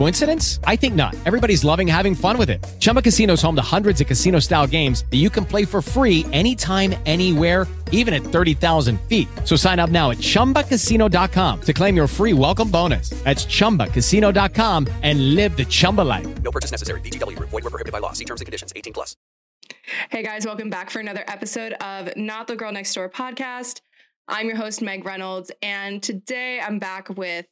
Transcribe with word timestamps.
Coincidence? 0.00 0.60
I 0.64 0.76
think 0.76 0.94
not. 0.94 1.14
Everybody's 1.26 1.62
loving 1.62 1.86
having 1.86 2.14
fun 2.14 2.38
with 2.38 2.48
it. 2.48 2.66
Chumba 2.78 3.02
Casino 3.02 3.34
is 3.34 3.42
home 3.42 3.54
to 3.56 3.66
hundreds 3.76 4.00
of 4.00 4.06
casino 4.06 4.38
style 4.40 4.66
games 4.66 5.04
that 5.10 5.18
you 5.18 5.28
can 5.28 5.44
play 5.44 5.66
for 5.66 5.82
free 5.82 6.24
anytime, 6.32 6.94
anywhere, 7.04 7.66
even 7.92 8.14
at 8.14 8.22
30,000 8.22 8.98
feet. 9.02 9.28
So 9.44 9.56
sign 9.56 9.78
up 9.78 9.90
now 9.90 10.10
at 10.10 10.16
chumbacasino.com 10.16 11.60
to 11.60 11.72
claim 11.74 11.96
your 11.96 12.06
free 12.06 12.32
welcome 12.32 12.70
bonus. 12.70 13.10
That's 13.24 13.44
chumbacasino.com 13.44 14.86
and 15.02 15.34
live 15.34 15.58
the 15.58 15.66
Chumba 15.66 16.00
life. 16.00 16.42
No 16.42 16.50
purchase 16.50 16.70
necessary. 16.70 17.02
VGW 17.02 17.36
Group. 17.36 17.50
Void 17.50 17.64
were 17.64 17.70
prohibited 17.70 17.92
by 17.92 17.98
law. 17.98 18.12
See 18.12 18.24
terms 18.24 18.40
and 18.40 18.46
conditions. 18.46 18.72
18 18.74 18.94
plus. 18.94 19.16
Hey 20.08 20.22
guys, 20.22 20.46
welcome 20.46 20.70
back 20.70 20.88
for 20.88 21.00
another 21.00 21.24
episode 21.28 21.74
of 21.74 22.16
Not 22.16 22.46
the 22.46 22.56
Girl 22.56 22.72
Next 22.72 22.94
Door 22.94 23.10
podcast. 23.10 23.82
I'm 24.26 24.46
your 24.46 24.56
host, 24.56 24.80
Meg 24.80 25.04
Reynolds, 25.04 25.52
and 25.60 26.02
today 26.02 26.58
I'm 26.58 26.78
back 26.78 27.10
with 27.10 27.44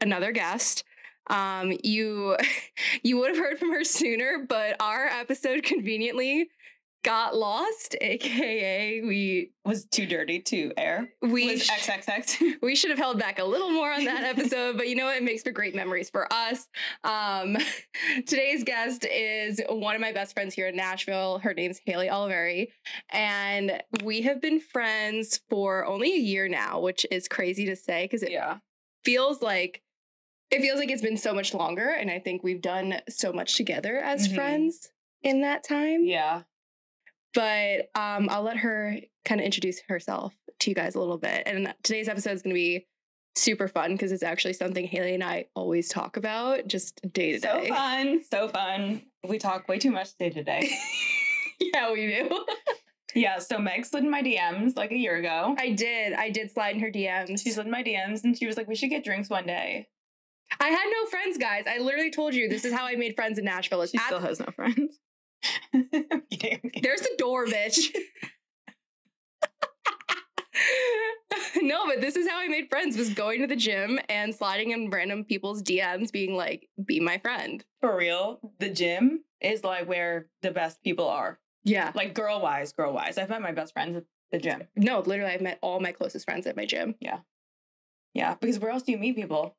another 0.00 0.30
guest. 0.30 0.84
Um, 1.28 1.72
you 1.82 2.36
you 3.02 3.18
would 3.18 3.30
have 3.30 3.38
heard 3.38 3.58
from 3.58 3.72
her 3.72 3.84
sooner, 3.84 4.44
but 4.48 4.76
our 4.80 5.06
episode 5.06 5.62
conveniently 5.62 6.48
got 7.04 7.36
lost, 7.36 7.96
aka 8.00 9.00
we 9.02 9.52
was 9.64 9.84
too 9.86 10.06
dirty 10.06 10.40
to 10.40 10.72
air. 10.76 11.08
we 11.22 11.52
was 11.52 11.66
XXX. 11.66 12.56
we 12.62 12.74
should 12.74 12.90
have 12.90 12.98
held 12.98 13.18
back 13.18 13.38
a 13.38 13.44
little 13.44 13.70
more 13.70 13.92
on 13.92 14.04
that 14.04 14.24
episode, 14.38 14.76
but 14.76 14.88
you 14.88 14.96
know 14.96 15.06
what? 15.06 15.16
It 15.16 15.22
makes 15.22 15.42
for 15.42 15.50
great 15.50 15.74
memories 15.74 16.10
for 16.10 16.30
us. 16.32 16.68
Um, 17.04 17.56
today's 18.26 18.64
guest 18.64 19.04
is 19.04 19.60
one 19.68 19.94
of 19.94 20.00
my 20.00 20.12
best 20.12 20.34
friends 20.34 20.54
here 20.54 20.68
in 20.68 20.76
Nashville. 20.76 21.38
Her 21.38 21.54
name's 21.54 21.80
Hailey 21.86 22.08
Oliveri, 22.08 22.68
and 23.10 23.82
we 24.02 24.22
have 24.22 24.40
been 24.40 24.60
friends 24.60 25.40
for 25.48 25.86
only 25.86 26.12
a 26.12 26.18
year 26.18 26.48
now, 26.48 26.80
which 26.80 27.06
is 27.10 27.28
crazy 27.28 27.66
to 27.66 27.76
say 27.76 28.04
because 28.04 28.22
it 28.22 28.32
yeah. 28.32 28.58
feels 29.04 29.40
like 29.40 29.82
it 30.50 30.60
feels 30.60 30.78
like 30.78 30.90
it's 30.90 31.02
been 31.02 31.16
so 31.16 31.34
much 31.34 31.52
longer, 31.54 31.88
and 31.90 32.10
I 32.10 32.18
think 32.18 32.42
we've 32.42 32.62
done 32.62 33.00
so 33.08 33.32
much 33.32 33.56
together 33.56 33.98
as 33.98 34.28
Mhm. 34.28 34.34
friends 34.34 34.90
in 35.22 35.40
that 35.42 35.62
time. 35.64 36.04
Yeah. 36.04 36.42
But 37.34 37.90
um, 37.94 38.28
I'll 38.30 38.42
let 38.42 38.58
her 38.58 38.96
kind 39.24 39.40
of 39.40 39.44
introduce 39.44 39.80
herself 39.88 40.34
to 40.60 40.70
you 40.70 40.74
guys 40.74 40.94
a 40.94 41.00
little 41.00 41.18
bit. 41.18 41.42
And 41.46 41.72
today's 41.82 42.08
episode 42.08 42.32
is 42.32 42.42
going 42.42 42.54
to 42.54 42.58
be 42.58 42.86
super 43.36 43.68
fun 43.68 43.92
because 43.92 44.10
it's 44.10 44.22
actually 44.22 44.54
something 44.54 44.86
Hailey 44.86 45.14
and 45.14 45.22
I 45.22 45.46
always 45.54 45.88
talk 45.88 46.16
about 46.16 46.66
just 46.66 47.00
day 47.12 47.32
to 47.32 47.38
day 47.38 47.66
So 47.68 47.74
fun. 47.74 48.24
So 48.24 48.48
fun. 48.48 49.02
We 49.28 49.38
talk 49.38 49.68
way 49.68 49.78
too 49.78 49.90
much 49.90 50.16
day 50.16 50.30
to 50.30 50.42
day. 50.42 50.68
yeah, 51.60 51.92
we 51.92 52.06
do. 52.06 52.44
yeah. 53.14 53.38
So 53.38 53.58
Meg 53.58 53.84
slid 53.84 54.04
in 54.04 54.10
my 54.10 54.22
DMs 54.22 54.76
like 54.76 54.90
a 54.90 54.96
year 54.96 55.16
ago. 55.16 55.54
I 55.58 55.70
did. 55.70 56.14
I 56.14 56.30
did 56.30 56.50
slide 56.50 56.74
in 56.76 56.80
her 56.80 56.90
DMs. 56.90 57.42
She 57.42 57.50
slid 57.50 57.66
in 57.66 57.72
my 57.72 57.82
DMs 57.84 58.24
and 58.24 58.36
she 58.36 58.46
was 58.46 58.56
like, 58.56 58.66
we 58.66 58.74
should 58.74 58.90
get 58.90 59.04
drinks 59.04 59.28
one 59.28 59.46
day. 59.46 59.86
I 60.60 60.68
had 60.68 60.86
no 60.90 61.06
friends, 61.10 61.38
guys. 61.38 61.64
I 61.68 61.78
literally 61.78 62.10
told 62.10 62.34
you 62.34 62.48
this 62.48 62.64
is 62.64 62.72
how 62.72 62.86
I 62.86 62.96
made 62.96 63.14
friends 63.14 63.38
in 63.38 63.44
Nashville. 63.44 63.82
It's 63.82 63.92
She 63.92 63.98
at- 63.98 64.06
still 64.06 64.20
has 64.20 64.40
no 64.40 64.46
friends. 64.54 64.98
I'm 65.74 65.84
kidding, 65.90 66.04
I'm 66.10 66.22
kidding. 66.70 66.82
There's 66.82 67.02
the 67.02 67.14
door, 67.18 67.46
bitch. 67.46 67.92
no, 71.62 71.86
but 71.86 72.00
this 72.00 72.16
is 72.16 72.28
how 72.28 72.38
I 72.38 72.48
made 72.48 72.68
friends 72.68 72.96
was 72.96 73.10
going 73.10 73.40
to 73.42 73.46
the 73.46 73.56
gym 73.56 73.98
and 74.08 74.34
sliding 74.34 74.70
in 74.72 74.90
random 74.90 75.24
people's 75.24 75.62
DMs 75.62 76.10
being 76.10 76.34
like, 76.34 76.68
be 76.84 76.98
my 77.00 77.18
friend. 77.18 77.64
For 77.80 77.96
real, 77.96 78.40
the 78.58 78.70
gym 78.70 79.24
is 79.40 79.62
like 79.62 79.88
where 79.88 80.26
the 80.42 80.50
best 80.50 80.82
people 80.82 81.06
are. 81.08 81.38
Yeah. 81.64 81.92
Like 81.94 82.14
girl 82.14 82.40
wise, 82.40 82.72
girl 82.72 82.92
wise. 82.92 83.18
I've 83.18 83.28
met 83.28 83.42
my 83.42 83.52
best 83.52 83.72
friends 83.72 83.96
at 83.96 84.04
the 84.32 84.38
gym. 84.38 84.62
No, 84.76 85.00
literally 85.00 85.32
I've 85.32 85.40
met 85.40 85.58
all 85.62 85.80
my 85.80 85.92
closest 85.92 86.24
friends 86.24 86.46
at 86.46 86.56
my 86.56 86.66
gym. 86.66 86.94
Yeah. 87.00 87.18
Yeah. 88.14 88.34
Because 88.40 88.58
where 88.58 88.70
else 88.72 88.82
do 88.82 88.92
you 88.92 88.98
meet 88.98 89.16
people? 89.16 89.56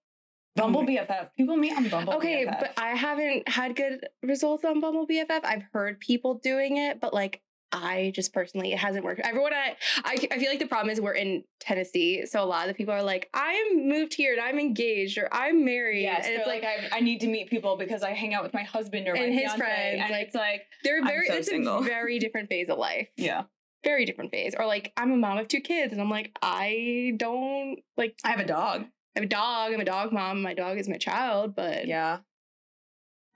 Bumble 0.56 0.84
mm-hmm. 0.84 1.12
BFF. 1.12 1.30
People 1.38 1.58
meet 1.58 1.76
on 1.76 1.88
Bumble 1.90 2.14
Okay, 2.16 2.46
BFF. 2.46 2.60
but 2.60 2.74
I 2.78 2.90
haven't 2.90 3.48
had 3.48 3.76
good 3.76 4.08
results 4.24 4.66
on 4.66 4.80
Bumble 4.82 5.08
BFF. 5.08 5.44
I've 5.44 5.64
heard 5.74 6.00
people 6.00 6.36
doing 6.36 6.78
it, 6.78 7.00
but 7.00 7.14
like 7.14 7.42
I 7.72 8.12
just 8.16 8.34
personally, 8.34 8.74
it 8.74 8.80
hasn't 8.80 9.06
worked. 9.06 9.22
Everyone, 9.22 9.54
I, 9.54 9.76
I, 10.04 10.18
I 10.32 10.40
feel 10.40 10.50
like 10.50 10.60
the 10.60 10.68
problem 10.68 10.90
is 10.90 11.00
we're 11.00 11.14
in 11.14 11.44
Tennessee, 11.60 12.26
so 12.26 12.44
a 12.44 12.46
lot 12.46 12.64
of 12.64 12.68
the 12.70 12.74
people 12.74 12.94
are 12.94 13.04
like, 13.04 13.30
"I'm 13.34 13.88
moved 13.88 14.14
here 14.14 14.34
and 14.34 14.42
I'm 14.42 14.58
engaged 14.60 15.18
or 15.18 15.30
I'm 15.32 15.64
married," 15.66 16.02
Yes, 16.02 16.26
and 16.26 16.36
it's 16.36 16.48
like, 16.48 16.64
like, 16.64 16.92
I, 16.92 16.98
I 16.98 17.00
need 17.02 17.22
to 17.22 17.28
meet 17.28 17.50
people 17.50 17.78
because 17.78 18.02
I 18.02 18.14
hang 18.14 18.34
out 18.34 18.44
with 18.44 18.54
my 18.54 18.64
husband 18.64 19.08
or 19.08 19.14
my 19.14 19.20
And 19.20 19.34
his 19.34 19.44
fiance, 19.44 19.58
friends, 19.60 20.02
and 20.02 20.12
like- 20.12 20.28
it's 20.28 20.36
like, 20.36 20.64
they're 20.84 21.06
very, 21.06 21.28
so 21.28 21.34
it's 21.36 21.48
single. 21.50 21.80
a 21.80 21.84
very 21.84 22.18
different 22.18 22.50
phase 22.50 22.70
of 22.70 22.80
life, 22.80 23.08
yeah, 23.18 23.44
very 23.84 24.06
different 24.06 24.32
phase. 24.32 24.56
Or 24.58 24.66
like, 24.66 24.92
I'm 24.98 25.12
a 25.12 25.18
mom 25.18 25.38
of 25.38 25.48
two 25.48 25.62
kids, 25.62 25.94
and 25.94 26.02
I'm 26.02 26.10
like, 26.10 26.36
I 26.42 27.14
don't 27.18 27.80
like, 27.98 28.18
I 28.24 28.32
have 28.32 28.40
a 28.40 28.46
dog. 28.46 28.86
I 29.16 29.20
have 29.20 29.24
a 29.26 29.30
dog. 29.30 29.74
I'm 29.74 29.80
a 29.80 29.86
dog 29.86 30.12
mom. 30.14 30.42
My 30.42 30.54
dog 30.54 30.78
is 30.78 30.88
my 30.88 30.98
child, 30.98 31.56
but 31.56 31.88
Yeah, 31.88 32.20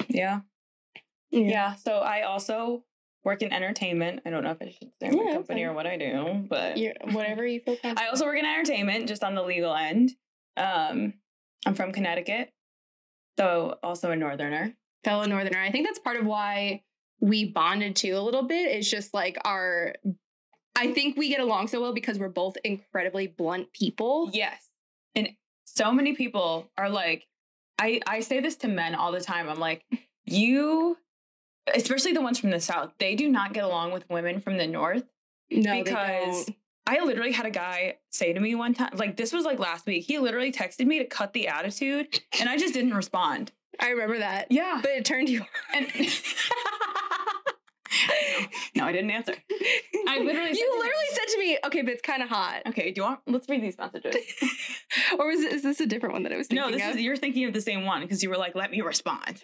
yeah, 0.10 0.42
yeah. 1.32 1.76
So 1.76 1.98
I 2.00 2.22
also 2.24 2.84
work 3.24 3.42
in 3.42 3.52
entertainment. 3.54 4.22
I 4.26 4.30
don't 4.30 4.44
know 4.44 4.52
if 4.52 4.62
I 4.62 4.70
should 4.70 4.92
say 5.02 5.10
Yeah, 5.10 5.24
my 5.24 5.34
company 5.34 5.64
or 5.64 5.74
what 5.74 5.88
I 5.88 5.98
do, 5.98 6.46
but 6.50 6.78
you 6.78 6.94
whatever 7.12 7.46
you 7.46 7.60
feel 7.62 7.76
comfortable. 7.82 8.02
I 8.06 8.10
also 8.10 8.26
work 8.26 8.38
in 8.38 8.46
entertainment, 8.46 9.08
just 9.08 9.24
on 9.24 9.36
the 9.36 9.44
legal 9.44 9.74
end. 9.74 10.12
Um, 10.58 11.14
I'm 11.66 11.74
from 11.74 11.92
Connecticut, 11.92 12.52
so 13.38 13.78
also 13.82 14.12
a 14.12 14.16
northerner. 14.16 14.76
fellow 15.04 15.26
northerner 15.26 15.60
i 15.60 15.72
think 15.72 15.86
that's 15.88 16.00
part 16.00 16.18
of 16.18 16.26
why 16.26 16.82
we 17.20 17.46
bonded 17.46 17.96
too 17.96 18.16
a 18.16 18.20
little 18.20 18.44
bit 18.44 18.70
it's 18.72 18.90
just 18.90 19.14
like 19.14 19.38
our 19.46 19.94
i 20.76 20.94
think 20.94 21.18
we 21.18 21.30
get 21.30 21.40
along 21.40 21.68
so 21.68 21.82
well 21.82 21.94
because 21.94 22.20
we're 22.20 22.30
both 22.30 22.56
incredibly 22.64 23.28
blunt 23.28 23.72
people 23.74 24.30
Yes. 24.34 24.70
And 25.16 25.30
so 25.66 25.92
many 25.92 26.14
people 26.14 26.70
are 26.78 26.90
like, 26.90 27.28
I, 27.80 28.00
I 28.08 28.20
say 28.22 28.40
this 28.40 28.56
to 28.58 28.68
men 28.68 28.96
all 28.96 29.12
the 29.12 29.22
time. 29.22 29.50
I'm 29.50 29.60
like, 29.60 29.84
you, 30.26 30.98
especially 31.74 32.14
the 32.14 32.22
ones 32.22 32.40
from 32.40 32.52
the 32.52 32.60
South, 32.60 32.94
they 33.00 33.16
do 33.16 33.30
not 33.30 33.54
get 33.54 33.64
along 33.64 33.92
with 33.92 34.10
women 34.10 34.42
from 34.42 34.58
the 34.58 34.68
North. 34.68 35.04
no 35.52 35.84
because. 35.84 36.50
I 36.86 37.00
literally 37.00 37.32
had 37.32 37.46
a 37.46 37.50
guy 37.50 37.96
say 38.10 38.34
to 38.34 38.40
me 38.42 38.56
one 38.56 38.74
time, 38.74 38.92
like, 38.96 39.16
this 39.16 39.32
was 39.32 39.46
like 39.46 39.58
last 39.58 39.86
week. 39.86 40.04
He 40.06 40.20
literally 40.20 40.52
texted 40.52 40.86
me 40.86 41.00
to 41.00 41.06
cut 41.06 41.32
the 41.32 41.48
attitude, 41.48 42.20
and 42.38 42.50
I 42.50 42.58
just 42.58 42.74
didn't 42.74 42.94
respond. 42.94 43.54
i 43.80 43.90
remember 43.92 44.20
that 44.20 44.48
Yeah. 44.52 44.80
but 44.82 44.92
it 44.92 45.06
turned 45.06 45.30
you 45.30 45.46
And 45.74 45.88
no, 48.76 48.86
I 48.86 48.92
didn't 48.92 49.12
answer. 49.12 49.34
I 50.08 50.20
literally 50.20 50.50
said 50.54 50.58
you 50.58 50.72
to 50.72 50.78
literally 50.78 51.10
said 51.12 51.26
to 51.34 51.40
me 51.40 51.58
okay 51.66 51.82
but 51.82 51.92
it's 51.92 52.02
kind 52.02 52.22
of 52.24 52.30
hot 52.30 52.62
Okay, 52.68 52.92
do 52.92 53.00
you 53.02 53.04
want? 53.04 53.20
Let's 53.28 53.48
read 53.50 53.62
these 53.64 53.78
messages. 53.78 54.16
or 55.20 55.28
was 55.28 55.40
is 55.42 55.64
this 55.64 55.80
a 55.80 55.86
different 55.86 56.14
one 56.14 56.24
that 56.24 56.32
i 56.34 56.38
was 56.38 56.48
thinking 56.48 56.66
No, 56.70 56.76
this 56.76 56.86
of? 56.88 56.96
is 56.96 57.02
you're 57.02 57.16
thinking 57.18 57.46
of 57.46 57.54
the 57.54 57.62
same 57.62 57.86
one 57.86 58.02
because 58.02 58.22
you 58.24 58.30
were 58.30 58.38
like, 58.38 58.56
"Let 58.56 58.72
me 58.72 58.82
respond." 58.82 59.42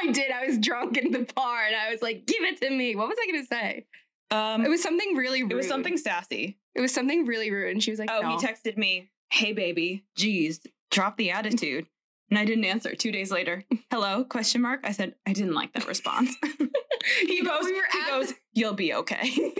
i 0.00 0.10
did 0.12 0.30
i 0.30 0.46
was 0.46 0.58
drunk 0.58 0.96
in 0.96 1.10
the 1.12 1.26
bar 1.34 1.64
and 1.64 1.74
i 1.76 1.90
was 1.90 2.02
like 2.02 2.26
give 2.26 2.42
it 2.42 2.60
to 2.60 2.70
me 2.70 2.94
what 2.96 3.08
was 3.08 3.18
i 3.22 3.26
gonna 3.30 3.46
say 3.46 3.86
Um, 4.30 4.64
it 4.64 4.68
was 4.68 4.82
something 4.82 5.16
really 5.16 5.42
rude 5.42 5.52
it 5.52 5.56
was 5.56 5.68
something 5.68 5.96
sassy. 5.96 6.58
it 6.74 6.80
was 6.80 6.92
something 6.92 7.26
really 7.26 7.50
rude 7.50 7.72
and 7.72 7.82
she 7.82 7.90
was 7.90 7.98
like 7.98 8.10
Oh, 8.10 8.20
no. 8.20 8.36
he 8.38 8.46
texted 8.46 8.76
me, 8.76 9.10
"Hey, 9.30 9.52
baby, 9.52 10.04
geez, 10.16 10.60
drop 10.90 11.16
the 11.16 11.30
attitude." 11.30 11.86
And 12.30 12.38
I 12.38 12.44
didn't 12.44 12.64
answer. 12.64 12.94
Two 12.94 13.10
days 13.10 13.30
later, 13.30 13.64
hello? 13.90 14.24
Question 14.24 14.62
mark. 14.62 14.80
I 14.84 14.92
said 14.92 15.14
I 15.26 15.32
didn't 15.32 15.54
like 15.54 15.72
that 15.72 15.88
response. 15.88 16.34
he 17.20 17.42
goes. 17.42 17.64
We 17.64 17.82
he 17.92 18.10
goes. 18.10 18.34
You'll 18.52 18.74
be 18.74 18.94
okay. 18.94 19.30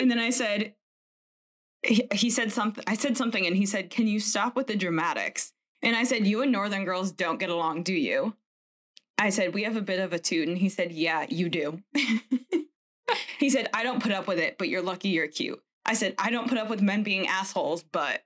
and 0.00 0.10
then 0.10 0.18
I 0.18 0.30
said. 0.30 0.74
He, 1.84 2.06
he 2.12 2.30
said 2.30 2.52
something. 2.52 2.84
I 2.86 2.94
said 2.94 3.16
something, 3.16 3.44
and 3.44 3.56
he 3.56 3.66
said, 3.66 3.90
"Can 3.90 4.06
you 4.06 4.20
stop 4.20 4.54
with 4.54 4.68
the 4.68 4.76
dramatics?" 4.76 5.52
And 5.82 5.96
I 5.96 6.04
said, 6.04 6.26
"You 6.26 6.42
and 6.42 6.52
Northern 6.52 6.84
girls 6.84 7.10
don't 7.10 7.40
get 7.40 7.50
along, 7.50 7.82
do 7.82 7.92
you?" 7.92 8.36
I 9.18 9.30
said, 9.30 9.52
"We 9.52 9.64
have 9.64 9.76
a 9.76 9.82
bit 9.82 9.98
of 9.98 10.12
a 10.12 10.18
toot," 10.18 10.46
and 10.46 10.58
he 10.58 10.68
said, 10.68 10.92
"Yeah, 10.92 11.26
you 11.28 11.48
do." 11.48 11.82
he 13.38 13.50
said, 13.50 13.68
"I 13.74 13.82
don't 13.82 14.02
put 14.02 14.12
up 14.12 14.28
with 14.28 14.38
it, 14.38 14.58
but 14.58 14.68
you're 14.68 14.82
lucky 14.82 15.08
you're 15.08 15.26
cute." 15.26 15.60
I 15.84 15.94
said, 15.94 16.14
"I 16.18 16.30
don't 16.30 16.48
put 16.48 16.58
up 16.58 16.70
with 16.70 16.82
men 16.82 17.02
being 17.02 17.26
assholes, 17.26 17.82
but." 17.82 18.22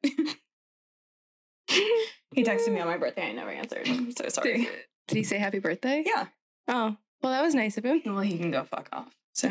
he 2.34 2.44
texted 2.44 2.73
me 2.73 2.81
on 2.81 2.87
my 2.87 2.96
birthday. 2.99 3.28
I 3.28 3.32
never 3.32 3.50
answered. 3.50 3.87
I'm 3.88 4.12
so 4.12 4.28
sorry. 4.28 4.58
Did, 4.64 4.69
did 5.08 5.17
he 5.19 5.25
say 5.25 5.38
happy 5.38 5.58
birthday? 5.58 6.02
Yeah. 6.06 6.26
Oh, 6.69 6.96
Well, 7.23 7.32
that 7.32 7.43
was 7.43 7.55
nice 7.55 7.76
of 7.78 7.84
him. 7.84 8.02
Well, 8.05 8.20
he 8.20 8.38
can 8.38 8.50
go 8.50 8.64
fuck 8.64 8.88
off. 8.93 9.14
So 9.34 9.50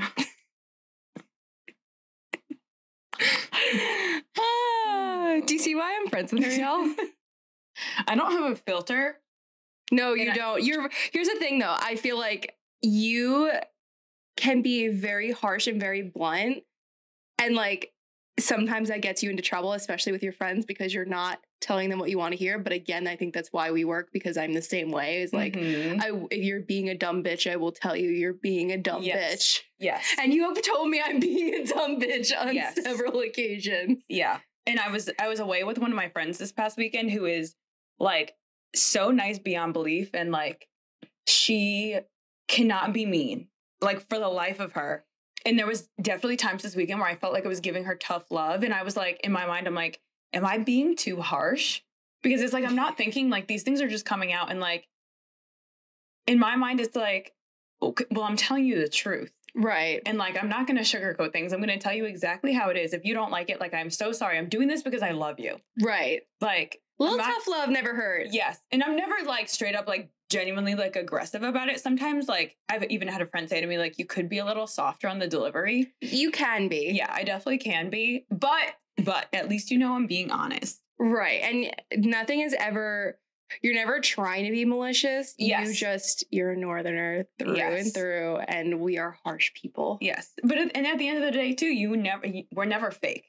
Ah, 4.38 5.38
do 5.46 5.54
you 5.54 5.60
see 5.60 5.76
why 5.76 5.98
I'm 6.00 6.08
friends 6.10 6.32
with 6.34 6.44
her, 6.44 6.52
y'all? 6.52 6.94
I 8.08 8.16
don't 8.16 8.32
have 8.32 8.52
a 8.52 8.56
filter. 8.56 9.20
No, 9.92 10.14
you 10.14 10.32
I- 10.32 10.36
don't. 10.36 10.64
You're 10.64 10.90
here's 11.12 11.28
the 11.28 11.36
thing 11.36 11.60
though. 11.60 11.76
I 11.78 11.96
feel 11.96 12.18
like 12.18 12.56
you 12.82 13.52
can 14.38 14.62
be 14.62 14.88
very 14.90 15.32
harsh 15.32 15.68
and 15.68 15.80
very 15.80 16.02
blunt. 16.02 16.64
And 17.38 17.56
like 17.56 17.92
sometimes 18.40 18.90
that 18.90 19.02
gets 19.02 19.24
you 19.24 19.30
into 19.30 19.42
trouble, 19.42 19.74
especially 19.74 20.12
with 20.12 20.22
your 20.24 20.34
friends, 20.34 20.66
because 20.66 20.94
you're 20.94 21.06
not 21.06 21.40
telling 21.62 21.90
them 21.90 22.00
what 22.00 22.10
you 22.10 22.18
want 22.18 22.34
to 22.34 22.38
hear. 22.38 22.60
But 22.60 22.74
again, 22.74 23.08
I 23.08 23.16
think 23.16 23.34
that's 23.34 23.50
why 23.54 23.72
we 23.72 23.86
work 23.86 24.10
because 24.12 24.38
I'm 24.38 24.54
the 24.54 24.62
same 24.62 24.92
way. 24.92 25.22
Is 25.22 25.34
like 25.34 25.54
Mhm. 25.54 26.02
I 26.02 26.28
if 26.32 26.44
you're 26.44 26.60
being 26.62 26.90
a 26.90 26.96
dumb 26.96 27.24
bitch, 27.24 27.50
I 27.50 27.56
will 27.56 27.72
tell 27.72 27.96
you 27.96 28.10
you're 28.10 28.34
being 28.34 28.72
a 28.72 28.78
dumb 28.78 29.04
Yes. 29.04 29.36
bitch. 29.36 29.62
yes. 29.80 30.16
And 30.20 30.34
you 30.34 30.44
have 30.44 30.62
told 30.62 30.90
me 30.90 31.02
I'm 31.04 31.20
being 31.20 31.54
a 31.56 31.66
dumb 31.66 32.00
bitch 32.00 32.32
on 32.40 32.54
Yes. 32.54 32.82
several 32.84 33.20
occasions. 33.22 34.04
Yeah. 34.10 34.40
And 34.68 34.80
I 34.80 34.90
was 34.92 35.10
I 35.20 35.28
was 35.28 35.40
away 35.40 35.64
with 35.64 35.78
one 35.80 35.92
of 35.92 35.96
my 35.96 36.10
friends 36.10 36.38
this 36.38 36.52
past 36.52 36.78
weekend 36.78 37.12
who 37.12 37.26
is 37.26 37.56
like 38.00 38.36
so 38.76 39.12
nice 39.12 39.40
beyond 39.40 39.72
belief 39.74 40.10
and 40.14 40.32
like 40.32 40.68
she 41.28 42.00
cannot 42.48 42.94
be 42.94 43.06
mean 43.06 43.48
like 43.82 44.02
for 44.10 44.20
the 44.20 44.28
life 44.28 44.60
of 44.60 44.74
her. 44.74 45.06
And 45.46 45.58
there 45.60 45.68
was 45.68 45.90
definitely 46.02 46.38
times 46.38 46.64
this 46.64 46.76
weekend 46.76 47.00
where 47.00 47.10
I 47.10 47.16
felt 47.16 47.34
like 47.34 47.46
I 47.46 47.48
was 47.48 47.60
giving 47.60 47.84
her 47.86 47.96
tough 47.96 48.32
love 48.32 48.64
and 48.64 48.74
I 48.74 48.84
was 48.84 48.98
like 48.98 49.20
in 49.24 49.32
my 49.32 49.46
mind 49.46 49.68
I'm 49.68 49.76
like 49.76 50.00
am 50.34 50.46
I 50.46 50.58
being 50.58 50.96
too 50.96 51.22
harsh? 51.22 51.82
Because 52.24 52.42
it's 52.42 52.54
like 52.54 52.66
I'm 52.66 52.76
not 52.76 52.98
thinking 52.98 53.30
like 53.30 53.48
these 53.48 53.64
things 53.64 53.82
are 53.82 53.88
just 53.88 54.06
coming 54.06 54.34
out 54.34 54.50
and 54.50 54.60
like 54.60 54.88
in 56.28 56.40
my 56.40 56.56
mind 56.56 56.80
it's 56.80 56.96
like 56.96 57.34
okay, 57.82 58.06
well 58.12 58.24
I'm 58.24 58.38
telling 58.38 58.66
you 58.66 58.80
the 58.80 58.90
truth. 58.90 59.32
Right. 59.58 60.02
And 60.06 60.18
like, 60.18 60.38
I'm 60.38 60.50
not 60.50 60.68
going 60.68 60.76
to 60.76 60.84
sugarcoat 60.84 61.32
things. 61.32 61.54
I'm 61.54 61.62
going 61.62 61.70
to 61.70 61.78
tell 61.82 61.94
you 61.94 62.04
exactly 62.04 62.52
how 62.52 62.70
it 62.70 62.78
is. 62.78 62.94
If 62.94 63.06
you 63.06 63.14
don't 63.14 63.32
like 63.32 63.50
it, 63.50 63.62
like, 63.62 63.74
I'm 63.74 63.90
so 63.90 64.12
sorry. 64.12 64.38
I'm 64.38 64.50
doing 64.50 64.68
this 64.68 64.84
because 64.84 65.02
I 65.02 65.12
love 65.12 65.40
you. 65.40 65.56
Right. 65.82 66.24
Like, 66.42 66.82
Little 67.00 67.16
not- 67.18 67.28
tough 67.28 67.48
love 67.48 67.70
never 67.70 67.96
hurt. 67.96 68.28
yes. 68.32 68.60
And 68.72 68.84
I'm 68.84 68.98
never 68.98 69.16
like 69.26 69.48
straight 69.48 69.74
up, 69.74 69.88
like, 69.88 70.10
genuinely 70.30 70.76
like 70.76 70.96
aggressive 70.96 71.44
about 71.44 71.70
it. 71.70 71.80
Sometimes, 71.80 72.28
like, 72.28 72.58
I've 72.70 72.84
even 72.86 73.08
had 73.08 73.22
a 73.22 73.26
friend 73.28 73.50
say 73.50 73.62
to 73.62 73.68
me, 73.68 73.78
like, 73.78 74.00
you 74.00 74.06
could 74.06 74.30
be 74.30 74.40
a 74.40 74.46
little 74.46 74.68
softer 74.68 75.08
on 75.08 75.20
the 75.20 75.28
delivery. 75.28 75.94
You 76.02 76.32
can 76.32 76.68
be. 76.68 76.92
Yeah, 76.94 77.12
I 77.14 77.24
definitely 77.24 77.60
can 77.60 77.90
be. 77.90 78.26
But, 78.30 78.76
but 79.04 79.28
at 79.34 79.50
least 79.50 79.72
you 79.72 79.78
know 79.78 79.94
I'm 79.96 80.08
being 80.08 80.32
honest. 80.32 80.82
Right. 81.00 81.42
And 81.44 82.06
nothing 82.06 82.40
is 82.42 82.56
ever, 82.58 83.20
you're 83.62 83.76
never 83.76 84.00
trying 84.00 84.46
to 84.46 84.52
be 84.52 84.66
malicious. 84.66 85.36
You 85.38 85.48
Yes. 85.50 85.76
just, 85.76 86.24
you're 86.32 86.52
a 86.52 86.58
northerner 86.58 87.26
through 87.38 87.58
Yes. 87.58 87.84
and 87.86 87.94
through, 87.94 88.38
and 88.38 88.80
we 88.80 88.98
are 88.98 89.18
harsh 89.24 89.54
people. 89.54 89.98
Yes. 90.02 90.32
But, 90.44 90.58
at- 90.58 90.72
and 90.76 90.88
at 90.88 90.98
the 90.98 91.08
end 91.08 91.18
of 91.18 91.24
the 91.24 91.32
day, 91.32 91.54
too, 91.54 91.68
you 91.68 91.96
never, 91.98 92.26
you- 92.26 92.46
we're 92.52 92.66
never 92.66 92.92
fake. 92.92 93.26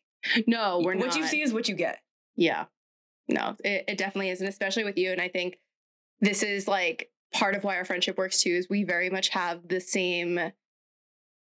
No, 0.47 0.81
we're 0.83 0.97
what 0.97 1.09
not. 1.09 1.17
you 1.17 1.27
see 1.27 1.43
is 1.43 1.53
what 1.53 1.69
you 1.69 1.75
get. 1.75 1.99
Yeah. 2.37 2.65
No, 3.29 3.57
it, 3.65 3.85
it 3.89 3.99
definitely 3.99 4.31
is. 4.31 4.41
And 4.41 4.49
especially 4.49 4.85
with 4.85 4.97
you. 4.97 5.11
And 5.13 5.21
I 5.21 5.29
think 5.29 5.59
this 6.21 6.43
is 6.43 6.67
like 6.69 7.11
part 7.33 7.55
of 7.55 7.65
why 7.65 7.77
our 7.77 7.85
friendship 7.85 8.17
works 8.19 8.43
too, 8.43 8.51
is 8.51 8.69
we 8.69 8.85
very 8.85 9.11
much 9.11 9.29
have 9.31 9.67
the 9.69 9.81
same. 9.81 10.39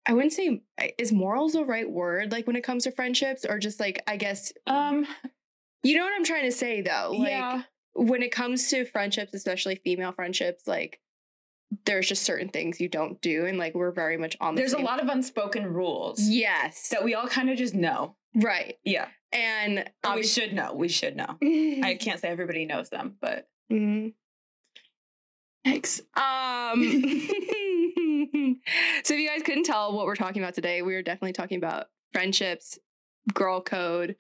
I 0.07 0.13
wouldn't 0.13 0.33
say 0.33 0.63
is 0.97 1.11
morals 1.11 1.53
the 1.53 1.63
right 1.65 1.89
word, 1.89 2.31
like 2.31 2.47
when 2.47 2.55
it 2.55 2.63
comes 2.63 2.83
to 2.85 2.91
friendships, 2.91 3.45
or 3.47 3.59
just 3.59 3.79
like 3.79 4.01
I 4.07 4.17
guess 4.17 4.51
Um, 4.65 5.05
you 5.83 5.95
know 5.97 6.03
what 6.03 6.13
I'm 6.15 6.23
trying 6.23 6.45
to 6.45 6.51
say 6.51 6.81
though. 6.81 7.11
Like 7.17 7.29
yeah. 7.29 7.63
when 7.93 8.23
it 8.23 8.31
comes 8.31 8.67
to 8.69 8.85
friendships, 8.85 9.33
especially 9.33 9.75
female 9.75 10.11
friendships, 10.11 10.67
like 10.67 10.99
there's 11.85 12.07
just 12.07 12.23
certain 12.23 12.49
things 12.49 12.81
you 12.81 12.89
don't 12.89 13.21
do, 13.21 13.45
and 13.45 13.57
like 13.57 13.75
we're 13.75 13.91
very 13.91 14.17
much 14.17 14.35
on 14.41 14.55
the. 14.55 14.61
There's 14.61 14.73
a 14.73 14.79
lot 14.79 15.01
of 15.01 15.07
unspoken 15.07 15.71
rules 15.71 16.19
Yes. 16.21 16.89
that 16.89 17.03
we 17.03 17.13
all 17.13 17.27
kind 17.27 17.49
of 17.49 17.57
just 17.57 17.73
know. 17.75 18.15
right. 18.35 18.77
Yeah. 18.83 19.07
And 19.33 19.89
we 20.15 20.23
should 20.23 20.51
know. 20.53 20.73
We 20.73 20.89
should 20.89 21.15
know. 21.15 21.37
I 21.41 21.95
can't 22.01 22.19
say 22.19 22.27
everybody 22.27 22.65
knows 22.65 22.89
them, 22.89 23.15
but 23.21 23.47
Mhm. 23.71 24.13
Yikes. 25.65 26.01
Um, 26.17 26.81
so 29.03 29.13
if 29.13 29.19
you 29.19 29.27
guys 29.27 29.43
couldn't 29.43 29.65
tell 29.65 29.93
what 29.93 30.05
we're 30.05 30.15
talking 30.15 30.41
about 30.41 30.55
today, 30.55 30.81
we 30.81 30.95
are 30.95 31.03
definitely 31.03 31.33
talking 31.33 31.57
about 31.57 31.87
friendships, 32.13 32.79
girl 33.33 33.61
code, 33.61 34.15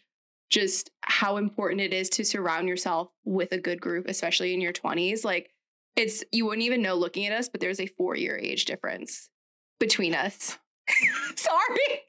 just 0.49 0.91
how 1.01 1.37
important 1.37 1.81
it 1.81 1.93
is 1.93 2.09
to 2.09 2.23
surround 2.23 2.67
yourself 2.67 3.09
with 3.23 3.51
a 3.53 3.57
good 3.57 3.81
group, 3.81 4.07
especially 4.07 4.53
in 4.53 4.61
your 4.61 4.73
20s. 4.73 5.23
Like 5.23 5.49
it's 5.95 6.23
you 6.31 6.45
wouldn't 6.45 6.63
even 6.63 6.81
know 6.81 6.95
looking 6.95 7.25
at 7.25 7.33
us, 7.33 7.49
but 7.49 7.61
there's 7.61 7.79
a 7.79 7.87
four 7.87 8.15
year 8.15 8.37
age 8.37 8.65
difference 8.65 9.29
between 9.79 10.13
us. 10.13 10.57
Sorry. 11.35 12.01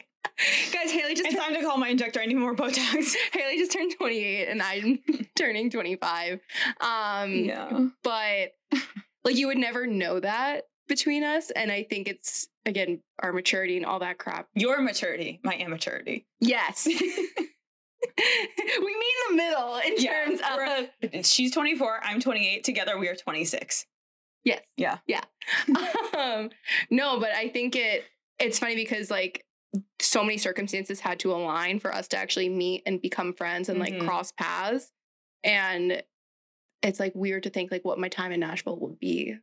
Guys, 0.72 0.90
Hailey 0.90 1.14
just 1.14 1.28
it's 1.28 1.36
time 1.36 1.54
to 1.54 1.62
call 1.62 1.78
my 1.78 1.88
injector. 1.88 2.20
I 2.20 2.26
need 2.26 2.36
more 2.36 2.54
Botox. 2.54 3.14
Hailey 3.32 3.58
just 3.58 3.72
turned 3.72 3.94
28 3.96 4.48
and 4.48 4.62
I'm 4.62 5.00
turning 5.36 5.70
25. 5.70 6.40
Um 6.80 7.32
yeah. 7.32 7.86
but 8.02 8.54
like 9.24 9.36
you 9.36 9.46
would 9.46 9.58
never 9.58 9.86
know 9.86 10.20
that 10.20 10.64
between 10.88 11.22
us 11.24 11.50
and 11.50 11.70
i 11.72 11.82
think 11.82 12.08
it's 12.08 12.48
again 12.66 13.00
our 13.22 13.32
maturity 13.32 13.76
and 13.76 13.86
all 13.86 13.98
that 14.00 14.18
crap 14.18 14.48
Your 14.54 14.80
maturity, 14.82 15.40
my 15.44 15.54
immaturity. 15.54 16.26
yes 16.40 16.86
we 16.86 16.94
meet 16.96 17.48
in 19.30 19.36
the 19.36 19.42
middle 19.42 19.76
in 19.76 19.94
Yeah, 19.98 20.24
terms 20.24 20.40
of 21.14 21.24
She's 21.24 21.52
24, 21.52 22.00
I'm 22.04 22.20
28. 22.20 22.64
Together 22.64 22.98
we 22.98 23.08
are 23.08 23.14
26. 23.16 23.86
yes 24.44 24.60
Yeah. 24.76 24.98
yeah 25.06 25.22
um 26.18 26.50
no 26.90 27.20
but 27.20 27.30
i 27.32 27.48
think 27.48 27.76
it 27.76 28.04
it's 28.38 28.58
funny 28.58 28.74
because 28.74 29.10
like 29.10 29.44
so 30.00 30.22
many 30.24 30.36
circumstances 30.36 31.00
had 31.00 31.20
to 31.20 31.32
align 31.32 31.78
for 31.78 31.94
us 31.94 32.08
to 32.08 32.16
actually 32.18 32.48
meet 32.48 32.82
and 32.86 33.00
become 33.00 33.32
friends 33.32 33.68
and 33.68 33.78
like 33.78 33.94
Mhm. 33.94 34.04
cross 34.04 34.32
paths 34.32 34.90
and 35.44 36.02
it's 36.82 37.00
like 37.00 37.12
weird 37.14 37.42
to 37.44 37.50
think 37.50 37.70
like 37.70 37.84
what 37.84 37.98
my 37.98 38.08
time 38.08 38.32
in 38.32 38.40
nashville 38.40 38.78
would 38.78 38.98
be 38.98 39.36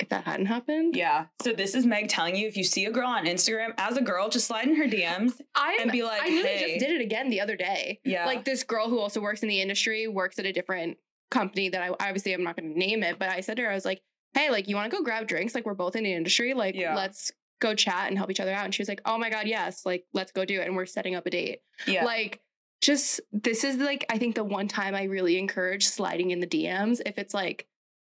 if 0.00 0.08
that 0.10 0.24
hadn't 0.24 0.46
happened 0.46 0.94
Yeah. 0.94 1.26
So 1.42 1.52
this 1.52 1.74
is 1.74 1.84
Meg 1.86 2.08
telling 2.08 2.36
you 2.36 2.46
if 2.46 2.56
you 2.56 2.62
see 2.62 2.84
a 2.84 2.90
girl 2.92 3.08
on 3.08 3.24
Instagram 3.24 3.72
as 3.78 3.96
a 3.96 4.02
girl, 4.02 4.28
just 4.28 4.46
slide 4.46 4.68
in 4.68 4.76
her 4.76 4.84
DMs. 4.86 5.40
I 5.56 5.78
and 5.80 5.90
be 5.90 6.02
like, 6.04 6.22
I 6.22 6.26
literally 6.28 6.48
"Hey." 6.56 6.74
just 6.74 6.86
did 6.86 7.00
it 7.00 7.02
again 7.02 7.30
the 7.30 7.40
other 7.40 7.56
day. 7.56 7.98
Yeah. 8.04 8.26
Like 8.26 8.44
this 8.44 8.62
girl 8.62 8.88
who 8.88 9.00
also 9.00 9.20
works 9.20 9.42
in 9.42 9.48
the 9.48 9.60
industry 9.60 10.06
works 10.06 10.38
at 10.38 10.46
a 10.46 10.52
different 10.52 10.98
company 11.32 11.68
that 11.70 11.82
I 11.82 11.88
obviously 11.88 12.32
I'm 12.32 12.44
not 12.44 12.56
going 12.56 12.72
to 12.72 12.78
name 12.78 13.02
it, 13.02 13.18
but 13.18 13.28
I 13.28 13.40
said 13.40 13.56
to 13.56 13.64
her, 13.64 13.70
I 13.70 13.74
was 13.74 13.84
like, 13.86 14.00
"Hey, 14.34 14.50
like 14.50 14.68
you 14.68 14.76
want 14.76 14.88
to 14.90 14.96
go 14.96 15.02
grab 15.02 15.26
drinks? 15.26 15.54
Like 15.54 15.64
we're 15.66 15.74
both 15.74 15.96
in 15.96 16.04
the 16.04 16.12
industry. 16.12 16.54
Like 16.54 16.76
Yeah. 16.76 16.94
let's 16.94 17.32
go 17.60 17.74
chat 17.74 18.06
and 18.08 18.16
help 18.16 18.30
each 18.30 18.40
other 18.40 18.52
out." 18.52 18.66
And 18.66 18.74
she 18.74 18.82
was 18.82 18.88
like, 18.88 19.00
"Oh 19.04 19.18
my 19.18 19.30
god, 19.30 19.46
yes! 19.48 19.84
Like 19.84 20.04
let's 20.12 20.30
go 20.30 20.44
do 20.44 20.60
it." 20.60 20.66
And 20.66 20.76
we're 20.76 20.86
setting 20.86 21.16
up 21.16 21.26
a 21.26 21.30
date. 21.30 21.60
yeah. 21.88 22.04
Like 22.04 22.40
just 22.80 23.20
this 23.32 23.64
is 23.64 23.76
like 23.76 24.06
I 24.10 24.18
think 24.18 24.34
the 24.34 24.44
one 24.44 24.68
time 24.68 24.94
I 24.94 25.04
really 25.04 25.38
encourage 25.38 25.86
sliding 25.86 26.30
in 26.30 26.40
the 26.40 26.46
DMs 26.46 27.00
if 27.04 27.18
it's 27.18 27.34
like 27.34 27.66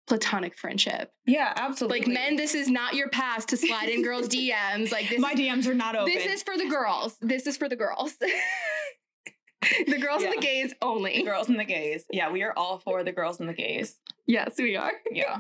platonic 0.07 0.57
friendship. 0.57 1.13
yeah, 1.27 1.53
absolutely. 1.57 2.01
Like 2.01 2.09
men, 2.09 2.37
this 2.37 2.55
is 2.55 2.69
not 2.69 2.95
your 2.95 3.09
pass 3.11 3.45
to 3.47 3.57
slide 3.59 3.89
in 3.91 4.03
girls' 4.03 4.29
DMs. 4.35 4.91
Like 4.91 5.09
this 5.11 5.21
my 5.21 5.35
DMs 5.35 5.67
are 5.67 5.75
not 5.75 5.95
open. 5.97 6.13
this 6.13 6.25
is 6.27 6.43
for 6.43 6.57
the 6.57 6.67
girls. 6.69 7.17
This 7.21 7.47
is 7.47 7.57
for 7.57 7.69
the 7.69 7.77
girls. 7.77 8.15
the 9.87 9.99
girls 9.99 10.23
and 10.23 10.33
the 10.33 10.37
Yeah. 10.37 10.41
gays 10.41 10.75
only. 10.81 11.19
the 11.19 11.25
girls 11.25 11.49
and 11.49 11.59
the 11.59 11.65
gays. 11.65 12.05
Yeah, 12.11 12.31
we 12.33 12.43
are 12.43 12.53
all 12.57 12.79
for 12.79 13.03
the 13.05 13.13
girls 13.13 13.39
and 13.41 13.49
the 13.49 13.53
gays. 13.55 13.97
Yes, 14.27 14.55
we 14.59 14.77
are. 14.77 14.93
Yeah. 15.13 15.39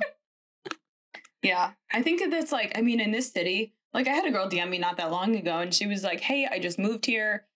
yeah. 1.42 1.70
I 1.92 2.02
think 2.02 2.22
that's 2.30 2.52
like, 2.52 2.76
I 2.76 2.82
mean, 2.82 3.00
in 3.00 3.10
this 3.10 3.32
city, 3.32 3.74
like 3.94 4.06
I 4.06 4.12
had 4.12 4.26
a 4.26 4.30
girl 4.30 4.48
DM 4.50 4.68
me 4.68 4.78
not 4.78 4.96
that 4.98 5.10
long 5.10 5.34
ago 5.36 5.58
and 5.58 5.72
she 5.72 5.86
was 5.86 6.02
like, 6.04 6.20
Hey, 6.20 6.46
I 6.50 6.58
just 6.58 6.78
moved 6.78 7.06
here. 7.06 7.46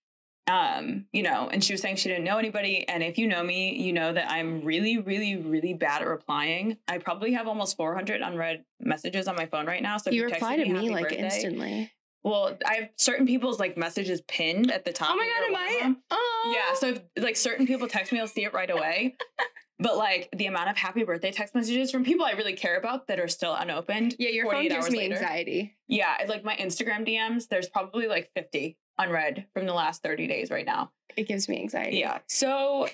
Um, 0.49 1.07
you 1.13 1.23
know, 1.23 1.49
and 1.53 1.63
she 1.63 1.73
was 1.73 1.81
saying 1.81 1.97
she 1.97 2.09
didn't 2.09 2.25
know 2.25 2.39
anybody. 2.39 2.87
And 2.89 3.03
if 3.03 3.17
you 3.17 3.29
know 3.29 3.43
me, 3.43 3.77
you 3.77 3.93
know 3.93 4.13
that 4.13 4.31
I'm 4.31 4.63
really, 4.63 4.99
really, 4.99 5.37
really 5.37 5.73
bad 5.73 6.03
at 6.03 6.09
replying. 6.09 6.79
I 6.89 6.99
probably 6.99 7.33
have 7.35 7.47
almost 7.47 7.77
400 7.77 8.21
unread 8.21 8.65
messages 8.81 9.29
on 9.29 9.37
my 9.37 9.47
phone 9.47 9.67
right 9.67 9.83
now. 9.83 9.99
So 9.99 10.11
if 10.11 10.15
you 10.15 10.23
you 10.23 10.29
reply 10.29 10.57
to 10.57 10.65
me 10.65 10.71
happy 10.71 10.89
like 10.91 11.05
birthday- 11.05 11.25
instantly. 11.25 11.93
Well, 12.25 12.57
I 12.65 12.75
have 12.75 12.89
certain 12.97 13.27
people's 13.27 13.59
like 13.59 13.77
messages 13.77 14.21
pinned 14.23 14.71
at 14.71 14.85
the 14.85 14.93
top. 14.93 15.11
Oh 15.13 15.17
my 15.17 15.27
god, 15.27 15.49
am 15.49 15.57
I? 15.57 15.97
Oh 16.13 16.55
Yeah, 16.55 16.75
so 16.75 16.89
if 16.91 17.01
like 17.17 17.37
certain 17.37 17.67
people 17.67 17.89
text 17.89 18.13
me, 18.13 18.21
I'll 18.21 18.29
see 18.29 18.45
it 18.45 18.53
right 18.53 18.71
away. 18.71 19.17
but 19.81 19.97
like 19.97 20.29
the 20.37 20.47
amount 20.47 20.71
of 20.71 20.77
happy 20.77 21.03
birthday 21.03 21.33
text 21.33 21.55
messages 21.55 21.91
from 21.91 22.05
people 22.05 22.25
I 22.25 22.33
really 22.33 22.53
care 22.55 22.77
about 22.77 23.09
that 23.09 23.19
are 23.19 23.27
still 23.27 23.55
unopened. 23.55 24.15
yeah, 24.21 24.29
your 24.29 24.45
phone 24.45 24.55
48 24.55 24.71
gives 24.71 24.91
me 24.91 24.99
later. 24.99 25.15
anxiety. 25.17 25.75
Yeah, 25.89 26.17
like 26.29 26.45
my 26.45 26.55
Instagram 26.57 27.07
DMs, 27.07 27.49
there's 27.49 27.69
probably 27.69 28.07
like 28.07 28.31
50 28.37 28.79
unread 28.99 29.47
from 29.55 29.67
the 29.67 29.75
last 29.75 30.03
30 30.03 30.27
days 30.27 30.51
right 30.51 30.67
now. 30.67 30.91
It 31.17 31.29
gives 31.29 31.49
me 31.49 31.61
anxiety. 31.61 31.99
Yeah. 31.99 32.19
So 32.29 32.89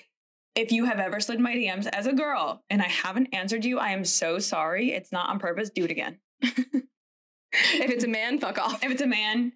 if 0.55 0.73
you 0.73 0.85
have 0.87 0.99
ever 0.99 1.21
slid 1.21 1.40
my 1.40 1.55
DMs 1.55 1.87
as 1.93 2.07
a 2.07 2.12
girl 2.12 2.64
and 2.71 2.83
I 2.83 2.88
haven't 2.88 3.35
answered 3.35 3.64
you, 3.64 3.78
I 3.78 3.90
am 3.90 4.05
so 4.05 4.38
sorry. 4.38 4.93
It's 4.93 5.12
not 5.12 5.28
on 5.28 5.38
purpose. 5.38 5.71
Do 5.71 5.85
it 5.85 5.90
again. 5.90 6.19
If 7.52 7.90
it's 7.90 8.05
a 8.05 8.09
man, 8.09 8.38
fuck 8.38 8.59
off. 8.59 8.85
If 8.85 8.90
it's 8.90 9.02
a 9.02 9.07
man 9.07 9.52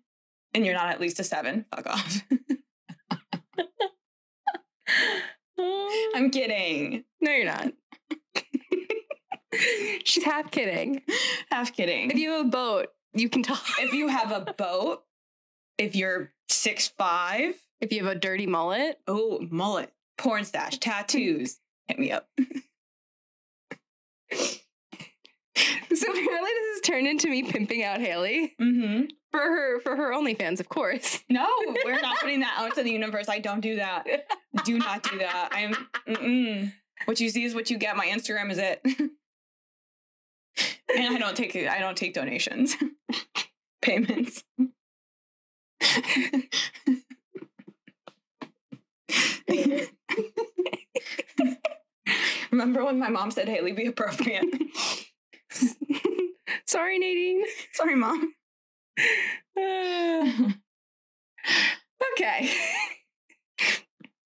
and 0.55 0.65
you're 0.65 0.75
not 0.75 0.89
at 0.89 1.01
least 1.01 1.21
a 1.21 1.25
seven, 1.25 1.67
fuck 1.75 1.87
off. 1.87 2.23
I'm 6.15 6.31
kidding. 6.31 7.05
no, 7.21 7.31
you're 7.31 7.45
not. 7.45 7.73
She's 10.05 10.25
half 10.25 10.51
kidding. 10.51 11.03
Half 11.51 11.75
kidding. 11.75 12.11
If 12.11 12.17
you 12.17 12.31
have 12.31 12.47
a 12.47 12.49
boat, 12.49 12.89
you 13.15 13.29
can 13.29 13.43
talk. 13.43 13.63
if 13.79 13.93
you 13.93 14.09
have 14.09 14.33
a 14.33 14.53
boat, 14.55 15.03
if 15.85 15.97
you're 15.97 16.33
six 16.49 16.89
five, 16.89 17.55
If 17.81 17.93
you 17.93 18.05
have 18.05 18.17
a 18.17 18.19
dirty 18.19 18.47
mullet, 18.47 18.99
oh 19.07 19.47
mullet, 19.51 19.93
porn 20.19 20.45
stash, 20.45 20.79
tattoos, 20.79 21.59
hit 21.89 21.99
me 21.99 22.13
up. 22.13 22.29
so 22.39 22.45
apparently 26.11 26.31
this 26.51 26.75
has 26.75 26.81
turned 26.85 27.07
into 27.07 27.29
me 27.29 27.43
pimping 27.43 27.83
out 27.85 28.01
Hailey 28.01 28.55
Mm-hmm. 28.61 29.05
for 29.31 29.41
her 29.41 29.81
for 29.81 29.97
her 29.97 30.13
OnlyFans, 30.13 30.61
of 30.61 30.69
course. 30.69 31.21
No, 31.29 31.47
we're 31.85 32.01
not 32.01 32.19
putting 32.21 32.41
that 32.41 32.55
out 32.59 32.75
to 32.77 32.83
the 32.83 32.91
universe. 32.91 33.29
I 33.29 33.39
don't 33.39 33.61
do 33.61 33.77
that. 33.77 34.07
Do 34.65 34.79
not 34.79 35.03
do 35.03 35.19
that. 35.19 35.49
I'm. 35.53 35.75
Mm-mm. 36.09 36.73
What 37.07 37.21
you 37.21 37.31
see 37.31 37.45
is 37.45 37.55
what 37.55 37.71
you 37.71 37.79
get. 37.79 37.97
My 37.97 38.07
Instagram 38.07 38.51
is 38.51 38.59
it. 38.59 38.81
and 40.95 41.15
I 41.15 41.19
don't 41.19 41.37
take 41.37 41.57
I 41.57 41.79
don't 41.81 41.97
take 41.97 42.15
donations, 42.15 42.77
payments. 43.81 44.45
Remember 52.51 52.85
when 52.85 52.99
my 52.99 53.09
mom 53.09 53.31
said, 53.31 53.49
"Hailey, 53.49 53.73
be 53.73 53.87
appropriate"? 53.87 54.45
Sorry, 56.67 56.99
Nadine. 56.99 57.45
Sorry, 57.73 57.95
mom. 57.95 58.35
okay. 62.19 62.51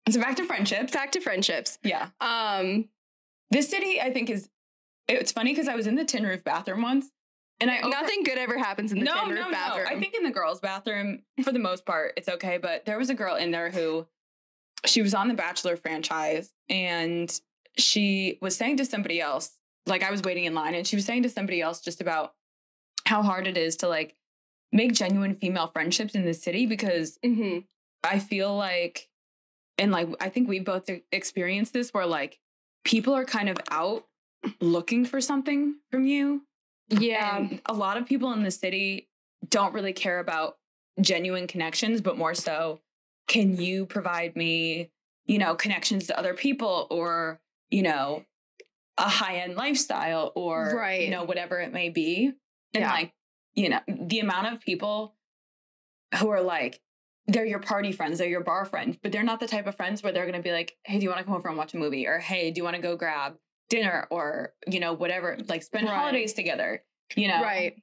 So 0.09 0.21
back 0.21 0.37
to 0.37 0.45
friendships. 0.45 0.93
Back 0.93 1.13
to 1.13 1.21
friendships. 1.21 1.79
Yeah. 1.83 2.09
Um, 2.21 2.89
This 3.51 3.69
city, 3.69 4.01
I 4.01 4.13
think, 4.13 4.31
is 4.31 4.49
it's 5.09 5.33
funny 5.33 5.53
because 5.53 5.69
I 5.69 5.77
was 5.77 5.87
in 5.87 5.95
the 5.95 6.05
tin 6.05 6.25
roof 6.25 6.43
bathroom 6.45 6.83
once, 6.83 7.07
and 7.61 7.71
I 7.71 7.79
over- 7.81 7.89
nothing 7.91 8.23
good 8.25 8.39
ever 8.39 8.59
happens 8.59 8.93
in 8.93 8.99
the 8.99 9.05
no, 9.05 9.27
no, 9.27 9.51
bathroom. 9.51 9.85
no. 9.85 9.91
I 9.91 9.99
think 9.99 10.15
in 10.15 10.23
the 10.25 10.31
girls' 10.31 10.61
bathroom, 10.61 11.23
for 11.43 11.53
the 11.53 11.59
most 11.59 11.85
part, 11.87 12.13
it's 12.17 12.29
okay. 12.29 12.59
But 12.59 12.85
there 12.85 12.99
was 12.99 13.11
a 13.11 13.15
girl 13.15 13.37
in 13.37 13.51
there 13.51 13.71
who 13.71 14.07
she 14.85 15.03
was 15.03 15.15
on 15.15 15.29
the 15.29 15.35
Bachelor 15.35 15.77
franchise, 15.77 16.53
and 16.69 17.41
she 17.79 18.39
was 18.41 18.57
saying 18.57 18.77
to 18.79 18.85
somebody 18.85 19.21
else, 19.21 19.57
like 19.87 20.03
I 20.03 20.11
was 20.11 20.23
waiting 20.23 20.45
in 20.45 20.55
line, 20.55 20.75
and 20.75 20.87
she 20.87 20.97
was 20.97 21.05
saying 21.05 21.23
to 21.25 21.31
somebody 21.31 21.61
else 21.61 21.81
just 21.81 22.01
about 22.01 22.35
how 23.07 23.23
hard 23.23 23.47
it 23.47 23.57
is 23.57 23.77
to 23.77 23.89
like 23.89 24.15
make 24.73 24.93
genuine 24.93 25.35
female 25.37 25.69
friendships 25.69 26.15
in 26.15 26.25
the 26.25 26.35
city 26.35 26.67
because 26.67 27.19
Mhm. 27.25 27.65
I 28.03 28.19
feel 28.19 28.55
like, 28.57 29.09
and 29.79 29.93
like, 29.93 30.09
I 30.21 30.29
think 30.29 30.49
we 30.49 30.59
both 30.61 30.91
experienced 31.13 31.73
this 31.73 31.95
where 31.95 32.07
like 32.07 32.39
people 32.85 33.15
are 33.15 33.25
kind 33.25 33.49
of 33.49 33.57
out 33.71 34.07
looking 34.61 35.05
for 35.05 35.21
something 35.21 35.77
from 35.91 36.07
you. 36.07 36.43
Yeah. 36.89 37.39
And 37.39 37.61
a 37.67 37.73
lot 37.75 37.97
of 37.97 38.07
people 38.07 38.33
in 38.33 38.43
the 38.43 38.51
city 38.51 39.09
don't 39.49 39.75
really 39.75 39.93
care 39.93 40.19
about 40.19 40.57
genuine 41.01 41.47
connections, 41.47 42.01
but 42.01 42.17
more 42.17 42.35
so, 42.35 42.81
can 43.29 43.57
you 43.61 43.87
provide 43.87 44.37
me, 44.37 44.91
you 45.27 45.39
know, 45.39 45.55
connections 45.55 46.07
to 46.07 46.19
other 46.19 46.35
people 46.35 46.87
or, 46.91 47.41
you 47.71 47.83
know, 47.83 48.25
a 48.99 49.03
high 49.09 49.37
end 49.37 49.57
lifestyle 49.57 50.33
or, 50.35 50.75
Right. 50.77 51.03
you 51.03 51.11
know, 51.11 51.25
whatever 51.25 51.61
it 51.61 51.73
may 51.73 51.89
be. 51.91 52.27
And 52.73 52.83
Yeah. 52.83 52.91
like, 52.93 53.13
you 53.55 53.69
know, 53.69 53.81
the 53.89 54.21
amount 54.21 54.53
of 54.55 54.61
people 54.61 55.17
who 56.19 56.29
are 56.31 56.41
like, 56.41 56.81
they're 57.27 57.45
your 57.45 57.59
party 57.59 57.91
friends, 57.93 58.19
they're 58.19 58.29
your 58.29 58.45
bar 58.45 58.65
friends, 58.65 58.97
but 59.03 59.11
they're 59.11 59.25
not 59.25 59.41
the 59.41 59.49
type 59.49 59.67
of 59.67 59.75
friends 59.77 60.03
where 60.03 60.13
they're 60.13 60.25
going 60.25 60.37
to 60.37 60.43
be 60.43 60.53
like, 60.53 60.77
hey, 60.85 60.99
do 60.99 61.03
you 61.03 61.09
want 61.09 61.19
to 61.19 61.25
come 61.25 61.35
over 61.35 61.49
and 61.49 61.59
watch 61.59 61.75
a 61.75 61.77
movie? 61.77 62.07
Or 62.07 62.19
hey, 62.21 62.51
do 62.53 62.59
you 62.61 62.65
want 62.65 62.77
to 62.77 62.83
go 62.83 62.97
grab 62.97 63.37
dinner 63.69 64.07
or, 64.11 64.53
you 64.67 64.81
know, 64.81 64.93
whatever, 64.93 65.37
like 65.49 65.63
spend 65.63 65.87
Right. 65.87 65.95
holidays 65.97 66.33
together, 66.33 66.83
you 67.17 67.29
know? 67.29 67.43
Right. 67.43 67.75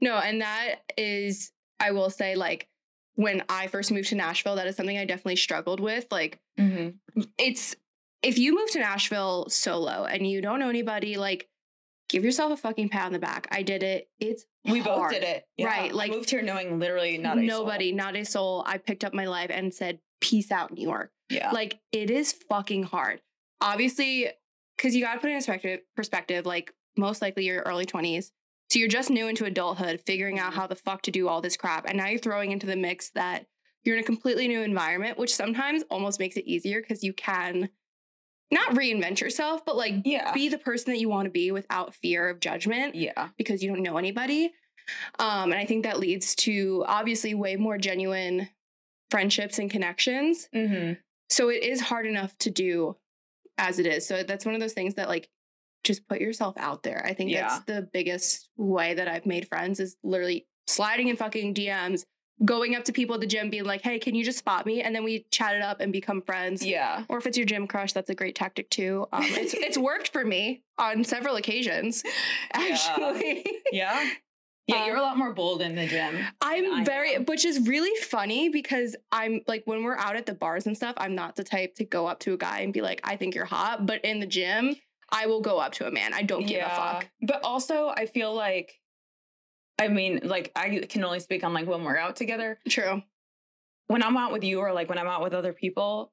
No, 0.00 0.16
and 0.18 0.40
that 0.42 0.76
is, 0.96 1.52
I 1.80 1.90
will 1.92 2.10
say, 2.10 2.34
like, 2.36 2.68
when 3.14 3.42
I 3.48 3.66
first 3.66 3.90
moved 3.92 4.08
to 4.08 4.14
Nashville, 4.14 4.56
that 4.56 4.66
is 4.66 4.76
something 4.76 4.96
I 4.96 5.04
definitely 5.04 5.36
struggled 5.36 5.80
with. 5.80 6.06
Like, 6.10 6.38
Mm-hmm. 6.58 7.22
it's 7.38 7.74
if 8.22 8.38
you 8.38 8.54
move 8.54 8.70
to 8.70 8.78
Nashville 8.78 9.48
solo 9.48 10.04
and 10.04 10.26
you 10.26 10.40
don't 10.42 10.58
know 10.60 10.68
anybody, 10.68 11.16
like, 11.16 11.48
give 12.08 12.24
yourself 12.24 12.52
a 12.52 12.56
fucking 12.56 12.90
pat 12.90 13.06
on 13.06 13.12
the 13.12 13.18
back. 13.18 13.48
I 13.50 13.62
did 13.62 13.82
it. 13.82 14.08
It's 14.20 14.44
We 14.66 14.80
both 14.82 15.10
did 15.10 15.22
it. 15.24 15.44
Right, 15.60 15.90
I 15.90 15.94
like- 15.94 16.10
moved 16.12 16.30
here 16.30 16.42
knowing 16.42 16.78
literally 16.78 17.16
not 17.18 17.38
a 17.38 17.40
soul. 17.40 17.46
nobody, 17.64 17.90
not 17.92 18.14
a 18.14 18.24
soul. 18.24 18.62
I 18.66 18.76
picked 18.78 19.02
up 19.02 19.12
my 19.14 19.24
life 19.26 19.50
and 19.50 19.72
said, 19.74 19.98
"Peace 20.20 20.52
out, 20.52 20.72
New 20.72 20.82
York." 20.86 21.10
Yeah. 21.30 21.50
Like 21.50 21.80
it 21.90 22.10
is 22.10 22.32
fucking 22.32 22.84
hard. 22.84 23.22
Obviously, 23.62 24.28
because 24.82 24.96
you 24.96 25.02
got 25.02 25.14
to 25.14 25.20
put 25.20 25.30
it 25.30 25.34
in 25.34 25.38
perspective. 25.38 25.80
Perspective, 25.94 26.46
like 26.46 26.72
most 26.96 27.22
likely 27.22 27.46
you're 27.46 27.62
early 27.62 27.86
twenties, 27.86 28.32
so 28.70 28.78
you're 28.78 28.88
just 28.88 29.10
new 29.10 29.28
into 29.28 29.44
adulthood, 29.44 30.02
figuring 30.04 30.38
out 30.38 30.52
Mhm. 30.52 30.56
how 30.56 30.66
the 30.66 30.74
fuck 30.74 31.02
to 31.02 31.10
do 31.10 31.28
all 31.28 31.40
this 31.40 31.56
crap, 31.56 31.86
and 31.86 31.96
now 31.96 32.08
you're 32.08 32.18
throwing 32.18 32.50
into 32.50 32.66
the 32.66 32.76
mix 32.76 33.10
that 33.10 33.46
you're 33.84 33.96
in 33.96 34.02
a 34.02 34.06
completely 34.06 34.48
new 34.48 34.62
environment, 34.62 35.18
which 35.18 35.34
sometimes 35.34 35.82
almost 35.90 36.18
makes 36.20 36.36
it 36.36 36.46
easier 36.46 36.80
because 36.80 37.02
you 37.02 37.12
can 37.12 37.68
not 38.50 38.74
reinvent 38.74 39.20
yourself, 39.20 39.64
but 39.64 39.76
like 39.76 39.94
yeah. 40.04 40.32
be 40.32 40.48
the 40.48 40.58
person 40.58 40.92
that 40.92 41.00
you 41.00 41.08
want 41.08 41.26
to 41.26 41.30
be 41.30 41.50
without 41.50 41.94
fear 41.94 42.28
of 42.28 42.38
judgment 42.38 42.94
yeah. 42.94 43.28
because 43.38 43.62
you 43.62 43.72
don't 43.72 43.82
know 43.82 43.96
anybody. 43.96 44.52
Um, 45.18 45.52
and 45.52 45.54
I 45.54 45.64
think 45.64 45.84
that 45.84 45.98
leads 45.98 46.34
to 46.36 46.84
obviously 46.86 47.34
way 47.34 47.56
more 47.56 47.78
genuine 47.78 48.50
friendships 49.10 49.58
and 49.58 49.70
connections. 49.70 50.48
Mm-hmm. 50.54 50.94
So 51.30 51.48
it 51.48 51.62
is 51.62 51.80
hard 51.80 52.06
enough 52.06 52.36
to 52.38 52.50
do 52.50 52.96
as 53.62 53.78
it 53.78 53.86
is. 53.86 54.06
So 54.06 54.22
that's 54.24 54.44
one 54.44 54.54
of 54.54 54.60
those 54.60 54.72
things 54.74 54.94
that 54.96 55.08
like 55.08 55.28
just 55.84 56.06
put 56.08 56.20
yourself 56.20 56.54
out 56.58 56.82
there. 56.82 57.04
I 57.06 57.14
think 57.14 57.30
Yeah. 57.30 57.48
that's 57.48 57.64
the 57.64 57.88
biggest 57.92 58.48
way 58.56 58.92
that 58.94 59.08
I've 59.08 59.24
made 59.24 59.48
friends 59.48 59.80
is 59.80 59.96
literally 60.02 60.46
sliding 60.66 61.08
in 61.08 61.16
fucking 61.16 61.54
DMs, 61.54 62.04
going 62.44 62.74
up 62.74 62.84
to 62.84 62.92
people 62.92 63.14
at 63.14 63.20
the 63.20 63.26
gym, 63.26 63.50
being 63.50 63.64
like, 63.64 63.82
hey, 63.82 63.98
can 64.00 64.14
you 64.16 64.24
just 64.24 64.38
spot 64.38 64.66
me? 64.66 64.82
And 64.82 64.94
then 64.94 65.04
we 65.04 65.26
chat 65.30 65.54
it 65.54 65.62
up 65.62 65.80
and 65.80 65.92
become 65.92 66.22
friends. 66.22 66.64
Yeah. 66.64 67.04
Or 67.08 67.18
if 67.18 67.26
it's 67.26 67.36
your 67.38 67.46
gym 67.46 67.66
crush, 67.68 67.92
that's 67.92 68.10
a 68.10 68.14
great 68.14 68.34
tactic 68.34 68.68
too. 68.70 69.06
Um, 69.12 69.22
it's 69.24 69.54
it's 69.54 69.78
worked 69.90 70.08
for 70.08 70.24
me 70.24 70.62
on 70.78 71.04
several 71.04 71.36
occasions, 71.36 72.02
actually. 72.52 73.44
Yeah. 73.72 74.00
Yeah. 74.02 74.10
Um, 74.70 74.86
you're 74.86 74.96
a 74.96 75.00
lot 75.00 75.18
more 75.18 75.32
bold 75.32 75.60
in 75.60 75.74
the 75.74 75.86
gym. 75.86 76.18
I'm 76.40 76.84
very, 76.84 77.16
am. 77.16 77.24
which 77.24 77.44
is 77.44 77.66
really 77.66 77.94
funny 78.02 78.48
because 78.48 78.94
I'm 79.10 79.40
like, 79.48 79.62
when 79.64 79.82
we're 79.82 79.96
out 79.96 80.16
at 80.16 80.26
the 80.26 80.34
bars 80.34 80.66
and 80.66 80.76
stuff, 80.76 80.94
I'm 80.98 81.14
not 81.14 81.34
the 81.36 81.44
type 81.44 81.74
to 81.76 81.84
go 81.84 82.06
up 82.06 82.20
to 82.20 82.34
a 82.34 82.36
guy 82.36 82.60
and 82.60 82.72
be 82.72 82.80
like, 82.80 83.00
I 83.02 83.16
think 83.16 83.34
you're 83.34 83.44
hot. 83.44 83.86
But 83.86 84.04
in 84.04 84.20
the 84.20 84.26
gym, 84.26 84.76
I 85.10 85.26
will 85.26 85.40
go 85.40 85.58
up 85.58 85.72
to 85.74 85.86
a 85.86 85.90
man. 85.90 86.14
I 86.14 86.22
don't 86.22 86.46
give 86.46 86.64
a 86.64 86.68
fuck. 86.68 87.08
But 87.20 87.42
also, 87.42 87.88
I 87.88 88.06
feel 88.06 88.34
like, 88.34 88.80
I 89.80 89.88
mean, 89.88 90.20
like, 90.22 90.52
I 90.54 90.78
can 90.88 91.04
only 91.04 91.20
speak 91.20 91.42
on 91.42 91.52
like 91.52 91.66
when 91.66 91.82
we're 91.82 91.98
out 91.98 92.14
together. 92.14 92.60
True. 92.68 93.02
When 93.88 94.02
I'm 94.02 94.16
out 94.16 94.32
with 94.32 94.44
you 94.44 94.60
or 94.60 94.72
like 94.72 94.88
when 94.88 94.98
I'm 94.98 95.08
out 95.08 95.22
with 95.22 95.34
other 95.34 95.52
people, 95.52 96.12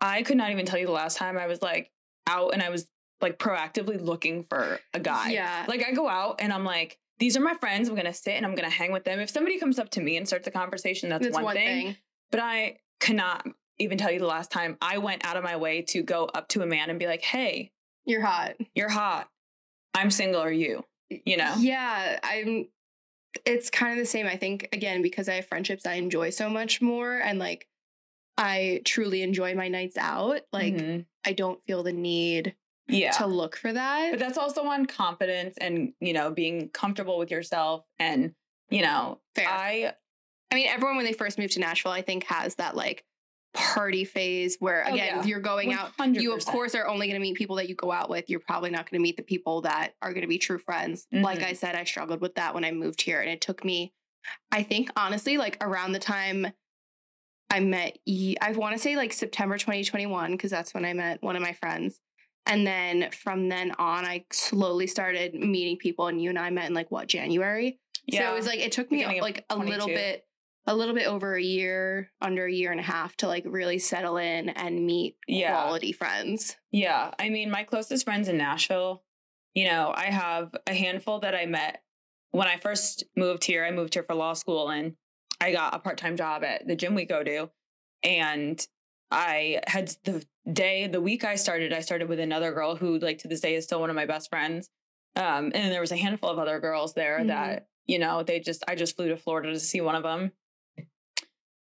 I 0.00 0.22
could 0.22 0.38
not 0.38 0.50
even 0.50 0.64
tell 0.64 0.78
you 0.78 0.86
the 0.86 0.92
last 0.92 1.16
time 1.16 1.36
I 1.36 1.46
was 1.46 1.60
like 1.60 1.90
out 2.26 2.54
and 2.54 2.62
I 2.62 2.70
was 2.70 2.86
like 3.20 3.38
proactively 3.38 4.00
looking 4.00 4.42
for 4.42 4.80
a 4.94 5.00
guy. 5.00 5.30
Yeah. 5.30 5.66
Like, 5.68 5.84
I 5.86 5.92
go 5.92 6.08
out 6.08 6.36
and 6.40 6.52
I'm 6.52 6.64
like, 6.64 6.98
these 7.18 7.36
are 7.36 7.40
my 7.40 7.54
friends. 7.54 7.88
I'm 7.88 7.94
going 7.94 8.06
to 8.06 8.12
sit 8.12 8.34
and 8.34 8.44
I'm 8.44 8.54
going 8.54 8.68
to 8.68 8.74
hang 8.74 8.92
with 8.92 9.04
them. 9.04 9.20
If 9.20 9.30
somebody 9.30 9.58
comes 9.58 9.78
up 9.78 9.90
to 9.90 10.00
me 10.00 10.16
and 10.16 10.26
starts 10.26 10.46
a 10.46 10.50
conversation, 10.50 11.08
that's, 11.08 11.24
That's 11.24 11.38
one, 11.40 11.54
thing. 11.54 11.96
But 12.30 12.40
I 12.40 12.78
cannot 13.00 13.46
even 13.78 13.98
tell 13.98 14.10
you 14.10 14.18
the 14.18 14.26
last 14.26 14.50
time 14.50 14.76
I 14.80 14.98
went 14.98 15.24
out 15.24 15.36
of 15.36 15.44
my 15.44 15.56
way 15.56 15.82
to 15.88 16.02
go 16.02 16.24
up 16.34 16.48
to 16.50 16.62
a 16.62 16.66
man 16.66 16.90
and 16.90 16.98
be 16.98 17.06
like, 17.06 17.22
hey, 17.22 17.70
You're 18.04 18.22
hot. 18.22 18.54
you're 18.74 18.88
hot. 18.88 19.28
I'm 19.94 20.10
single. 20.10 20.40
Are 20.40 20.52
you? 20.52 20.84
You 21.10 21.36
know? 21.36 21.54
Yeah. 21.58 22.18
I'm, 22.22 22.68
it's 23.44 23.70
kind 23.70 23.92
of 23.92 23.98
the 23.98 24.06
same. 24.10 24.26
I 24.26 24.36
think, 24.36 24.68
again, 24.72 25.02
because 25.02 25.28
I 25.28 25.34
have 25.34 25.46
friendships 25.46 25.86
I 25.86 25.94
enjoy 25.94 26.30
so 26.30 26.48
much 26.48 26.80
more 26.82 27.16
and 27.18 27.38
like, 27.38 27.68
I 28.36 28.80
truly 28.84 29.22
enjoy 29.22 29.54
my 29.54 29.68
nights 29.68 29.96
out. 29.96 30.40
Like, 30.52 30.74
Mhm. 30.74 31.06
I 31.24 31.32
don't 31.32 31.60
feel 31.66 31.82
the 31.84 31.92
need 31.92 32.56
yeah. 32.88 33.10
to 33.12 33.26
look 33.26 33.56
for 33.56 33.72
that. 33.72 34.10
But 34.10 34.20
that's 34.20 34.38
also 34.38 34.64
on 34.66 34.86
confidence 34.86 35.56
and, 35.60 35.92
you 36.00 36.12
know, 36.12 36.30
being 36.30 36.68
comfortable 36.70 37.18
with 37.18 37.30
yourself. 37.30 37.84
And, 37.98 38.32
you 38.70 38.82
know, 38.82 39.20
Fair. 39.34 39.48
I, 39.48 39.92
I 40.50 40.54
mean, 40.54 40.68
everyone 40.68 40.96
when 40.96 41.04
they 41.06 41.12
first 41.12 41.38
move 41.38 41.50
to 41.52 41.60
Nashville, 41.60 41.92
I 41.92 42.02
think 42.02 42.24
has 42.24 42.54
that 42.56 42.76
like 42.76 43.04
party 43.54 44.04
phase 44.04 44.56
where 44.58 44.84
Oh, 44.86 44.92
again 44.92 45.18
yeah. 45.18 45.24
you're 45.24 45.40
going 45.40 45.72
out. 45.72 45.92
You 46.12 46.34
of 46.34 46.44
course 46.44 46.74
are 46.74 46.88
only 46.88 47.06
going 47.06 47.14
to 47.14 47.20
meet 47.20 47.36
people 47.36 47.56
that 47.56 47.68
you 47.68 47.74
go 47.76 47.92
out 47.92 48.10
with. 48.10 48.28
You're 48.28 48.40
probably 48.40 48.70
not 48.70 48.90
going 48.90 48.98
to 49.00 49.02
meet 49.02 49.16
the 49.16 49.22
people 49.22 49.60
that 49.62 49.92
are 50.02 50.10
going 50.12 50.22
to 50.22 50.28
be 50.28 50.38
true 50.38 50.58
friends. 50.58 51.06
Like 51.12 51.38
Mhm. 51.38 51.46
I 51.46 51.52
said, 51.52 51.76
I 51.76 51.84
struggled 51.84 52.20
with 52.20 52.34
that 52.34 52.52
when 52.54 52.64
I 52.64 52.72
moved 52.72 53.00
here, 53.02 53.20
and 53.20 53.30
it 53.30 53.40
took 53.40 53.64
me. 53.64 53.92
I 54.50 54.62
think 54.64 54.90
honestly, 54.96 55.38
like 55.38 55.56
around 55.60 55.92
the 55.92 55.98
time 56.00 56.48
I 57.50 57.60
met, 57.60 57.98
I 58.08 58.52
want 58.56 58.74
to 58.74 58.78
say 58.82 58.96
like 58.96 59.12
September 59.12 59.56
2021 59.58 60.32
because 60.32 60.50
that's 60.50 60.74
when 60.74 60.84
I 60.84 60.92
met 60.92 61.22
one 61.22 61.36
of 61.36 61.42
my 61.42 61.52
friends. 61.52 62.00
And 62.46 62.66
then 62.66 63.10
from 63.10 63.48
then 63.48 63.72
on, 63.78 64.04
I 64.04 64.24
slowly 64.30 64.86
started 64.86 65.34
meeting 65.34 65.76
people, 65.78 66.08
and 66.08 66.20
you 66.20 66.28
and 66.30 66.38
I 66.38 66.50
met 66.50 66.68
in 66.68 66.74
like 66.74 66.90
what 66.90 67.08
January. 67.08 67.80
Yeah. 68.06 68.28
So 68.28 68.32
it 68.34 68.36
was 68.36 68.46
like 68.46 68.58
it 68.60 68.72
took 68.72 68.90
me 68.90 68.98
Beginning 68.98 69.22
like 69.22 69.44
a 69.48 69.56
little 69.56 69.86
bit, 69.86 70.26
a 70.66 70.74
little 70.76 70.94
bit 70.94 71.06
over 71.06 71.36
a 71.36 71.42
year, 71.42 72.10
under 72.20 72.44
a 72.44 72.52
year 72.52 72.70
and 72.70 72.80
a 72.80 72.84
half 72.84 73.16
to 73.18 73.28
like 73.28 73.44
really 73.46 73.78
settle 73.78 74.18
in 74.18 74.50
and 74.50 74.84
meet 74.84 75.16
Yeah. 75.26 75.52
quality 75.52 75.92
friends. 75.92 76.56
yeah. 76.70 77.12
I 77.18 77.30
mean, 77.30 77.50
my 77.50 77.64
closest 77.64 78.04
friends 78.04 78.28
in 78.28 78.36
Nashville, 78.36 79.02
you 79.54 79.66
know, 79.68 79.92
I 79.96 80.06
have 80.06 80.54
a 80.66 80.74
handful 80.74 81.20
that 81.20 81.34
I 81.34 81.46
met 81.46 81.82
when 82.32 82.46
I 82.48 82.58
first 82.58 83.04
moved 83.16 83.44
here. 83.44 83.64
I 83.64 83.70
moved 83.70 83.94
here 83.94 84.02
for 84.02 84.14
law 84.14 84.34
school 84.34 84.68
and 84.68 84.96
I 85.40 85.52
got 85.52 85.74
a 85.74 85.78
part 85.78 85.96
time 85.96 86.16
job 86.16 86.44
at 86.44 86.66
the 86.66 86.76
gym 86.76 86.94
we 86.94 87.04
go 87.06 87.22
to. 87.22 87.50
And 88.02 88.66
I 89.10 89.60
had 89.66 89.94
the 90.04 90.24
day, 90.52 90.86
the 90.86 91.00
week 91.00 91.24
I 91.24 91.36
started, 91.36 91.72
I 91.72 91.80
started 91.80 92.08
with 92.08 92.18
another 92.20 92.52
girl 92.52 92.76
who, 92.76 92.98
like, 92.98 93.18
to 93.18 93.28
this 93.28 93.40
day 93.40 93.54
is 93.54 93.64
still 93.64 93.80
one 93.80 93.90
of 93.90 93.96
my 93.96 94.06
best 94.06 94.28
friends. 94.30 94.68
Um, 95.16 95.52
and 95.54 95.72
there 95.72 95.80
was 95.80 95.92
a 95.92 95.96
handful 95.96 96.30
of 96.30 96.38
other 96.38 96.58
girls 96.58 96.94
there 96.94 97.20
Mhm. 97.20 97.28
that, 97.28 97.68
you 97.86 97.98
know, 97.98 98.22
they 98.22 98.40
just, 98.40 98.64
I 98.66 98.74
just 98.74 98.96
flew 98.96 99.08
to 99.08 99.16
Florida 99.16 99.52
to 99.52 99.60
see 99.60 99.80
one 99.80 99.94
of 99.94 100.02
them. 100.02 100.32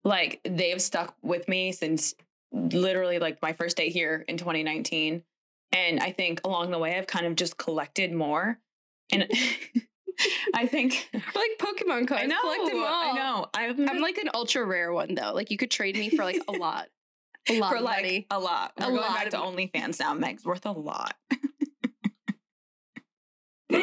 Like, 0.03 0.39
they've 0.43 0.81
stuck 0.81 1.15
with 1.21 1.47
me 1.47 1.71
since 1.71 2.13
literally 2.51 3.19
like 3.19 3.41
my 3.41 3.53
first 3.53 3.75
day 3.75 3.89
here 3.89 4.23
in 4.27 4.37
2019. 4.37 5.23
And 5.71 5.99
I 5.99 6.11
think 6.11 6.41
along 6.45 6.71
the 6.71 6.79
way, 6.79 6.97
I've 6.97 7.07
kind 7.07 7.25
of 7.25 7.35
just 7.35 7.57
collected 7.57 8.13
more. 8.13 8.59
And 9.11 9.27
I 10.53 10.65
think 10.67 11.09
like 11.13 11.51
Pokemon 11.59 12.07
cards. 12.07 12.23
I 12.23 12.25
know. 12.27 12.37
I 12.43 13.11
know. 13.15 13.47
I've 13.53 13.79
I'm 13.79 13.99
like 13.99 14.17
an 14.17 14.29
ultra 14.33 14.63
rare 14.65 14.93
one 14.93 15.15
though. 15.15 15.33
Like 15.33 15.51
you 15.51 15.57
could 15.57 15.71
trade 15.71 15.95
me 15.97 16.09
for 16.09 16.23
like 16.23 16.41
a 16.47 16.51
lot. 16.53 16.87
A 17.49 17.59
lot 17.59 17.71
for 17.71 17.79
like 17.79 18.03
money. 18.03 18.27
a 18.31 18.39
lot. 18.39 18.73
We're 18.77 18.87
going 18.87 18.97
lot 18.97 19.15
back 19.15 19.29
to 19.31 19.37
money. 19.37 19.69
OnlyFans 19.73 19.99
now. 19.99 20.13
Meg's 20.13 20.45
worth 20.45 20.65
a 20.65 20.71
lot. 20.71 21.15
well, 23.71 23.81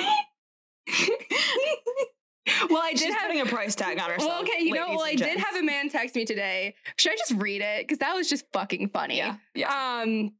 I 2.82 2.90
did 2.90 2.98
She's 2.98 3.14
have 3.14 3.28
putting 3.28 3.40
a 3.40 3.46
price 3.46 3.74
tag 3.74 4.00
on 4.00 4.10
herself. 4.10 4.30
Well, 4.30 4.42
okay, 4.42 4.62
you 4.62 4.74
know, 4.74 4.90
well, 4.90 5.02
I 5.02 5.14
did 5.14 5.38
have 5.38 5.56
a 5.56 5.62
man 5.62 5.88
text 5.88 6.14
me 6.14 6.24
today. 6.24 6.74
Should 6.96 7.12
I 7.12 7.16
just 7.16 7.32
read 7.32 7.62
it? 7.62 7.86
Because 7.86 7.98
that 7.98 8.14
was 8.14 8.28
just 8.28 8.44
fucking 8.52 8.88
funny. 8.88 9.18
Yeah, 9.18 9.36
yeah. 9.54 10.00
Um, 10.02 10.32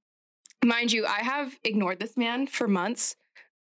mind 0.64 0.92
you, 0.92 1.06
I 1.06 1.22
have 1.22 1.56
ignored 1.64 2.00
this 2.00 2.16
man 2.16 2.46
for 2.46 2.66
months. 2.66 3.16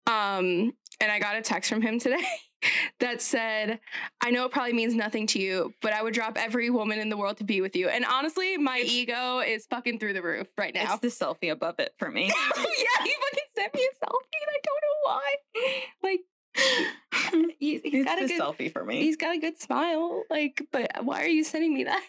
Um, 0.08 0.74
and 1.00 1.12
I 1.12 1.20
got 1.20 1.36
a 1.36 1.42
text 1.42 1.70
from 1.70 1.82
him 1.82 2.00
today 2.00 2.24
that 3.00 3.22
said, 3.22 3.80
I 4.22 4.32
know 4.32 4.46
it 4.46 4.52
probably 4.52 4.74
means 4.74 4.94
nothing 4.96 5.28
to 5.28 5.40
you, 5.40 5.74
but 5.82 5.94
I 5.94 6.02
would 6.04 6.14
drop 6.14 6.38
every 6.38 6.70
woman 6.70 7.00
in 7.00 7.10
the 7.10 7.18
world 7.18 7.38
to 7.38 7.44
be 7.44 7.62
with 7.62 7.76
you. 7.76 7.90
And 7.90 8.06
honestly, 8.06 8.58
my 8.58 8.78
It's- 8.78 8.92
ego 8.92 9.40
is 9.40 9.66
fucking 9.68 10.00
through 10.00 10.14
the 10.14 10.22
roof 10.22 10.48
right 10.58 10.74
now. 10.74 10.94
It's 10.94 11.18
the 11.18 11.26
selfie 11.26 11.52
above 11.52 11.76
it 11.80 11.94
for 11.98 12.10
me. 12.10 12.28
yeah, 12.58 12.64
he 13.04 13.14
fucking 13.14 13.50
sent 13.58 13.74
me 13.76 13.88
a 13.92 14.06
selfie 14.06 14.40
and 14.42 14.50
I 14.50 14.60
don't 14.64 14.82
know 14.84 14.98
why. 15.04 15.36
Like, 16.04 16.20
he's, 17.60 17.82
he's 17.82 17.94
it's 17.94 18.06
got 18.06 18.20
a 18.22 18.28
the 18.28 18.28
good 18.28 18.42
selfie 18.42 18.72
for 18.72 18.84
me. 18.84 19.02
he's 19.02 19.18
got 19.18 19.36
a 19.36 19.40
good 19.40 19.60
smile. 19.60 20.24
Like, 20.30 20.62
but 20.72 20.92
why 21.04 21.24
are 21.24 21.28
you 21.28 21.44
sending 21.44 21.74
me 21.74 21.86
that? 21.86 22.04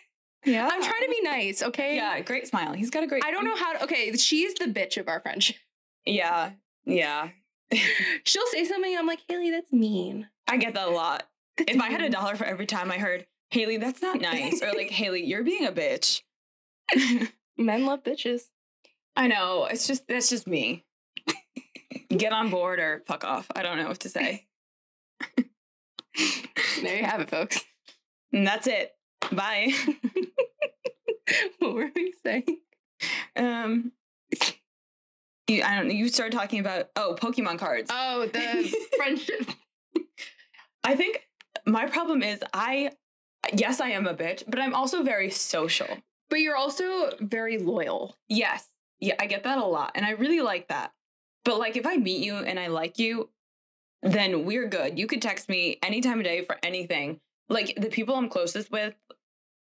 yeah. 0.45 0.69
I'm 0.71 0.83
trying 0.83 1.03
to 1.05 1.09
be 1.11 1.21
nice, 1.23 1.63
okay? 1.63 1.97
Yeah, 1.97 2.19
great 2.21 2.49
smile. 2.49 2.73
He's 2.73 2.91
got 2.91 3.05
a 3.05 3.07
great. 3.07 3.25
I 3.25 3.31
don't 3.31 3.45
know 3.45 3.57
how 3.57 3.73
to. 3.75 3.85
Okay, 3.85 4.13
she's 4.17 4.55
the 4.55 4.67
bitch 4.67 4.97
of 4.97 5.09
our 5.09 5.21
friendship. 5.21 5.57
Yeah, 6.05 6.51
yeah. 6.85 7.29
She'll 8.25 8.47
say 8.47 8.65
something. 8.65 8.95
I'm 8.99 9.07
like, 9.07 9.21
Hailey, 9.29 9.51
that's 9.51 9.73
mean. 9.73 10.29
I 10.49 10.57
get 10.57 10.75
that 10.75 10.89
a 10.89 10.91
lot. 10.91 11.29
That's 11.57 11.73
If 11.73 11.81
I 11.81 11.91
had 11.91 12.03
a 12.03 12.11
dollar 12.11 12.37
for 12.37 12.45
every 12.45 12.67
time 12.67 12.91
I 12.91 12.99
heard 12.99 13.27
Hailey, 13.51 13.77
that's 13.77 14.03
not 14.03 14.21
nice, 14.21 14.63
or 14.63 14.73
like 14.73 14.91
Hailey, 14.91 15.25
you're 15.25 15.45
being 15.45 15.67
a 15.67 15.73
bitch. 15.73 16.23
men 17.57 17.85
love 17.87 18.03
bitches. 18.03 18.43
I 19.17 19.27
know. 19.27 19.67
It's 19.71 19.87
just 19.87 20.07
that's 20.09 20.31
just 20.31 20.47
me. 20.47 20.85
Get 22.09 22.33
on 22.33 22.51
board 22.51 22.79
or 22.79 23.03
fuck 23.07 23.25
off. 23.25 23.47
I 23.55 23.63
don't 23.63 23.79
know 23.79 23.89
what 23.89 24.01
to 24.01 24.09
say. 24.09 24.47
There 26.83 26.97
you 26.97 27.05
have 27.05 27.21
it, 27.21 27.31
folks. 27.31 27.61
And 28.33 28.47
that's 28.47 28.67
it. 28.67 28.93
Bye. 29.31 29.73
what 31.59 31.75
were 31.75 31.91
we 31.95 32.13
saying? 32.25 32.59
Um 33.37 33.93
you, 35.49 35.63
I 35.63 35.77
don't 35.77 35.89
know. 35.89 35.95
You 35.95 36.09
started 36.09 36.37
talking 36.37 36.61
about 36.61 36.91
oh 36.97 37.17
Pokemon 37.21 37.59
cards. 37.59 37.91
Oh, 37.93 38.27
the 38.27 38.77
friendship. 38.97 39.49
I 40.85 40.97
think 40.97 41.29
my 41.67 41.87
problem 41.87 42.23
is 42.23 42.41
I 42.53 42.93
yes, 43.53 43.81
I 43.81 43.91
am 43.91 44.07
a 44.07 44.15
bitch, 44.15 44.45
but 44.49 44.61
I'm 44.61 44.75
also 44.75 45.03
very 45.03 45.31
social. 45.31 45.89
But 46.31 46.41
you're 46.41 46.57
also 46.57 47.11
very 47.21 47.59
loyal. 47.59 48.17
Yes. 48.29 48.69
Yeah, 49.01 49.15
I 49.19 49.27
get 49.27 49.45
that 49.45 49.59
a 49.59 49.65
lot. 49.65 49.93
And 49.95 50.07
I 50.07 50.11
really 50.11 50.41
like 50.41 50.69
that. 50.69 50.93
But 51.45 51.59
like 51.59 51.77
if 51.77 51.87
I 51.87 51.97
meet 51.97 52.25
you 52.25 52.37
and 52.37 52.59
I 52.59 52.69
like 52.69 52.99
you, 52.99 53.29
then 54.03 54.45
we're 54.45 54.69
good. 54.69 54.99
You 54.99 55.07
could 55.07 55.23
text 55.23 55.49
me 55.49 55.79
any 55.83 56.01
time 56.01 56.19
of 56.19 56.25
day 56.25 56.45
for 56.45 56.57
anything. 56.63 57.21
Like 57.49 57.75
the 57.77 57.89
people 57.89 58.15
I'm 58.15 58.29
closest 58.29 58.71
with, 58.71 58.95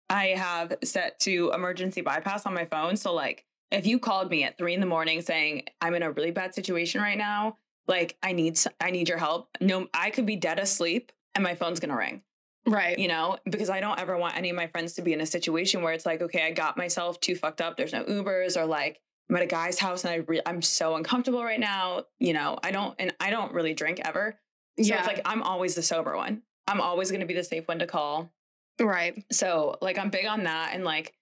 I 0.10 0.28
have 0.28 0.74
set 0.84 1.20
to 1.22 1.52
emergency 1.54 2.02
bypass 2.02 2.46
on 2.46 2.54
my 2.54 2.66
phone. 2.66 2.98
So 2.98 3.14
like 3.14 3.46
if 3.72 3.86
you 3.86 4.00
called 4.00 4.30
me 4.30 4.44
at 4.44 4.58
three 4.58 4.74
in 4.74 4.80
the 4.80 4.86
morning 4.86 5.22
saying 5.22 5.64
I'm 5.82 5.94
in 5.94 6.04
a 6.04 6.12
really 6.12 6.32
bad 6.32 6.54
situation 6.54 7.02
right 7.02 7.18
now, 7.18 7.58
like 7.88 8.18
I 8.22 8.34
need 8.34 8.60
I 8.82 8.92
need 8.92 9.08
your 9.08 9.18
help. 9.18 9.50
No, 9.62 9.88
I 9.94 10.10
could 10.10 10.26
be 10.26 10.36
dead 10.36 10.60
asleep 10.60 11.12
and 11.38 11.44
my 11.44 11.56
phone's 11.56 11.80
gonna 11.80 11.96
ring 11.96 12.22
Right. 12.68 13.00
you 13.00 13.08
know, 13.08 13.38
because 13.50 13.70
I 13.70 13.80
don't 13.80 13.98
ever 13.98 14.18
want 14.18 14.36
any 14.36 14.50
of 14.50 14.56
my 14.56 14.68
friends 14.68 14.94
to 14.96 15.02
be 15.02 15.14
in 15.14 15.22
a 15.22 15.26
situation 15.26 15.82
where 15.82 15.94
it's 15.94 16.06
like, 16.06 16.22
okay, 16.22 16.46
I 16.46 16.52
got 16.52 16.76
myself 16.76 17.18
too 17.22 17.34
fucked 17.34 17.62
up. 17.62 17.78
There's 17.78 17.94
no 17.94 18.04
Ubers 18.04 18.58
or 18.58 18.66
like 18.66 19.00
I'm 19.30 19.38
at 19.38 19.42
a 19.42 19.48
guy's 19.48 19.80
house 19.80 20.04
and 20.04 20.12
I 20.12 20.16
re- 20.18 20.42
I'm 20.46 20.62
so 20.62 20.96
uncomfortable 20.96 21.44
right 21.44 21.60
now. 21.60 22.04
You 22.20 22.34
know, 22.34 22.58
I 22.64 22.72
don't 22.72 22.94
and 23.00 23.16
I 23.22 23.30
don't 23.30 23.54
really 23.54 23.74
drink 23.74 24.02
ever. 24.04 24.38
So 24.78 24.84
yeah. 24.84 24.98
it's 25.00 25.08
like 25.08 25.22
I'm 25.24 25.44
always 25.44 25.76
the 25.76 25.82
sober 25.82 26.18
one. 26.18 26.42
I'm 26.68 26.82
always 26.82 27.10
going 27.10 27.22
to 27.22 27.26
be 27.26 27.34
the 27.34 27.44
safe 27.44 27.68
one 27.70 27.80
to 27.80 27.88
call. 27.88 28.34
right. 28.82 29.24
So 29.32 29.78
like 29.82 29.98
I'm 29.98 30.10
big 30.10 30.26
on 30.26 30.44
that 30.44 30.72
and 30.74 30.84
like 30.84 31.14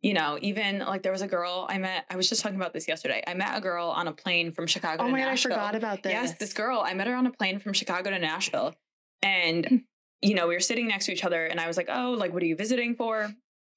you 0.00 0.12
know, 0.12 0.38
even 0.42 0.80
like 0.80 1.02
there 1.02 1.12
was 1.12 1.22
a 1.22 1.26
girl 1.26 1.66
I 1.68 1.78
met. 1.78 2.04
I 2.10 2.16
was 2.16 2.28
just 2.28 2.42
talking 2.42 2.56
about 2.56 2.74
this 2.74 2.86
yesterday. 2.86 3.22
I 3.26 3.32
met 3.32 3.56
a 3.56 3.60
girl 3.60 3.88
on 3.88 4.06
a 4.06 4.12
plane 4.12 4.52
from 4.52 4.66
Chicago. 4.66 5.02
Oh 5.02 5.06
to 5.06 5.12
my 5.12 5.20
god, 5.20 5.28
I 5.28 5.36
forgot 5.36 5.74
about 5.74 6.02
this. 6.02 6.12
Yes, 6.12 6.34
this 6.34 6.52
girl. 6.52 6.82
I 6.84 6.92
met 6.92 7.06
her 7.06 7.14
on 7.14 7.26
a 7.26 7.30
plane 7.30 7.58
from 7.58 7.72
Chicago 7.72 8.10
to 8.10 8.18
Nashville. 8.18 8.74
And, 9.24 9.82
you 10.22 10.34
know, 10.34 10.46
we 10.46 10.54
were 10.54 10.60
sitting 10.60 10.86
next 10.86 11.06
to 11.06 11.12
each 11.12 11.24
other 11.24 11.46
and 11.46 11.58
I 11.58 11.66
was 11.66 11.76
like, 11.76 11.88
oh, 11.90 12.12
like, 12.16 12.32
what 12.32 12.42
are 12.42 12.46
you 12.46 12.54
visiting 12.56 12.94
for? 12.94 13.32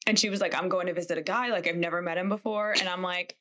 And 0.05 0.19
she 0.19 0.29
was 0.29 0.41
like, 0.41 0.53
I'm 0.53 0.69
going 0.69 0.87
to 0.87 0.93
visit 0.93 1.17
a 1.17 1.21
guy. 1.21 1.49
Like, 1.49 1.67
I've 1.67 1.75
never 1.75 2.01
met 2.01 2.17
him 2.17 2.29
before. 2.29 2.73
And 2.79 2.87
I'm 2.87 3.01
like, 3.01 3.37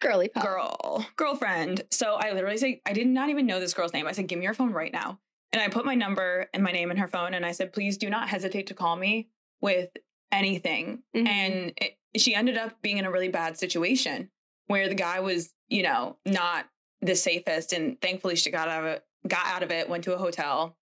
girly 0.00 0.28
pop. 0.28 0.44
girl, 0.44 1.06
girlfriend. 1.16 1.82
So 1.90 2.14
I 2.14 2.32
literally 2.32 2.58
say, 2.58 2.82
I 2.86 2.92
did 2.92 3.06
not 3.06 3.30
even 3.30 3.46
know 3.46 3.60
this 3.60 3.74
girl's 3.74 3.92
name. 3.92 4.06
I 4.06 4.12
said, 4.12 4.26
give 4.28 4.38
me 4.38 4.44
your 4.44 4.54
phone 4.54 4.72
right 4.72 4.92
now. 4.92 5.18
And 5.52 5.60
I 5.62 5.68
put 5.68 5.84
my 5.84 5.94
number 5.94 6.48
and 6.54 6.62
my 6.62 6.72
name 6.72 6.90
in 6.90 6.96
her 6.96 7.08
phone. 7.08 7.34
And 7.34 7.44
I 7.44 7.52
said, 7.52 7.72
please 7.72 7.98
do 7.98 8.08
not 8.10 8.28
hesitate 8.28 8.68
to 8.68 8.74
call 8.74 8.96
me 8.96 9.28
with 9.60 9.90
anything. 10.30 11.02
Mhm. 11.14 11.28
And 11.28 11.72
it, 11.76 11.98
she 12.16 12.34
ended 12.34 12.56
up 12.56 12.80
being 12.82 12.98
in 12.98 13.04
a 13.04 13.10
really 13.10 13.28
bad 13.28 13.58
situation 13.58 14.30
where 14.66 14.88
the 14.88 14.94
guy 14.94 15.20
was, 15.20 15.52
you 15.68 15.82
know, 15.82 16.16
not 16.24 16.66
the 17.00 17.14
safest. 17.14 17.72
And 17.72 18.00
thankfully 18.00 18.36
she 18.36 18.50
got 18.50 18.68
out 18.68 18.84
of 18.84 18.86
it, 18.86 19.04
got 19.26 19.46
out 19.46 19.62
of 19.62 19.70
it, 19.70 19.88
went 19.88 20.04
to 20.04 20.14
a 20.14 20.18
hotel, 20.18 20.76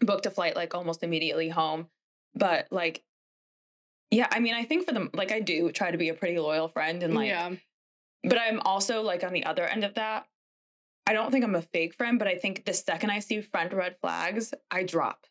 booked 0.00 0.26
a 0.26 0.30
flight 0.30 0.56
like 0.56 0.74
almost 0.74 1.02
immediately 1.02 1.48
home. 1.48 1.88
But 2.34 2.68
like, 2.70 3.02
yeah, 4.10 4.28
I 4.30 4.40
mean, 4.40 4.54
I 4.54 4.64
think 4.64 4.86
for 4.86 4.92
them, 4.92 5.10
like 5.14 5.32
I 5.32 5.40
do 5.40 5.70
try 5.72 5.90
to 5.90 5.98
be 5.98 6.08
a 6.08 6.14
pretty 6.14 6.38
loyal 6.38 6.68
friend 6.68 7.02
and 7.02 7.14
like, 7.14 7.28
yeah. 7.28 7.50
but 8.22 8.38
I'm 8.38 8.60
also 8.60 9.02
like 9.02 9.24
on 9.24 9.32
the 9.32 9.44
other 9.44 9.64
end 9.64 9.84
of 9.84 9.94
that. 9.94 10.26
I 11.08 11.12
don't 11.12 11.30
think 11.30 11.44
I'm 11.44 11.54
a 11.54 11.62
fake 11.62 11.94
friend, 11.94 12.18
but 12.18 12.26
I 12.26 12.34
think 12.34 12.64
the 12.64 12.74
second 12.74 13.10
I 13.10 13.20
see 13.20 13.40
friend 13.40 13.72
red 13.72 13.96
flags, 14.00 14.52
I 14.70 14.82
drop. 14.82 15.26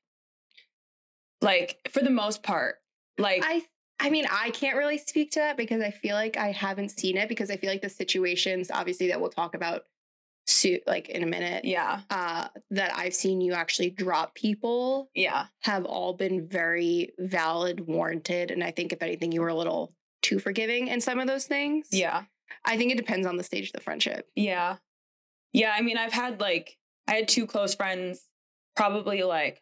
Like 1.41 1.77
for 1.91 2.01
the 2.01 2.09
most 2.09 2.43
part, 2.43 2.75
like 3.17 3.43
I 3.45 3.63
I 3.99 4.09
mean, 4.09 4.25
I 4.29 4.49
can't 4.49 4.77
really 4.77 4.97
speak 4.97 5.31
to 5.31 5.39
that 5.39 5.57
because 5.57 5.81
I 5.81 5.91
feel 5.91 6.15
like 6.15 6.37
I 6.37 6.51
haven't 6.51 6.89
seen 6.89 7.17
it 7.17 7.29
because 7.29 7.49
I 7.49 7.57
feel 7.57 7.69
like 7.69 7.81
the 7.81 7.89
situations 7.89 8.71
obviously 8.71 9.07
that 9.07 9.21
we'll 9.21 9.29
talk 9.29 9.55
about 9.55 9.83
soon 10.47 10.79
like 10.85 11.09
in 11.09 11.23
a 11.23 11.25
minute. 11.25 11.65
yeah, 11.65 12.01
Uh 12.09 12.47
that 12.71 12.91
I've 12.95 13.13
seen 13.15 13.41
you 13.41 13.53
actually 13.53 13.89
drop 13.89 14.35
people 14.35 15.09
yeah, 15.15 15.47
have 15.61 15.85
all 15.85 16.13
been 16.13 16.47
very 16.47 17.13
valid, 17.19 17.87
warranted, 17.87 18.51
and 18.51 18.63
I 18.63 18.71
think 18.71 18.93
if 18.93 19.01
anything 19.01 19.31
you 19.31 19.41
were 19.41 19.47
a 19.49 19.55
little 19.55 19.93
too 20.21 20.39
forgiving 20.39 20.87
in 20.87 21.01
some 21.01 21.19
of 21.19 21.27
those 21.27 21.45
things. 21.45 21.87
yeah, 21.91 22.23
I 22.63 22.77
think 22.77 22.91
it 22.91 22.97
depends 22.97 23.25
on 23.27 23.37
the 23.37 23.43
stage 23.43 23.67
of 23.67 23.73
the 23.73 23.81
friendship. 23.81 24.27
yeah, 24.35 24.77
yeah. 25.53 25.73
I 25.75 25.81
mean, 25.81 25.97
I've 25.97 26.13
had 26.13 26.39
like 26.39 26.77
I 27.07 27.13
had 27.15 27.27
two 27.27 27.45
close 27.47 27.75
friends, 27.75 28.27
probably 28.75 29.23
like 29.23 29.61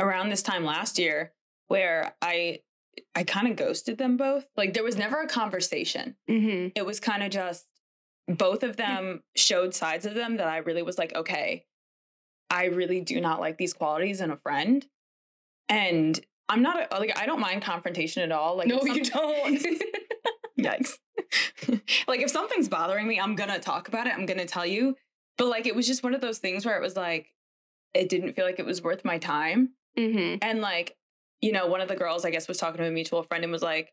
around 0.00 0.28
this 0.30 0.42
time 0.42 0.64
last 0.64 0.98
year, 0.98 1.32
where 1.68 2.14
I 2.22 2.60
I 3.14 3.22
kind 3.24 3.46
of 3.48 3.56
ghosted 3.56 3.98
them 3.98 4.16
both. 4.16 4.44
Like 4.56 4.74
there 4.74 4.82
was 4.84 4.96
never 4.96 5.20
a 5.20 5.28
conversation. 5.28 6.16
Mm-hmm. 6.28 6.68
it 6.74 6.84
was 6.84 6.98
kind 6.98 7.22
of 7.22 7.30
just 7.30 7.66
both 8.28 8.62
of 8.62 8.76
them 8.76 9.22
showed 9.34 9.74
sides 9.74 10.04
of 10.06 10.14
them 10.14 10.36
that 10.36 10.48
I 10.48 10.58
really 10.58 10.82
was 10.82 10.98
like, 10.98 11.14
okay, 11.14 11.64
I 12.50 12.66
really 12.66 13.00
do 13.00 13.20
not 13.20 13.40
like 13.40 13.56
these 13.56 13.72
qualities 13.72 14.20
in 14.20 14.30
a 14.30 14.36
friend. 14.36 14.86
And 15.68 16.18
I'm 16.48 16.62
not 16.62 16.92
a, 16.92 16.98
like 16.98 17.18
I 17.18 17.26
don't 17.26 17.40
mind 17.40 17.62
confrontation 17.62 18.22
at 18.22 18.32
all. 18.32 18.56
Like 18.56 18.68
no, 18.68 18.80
you 18.82 19.04
don't. 19.04 19.66
Yikes. 20.58 20.98
like 22.08 22.20
if 22.20 22.30
something's 22.30 22.68
bothering 22.68 23.06
me, 23.06 23.20
I'm 23.20 23.34
gonna 23.34 23.58
talk 23.58 23.88
about 23.88 24.06
it. 24.06 24.14
I'm 24.14 24.26
gonna 24.26 24.46
tell 24.46 24.66
you. 24.66 24.96
But 25.36 25.48
like 25.48 25.66
it 25.66 25.74
was 25.74 25.86
just 25.86 26.02
one 26.02 26.14
of 26.14 26.20
those 26.20 26.38
things 26.38 26.64
where 26.64 26.76
it 26.76 26.82
was 26.82 26.96
like 26.96 27.32
it 27.94 28.08
didn't 28.08 28.34
feel 28.34 28.44
like 28.44 28.58
it 28.58 28.66
was 28.66 28.82
worth 28.82 29.04
my 29.04 29.18
time. 29.18 29.70
mm-hmm. 29.98 30.36
And 30.42 30.60
like, 30.60 30.96
you 31.40 31.52
know, 31.52 31.66
one 31.66 31.80
of 31.80 31.88
the 31.88 31.96
girls 31.96 32.24
I 32.24 32.30
guess 32.30 32.48
was 32.48 32.58
talking 32.58 32.78
to 32.78 32.88
a 32.88 32.90
mutual 32.90 33.22
friend 33.22 33.44
and 33.44 33.52
was 33.52 33.62
like, 33.62 33.92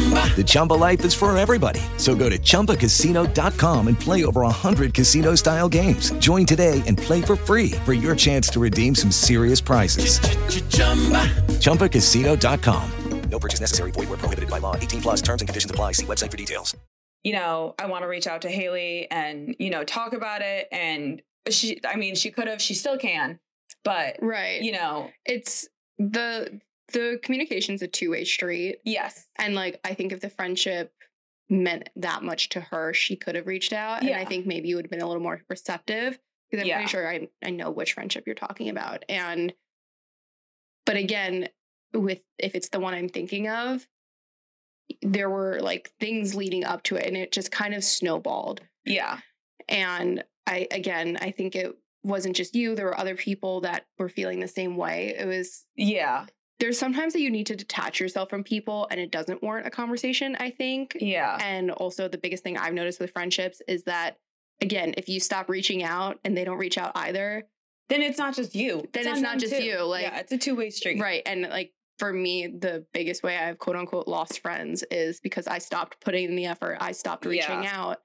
The 0.00 0.44
Chumba 0.46 0.74
life 0.74 1.04
is 1.04 1.12
for 1.14 1.36
everybody. 1.36 1.80
So 1.96 2.14
go 2.14 2.28
to 2.30 2.38
ChumbaCasino.com 2.38 3.88
and 3.88 3.98
play 3.98 4.24
over 4.24 4.42
100 4.42 4.94
casino 4.94 5.34
style 5.34 5.68
games. 5.68 6.12
Join 6.12 6.46
today 6.46 6.82
and 6.86 6.96
play 6.96 7.20
for 7.20 7.36
free 7.36 7.72
for 7.84 7.92
your 7.92 8.14
chance 8.16 8.48
to 8.50 8.60
redeem 8.60 8.94
some 8.94 9.10
serious 9.10 9.60
prizes. 9.60 10.20
ChumbaCasino.com. 11.60 12.90
No 13.30 13.38
purchase 13.38 13.60
necessary. 13.60 13.90
Void 13.92 14.08
where 14.08 14.18
prohibited 14.18 14.50
by 14.50 14.58
law. 14.58 14.74
18 14.76 15.02
plus 15.02 15.22
terms 15.22 15.40
and 15.42 15.48
conditions 15.48 15.70
apply. 15.70 15.92
See 15.92 16.06
website 16.06 16.30
for 16.32 16.36
details. 16.36 16.76
you 17.22 17.32
know, 17.34 17.74
I 17.78 17.86
want 17.86 18.02
to 18.02 18.08
reach 18.08 18.26
out 18.26 18.42
to 18.42 18.48
Hailey 18.50 19.06
and, 19.10 19.54
you 19.58 19.68
know, 19.70 19.84
talk 19.84 20.12
about 20.14 20.40
it. 20.42 20.68
And 20.72 21.20
she, 21.50 21.78
I 21.86 21.96
mean, 21.96 22.14
she 22.14 22.30
could 22.30 22.48
have, 22.48 22.62
she 22.62 22.72
still 22.74 22.96
can, 22.96 23.38
but, 23.84 24.16
Right. 24.22 24.62
you 24.62 24.72
know, 24.72 25.10
it's 25.26 25.68
the 25.98 26.60
the 26.92 27.18
communication's 27.22 27.82
a 27.82 27.88
two-way 27.88 28.24
street. 28.24 28.78
yes. 28.84 29.26
And 29.36 29.54
like 29.54 29.80
I 29.84 29.94
think 29.94 30.12
if 30.12 30.20
the 30.20 30.30
friendship 30.30 30.92
meant 31.48 31.88
that 31.96 32.22
much 32.22 32.48
to 32.50 32.60
her, 32.60 32.94
she 32.94 33.16
could 33.16 33.34
have 33.34 33.46
reached 33.46 33.72
out. 33.72 34.02
And 34.02 34.14
I 34.14 34.24
think 34.24 34.46
maybe 34.46 34.68
you 34.68 34.76
would 34.76 34.84
have 34.84 34.90
been 34.90 35.00
a 35.02 35.06
little 35.06 35.22
more 35.22 35.42
receptive. 35.48 36.18
Because 36.50 36.62
I'm 36.64 36.68
Yeah. 36.68 36.76
pretty 36.78 36.90
sure 36.90 37.08
I 37.08 37.28
I 37.44 37.50
know 37.50 37.70
which 37.70 37.92
friendship 37.94 38.24
you're 38.26 38.34
talking 38.34 38.68
about. 38.68 39.04
And 39.08 39.52
but 40.86 40.96
again, 40.96 41.48
with 41.92 42.20
if 42.38 42.54
it's 42.54 42.68
the 42.70 42.80
one 42.80 42.94
I'm 42.94 43.08
thinking 43.08 43.48
of, 43.48 43.86
there 45.02 45.30
were 45.30 45.60
like 45.60 45.90
things 46.00 46.34
leading 46.34 46.64
up 46.64 46.82
to 46.84 46.96
it 46.96 47.06
and 47.06 47.16
it 47.16 47.32
just 47.32 47.50
kind 47.52 47.74
of 47.74 47.84
snowballed. 47.84 48.62
Yeah. 48.84 49.18
And 49.68 50.24
I 50.46 50.66
again, 50.70 51.18
I 51.20 51.30
think 51.30 51.54
it 51.54 51.76
wasn't 52.02 52.34
just 52.34 52.54
you, 52.56 52.74
there 52.74 52.86
were 52.86 52.98
other 52.98 53.14
people 53.14 53.60
that 53.60 53.86
were 53.98 54.08
feeling 54.08 54.40
the 54.40 54.48
same 54.48 54.76
way. 54.76 55.14
It 55.18 55.26
was 55.26 55.66
Yeah. 55.76 56.26
There's 56.60 56.78
sometimes 56.78 57.12
that 57.14 57.20
you 57.20 57.30
need 57.30 57.46
to 57.46 57.56
detach 57.56 57.98
yourself 58.00 58.30
from 58.30 58.44
people 58.44 58.86
and 58.90 59.00
it 59.00 59.10
doesn't 59.10 59.42
warrant 59.42 59.66
a 59.66 59.70
conversation, 59.70 60.36
I 60.38 60.50
think. 60.50 60.96
Yeah. 61.00 61.36
And 61.40 61.70
also 61.70 62.06
the 62.08 62.18
biggest 62.18 62.42
thing 62.44 62.56
I've 62.56 62.74
noticed 62.74 63.00
with 63.00 63.12
friendships 63.12 63.60
is 63.66 63.84
that 63.84 64.18
again, 64.60 64.94
if 64.98 65.08
you 65.08 65.18
stop 65.20 65.48
reaching 65.48 65.82
out 65.82 66.18
and 66.24 66.36
they 66.36 66.44
don't 66.44 66.58
reach 66.58 66.78
out 66.78 66.92
either, 66.94 67.44
Then 67.88 68.02
it's 68.02 68.18
not 68.18 68.36
just 68.36 68.54
you. 68.54 68.84
Then 68.92 69.06
it's 69.08 69.16
on 69.16 69.22
not 69.22 69.38
just 69.38 69.54
too. 69.54 69.64
you, 69.64 69.82
like- 69.82 70.02
yeah, 70.02 70.18
it's 70.20 70.30
a 70.32 70.38
two 70.38 70.54
way 70.54 70.70
street. 70.70 71.00
right. 71.00 71.22
And 71.26 71.42
like 71.42 71.72
for 71.98 72.12
me, 72.12 72.46
the 72.46 72.86
biggest 72.94 73.22
way 73.22 73.36
I've 73.36 73.58
quote 73.58 73.76
unquote 73.76 74.06
lost 74.08 74.40
friends 74.40 74.84
is 74.90 75.20
because 75.20 75.46
I 75.46 75.58
stopped 75.58 76.00
putting 76.00 76.24
in 76.26 76.36
the 76.36 76.46
effort. 76.46 76.78
I 76.80 76.92
stopped 76.92 77.26
reaching 77.26 77.62
Yeah. 77.64 77.72
out. 77.74 77.98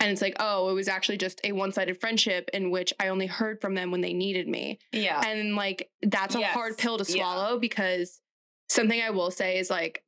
And 0.00 0.10
it's 0.10 0.20
like, 0.20 0.36
oh, 0.40 0.68
it 0.70 0.74
was 0.74 0.88
actually 0.88 1.16
just 1.18 1.40
a 1.44 1.52
one 1.52 1.72
sided 1.72 2.00
friendship 2.00 2.50
in 2.52 2.70
which 2.70 2.92
I 3.00 3.08
only 3.08 3.26
heard 3.26 3.60
from 3.60 3.74
them 3.74 3.90
when 3.90 4.00
they 4.00 4.12
needed 4.12 4.48
me. 4.48 4.78
Yeah. 4.92 5.22
And 5.26 5.54
like 5.56 5.88
that's 6.02 6.34
a 6.34 6.40
Yes. 6.40 6.52
hard 6.54 6.76
pill 6.78 6.98
to 6.98 7.04
Yeah. 7.10 7.16
swallow 7.24 7.58
because 7.58 8.20
something 8.68 9.00
I 9.00 9.10
will 9.10 9.30
say 9.30 9.58
is 9.58 9.70
like 9.70 10.02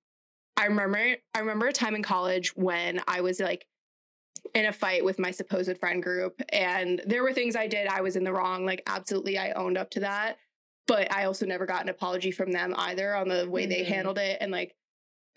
I 0.56 0.66
remember 0.66 1.16
I 1.34 1.38
remember 1.38 1.66
a 1.68 1.72
time 1.72 1.94
in 1.94 2.02
college 2.02 2.54
when 2.56 3.00
I 3.06 3.20
was 3.20 3.40
like 3.40 3.66
in 4.54 4.64
a 4.66 4.72
fight 4.72 5.04
with 5.04 5.18
my 5.18 5.30
supposed 5.30 5.76
friend 5.78 6.02
group 6.02 6.40
and 6.50 7.02
there 7.06 7.22
were 7.22 7.32
things 7.32 7.56
I 7.56 7.66
did 7.66 7.86
I 7.86 8.00
was 8.00 8.16
in 8.16 8.24
the 8.24 8.32
wrong 8.32 8.64
like 8.64 8.82
absolutely 8.86 9.38
I 9.38 9.52
owned 9.52 9.76
up 9.78 9.90
to 9.90 10.00
that 10.00 10.38
but 10.86 11.12
I 11.12 11.24
also 11.24 11.46
never 11.46 11.66
got 11.66 11.82
an 11.82 11.88
apology 11.88 12.30
from 12.30 12.52
them 12.52 12.74
either 12.76 13.14
on 13.14 13.28
the 13.28 13.48
way 13.48 13.66
they 13.66 13.82
Mhm. 13.82 13.86
handled 13.88 14.18
it 14.18 14.38
and 14.40 14.50
like 14.52 14.74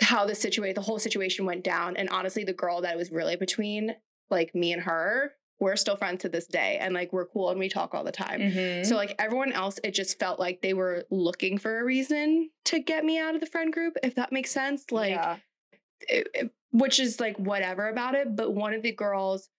how 0.01 0.25
the 0.25 0.35
situation 0.35 0.75
the 0.75 0.81
whole 0.81 0.99
situation 0.99 1.45
went 1.45 1.63
down 1.63 1.97
and 1.97 2.09
honestly 2.09 2.43
the 2.43 2.53
girl 2.53 2.81
that 2.81 2.93
it 2.93 2.97
was 2.97 3.11
really 3.11 3.35
between 3.35 3.95
like 4.29 4.53
me 4.55 4.73
and 4.73 4.81
her 4.83 5.33
we're 5.61 5.75
still 5.75 5.97
friends 5.97 6.21
to 6.21 6.29
this 6.29 6.47
day 6.47 6.77
and 6.79 6.93
like 6.93 7.11
we're 7.11 7.25
cool 7.25 7.49
and 7.49 7.59
we 7.59 7.67
talk 7.67 7.93
all 7.93 8.03
the 8.05 8.11
time 8.13 8.39
Mhm. 8.39 8.85
so 8.85 8.95
like 8.95 9.13
everyone 9.19 9.51
else, 9.51 9.77
it 9.83 9.91
just 9.93 10.17
felt 10.17 10.39
like 10.39 10.61
they 10.61 10.73
were 10.73 11.03
looking 11.11 11.57
for 11.57 11.79
a 11.79 11.83
reason 11.83 12.49
to 12.65 12.79
get 12.79 13.03
me 13.03 13.19
out 13.19 13.35
of 13.35 13.41
the 13.41 13.45
friend 13.47 13.73
group, 13.73 13.97
if 14.01 14.15
that 14.15 14.31
makes 14.31 14.51
sense. 14.51 14.85
Like, 14.89 15.11
yeah. 15.15 15.37
it- 16.07 16.27
it- 16.33 16.51
which 16.71 16.97
is 16.99 17.19
like 17.19 17.35
whatever 17.37 17.89
about 17.89 18.15
it. 18.15 18.35
But 18.37 18.51
one 18.53 18.73
of 18.73 18.83
the 18.83 18.91
girls 18.93 19.49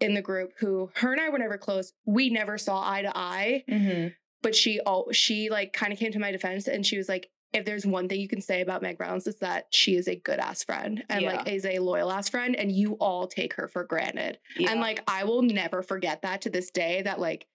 in 0.00 0.14
the 0.14 0.22
group 0.22 0.52
who 0.58 0.90
her 0.94 1.12
and 1.12 1.20
I 1.20 1.28
were 1.28 1.38
never 1.38 1.58
close, 1.58 1.92
we 2.06 2.30
never 2.30 2.56
saw 2.56 2.80
eye 2.90 3.02
to 3.02 3.12
eye. 3.14 3.64
Mhm. 3.68 4.14
But 4.42 4.54
she 4.54 4.80
oh 4.86 5.12
she 5.12 5.50
like 5.50 5.72
kind 5.74 5.92
of 5.92 5.98
came 5.98 6.12
to 6.12 6.18
my 6.18 6.30
defense 6.30 6.66
and 6.66 6.86
she 6.86 6.96
was 6.96 7.08
like, 7.10 7.28
if 7.52 7.64
there's 7.64 7.84
one 7.84 8.08
thing 8.08 8.20
you 8.20 8.28
can 8.28 8.40
say 8.40 8.60
about 8.60 8.82
Meg 8.82 8.98
Reynolds, 8.98 9.26
it's 9.26 9.40
that 9.40 9.66
she 9.70 9.96
is 9.96 10.08
a 10.08 10.16
good 10.16 10.38
ass 10.38 10.64
friend 10.64 11.04
and 11.08 11.24
like 11.24 11.48
is 11.48 11.64
a 11.64 11.78
loyal 11.78 12.10
ass 12.10 12.28
friend, 12.28 12.56
and 12.56 12.72
you 12.72 12.94
all 12.94 13.26
take 13.26 13.54
her 13.54 13.68
for 13.68 13.84
granted. 13.84 14.38
Yeah. 14.56 14.70
And 14.70 14.80
like 14.80 15.02
I 15.06 15.24
will 15.24 15.42
never 15.42 15.82
forget 15.82 16.22
that 16.22 16.42
to 16.42 16.50
this 16.50 16.70
day 16.70 17.02
that 17.02 17.20
like 17.20 17.46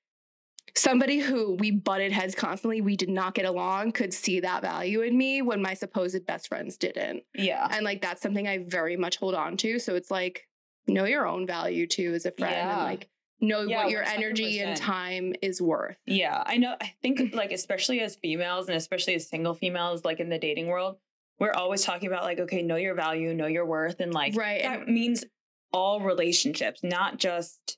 somebody 0.76 1.20
who 1.20 1.56
we 1.56 1.72
butted 1.72 2.12
heads 2.12 2.36
constantly, 2.36 2.82
we 2.82 2.96
did 2.96 3.10
not 3.10 3.34
get 3.34 3.46
along, 3.46 3.94
could 3.94 4.14
see 4.14 4.40
that 4.42 4.62
value 4.62 5.02
in 5.02 5.18
me 5.18 5.42
when 5.42 5.62
my 5.62 5.74
supposed 5.74 6.26
best 6.26 6.48
friends 6.48 6.78
didn't. 6.78 7.24
yeah. 7.34 7.68
And 7.72 7.84
like 7.84 8.02
that's 8.02 8.22
something 8.22 8.48
I 8.48 8.60
very 8.60 8.98
much 8.98 9.18
hold 9.18 9.36
on 9.36 9.58
to. 9.58 9.80
So 9.80 9.96
it's 9.96 10.12
like 10.12 10.48
know 10.88 11.06
your 11.06 11.28
own 11.28 11.46
value 11.46 11.88
too 11.88 12.14
as 12.14 12.26
a 12.26 12.32
friend 12.32 12.56
and 12.56 12.84
like 12.84 13.10
know 13.40 13.62
Yeah, 13.62 13.84
what 13.84 13.92
your 13.92 14.04
energy 14.04 14.60
and 14.60 14.78
100%. 14.78 14.82
time 14.82 15.34
is 15.42 15.62
worth. 15.62 15.98
Yeah, 16.06 16.44
I 16.46 16.58
know. 16.58 16.76
I 16.82 16.94
think 17.02 17.20
like 17.36 17.52
especially 17.52 18.00
as 18.02 18.16
females 18.16 18.68
and 18.68 18.76
especially 18.78 19.16
as 19.16 19.28
single 19.30 19.54
females, 19.54 20.04
like 20.06 20.20
in 20.20 20.30
the 20.30 20.40
dating 20.40 20.68
world, 20.68 20.98
we're 21.40 21.52
always 21.54 21.84
talking 21.84 22.08
about 22.08 22.24
like, 22.24 22.40
okay, 22.40 22.62
know 22.64 22.78
your 22.78 22.96
value, 22.96 23.34
know 23.34 23.46
your 23.48 23.66
worth, 23.66 24.00
and 24.00 24.14
like 24.14 24.36
Right, 24.36 24.62
that 24.64 24.88
means 24.88 25.24
all 25.72 26.02
relationships, 26.02 26.80
not 26.84 27.18
just 27.18 27.78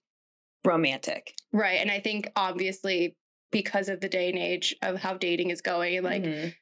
romantic. 0.66 1.34
Right. 1.52 1.80
And 1.82 1.90
I 1.92 2.00
think 2.00 2.32
obviously 2.36 3.16
because 3.52 3.90
of 3.90 4.00
the 4.02 4.10
day 4.10 4.30
and 4.30 4.38
age 4.38 4.76
of 4.82 4.98
how 4.98 5.16
dating 5.16 5.50
is 5.50 5.62
going 5.62 5.96
and 5.98 6.06
like 6.06 6.24
Mhm. 6.24 6.54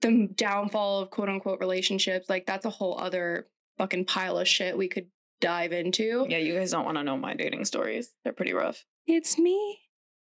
the 0.00 0.28
downfall 0.34 1.00
of 1.00 1.10
quote 1.10 1.28
unquote 1.28 1.60
relationships, 1.60 2.28
like 2.30 2.46
that's 2.46 2.64
a 2.64 2.70
whole 2.70 2.98
other 2.98 3.48
fucking 3.78 4.06
pile 4.06 4.38
of 4.38 4.48
shit 4.48 4.76
we 4.76 4.88
could 4.88 5.08
dive 5.40 5.72
into. 5.72 6.26
yeah, 6.28 6.38
you 6.38 6.54
guys 6.54 6.70
don't 6.70 6.84
want 6.84 6.96
to 6.98 7.04
know 7.04 7.16
my 7.16 7.34
dating 7.34 7.64
stories; 7.64 8.12
they're 8.24 8.32
pretty 8.32 8.52
rough. 8.52 8.84
It's 9.06 9.38
me. 9.38 9.80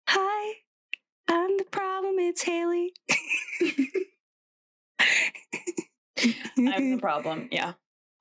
Hi. 0.08 0.54
I'm 1.26 1.56
the 1.56 1.64
problem. 1.64 2.16
It's 2.18 2.42
Hailey. 2.42 2.92
I'm 6.58 6.90
the 6.92 6.98
problem. 7.00 7.48
Yeah, 7.50 7.72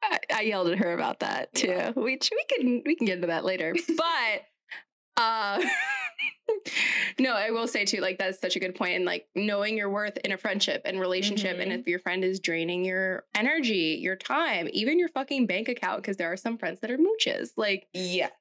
I, 0.01 0.19
I 0.33 0.41
yelled 0.41 0.69
at 0.69 0.77
her 0.79 0.93
about 0.93 1.19
that 1.19 1.53
too. 1.53 1.67
Yeah. 1.67 1.91
Which 1.91 2.31
we 2.31 2.45
can 2.55 2.81
we 2.85 2.95
can 2.95 3.05
get 3.05 3.15
into 3.15 3.27
that 3.27 3.45
later. 3.45 3.75
But 3.87 5.21
uh 5.21 5.61
no, 7.19 7.33
I 7.33 7.51
will 7.51 7.67
say 7.67 7.85
too, 7.85 7.99
like 8.01 8.17
that's 8.17 8.39
such 8.39 8.55
a 8.55 8.59
good 8.59 8.75
point. 8.75 8.95
And 8.95 9.05
like 9.05 9.27
knowing 9.35 9.77
your 9.77 9.89
worth 9.89 10.17
in 10.17 10.31
a 10.31 10.37
friendship 10.37 10.81
and 10.85 10.99
relationship, 10.99 11.59
and 11.59 11.71
Mhm. 11.71 11.79
if 11.79 11.87
your 11.87 11.99
friend 11.99 12.23
is 12.23 12.39
draining 12.39 12.83
your 12.85 13.25
energy, 13.35 13.99
your 14.01 14.15
time, 14.15 14.69
even 14.73 14.99
your 14.99 15.09
fucking 15.09 15.45
bank 15.47 15.69
account, 15.69 16.01
because 16.01 16.17
there 16.17 16.31
are 16.31 16.37
some 16.37 16.57
friends 16.57 16.79
that 16.81 16.91
are 16.91 16.97
mooches. 16.97 17.51
Like, 17.57 17.87
yes, 17.93 18.31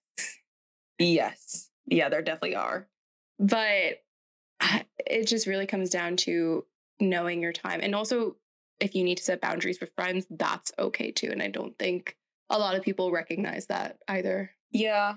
yes, 0.99 1.71
yeah. 1.87 2.09
There 2.09 2.23
definitely 2.23 2.57
are. 2.57 2.89
but 3.39 4.03
it 5.07 5.27
just 5.27 5.47
really 5.47 5.67
comes 5.67 5.91
down 5.91 6.17
to 6.17 6.65
knowing 7.01 7.43
your 7.43 7.53
time. 7.53 7.81
And 7.83 7.95
also 7.95 8.37
if 8.81 8.95
you 8.95 9.05
need 9.05 9.17
to 9.19 9.23
set 9.25 9.41
boundaries 9.41 9.81
with 9.81 9.93
friends, 9.95 10.27
that's 10.31 10.73
okay 10.79 11.11
too. 11.13 11.29
And 11.31 11.43
I 11.43 11.49
don't 11.49 11.77
think 11.79 12.17
a 12.51 12.59
lot 12.59 12.75
of 12.77 12.83
people 12.83 13.11
recognize 13.13 13.67
that 13.67 13.99
either. 14.09 14.51
Yeah. 14.73 15.15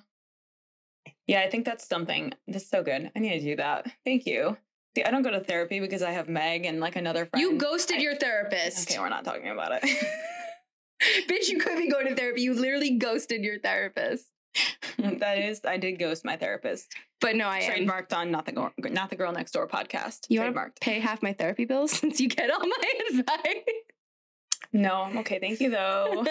Yeah, 1.27 1.41
I 1.41 1.49
think 1.49 1.65
that's 1.65 1.87
something. 1.87 2.33
That's 2.47 2.69
so 2.69 2.83
good. 2.83 3.11
I 3.15 3.19
need 3.19 3.39
to 3.39 3.39
do 3.43 3.55
that. 3.55 3.91
Thank 4.03 4.25
you. 4.25 4.57
See, 4.95 5.03
I 5.03 5.11
don't 5.11 5.23
go 5.23 5.31
to 5.31 5.39
therapy 5.41 5.79
because 5.79 6.01
I 6.03 6.11
have 6.11 6.29
Meg 6.29 6.65
and 6.65 6.79
like 6.79 6.95
another 6.95 7.25
friend. 7.25 7.41
You 7.41 7.57
ghosted 7.57 7.97
I- 7.97 8.01
your 8.01 8.15
therapist. 8.15 8.91
Okay, 8.91 8.99
we're 8.99 9.09
not 9.09 9.25
talking 9.25 9.49
about 9.49 9.71
it. 9.73 9.83
Bitch, 11.27 11.49
you 11.49 11.57
could 11.59 11.77
be 11.77 11.89
going 11.89 12.07
to 12.07 12.15
therapy. 12.15 12.41
You 12.41 12.53
literally 12.53 12.91
ghosted 12.91 13.43
your 13.43 13.59
therapist. 13.59 14.27
that 14.97 15.37
is, 15.37 15.59
I 15.65 15.75
did 15.77 15.99
ghost 15.99 16.23
my 16.23 16.37
therapist. 16.37 16.93
But 17.19 17.35
no, 17.35 17.47
I 17.47 17.59
am. 17.59 17.85
Trademarked 17.85 18.13
on 18.13 18.31
not 18.31 18.45
the 18.45 18.53
girl, 18.53 18.71
not 18.79 19.09
the 19.09 19.17
girl 19.17 19.33
next 19.33 19.51
door 19.51 19.67
podcast. 19.67 20.27
You 20.29 20.39
Trademarked. 20.41 20.79
pay 20.79 20.99
half 21.01 21.21
my 21.21 21.33
therapy 21.33 21.65
bills 21.65 21.91
since 21.99 22.21
you 22.21 22.29
get 22.29 22.49
all 22.49 22.59
my 22.65 22.93
advice? 23.09 23.55
No, 24.71 25.01
I'm 25.03 25.17
okay. 25.19 25.39
Thank 25.39 25.59
you 25.59 25.69
though. 25.71 26.25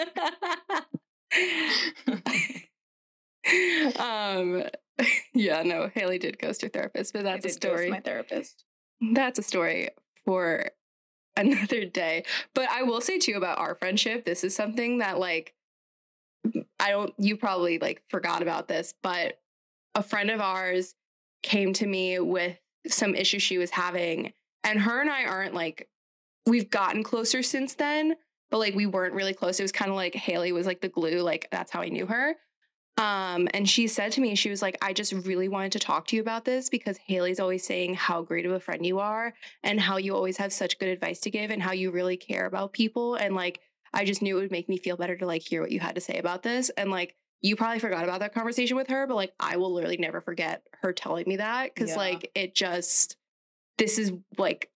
um 3.99 4.63
yeah, 5.33 5.63
no, 5.63 5.89
Hailey 5.93 6.19
did 6.19 6.39
ghost 6.39 6.61
her 6.61 6.69
therapist, 6.69 7.13
but 7.13 7.23
that's 7.23 7.45
a 7.45 7.49
story. 7.49 7.89
My 7.89 7.99
therapist. 7.99 8.63
That's 9.13 9.39
a 9.39 9.43
story 9.43 9.89
for 10.25 10.69
another 11.37 11.85
day. 11.85 12.23
But 12.53 12.69
I 12.69 12.83
will 12.83 13.01
say 13.01 13.19
too 13.19 13.33
about 13.33 13.59
our 13.59 13.75
friendship, 13.75 14.25
this 14.25 14.43
is 14.43 14.55
something 14.55 14.99
that 14.99 15.19
like 15.19 15.53
I 16.79 16.91
don't 16.91 17.13
you 17.17 17.37
probably 17.37 17.79
like 17.79 18.03
forgot 18.09 18.41
about 18.41 18.67
this, 18.67 18.93
but 19.01 19.39
a 19.95 20.03
friend 20.03 20.29
of 20.29 20.41
ours 20.41 20.95
came 21.43 21.73
to 21.73 21.87
me 21.87 22.19
with 22.19 22.57
some 22.87 23.15
issue 23.15 23.39
she 23.39 23.57
was 23.57 23.71
having 23.71 24.33
and 24.63 24.79
her 24.79 25.01
and 25.01 25.09
I 25.09 25.25
aren't 25.25 25.53
like 25.53 25.89
we've 26.45 26.69
gotten 26.69 27.03
closer 27.03 27.41
since 27.41 27.73
then, 27.75 28.15
but 28.51 28.57
like 28.59 28.75
we 28.75 28.85
weren't 28.85 29.13
really 29.13 29.33
close. 29.33 29.59
It 29.59 29.63
was 29.63 29.71
kind 29.71 29.89
of 29.89 29.97
like 29.97 30.15
Hailey 30.15 30.51
was 30.51 30.67
like 30.67 30.81
the 30.81 30.89
glue, 30.89 31.21
like 31.21 31.47
that's 31.51 31.71
how 31.71 31.81
I 31.81 31.89
knew 31.89 32.05
her. 32.05 32.35
Um, 32.97 33.49
and 33.53 33.67
she 33.67 33.87
said 33.87 34.13
to 34.13 34.21
me, 34.21 34.35
she 34.35 34.49
was 34.49 34.61
like, 34.61 34.77
I 34.81 34.93
just 34.93 35.11
really 35.11 35.49
wanted 35.49 35.73
to 35.73 35.79
talk 35.79 36.07
to 36.07 36.15
you 36.15 36.21
about 36.21 36.45
this 36.45 36.69
because 36.69 36.97
Hailey's 36.97 37.41
always 37.41 37.65
saying 37.65 37.95
how 37.95 38.21
great 38.21 38.45
of 38.45 38.53
a 38.53 38.59
friend 38.59 38.85
you 38.85 38.99
are 38.99 39.33
and 39.63 39.81
how 39.81 39.97
you 39.97 40.15
always 40.15 40.37
have 40.37 40.53
such 40.53 40.79
good 40.79 40.87
advice 40.87 41.19
to 41.21 41.29
give 41.29 41.51
and 41.51 41.61
how 41.61 41.73
you 41.73 41.91
really 41.91 42.15
care 42.15 42.45
about 42.45 42.71
people. 42.71 43.15
And 43.15 43.35
like, 43.35 43.59
I 43.93 44.05
just 44.05 44.21
knew 44.21 44.37
it 44.37 44.41
would 44.41 44.51
make 44.51 44.69
me 44.69 44.77
feel 44.77 44.95
better 44.95 45.17
to 45.17 45.25
like 45.25 45.41
hear 45.41 45.61
what 45.61 45.71
you 45.71 45.81
had 45.81 45.95
to 45.95 46.01
say 46.01 46.17
about 46.19 46.43
this. 46.43 46.69
And 46.77 46.89
like, 46.89 47.15
you 47.41 47.57
probably 47.57 47.79
forgot 47.79 48.05
about 48.05 48.21
that 48.21 48.33
conversation 48.33 48.77
with 48.77 48.87
her, 48.87 49.05
but 49.07 49.15
like, 49.15 49.33
I 49.39 49.57
will 49.57 49.73
literally 49.73 49.97
never 49.97 50.21
forget 50.21 50.63
her 50.81 50.93
telling 50.93 51.25
me 51.27 51.35
that 51.37 51.75
because 51.75 51.89
Yeah. 51.89 51.97
like, 51.97 52.31
it 52.33 52.55
just, 52.55 53.17
this 53.77 53.99
is 53.99 54.13
like, 54.37 54.69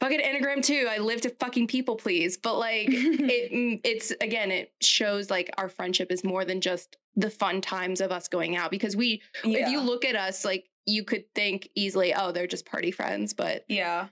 fucking 0.00 0.20
Enneagram 0.20 0.62
too. 0.62 0.86
I 0.90 0.98
live 0.98 1.20
to 1.22 1.30
fucking 1.30 1.66
people 1.66 1.96
please, 1.96 2.36
but 2.36 2.58
like, 2.58 2.88
it 2.90 3.52
mm, 3.52 3.80
it's 3.84 4.12
again 4.20 4.50
it 4.50 4.72
shows 4.80 5.30
like 5.30 5.50
our 5.58 5.68
friendship 5.68 6.10
is 6.10 6.24
more 6.24 6.44
than 6.44 6.60
just 6.60 6.96
the 7.16 7.30
fun 7.30 7.60
times 7.60 8.00
of 8.00 8.12
us 8.12 8.28
going 8.28 8.56
out 8.56 8.70
because 8.70 8.96
we 8.96 9.20
if 9.44 9.68
you 9.68 9.80
look 9.80 10.04
at 10.04 10.14
us 10.16 10.44
like 10.44 10.68
you 10.86 11.02
could 11.04 11.24
think 11.34 11.68
easily 11.74 12.14
oh 12.14 12.30
they're 12.32 12.46
just 12.46 12.64
party 12.64 12.90
friends 12.90 13.34
but 13.34 13.64
Yeah. 13.68 14.06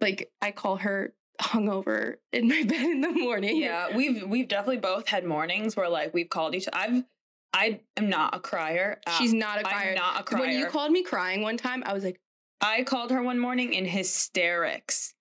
like 0.00 0.30
I 0.40 0.52
call 0.52 0.76
her 0.76 1.12
hungover 1.42 2.16
in 2.32 2.48
my 2.48 2.62
bed 2.66 2.80
in 2.82 3.00
the 3.00 3.10
morning 3.10 3.56
Yeah, 3.56 3.94
we've 3.96 4.22
we've 4.26 4.48
definitely 4.48 4.78
both 4.78 5.08
had 5.08 5.24
mornings 5.24 5.76
where 5.76 5.88
like 5.88 6.14
we've 6.14 6.28
called 6.30 6.54
each. 6.54 6.68
Other. 6.68 6.78
I've 6.78 7.04
I 7.56 7.80
am 7.96 8.08
not 8.08 8.34
a 8.34 8.40
crier. 8.40 9.00
Uh, 9.06 9.12
she's 9.18 9.32
not 9.32 9.58
a 9.58 9.66
I'm 9.66 9.72
crier 9.72 9.94
not 9.94 10.20
a 10.20 10.24
crier. 10.24 10.40
when 10.42 10.58
you 10.58 10.66
called 10.66 10.90
me 10.90 11.02
crying 11.04 11.42
one 11.42 11.56
time 11.56 11.82
I 11.86 11.92
was 11.92 12.02
like 12.04 12.20
I 12.64 12.82
called 12.82 13.10
her 13.10 13.22
one 13.22 13.38
morning 13.38 13.74
in 13.74 13.84
hysterics 13.84 15.14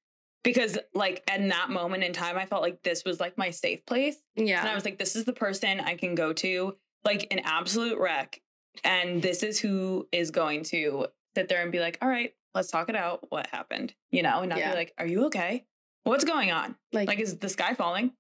because 0.43 0.77
like 0.93 1.29
in 1.33 1.49
that 1.49 1.69
moment 1.69 2.03
in 2.03 2.13
time, 2.13 2.37
I 2.37 2.45
felt 2.45 2.61
like 2.61 2.81
this 2.83 3.03
was 3.03 3.19
like 3.19 3.37
my 3.37 3.49
safe 3.49 3.85
place, 3.85 4.17
yeah 4.35 4.61
and 4.61 4.69
I 4.69 4.75
was 4.75 4.85
like, 4.85 4.97
this 4.97 5.15
is 5.15 5.25
the 5.25 5.33
person 5.33 5.79
I 5.81 5.95
can 5.95 6.15
go 6.15 6.31
to, 6.33 6.75
like 7.03 7.27
an 7.31 7.39
absolute 7.43 7.99
wreck, 7.99 8.41
and 8.83 9.21
this 9.21 9.43
is 9.43 9.59
who 9.59 10.07
is 10.11 10.31
going 10.31 10.63
to 10.65 11.07
sit 11.35 11.49
there 11.49 11.61
and 11.61 11.71
be 11.71 11.79
like, 11.79 11.97
all 12.01 12.07
right, 12.09 12.33
let's 12.55 12.71
talk 12.71 12.87
it 12.89 12.95
out. 12.95 13.25
What 13.29 13.47
happened? 13.47 13.93
You 14.11 14.23
know, 14.23 14.39
and 14.39 14.49
not 14.49 14.59
Yeah. 14.59 14.69
be 14.71 14.75
like, 14.77 14.93
are 14.97 15.05
you 15.05 15.25
okay? 15.25 15.65
What's 16.03 16.23
going 16.25 16.51
on? 16.51 16.75
like, 16.93 17.07
Like, 17.09 17.19
is 17.19 17.37
the 17.37 17.49
sky 17.49 17.73
falling? 17.73 18.11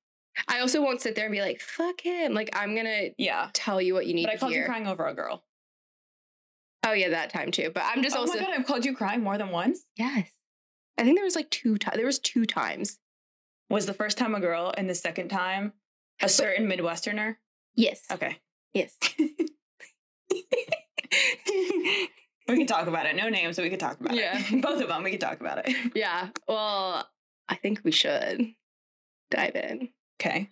I 0.47 0.59
also 0.59 0.81
won't 0.81 0.99
sit 1.01 1.15
there 1.15 1.25
and 1.25 1.31
be 1.31 1.41
like 1.41 1.61
fuck 1.61 2.01
him 2.01 2.33
like 2.33 2.49
I'm 2.53 2.75
gonna 2.75 3.09
Yeah. 3.17 3.49
tell 3.53 3.79
you 3.79 3.93
what 3.93 4.07
you 4.07 4.15
need 4.15 4.25
But 4.25 4.33
I 4.33 4.37
called 4.37 4.53
you 4.53 4.65
crying 4.65 4.87
over 4.87 5.05
a 5.05 5.13
girl. 5.13 5.43
Oh 6.85 6.91
yeah 6.93 7.09
that 7.09 7.29
time 7.31 7.51
too 7.51 7.71
but 7.73 7.83
I'm 7.85 8.03
just 8.03 8.15
oh 8.15 8.21
also 8.21 8.33
my 8.35 8.41
god, 8.45 8.53
I've 8.57 8.65
called 8.65 8.85
you 8.85 8.95
crying 8.95 9.21
more 9.21 9.37
than 9.37 9.49
once. 9.49 9.79
yes 9.97 10.29
I 10.97 11.03
think 11.03 11.17
there 11.17 11.25
was 11.25 11.35
like 11.35 11.49
two 11.49 11.77
times 11.77 11.97
there 11.97 12.05
was 12.05 12.19
two 12.19 12.45
times 12.45 12.99
Was 13.69 13.85
the 13.85 13.93
first 13.93 14.17
time 14.17 14.35
a 14.35 14.39
girl 14.39 14.73
and 14.77 14.89
the 14.89 14.95
second 14.95 15.29
time 15.29 15.73
a 16.21 16.29
certain 16.29 16.67
Midwesterner? 16.67 17.35
yes 17.75 18.01
Okay. 18.11 18.37
yes 18.73 18.95
We 22.45 22.57
can 22.57 22.67
talk 22.67 22.87
about 22.87 23.05
it. 23.05 23.15
No 23.15 23.29
names, 23.29 23.55
so 23.55 23.63
we 23.63 23.69
can 23.69 23.79
talk 23.79 24.01
about 24.01 24.15
Yeah. 24.15 24.37
it. 24.37 24.51
Yeah. 24.51 24.59
Both 24.59 24.81
of 24.81 24.89
them, 24.89 25.01
we 25.03 25.11
can 25.11 25.19
talk 25.19 25.39
about 25.39 25.59
it. 25.67 25.73
Yeah. 25.95 26.27
Well, 26.47 27.07
I 27.47 27.55
think 27.55 27.79
we 27.85 27.91
should 27.91 28.53
dive 29.31 29.55
in 29.55 29.89
Okay. 30.19 30.49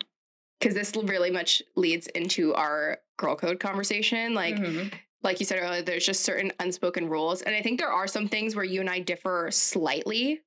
because 0.60 0.74
this 0.74 0.94
really 0.96 1.32
much 1.32 1.62
leads 1.76 2.08
into 2.08 2.54
our 2.54 3.00
girl 3.18 3.36
code 3.36 3.60
conversation. 3.60 4.34
Like, 4.34 4.56
Mhm. 4.56 4.94
Like 5.24 5.40
you 5.40 5.46
said 5.46 5.60
earlier, 5.62 5.82
there's 5.82 6.06
just 6.06 6.24
certain 6.24 6.52
unspoken 6.60 7.08
rules, 7.10 7.42
and 7.42 7.56
I 7.56 7.62
think 7.62 7.80
there 7.80 7.92
are 7.92 8.08
some 8.08 8.28
things 8.28 8.56
where 8.56 8.66
you 8.66 8.80
and 8.82 8.90
I 8.90 9.00
differ 9.00 9.50
slightly 9.52 10.42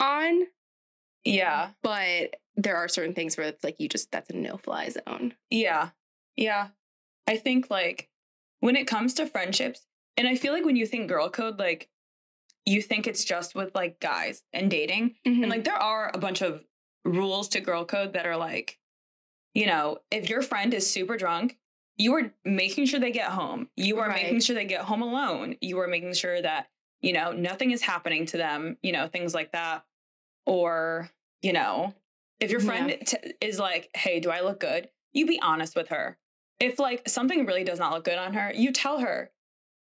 on, 0.00 0.46
yeah, 1.24 1.70
but 1.82 2.36
there 2.56 2.76
are 2.76 2.88
certain 2.88 3.14
things 3.14 3.36
where 3.36 3.46
it's 3.48 3.64
like 3.64 3.76
you 3.78 3.88
just 3.88 4.10
that's 4.10 4.30
a 4.30 4.36
no 4.36 4.56
fly 4.56 4.88
zone. 4.90 5.34
yeah, 5.50 5.90
yeah. 6.36 6.68
I 7.26 7.36
think 7.36 7.70
like 7.70 8.08
when 8.60 8.76
it 8.76 8.86
comes 8.86 9.14
to 9.14 9.26
friendships, 9.26 9.86
and 10.16 10.26
I 10.26 10.34
feel 10.36 10.52
like 10.52 10.64
when 10.64 10.76
you 10.76 10.86
think 10.86 11.08
girl 11.08 11.28
code, 11.30 11.58
like 11.58 11.88
you 12.66 12.82
think 12.82 13.06
it's 13.06 13.24
just 13.24 13.54
with 13.54 13.74
like 13.74 14.00
guys 14.00 14.42
and 14.52 14.70
dating, 14.70 15.14
Mm-hmm. 15.26 15.42
and 15.42 15.50
like 15.50 15.64
there 15.64 15.74
are 15.74 16.10
a 16.12 16.18
bunch 16.18 16.42
of 16.42 16.64
rules 17.04 17.48
to 17.50 17.60
girl 17.60 17.84
code 17.84 18.12
that 18.14 18.26
are 18.26 18.36
like, 18.36 18.78
you 19.54 19.66
know, 19.66 19.98
if 20.10 20.28
your 20.28 20.42
friend 20.42 20.74
is 20.74 20.90
super 20.90 21.16
drunk, 21.16 21.56
you 22.00 22.14
are 22.14 22.32
making 22.46 22.86
sure 22.86 22.98
they 22.98 23.10
get 23.10 23.30
home. 23.30 23.68
You 23.76 23.98
are 23.98 24.08
making 24.08 24.40
sure 24.40 24.54
they 24.54 24.64
get 24.64 24.80
home 24.80 25.02
alone. 25.02 25.56
You 25.60 25.78
are 25.80 25.86
making 25.86 26.14
sure 26.14 26.40
that, 26.40 26.68
you 27.02 27.12
know, 27.12 27.32
nothing 27.32 27.72
is 27.72 27.82
happening 27.82 28.24
to 28.26 28.38
them, 28.38 28.78
you 28.82 28.90
know, 28.90 29.06
things 29.06 29.34
like 29.34 29.52
that. 29.52 29.84
Or, 30.46 31.10
you 31.42 31.52
know, 31.52 31.94
if 32.40 32.50
your 32.50 32.60
friend 32.60 32.96
t- 33.06 33.34
is 33.42 33.58
like, 33.58 33.90
hey, 33.94 34.18
do 34.18 34.30
I 34.30 34.40
look 34.40 34.60
good? 34.60 34.88
You 35.12 35.26
be 35.26 35.38
honest 35.42 35.76
with 35.76 35.88
her. 35.88 36.16
If 36.58 36.78
like 36.78 37.06
something 37.06 37.44
really 37.44 37.64
does 37.64 37.78
not 37.78 37.92
look 37.92 38.04
good 38.04 38.18
on 38.18 38.32
her, 38.32 38.50
you 38.54 38.72
tell 38.72 39.00
her. 39.00 39.30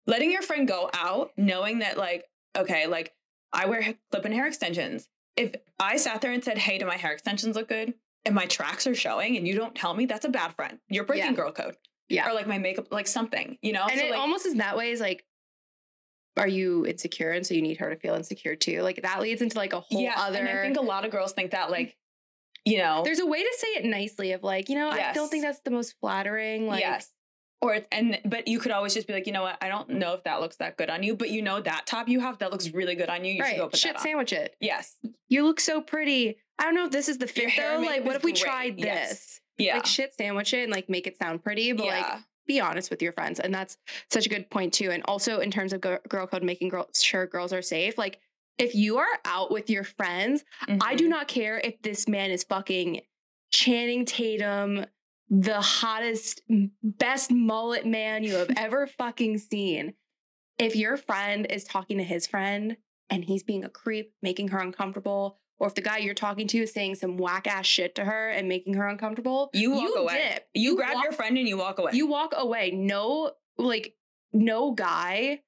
Letting 0.06 0.32
your 0.32 0.43
friend 0.43 0.67
go 0.67 0.91
out 0.93 1.32
knowing 1.36 1.80
that, 1.80 1.97
like, 1.97 2.26
okay, 2.56 2.86
like 2.86 3.12
I 3.52 3.65
wear 3.65 3.95
clip 4.12 4.26
and 4.26 4.34
hair 4.36 4.45
extensions. 4.45 5.10
If 5.36 5.56
I 5.80 5.97
sat 5.97 6.21
there 6.21 6.32
and 6.32 6.43
said, 6.43 6.60
hey, 6.60 6.78
do 6.78 6.86
my 6.86 6.97
hair 6.97 7.12
extensions 7.12 7.56
look 7.56 7.69
good? 7.69 7.95
And 8.23 8.36
my 8.36 8.45
tracks 8.45 8.86
are 8.86 8.93
showing 8.93 9.36
and 9.36 9.47
you 9.47 9.56
don't 9.56 9.73
tell 9.73 9.95
me, 9.95 10.06
that's 10.06 10.26
a 10.26 10.30
bad 10.30 10.54
friend. 10.56 10.78
You're 10.89 11.06
breaking 11.06 11.32
Yeah. 11.32 11.34
girl 11.34 11.52
code. 11.52 11.76
Yeah. 12.09 12.29
Or 12.29 12.33
like 12.33 12.47
my 12.47 12.57
makeup, 12.57 12.87
like 12.91 13.07
something, 13.07 13.57
you 13.61 13.73
know? 13.73 13.83
and 13.89 13.99
So, 13.99 14.05
it 14.05 14.11
like, 14.11 14.19
almost 14.19 14.45
is 14.45 14.55
that 14.55 14.77
way 14.77 14.91
is 14.91 14.99
like, 14.99 15.23
are 16.37 16.47
you 16.47 16.85
insecure, 16.85 17.29
and 17.31 17.45
so 17.45 17.53
you 17.53 17.61
need 17.61 17.77
her 17.77 17.89
to 17.89 17.95
feel 17.95 18.15
insecure 18.15 18.55
too? 18.55 18.81
Like 18.81 19.01
that 19.03 19.21
leads 19.21 19.41
into 19.41 19.57
like 19.57 19.73
a 19.73 19.79
whole 19.79 20.01
yes, 20.01 20.17
other. 20.17 20.39
And 20.39 20.59
I 20.59 20.63
think 20.63 20.77
a 20.77 20.81
lot 20.81 21.05
of 21.05 21.11
girls 21.11 21.33
think 21.33 21.51
that, 21.51 21.69
like, 21.69 21.95
you 22.65 22.77
know, 22.77 23.01
There's 23.03 23.19
a 23.19 23.25
way 23.25 23.43
to 23.43 23.53
say 23.57 23.67
it 23.75 23.85
nicely 23.85 24.31
of 24.31 24.41
like, 24.41 24.69
you 24.69 24.75
know, 24.75 24.89
I 24.89 25.11
don't 25.13 25.29
think 25.29 25.43
that's 25.43 25.59
the 25.65 25.71
most 25.71 25.95
flattering. 25.99 26.67
Like, 26.67 26.79
yes. 26.79 27.09
Or 27.61 27.75
it's, 27.75 27.87
and 27.91 28.19
but 28.25 28.47
you 28.47 28.59
could 28.59 28.71
always 28.71 28.93
just 28.93 29.07
be 29.07 29.13
like, 29.13 29.27
you 29.27 29.33
know 29.33 29.43
what? 29.43 29.57
I 29.61 29.69
don't 29.69 29.89
know 29.89 30.13
if 30.13 30.23
that 30.23 30.41
looks 30.41 30.57
that 30.57 30.75
good 30.77 30.89
on 30.89 31.03
you, 31.03 31.15
but 31.15 31.29
you 31.29 31.41
know 31.41 31.61
that 31.61 31.85
top 31.85 32.09
you 32.09 32.19
have 32.19 32.39
that 32.39 32.51
looks 32.51 32.69
really 32.71 32.95
good 32.95 33.09
on 33.09 33.23
you. 33.23 33.33
You 33.33 33.45
should 33.45 33.55
go 33.57 33.63
right, 33.63 33.71
put 33.71 33.79
shit 33.79 33.99
sandwich 33.99 34.33
it. 34.33 34.55
Yes. 34.59 34.97
You 35.29 35.45
look 35.45 35.59
so 35.59 35.81
pretty. 35.81 36.37
I 36.57 36.63
don't 36.63 36.75
know 36.75 36.85
if 36.85 36.91
this 36.91 37.07
is 37.07 37.19
the 37.19 37.27
fit 37.27 37.51
though. 37.57 37.81
Like, 37.85 38.03
what 38.03 38.15
if 38.15 38.23
we 38.23 38.31
great. 38.31 38.43
tried 38.43 38.77
this? 38.77 38.85
Yes. 38.85 39.41
Yeah. 39.63 39.76
Like 39.76 39.86
shit 39.86 40.13
sandwich 40.13 40.54
it 40.54 40.63
and 40.63 40.71
like 40.71 40.89
make 40.89 41.08
it 41.08 41.17
sound 41.17 41.43
pretty, 41.43 41.71
but 41.71 41.86
like 41.88 42.06
be 42.45 42.60
honest 42.60 42.89
with 42.89 43.02
your 43.02 43.13
friends. 43.13 43.39
And 43.39 43.54
that's 43.54 43.78
such 44.12 44.26
a 44.26 44.30
good 44.30 44.49
point 44.49 44.73
too. 44.73 44.91
And 44.91 45.02
also 45.06 45.39
in 45.39 45.49
terms 45.52 45.71
of 45.73 45.82
gir- 45.82 46.02
girl 46.10 46.28
code, 46.28 46.43
making 46.43 46.69
girl- 46.69 46.89
sure 46.93 47.26
girls 47.26 47.54
are 47.54 47.62
safe. 47.62 47.97
Like 47.97 48.19
if 48.58 48.76
you 48.76 48.97
are 48.97 49.08
out 49.26 49.49
with 49.52 49.69
your 49.69 49.84
friends, 49.84 50.43
I 50.67 50.93
Mhm. 50.93 50.97
do 50.97 51.08
not 51.08 51.28
care 51.28 51.60
if 51.63 51.82
this 51.82 52.08
man 52.08 52.30
is 52.32 52.43
fucking 52.43 53.02
Channing 53.52 54.06
Tatum, 54.06 54.86
the 55.30 55.62
hottest, 55.62 56.41
best 56.84 57.32
mullet 57.32 57.86
man 57.86 58.23
you 58.23 58.36
have 58.36 58.49
ever 58.58 58.88
fucking 58.88 59.38
seen. 59.38 59.93
If 60.60 60.76
your 60.76 60.97
friend 60.97 61.47
is 61.49 61.63
talking 61.63 61.97
to 61.97 62.04
his 62.04 62.28
friend 62.28 62.78
and 63.10 63.23
he's 63.26 63.43
being 63.43 63.63
a 63.63 63.69
creep, 63.69 64.13
making 64.21 64.49
her 64.49 64.60
uncomfortable, 64.60 65.39
or 65.59 65.67
if 65.67 65.75
the 65.75 65.81
guy 65.81 65.97
you're 65.99 66.13
talking 66.13 66.47
to 66.47 66.57
is 66.59 66.73
saying 66.73 66.95
some 66.95 67.17
whack 67.17 67.47
ass 67.47 67.65
shit 67.65 67.95
to 67.95 68.03
her 68.05 68.29
and 68.29 68.47
making 68.49 68.73
her 68.75 68.87
uncomfortable, 68.87 69.49
You 69.53 69.71
walk 69.71 69.91
away. 69.95 70.29
dip. 70.33 70.47
You, 70.53 70.75
grab 70.75 70.95
walk- 70.95 71.03
your 71.03 71.13
friend 71.13 71.37
and 71.37 71.47
you 71.47 71.57
walk 71.57 71.79
away. 71.79 71.91
You 71.93 72.07
walk 72.07 72.33
away. 72.35 72.71
No, 72.71 73.31
like, 73.57 73.95
no 74.33 74.71
guy 74.71 75.41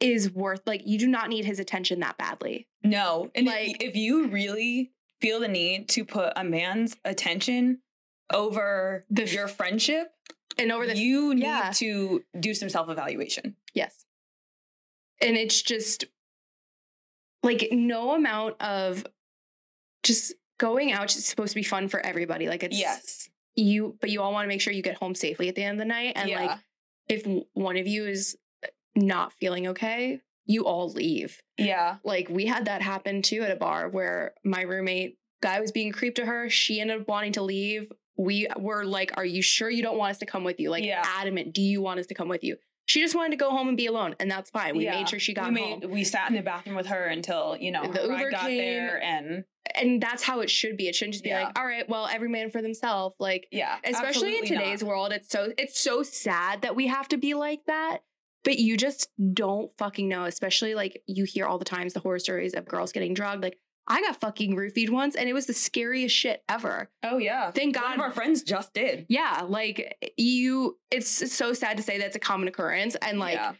is 0.00 0.30
worth 0.30 0.60
like 0.66 0.82
you 0.86 0.98
do 0.98 1.08
not 1.08 1.28
need 1.30 1.44
his 1.46 1.58
attention 1.58 2.00
that 2.00 2.18
badly. 2.18 2.68
no. 2.84 3.30
And 3.34 3.46
Like- 3.46 3.68
like, 3.68 3.82
if 3.82 3.96
you 3.96 4.28
really 4.28 4.92
feel 5.20 5.40
the 5.40 5.48
need 5.48 5.88
to 5.90 6.04
put 6.04 6.32
a 6.36 6.44
man's 6.44 6.94
attention 7.04 7.80
over 8.32 9.06
The 9.10 9.24
your 9.24 9.48
friendship, 9.48 10.12
And 10.58 10.70
over 10.70 10.86
the 10.86 10.96
you 10.96 11.34
need 11.34 11.42
yeah. 11.44 11.70
to 11.76 12.22
do 12.38 12.52
some 12.54 12.68
self 12.68 12.88
evaluation. 12.90 13.56
Yes. 13.74 14.04
And 15.20 15.36
it's 15.36 15.62
just 15.62 16.04
like 17.46 17.68
no 17.72 18.14
amount 18.14 18.60
of 18.60 19.06
just 20.02 20.34
going 20.58 20.92
out 20.92 21.14
is 21.16 21.24
supposed 21.24 21.52
to 21.52 21.56
be 21.56 21.62
fun 21.62 21.88
for 21.88 22.00
everybody. 22.00 22.48
Like 22.48 22.62
it's 22.62 22.78
Yes. 22.78 23.28
you, 23.54 23.96
but 24.00 24.10
you 24.10 24.22
all 24.22 24.32
want 24.32 24.44
to 24.44 24.48
make 24.48 24.60
sure 24.60 24.72
you 24.72 24.82
get 24.82 24.96
home 24.96 25.14
safely 25.14 25.48
at 25.48 25.54
the 25.54 25.62
end 25.62 25.78
of 25.80 25.86
the 25.86 25.88
night. 25.88 26.12
And 26.16 26.28
yeah. 26.28 26.40
like 26.46 26.58
if 27.08 27.26
one 27.54 27.76
of 27.76 27.86
you 27.86 28.06
is 28.06 28.36
uh, 28.64 28.68
not 28.94 29.32
feeling 29.34 29.68
okay, 29.68 30.20
you 30.46 30.64
all 30.64 30.90
leave. 30.90 31.40
yeah. 31.58 31.96
Like 32.04 32.28
we 32.28 32.46
had 32.46 32.66
that 32.66 32.82
happen 32.82 33.22
too 33.22 33.42
at 33.42 33.50
a 33.50 33.56
bar 33.56 33.88
where 33.88 34.34
my 34.44 34.62
roommate 34.62 35.18
guy 35.42 35.60
was 35.60 35.72
being 35.72 35.92
creeped 35.92 36.16
to 36.16 36.24
her. 36.26 36.48
She 36.48 36.80
ended 36.80 37.00
up 37.00 37.08
wanting 37.08 37.32
to 37.32 37.42
leave. 37.42 37.90
We 38.16 38.46
were 38.56 38.84
like, 38.84 39.10
"Are 39.18 39.24
you 39.26 39.42
sure 39.42 39.68
you 39.68 39.82
don't 39.82 39.98
want 39.98 40.12
us 40.12 40.18
to 40.18 40.26
come 40.26 40.44
with 40.44 40.58
you?" 40.60 40.70
Like 40.70 40.84
Yeah. 40.84 41.02
adamant. 41.04 41.52
Do 41.52 41.60
you 41.62 41.82
want 41.82 42.00
us 42.00 42.06
to 42.06 42.14
come 42.14 42.28
with 42.28 42.42
you? 42.44 42.56
She 42.86 43.00
just 43.00 43.14
wanted 43.14 43.30
to 43.32 43.36
go 43.36 43.50
home 43.50 43.68
and 43.68 43.76
be 43.76 43.86
alone, 43.86 44.14
and 44.18 44.30
that's 44.30 44.48
fine. 44.50 44.76
We 44.76 44.84
Yeah. 44.84 44.92
made 44.96 45.08
sure 45.08 45.18
she 45.18 45.34
got 45.34 45.48
we 45.48 45.54
made, 45.54 45.82
home. 45.82 45.90
We 45.92 46.04
sat 46.04 46.30
in 46.30 46.36
the 46.36 46.42
bathroom 46.42 46.76
with 46.76 46.86
her 46.86 47.04
until 47.06 47.56
you 47.60 47.70
know 47.72 47.82
The 47.92 48.02
Uber 48.02 48.30
got 48.30 48.42
came. 48.46 48.58
there, 48.58 49.02
and 49.02 49.44
and 49.74 50.00
that's 50.00 50.22
how 50.22 50.40
it 50.40 50.48
should 50.48 50.76
be. 50.76 50.88
It 50.88 50.94
shouldn't 50.94 51.14
just 51.14 51.24
be 51.24 51.30
Yeah. 51.30 51.44
like, 51.46 51.58
all 51.58 51.66
right, 51.66 51.88
well, 51.88 52.06
every 52.10 52.28
man 52.28 52.50
for 52.50 52.62
themselves. 52.62 53.16
Like, 53.18 53.48
yeah, 53.50 53.76
especially 53.84 53.98
in 53.98 54.08
absolutely 54.38 54.50
not. 54.56 54.62
today's 54.64 54.84
world, 54.84 55.12
it's 55.12 55.28
so 55.28 55.52
it's 55.58 55.78
so 55.78 56.02
sad 56.02 56.62
that 56.62 56.74
we 56.76 56.86
have 56.86 57.08
to 57.08 57.16
be 57.18 57.34
like 57.34 57.66
that. 57.66 57.98
But 58.44 58.60
you 58.60 58.76
just 58.76 59.08
don't 59.34 59.76
fucking 59.76 60.08
know. 60.08 60.24
Especially 60.24 60.76
like 60.76 61.02
you 61.06 61.24
hear 61.24 61.46
all 61.46 61.58
the 61.58 61.64
times 61.64 61.94
the 61.94 62.00
horror 62.00 62.20
stories 62.20 62.54
of 62.54 62.64
girls 62.66 62.92
getting 62.92 63.12
drugged. 63.12 63.42
Like 63.42 63.58
I 63.88 64.00
got 64.00 64.20
fucking 64.20 64.56
roofied 64.56 64.90
once, 64.90 65.14
and 65.14 65.28
it 65.28 65.32
was 65.32 65.46
the 65.46 65.54
scariest 65.54 66.14
shit 66.14 66.42
ever. 66.48 66.90
Oh 67.02 67.18
yeah, 67.18 67.50
Thank 67.52 67.74
God. 67.74 67.84
One 67.84 67.94
of 67.94 68.00
our 68.00 68.10
friends 68.10 68.42
just 68.42 68.74
did. 68.74 69.06
Yeah, 69.08 69.44
like 69.46 70.12
you, 70.16 70.78
it's 70.90 71.08
so 71.08 71.52
sad 71.52 71.76
to 71.76 71.82
say 71.82 71.98
that's 71.98 72.16
a 72.16 72.20
common 72.20 72.48
occurrence, 72.48 72.96
and 72.96 73.18
like 73.18 73.34
yeah. 73.34 73.52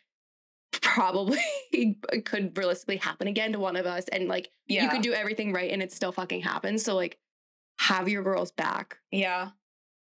probably 0.82 1.40
could 2.24 2.56
realistically 2.56 2.96
happen 2.96 3.28
again 3.28 3.52
to 3.52 3.58
one 3.58 3.76
of 3.76 3.86
us. 3.86 4.04
And 4.10 4.28
like 4.28 4.50
you 4.66 4.88
could 4.88 5.02
do 5.02 5.12
everything 5.12 5.52
right, 5.52 5.70
and 5.70 5.82
it 5.82 5.92
still 5.92 6.12
fucking 6.12 6.42
happens. 6.42 6.82
So 6.82 6.96
like, 6.96 7.18
have 7.78 8.08
your 8.08 8.22
girls 8.22 8.52
back. 8.52 8.98
Yeah. 9.10 9.50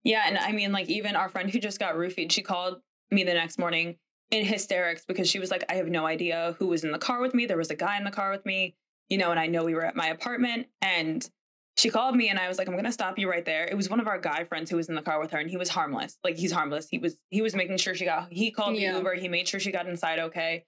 Yeah. 0.04 0.24
And 0.26 0.36
I 0.36 0.52
mean, 0.52 0.72
like, 0.72 0.88
even 0.88 1.16
our 1.16 1.28
friend 1.28 1.50
who 1.50 1.58
just 1.58 1.78
got 1.78 1.94
roofied, 1.94 2.32
she 2.32 2.42
called 2.42 2.80
me 3.10 3.24
the 3.24 3.34
next 3.34 3.58
morning 3.58 3.96
in 4.30 4.44
hysterics 4.44 5.04
because 5.06 5.28
she 5.28 5.38
was 5.38 5.50
like, 5.50 5.64
I 5.68 5.74
have 5.74 5.88
no 5.88 6.06
idea 6.06 6.56
who 6.58 6.66
was 6.66 6.84
in 6.84 6.90
the 6.90 6.98
car 6.98 7.20
with 7.20 7.34
me. 7.34 7.46
There 7.46 7.56
was 7.56 7.70
a 7.70 7.76
guy 7.76 7.98
in 7.98 8.04
the 8.04 8.10
car 8.10 8.30
with 8.30 8.44
me, 8.46 8.76
you 9.12 9.18
know, 9.18 9.30
and 9.30 9.38
I 9.38 9.46
know 9.46 9.62
we 9.64 9.74
were 9.74 9.84
at 9.84 9.94
my 9.94 10.06
apartment. 10.08 10.68
And 10.80 11.28
she 11.76 11.90
called 11.90 12.16
me 12.16 12.28
and 12.30 12.38
I 12.38 12.48
was 12.48 12.56
like, 12.58 12.66
I'm 12.68 12.76
gonna 12.76 12.90
stop 12.92 13.18
you 13.18 13.28
right 13.28 13.44
there. 13.44 13.64
It 13.64 13.76
was 13.76 13.90
one 13.90 14.00
of 14.00 14.06
our 14.06 14.18
guy 14.18 14.44
friends 14.44 14.70
who 14.70 14.76
was 14.76 14.88
in 14.88 14.94
the 14.94 15.02
car 15.02 15.20
with 15.20 15.30
her 15.32 15.38
and 15.38 15.50
he 15.50 15.56
was 15.58 15.68
harmless. 15.68 16.16
Like 16.24 16.36
he's 16.36 16.52
harmless. 16.52 16.88
He 16.88 16.96
was 16.98 17.16
he 17.28 17.42
was 17.42 17.54
making 17.54 17.76
sure 17.76 17.94
she 17.94 18.06
got 18.06 18.28
he 18.32 18.50
called 18.50 18.74
the 18.74 18.80
Yeah. 18.80 18.96
Uber, 18.96 19.14
he 19.16 19.28
made 19.28 19.46
sure 19.48 19.60
she 19.60 19.70
got 19.70 19.86
inside 19.86 20.18
okay. 20.18 20.64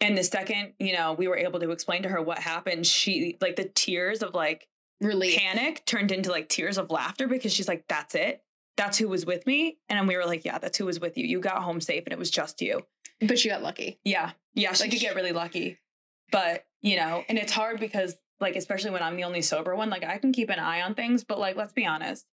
And 0.00 0.16
the 0.18 0.22
second, 0.24 0.74
you 0.78 0.92
know, 0.92 1.12
we 1.12 1.26
were 1.28 1.36
able 1.36 1.58
to 1.60 1.70
explain 1.70 2.02
to 2.04 2.08
her 2.08 2.20
what 2.22 2.38
happened, 2.38 2.86
she 2.86 3.36
like 3.40 3.56
the 3.56 3.64
tears 3.74 4.22
of 4.22 4.34
like 4.34 4.66
Relief. 5.00 5.36
panic 5.38 5.84
turned 5.86 6.10
into 6.12 6.30
like 6.32 6.48
tears 6.48 6.78
of 6.78 6.90
laughter 6.90 7.26
because 7.28 7.52
she's 7.52 7.68
like, 7.68 7.84
that's 7.88 8.14
it. 8.14 8.42
That's 8.76 8.96
who 8.98 9.08
was 9.08 9.26
with 9.26 9.44
me. 9.46 9.78
And 9.88 10.06
we 10.06 10.16
were 10.16 10.24
like, 10.24 10.44
yeah, 10.44 10.58
that's 10.58 10.78
who 10.78 10.86
was 10.86 11.00
with 11.00 11.16
you. 11.18 11.26
You 11.26 11.40
got 11.40 11.62
home 11.64 11.80
safe 11.80 12.04
and 12.06 12.12
it 12.12 12.18
was 12.18 12.30
just 12.30 12.60
you. 12.60 12.82
But 13.20 13.44
you 13.44 13.50
got 13.50 13.62
lucky. 13.62 13.98
Yeah. 14.04 14.30
Yeah. 14.54 14.72
She 14.74 14.84
Like, 14.84 14.92
sh- 14.92 15.00
get 15.00 15.16
really 15.16 15.32
lucky. 15.32 15.78
But, 16.30 16.64
you 16.82 16.96
know, 16.96 17.24
and 17.28 17.38
it's 17.38 17.52
hard 17.52 17.80
because, 17.80 18.16
like, 18.40 18.56
especially 18.56 18.90
when 18.90 19.02
I'm 19.02 19.16
the 19.16 19.24
only 19.24 19.42
sober 19.42 19.74
one, 19.74 19.90
like, 19.90 20.04
I 20.04 20.18
can 20.18 20.32
keep 20.32 20.50
an 20.50 20.58
eye 20.58 20.82
on 20.82 20.94
things, 20.94 21.24
but, 21.24 21.38
like, 21.38 21.56
let's 21.56 21.72
be 21.72 21.86
honest. 21.86 22.26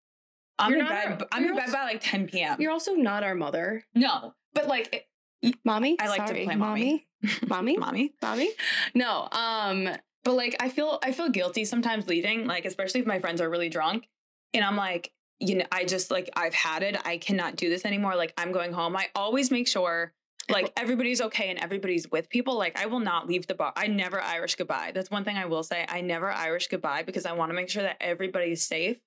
I'm 0.58 0.72
You're 0.72 0.80
in 0.82 0.88
bed. 0.88 1.22
our- 1.22 1.28
I'm 1.32 1.44
in 1.46 1.54
bed 1.56 1.62
also- 1.64 1.74
by 1.74 1.84
like 1.84 2.00
10 2.02 2.28
p.m. 2.28 2.62
You're 2.62 2.72
also 2.72 2.94
not 2.94 3.24
our 3.24 3.36
mother, 3.36 3.84
no, 3.94 4.34
but 4.54 4.68
like, 4.68 5.06
it, 5.42 5.56
mommy. 5.66 5.98
I 6.00 6.08
like 6.08 6.22
to 6.22 6.28
Sorry, 6.28 6.46
play 6.46 6.56
mommy. 6.56 7.08
mommy, 7.48 7.76
mommy. 7.78 8.14
mommy. 8.22 8.50
No, 8.94 9.28
um, 9.34 9.90
But 10.24 10.34
like 10.36 10.56
I 10.62 10.70
feel 10.70 10.98
I 11.04 11.12
feel 11.12 11.28
guilty 11.30 11.66
sometimes 11.66 12.08
leaving, 12.08 12.48
like 12.48 12.64
especially 12.66 13.02
if 13.02 13.06
my 13.06 13.20
friends 13.20 13.42
are 13.42 13.50
really 13.50 13.68
drunk. 13.70 14.08
And 14.54 14.64
I'm 14.64 14.78
like, 14.78 15.12
you 15.42 15.56
know, 15.58 15.66
I 15.74 15.84
just 15.84 16.10
like 16.10 16.30
I've 16.38 16.54
had 16.54 16.84
it. 16.84 16.96
I 17.06 17.18
cannot 17.18 17.58
do 17.58 17.70
this 17.70 17.84
anymore. 17.84 18.16
Like 18.16 18.34
I'm 18.38 18.52
going 18.54 18.72
home. 18.72 18.96
I 18.96 19.08
always 19.14 19.52
make 19.52 19.68
sure 19.68 20.14
like 20.50 20.72
everybody's 20.78 21.22
okay 21.22 21.50
and 21.50 21.60
everybody's 21.60 22.10
with 22.12 22.30
people. 22.30 22.58
Like 22.58 22.80
I 22.80 22.86
will 22.86 23.00
not 23.00 23.28
leave 23.28 23.48
the 23.48 23.56
bar. 23.56 23.74
I 23.76 23.88
never 23.88 24.22
Irish 24.22 24.56
goodbye. 24.56 24.92
That's 24.94 25.10
one 25.12 25.24
thing 25.24 25.38
I 25.38 25.46
will 25.46 25.64
say. 25.64 25.86
I 25.90 26.02
never 26.02 26.32
Irish 26.32 26.68
goodbye 26.68 27.04
because 27.04 27.26
I 27.26 27.34
want 27.34 27.50
to 27.50 27.54
make 27.56 27.70
sure 27.70 27.84
that 27.84 27.98
everybody's 28.02 28.64
safe 28.64 28.98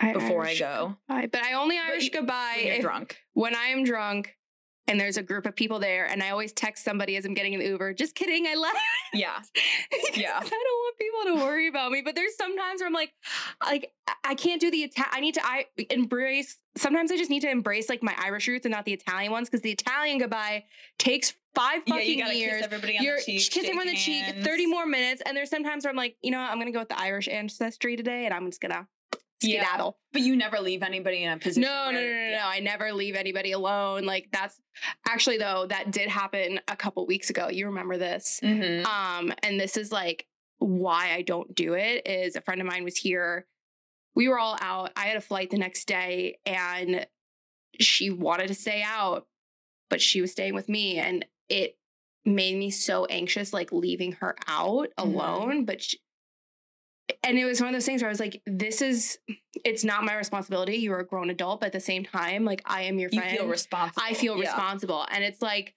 before 0.00 0.44
I 0.44 0.56
go. 0.58 0.96
goodbye. 1.08 1.28
But 1.32 1.42
I 1.42 1.54
only 1.54 1.78
Irish 1.78 2.04
you- 2.04 2.10
goodbye 2.10 2.54
When 2.56 2.66
you're 2.66 2.74
if- 2.76 2.82
drunk. 2.82 3.18
when 3.32 3.54
I 3.54 3.66
am 3.68 3.84
drunk 3.84 4.36
and 4.86 5.00
there's 5.00 5.16
a 5.16 5.22
group 5.22 5.46
of 5.46 5.56
people 5.56 5.78
there, 5.78 6.06
and 6.06 6.22
I 6.22 6.30
always 6.30 6.52
text 6.52 6.84
somebody 6.84 7.16
as 7.16 7.24
I'm 7.24 7.34
getting 7.34 7.54
an 7.54 7.60
Uber. 7.62 7.94
Just 7.94 8.14
kidding, 8.14 8.46
I 8.46 8.54
left. 8.54 8.76
Yeah. 9.12 9.38
Yeah. 10.14 10.36
I 10.36 10.40
don't 10.40 10.50
want 10.50 10.98
people 10.98 11.24
to 11.40 11.44
worry 11.46 11.66
about 11.68 11.90
me. 11.90 12.00
But 12.04 12.14
there's 12.14 12.36
sometimes 12.36 12.80
where 12.80 12.86
I'm 12.86 12.92
like, 12.92 13.12
like 13.64 13.90
I- 14.24 14.34
can't 14.34 14.60
do 14.60 14.70
the 14.70 14.84
Ita- 14.84 15.08
I 15.10 15.20
need 15.20 15.34
to 15.34 15.44
I 15.44 15.66
embrace. 15.90 16.56
Sometimes 16.76 17.10
I 17.10 17.16
just 17.16 17.30
need 17.30 17.40
to 17.40 17.50
embrace 17.50 17.88
like 17.88 18.02
my 18.02 18.14
Irish 18.18 18.46
roots 18.46 18.64
and 18.64 18.72
not 18.72 18.84
the 18.84 18.92
Italian 18.92 19.32
ones 19.32 19.48
because 19.48 19.62
the 19.62 19.72
Italian 19.72 20.18
goodbye 20.18 20.64
takes 20.98 21.34
five 21.54 21.82
Yeah, 21.86 21.94
fucking 21.94 22.18
you 22.18 22.24
gotta 22.24 22.36
years. 22.36 22.52
kiss 22.56 22.64
everybody 22.64 22.98
on 22.98 23.04
You're 23.04 23.16
the 23.16 23.22
cheek. 23.22 23.50
kissing 23.50 23.60
everyone 23.70 23.88
on 23.88 23.94
the 23.94 23.98
cheek, 24.00 24.24
30 24.44 24.66
more 24.66 24.86
minutes. 24.86 25.22
And 25.24 25.36
there's 25.36 25.50
sometimes 25.50 25.84
where 25.84 25.90
I'm 25.90 25.96
like, 25.96 26.16
you 26.22 26.30
know 26.30 26.38
what, 26.40 26.50
I'm 26.50 26.58
gonna 26.58 26.72
go 26.72 26.80
with 26.80 26.88
the 26.88 27.00
Irish 27.00 27.28
ancestry 27.28 27.96
today 27.96 28.24
and 28.26 28.34
I'm 28.34 28.46
just 28.46 28.60
gonna 28.60 28.86
Yeah. 29.48 29.90
But 30.12 30.22
you 30.22 30.36
never 30.36 30.60
leave 30.60 30.82
anybody 30.82 31.22
in 31.24 31.32
a 31.32 31.38
position. 31.38 31.62
No, 31.62 31.86
no, 31.86 31.92
no, 31.92 32.00
where- 32.00 32.30
no, 32.32 32.36
no. 32.38 32.44
I 32.46 32.60
never 32.60 32.92
leave 32.92 33.14
anybody 33.16 33.52
alone. 33.52 34.04
Like 34.04 34.28
that's 34.32 34.60
actually 35.08 35.38
though, 35.38 35.66
that 35.68 35.90
did 35.90 36.08
happen 36.08 36.60
a 36.68 36.76
couple 36.76 37.06
weeks 37.06 37.30
ago. 37.30 37.48
You 37.48 37.66
remember 37.66 37.96
this. 37.96 38.40
Mhm. 38.42 38.84
Um, 38.86 39.32
and 39.42 39.58
this 39.60 39.76
is 39.76 39.90
like 39.92 40.26
why 40.58 41.12
I 41.14 41.22
don't 41.22 41.54
do 41.54 41.74
it 41.74 42.06
is 42.06 42.36
a 42.36 42.40
friend 42.40 42.60
of 42.60 42.66
mine 42.66 42.84
was 42.84 42.96
here. 42.96 43.46
We 44.14 44.28
were 44.28 44.38
all 44.38 44.56
out. 44.60 44.92
I 44.96 45.06
had 45.06 45.16
a 45.16 45.20
flight 45.20 45.50
the 45.50 45.58
next 45.58 45.86
day 45.86 46.38
and 46.46 47.06
she 47.80 48.10
wanted 48.10 48.46
to 48.48 48.54
stay 48.54 48.82
out, 48.86 49.26
but 49.90 50.00
she 50.00 50.20
was 50.20 50.30
staying 50.30 50.54
with 50.54 50.68
me. 50.68 50.98
And 50.98 51.24
it 51.48 51.76
made 52.24 52.56
me 52.56 52.70
so 52.70 53.04
anxious, 53.06 53.52
like 53.52 53.72
leaving 53.72 54.12
her 54.12 54.36
out 54.46 54.90
Mhm. 54.96 55.02
alone. 55.04 55.64
But 55.64 55.82
she, 55.82 55.98
and 57.22 57.38
it 57.38 57.44
was 57.44 57.60
one 57.60 57.68
of 57.68 57.74
those 57.74 57.84
things 57.86 58.02
where 58.02 58.08
I 58.08 58.12
was 58.12 58.20
like, 58.20 58.40
this 58.46 58.80
is, 58.82 59.18
it's 59.64 59.84
not 59.84 60.04
my 60.04 60.14
responsibility. 60.14 60.76
You're 60.76 61.00
a 61.00 61.06
grown 61.06 61.30
adult, 61.30 61.60
but 61.60 61.66
at 61.66 61.72
the 61.72 61.80
same 61.80 62.04
time, 62.04 62.44
like 62.44 62.62
I 62.64 62.82
am 62.82 62.98
your 62.98 63.10
You 63.12 63.20
friend. 63.20 63.36
feel 63.38 63.46
responsible. 63.48 64.02
I 64.04 64.14
feel 64.14 64.34
Yeah. 64.36 64.42
responsible. 64.50 65.06
And 65.10 65.22
it's 65.24 65.42
like, 65.42 65.74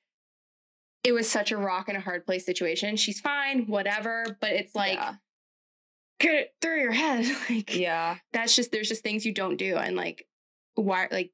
it 1.03 1.11
was 1.11 1.29
such 1.29 1.51
a 1.51 1.57
rock 1.57 1.87
and 1.89 1.97
a 1.97 2.01
hard 2.01 2.25
place 2.25 2.45
situation. 2.45 2.95
She's 2.97 3.19
fine, 3.21 3.67
whatever. 3.67 4.37
But 4.41 4.51
it's 4.51 4.75
like, 4.75 4.93
Yeah. 4.95 5.15
get 6.19 6.33
it 6.35 6.53
through 6.61 6.81
your 6.81 6.91
head. 6.91 7.25
like, 7.49 7.75
yeah. 7.75 8.17
that's 8.33 8.55
just, 8.55 8.71
there's 8.71 8.89
just 8.89 9.03
things 9.03 9.25
you 9.25 9.33
don't 9.33 9.57
do. 9.57 9.75
And 9.75 9.95
like, 9.95 10.25
why, 10.75 11.07
like, 11.11 11.31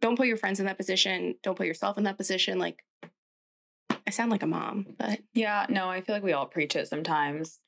don't 0.00 0.16
put 0.16 0.26
your 0.26 0.36
friends 0.36 0.60
in 0.60 0.66
that 0.66 0.76
position. 0.76 1.34
Don't 1.42 1.56
put 1.56 1.66
yourself 1.66 1.98
in 1.98 2.04
that 2.04 2.16
position. 2.16 2.58
Like, 2.58 2.84
I 4.06 4.10
sound 4.10 4.30
like 4.30 4.42
a 4.42 4.46
mom, 4.46 4.86
but, 4.98 5.20
Yeah, 5.34 5.66
no, 5.68 5.88
I 5.88 6.00
feel 6.02 6.14
like 6.14 6.22
we 6.22 6.32
all 6.32 6.46
preach 6.46 6.76
it 6.76 6.88
sometimes. 6.88 7.58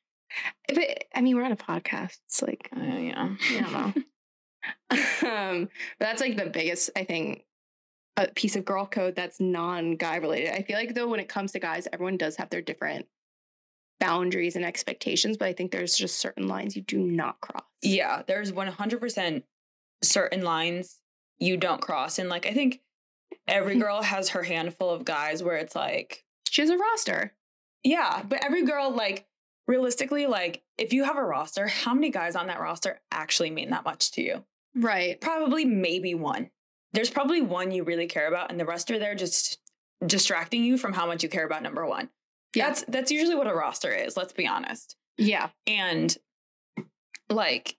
But 0.69 1.05
I 1.15 1.21
mean, 1.21 1.37
we're 1.37 1.45
on 1.45 1.53
a 1.53 1.57
podcast. 1.57 2.19
It's 2.27 2.43
like, 2.43 2.69
Uh, 2.75 2.79
know. 2.81 3.37
I 3.41 3.61
don't 3.61 3.73
know. 3.73 5.29
um, 5.29 5.69
but 5.99 6.05
that's 6.07 6.21
like 6.21 6.37
the 6.37 6.47
biggest, 6.51 6.91
I 6.97 7.05
think, 7.05 7.45
a 8.17 8.29
piece 8.29 8.57
of 8.57 8.65
girl 8.65 8.87
code 8.87 9.15
that's 9.17 9.41
non-guy 9.41 10.17
related. 10.17 10.51
I 10.55 10.63
feel 10.63 10.77
like 10.77 10.95
though 10.95 11.09
when 11.09 11.21
it 11.21 11.29
comes 11.29 11.53
to 11.53 11.59
guys, 11.59 11.89
everyone 11.93 12.17
does 12.17 12.37
have 12.37 12.51
their 12.51 12.61
different 12.61 13.07
boundaries 13.99 14.57
and 14.57 14.65
expectations, 14.65 15.37
but 15.37 15.49
I 15.49 15.53
think 15.53 15.71
there's 15.73 15.97
just 15.97 16.19
certain 16.19 16.49
lines 16.49 16.75
you 16.77 16.83
do 16.83 16.99
not 16.99 17.41
cross. 17.41 17.65
yeah, 17.83 18.23
there's 18.27 18.53
100% 18.53 19.43
certain 20.03 20.43
lines 20.43 20.99
you 21.39 21.57
don't 21.57 21.81
cross. 21.81 22.19
And 22.19 22.29
like, 22.29 22.47
I 22.47 22.53
think 22.53 22.81
every 23.47 23.79
girl 23.79 24.03
has 24.03 24.31
her 24.31 24.43
handful 24.43 24.91
of 24.91 25.05
guys 25.05 25.43
where 25.43 25.57
it's 25.57 25.75
like, 25.77 26.25
She 26.51 26.63
has 26.63 26.71
a 26.71 26.77
roster. 26.79 27.35
yeah, 27.85 28.23
but 28.27 28.45
every 28.45 28.65
girl, 28.65 28.91
like, 28.91 29.27
realistically, 29.71 30.27
like, 30.27 30.63
if 30.77 30.93
you 30.93 31.05
have 31.05 31.17
a 31.17 31.23
roster, 31.23 31.69
how 31.69 31.95
many 31.95 32.11
guys 32.11 32.35
on 32.35 32.49
that 32.49 32.61
roster 32.61 33.01
actually 33.13 33.51
mean 33.51 33.71
that 33.71 33.85
much 33.85 34.11
to 34.13 34.23
you? 34.23 34.45
Right. 34.75 35.21
Probably 35.21 35.65
maybe 35.65 36.15
one. 36.15 36.51
There's 36.93 37.09
probably 37.09 37.41
one 37.41 37.71
you 37.71 37.85
really 37.85 38.09
care 38.09 38.27
about, 38.27 38.51
and 38.51 38.59
the 38.59 38.67
rest 38.67 38.91
are 38.91 38.99
there 38.99 39.15
just 39.15 39.59
distracting 40.05 40.65
you 40.65 40.77
from 40.77 40.93
how 40.93 41.07
much 41.07 41.23
you 41.23 41.29
care 41.29 41.47
about 41.47 41.63
number 41.63 41.87
one. 41.87 42.11
Yeah. 42.55 42.67
That's 42.67 42.85
that's 42.89 43.11
usually 43.13 43.37
what 43.37 43.47
a 43.47 43.55
roster 43.55 43.93
is, 43.93 44.17
let's 44.17 44.33
be 44.33 44.49
honest. 44.49 44.97
Yeah. 45.17 45.51
And 45.69 46.17
like 47.29 47.77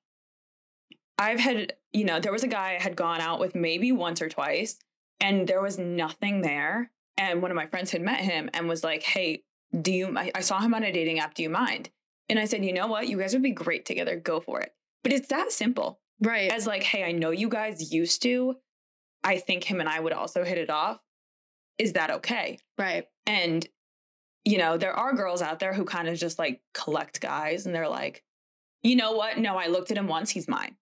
I've 1.17 1.41
had, 1.41 1.73
you 1.91 2.05
know, 2.05 2.21
there 2.21 2.31
was 2.31 2.43
a 2.43 2.47
guy 2.47 2.77
I 2.77 2.81
had 2.81 2.95
gone 2.95 3.19
out 3.19 3.41
with 3.41 3.53
maybe 3.53 3.91
once 3.91 4.21
or 4.21 4.29
twice, 4.29 4.79
and 5.19 5.45
there 5.45 5.61
was 5.61 5.77
nothing 5.77 6.41
there. 6.41 6.89
And 7.17 7.41
one 7.41 7.51
of 7.51 7.57
my 7.57 7.67
friends 7.67 7.91
had 7.91 8.01
met 8.01 8.21
him 8.21 8.49
and 8.53 8.69
was 8.69 8.81
like, 8.81 9.03
Hey, 9.03 9.43
do 9.79 9.91
you 9.91 10.17
I, 10.17 10.31
I 10.35 10.41
saw 10.41 10.59
him 10.59 10.73
on 10.73 10.83
a 10.83 10.91
dating 10.91 11.19
app, 11.19 11.33
do 11.33 11.43
you 11.43 11.49
mind? 11.49 11.89
And 12.29 12.39
I 12.39 12.45
said, 12.45 12.63
you 12.63 12.73
know 12.73 12.87
what? 12.87 13.07
You 13.07 13.17
guys 13.17 13.33
would 13.33 13.43
be 13.43 13.51
great 13.51 13.85
together. 13.85 14.15
Go 14.15 14.39
for 14.39 14.61
it. 14.61 14.73
But 15.03 15.11
it's 15.11 15.27
that 15.29 15.51
simple. 15.51 15.99
Right. 16.21 16.51
As 16.51 16.67
like, 16.67 16.83
hey, 16.83 17.03
I 17.03 17.11
know 17.11 17.31
you 17.31 17.49
guys 17.49 17.91
used 17.91 18.21
to. 18.23 18.55
I 19.23 19.37
think 19.37 19.63
him 19.63 19.79
and 19.79 19.89
I 19.89 19.99
would 19.99 20.13
also 20.13 20.43
hit 20.43 20.57
it 20.57 20.69
off. 20.69 20.99
Is 21.77 21.93
that 21.93 22.11
okay? 22.11 22.59
right. 22.77 23.05
And, 23.25 23.67
you 24.45 24.57
know, 24.57 24.77
there 24.77 24.93
are 24.93 25.13
girls 25.13 25.41
out 25.41 25.59
there 25.59 25.73
who 25.73 25.83
kind 25.83 26.07
of 26.07 26.17
just 26.17 26.39
like 26.39 26.61
collect 26.73 27.21
guys 27.21 27.65
and 27.65 27.75
they're 27.75 27.89
like, 27.89 28.23
you 28.83 28.95
know 28.95 29.13
what? 29.13 29.37
No, 29.37 29.57
I 29.57 29.67
looked 29.67 29.91
at 29.91 29.97
him 29.97 30.07
once. 30.07 30.29
He's 30.29 30.47
mine. 30.47 30.75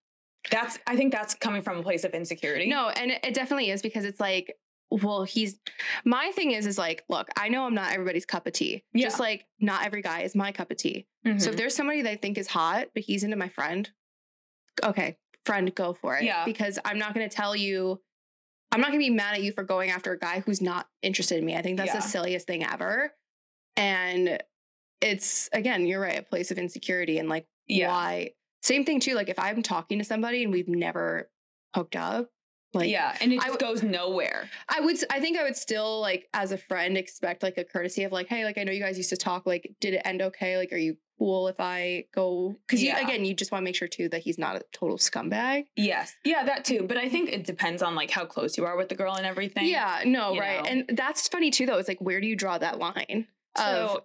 That's, 0.50 0.78
I 0.86 0.96
think 0.96 1.12
that's 1.12 1.34
coming 1.34 1.62
from 1.62 1.78
a 1.78 1.82
place 1.82 2.04
of 2.04 2.12
insecurity. 2.12 2.68
No, 2.68 2.88
and 2.88 3.10
it, 3.10 3.20
it 3.24 3.34
definitely 3.34 3.70
is 3.70 3.82
because 3.82 4.04
it's 4.04 4.20
like, 4.20 4.56
well, 4.90 5.24
he's 5.24 5.58
my 6.04 6.30
thing 6.32 6.50
is 6.50 6.66
is 6.66 6.78
like, 6.78 7.04
look, 7.08 7.28
I 7.36 7.48
know 7.48 7.64
I'm 7.64 7.74
not 7.74 7.92
everybody's 7.92 8.26
cup 8.26 8.46
of 8.46 8.52
tea. 8.52 8.84
Yeah. 8.92 9.04
Just 9.06 9.20
like 9.20 9.46
not 9.60 9.84
every 9.86 10.02
guy 10.02 10.22
is 10.22 10.34
my 10.34 10.52
cup 10.52 10.70
of 10.70 10.76
tea. 10.78 11.06
Mhm. 11.26 11.40
So 11.40 11.50
if 11.50 11.56
there's 11.56 11.74
somebody 11.74 12.02
that 12.02 12.10
I 12.10 12.16
think 12.16 12.38
is 12.38 12.48
hot, 12.48 12.88
but 12.94 13.02
he's 13.04 13.22
into 13.24 13.36
my 13.36 13.48
friend, 13.48 13.88
okay, 14.82 15.16
friend, 15.44 15.72
go 15.74 15.94
for 15.94 16.16
it. 16.16 16.24
Yeah. 16.24 16.44
Because 16.44 16.78
I'm 16.84 16.98
not 16.98 17.14
going 17.14 17.28
to 17.28 17.34
tell 17.34 17.54
you 17.56 18.00
I'm 18.72 18.80
not 18.80 18.88
gonna 18.90 18.98
be 18.98 19.10
mad 19.10 19.34
at 19.34 19.42
you 19.42 19.50
for 19.50 19.64
going 19.64 19.90
after 19.90 20.12
a 20.12 20.18
guy 20.18 20.40
who's 20.46 20.60
not 20.62 20.86
interested 21.02 21.38
in 21.38 21.44
me. 21.44 21.56
I 21.56 21.60
think 21.62 21.76
that's 21.76 21.88
Yeah. 21.88 21.96
the 21.96 22.02
silliest 22.02 22.46
thing 22.46 22.64
ever. 22.64 23.12
And 23.76 24.40
it's 25.00 25.48
again, 25.52 25.86
you're 25.86 26.00
right, 26.00 26.18
a 26.18 26.22
place 26.22 26.52
of 26.52 26.58
insecurity 26.58 27.18
and 27.18 27.28
like 27.28 27.46
Yeah. 27.66 27.88
why. 27.88 28.34
Same 28.62 28.84
thing 28.84 29.00
too. 29.00 29.14
Like 29.14 29.28
if 29.28 29.40
I'm 29.40 29.62
talking 29.62 29.98
to 29.98 30.04
somebody 30.04 30.44
and 30.44 30.52
we've 30.52 30.68
never 30.68 31.32
hooked 31.74 31.96
up, 31.96 32.30
like 32.72 32.88
yeah, 32.90 33.16
and 33.20 33.32
it 33.32 33.36
just 33.40 33.58
w- 33.58 33.58
goes 33.58 33.82
nowhere. 33.82 34.48
I 34.68 34.80
would. 34.80 34.96
I 35.10 35.20
think 35.20 35.38
I 35.38 35.42
would 35.42 35.56
still 35.56 36.00
like 36.00 36.28
as 36.32 36.52
a 36.52 36.58
friend 36.58 36.96
expect 36.96 37.42
like 37.42 37.58
a 37.58 37.64
courtesy 37.64 38.04
of 38.04 38.12
like, 38.12 38.28
hey, 38.28 38.44
like 38.44 38.58
I 38.58 38.64
know 38.64 38.72
you 38.72 38.80
guys 38.80 38.96
used 38.96 39.10
to 39.10 39.16
talk. 39.16 39.46
Like, 39.46 39.74
did 39.80 39.94
it 39.94 40.02
end 40.04 40.22
okay? 40.22 40.56
Like, 40.56 40.72
are 40.72 40.76
you 40.76 40.96
cool 41.18 41.48
if 41.48 41.56
I 41.58 42.04
go? 42.14 42.56
Because 42.66 42.82
Yeah. 42.82 42.98
again, 43.00 43.24
you 43.24 43.34
just 43.34 43.50
want 43.52 43.62
to 43.62 43.64
make 43.64 43.74
sure 43.74 43.88
too 43.88 44.08
that 44.10 44.22
he's 44.22 44.38
not 44.38 44.56
a 44.56 44.62
total 44.72 44.98
scumbag. 44.98 45.64
Yes, 45.76 46.14
yeah, 46.24 46.44
that 46.44 46.64
too. 46.64 46.84
But 46.86 46.96
I 46.96 47.08
think 47.08 47.30
it 47.30 47.44
depends 47.44 47.82
on 47.82 47.94
like 47.96 48.10
how 48.10 48.24
close 48.24 48.56
you 48.56 48.64
are 48.64 48.76
with 48.76 48.88
the 48.88 48.94
girl 48.94 49.14
and 49.14 49.26
everything. 49.26 49.66
Yeah, 49.66 50.02
no, 50.06 50.36
right. 50.38 50.62
know? 50.62 50.70
And 50.70 50.96
that's 50.96 51.26
funny 51.28 51.50
too, 51.50 51.66
though. 51.66 51.78
It's 51.78 51.88
like, 51.88 52.00
where 52.00 52.20
do 52.20 52.26
you 52.28 52.36
draw 52.36 52.56
that 52.58 52.78
line 52.78 53.26
So 53.56 54.04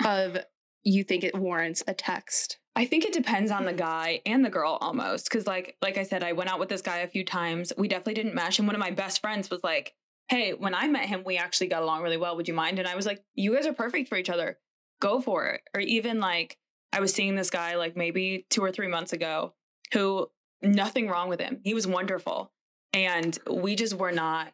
of 0.00 0.06
of 0.06 0.44
you 0.84 1.02
think 1.02 1.24
it 1.24 1.34
warrants 1.36 1.82
a 1.88 1.94
text? 1.94 2.58
I 2.76 2.86
think 2.86 3.04
it 3.04 3.12
depends 3.12 3.50
on 3.50 3.64
the 3.64 3.72
guy 3.72 4.20
and 4.26 4.44
the 4.44 4.50
girl 4.50 4.78
almost. 4.80 5.30
Cause 5.30 5.46
like 5.46 5.76
like 5.80 5.96
I 5.96 6.02
said, 6.02 6.24
I 6.24 6.32
went 6.32 6.50
out 6.50 6.58
with 6.58 6.68
this 6.68 6.82
guy 6.82 6.98
a 6.98 7.08
few 7.08 7.24
times. 7.24 7.72
We 7.78 7.88
definitely 7.88 8.14
didn't 8.14 8.34
mesh. 8.34 8.58
And 8.58 8.66
one 8.66 8.74
of 8.74 8.80
my 8.80 8.90
best 8.90 9.20
friends 9.20 9.50
was 9.50 9.62
like, 9.62 9.94
Hey, 10.28 10.54
when 10.54 10.74
I 10.74 10.88
met 10.88 11.06
him, 11.06 11.22
we 11.24 11.36
actually 11.36 11.68
got 11.68 11.82
along 11.82 12.02
really 12.02 12.16
well. 12.16 12.36
Would 12.36 12.48
you 12.48 12.54
mind? 12.54 12.78
And 12.78 12.88
I 12.88 12.96
was 12.96 13.06
like, 13.06 13.22
You 13.34 13.54
guys 13.54 13.66
are 13.66 13.72
perfect 13.72 14.08
for 14.08 14.16
each 14.16 14.30
other. 14.30 14.58
Go 15.00 15.20
for 15.20 15.46
it. 15.46 15.62
Or 15.74 15.80
even 15.80 16.20
like 16.20 16.58
I 16.92 17.00
was 17.00 17.12
seeing 17.12 17.36
this 17.36 17.50
guy 17.50 17.76
like 17.76 17.96
maybe 17.96 18.46
two 18.50 18.62
or 18.62 18.72
three 18.72 18.88
months 18.88 19.12
ago 19.12 19.54
who 19.92 20.28
nothing 20.62 21.08
wrong 21.08 21.28
with 21.28 21.40
him. 21.40 21.60
He 21.62 21.74
was 21.74 21.86
wonderful. 21.86 22.52
And 22.92 23.36
we 23.50 23.76
just 23.76 23.94
were 23.94 24.12
not 24.12 24.52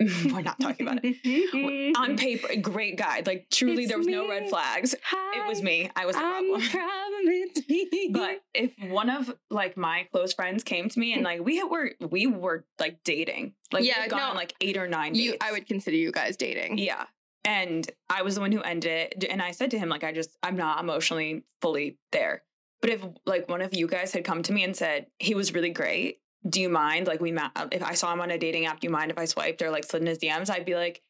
we're 0.00 0.40
not 0.42 0.58
talking 0.60 0.86
about 0.86 1.00
it. 1.02 1.96
On 1.98 2.16
paper, 2.16 2.48
great 2.60 2.96
guy. 2.96 3.22
Like 3.24 3.46
truly, 3.50 3.82
It's 3.84 3.88
there 3.90 3.98
was 3.98 4.06
no 4.06 4.28
red 4.28 4.48
flags. 4.48 4.94
It 4.94 5.46
was 5.46 5.62
me. 5.62 5.90
I 5.94 6.06
was 6.06 6.16
the 6.16 6.22
I'm 6.22 6.46
problem. 6.48 6.60
problem. 6.70 7.24
Me. 7.68 8.10
But 8.12 8.40
if 8.54 8.72
one 8.90 9.10
of 9.10 9.34
like 9.50 9.76
my 9.76 10.06
close 10.12 10.32
friends 10.32 10.64
came 10.64 10.88
to 10.88 10.98
me 10.98 11.12
and 11.12 11.22
like 11.22 11.40
we 11.44 11.62
were 11.62 11.90
we 12.10 12.26
were 12.26 12.64
like 12.78 12.98
dating, 13.04 13.54
like 13.72 13.82
we 13.82 13.88
Yeah, 13.88 14.00
had 14.00 14.10
gone 14.10 14.20
no, 14.20 14.26
on 14.26 14.36
like 14.36 14.54
eight 14.60 14.76
or 14.76 14.88
nine 14.88 15.14
you, 15.14 15.32
dates. 15.32 15.44
I 15.46 15.52
would 15.52 15.66
consider 15.66 15.96
you 15.96 16.12
guys 16.12 16.36
dating. 16.36 16.78
yeah. 16.78 17.04
And 17.44 17.90
I 18.10 18.20
was 18.22 18.34
the 18.34 18.42
one 18.42 18.52
who 18.52 18.60
ended 18.60 19.14
it. 19.22 19.24
And 19.30 19.40
I 19.40 19.52
said 19.52 19.70
to 19.70 19.78
him, 19.78 19.88
like, 19.88 20.04
I 20.04 20.12
just 20.12 20.36
I'm 20.42 20.56
not 20.56 20.78
emotionally 20.82 21.44
fully 21.62 21.98
there. 22.12 22.42
But 22.82 22.90
if 22.90 23.02
like 23.26 23.48
one 23.48 23.60
of 23.62 23.74
you 23.74 23.86
guys 23.86 24.12
had 24.12 24.24
come 24.24 24.42
to 24.44 24.52
me 24.52 24.62
and 24.64 24.74
said 24.76 25.06
he 25.18 25.34
was 25.34 25.52
really 25.54 25.70
great, 25.70 26.19
do 26.48 26.60
you 26.60 26.68
mind? 26.68 27.06
Like 27.06 27.20
we 27.20 27.32
ma- 27.32 27.50
if 27.70 27.82
I 27.82 27.94
saw 27.94 28.12
him 28.12 28.20
on 28.20 28.30
a 28.30 28.38
dating 28.38 28.66
app, 28.66 28.80
do 28.80 28.86
you 28.86 28.90
mind 28.90 29.10
if 29.10 29.18
I 29.18 29.24
swiped 29.26 29.60
or 29.62 29.70
like 29.70 29.84
slid 29.84 30.02
in 30.02 30.08
his 30.08 30.18
DMs? 30.18 30.48
I'd 30.50 30.64
be 30.64 30.74
like, 30.74 31.02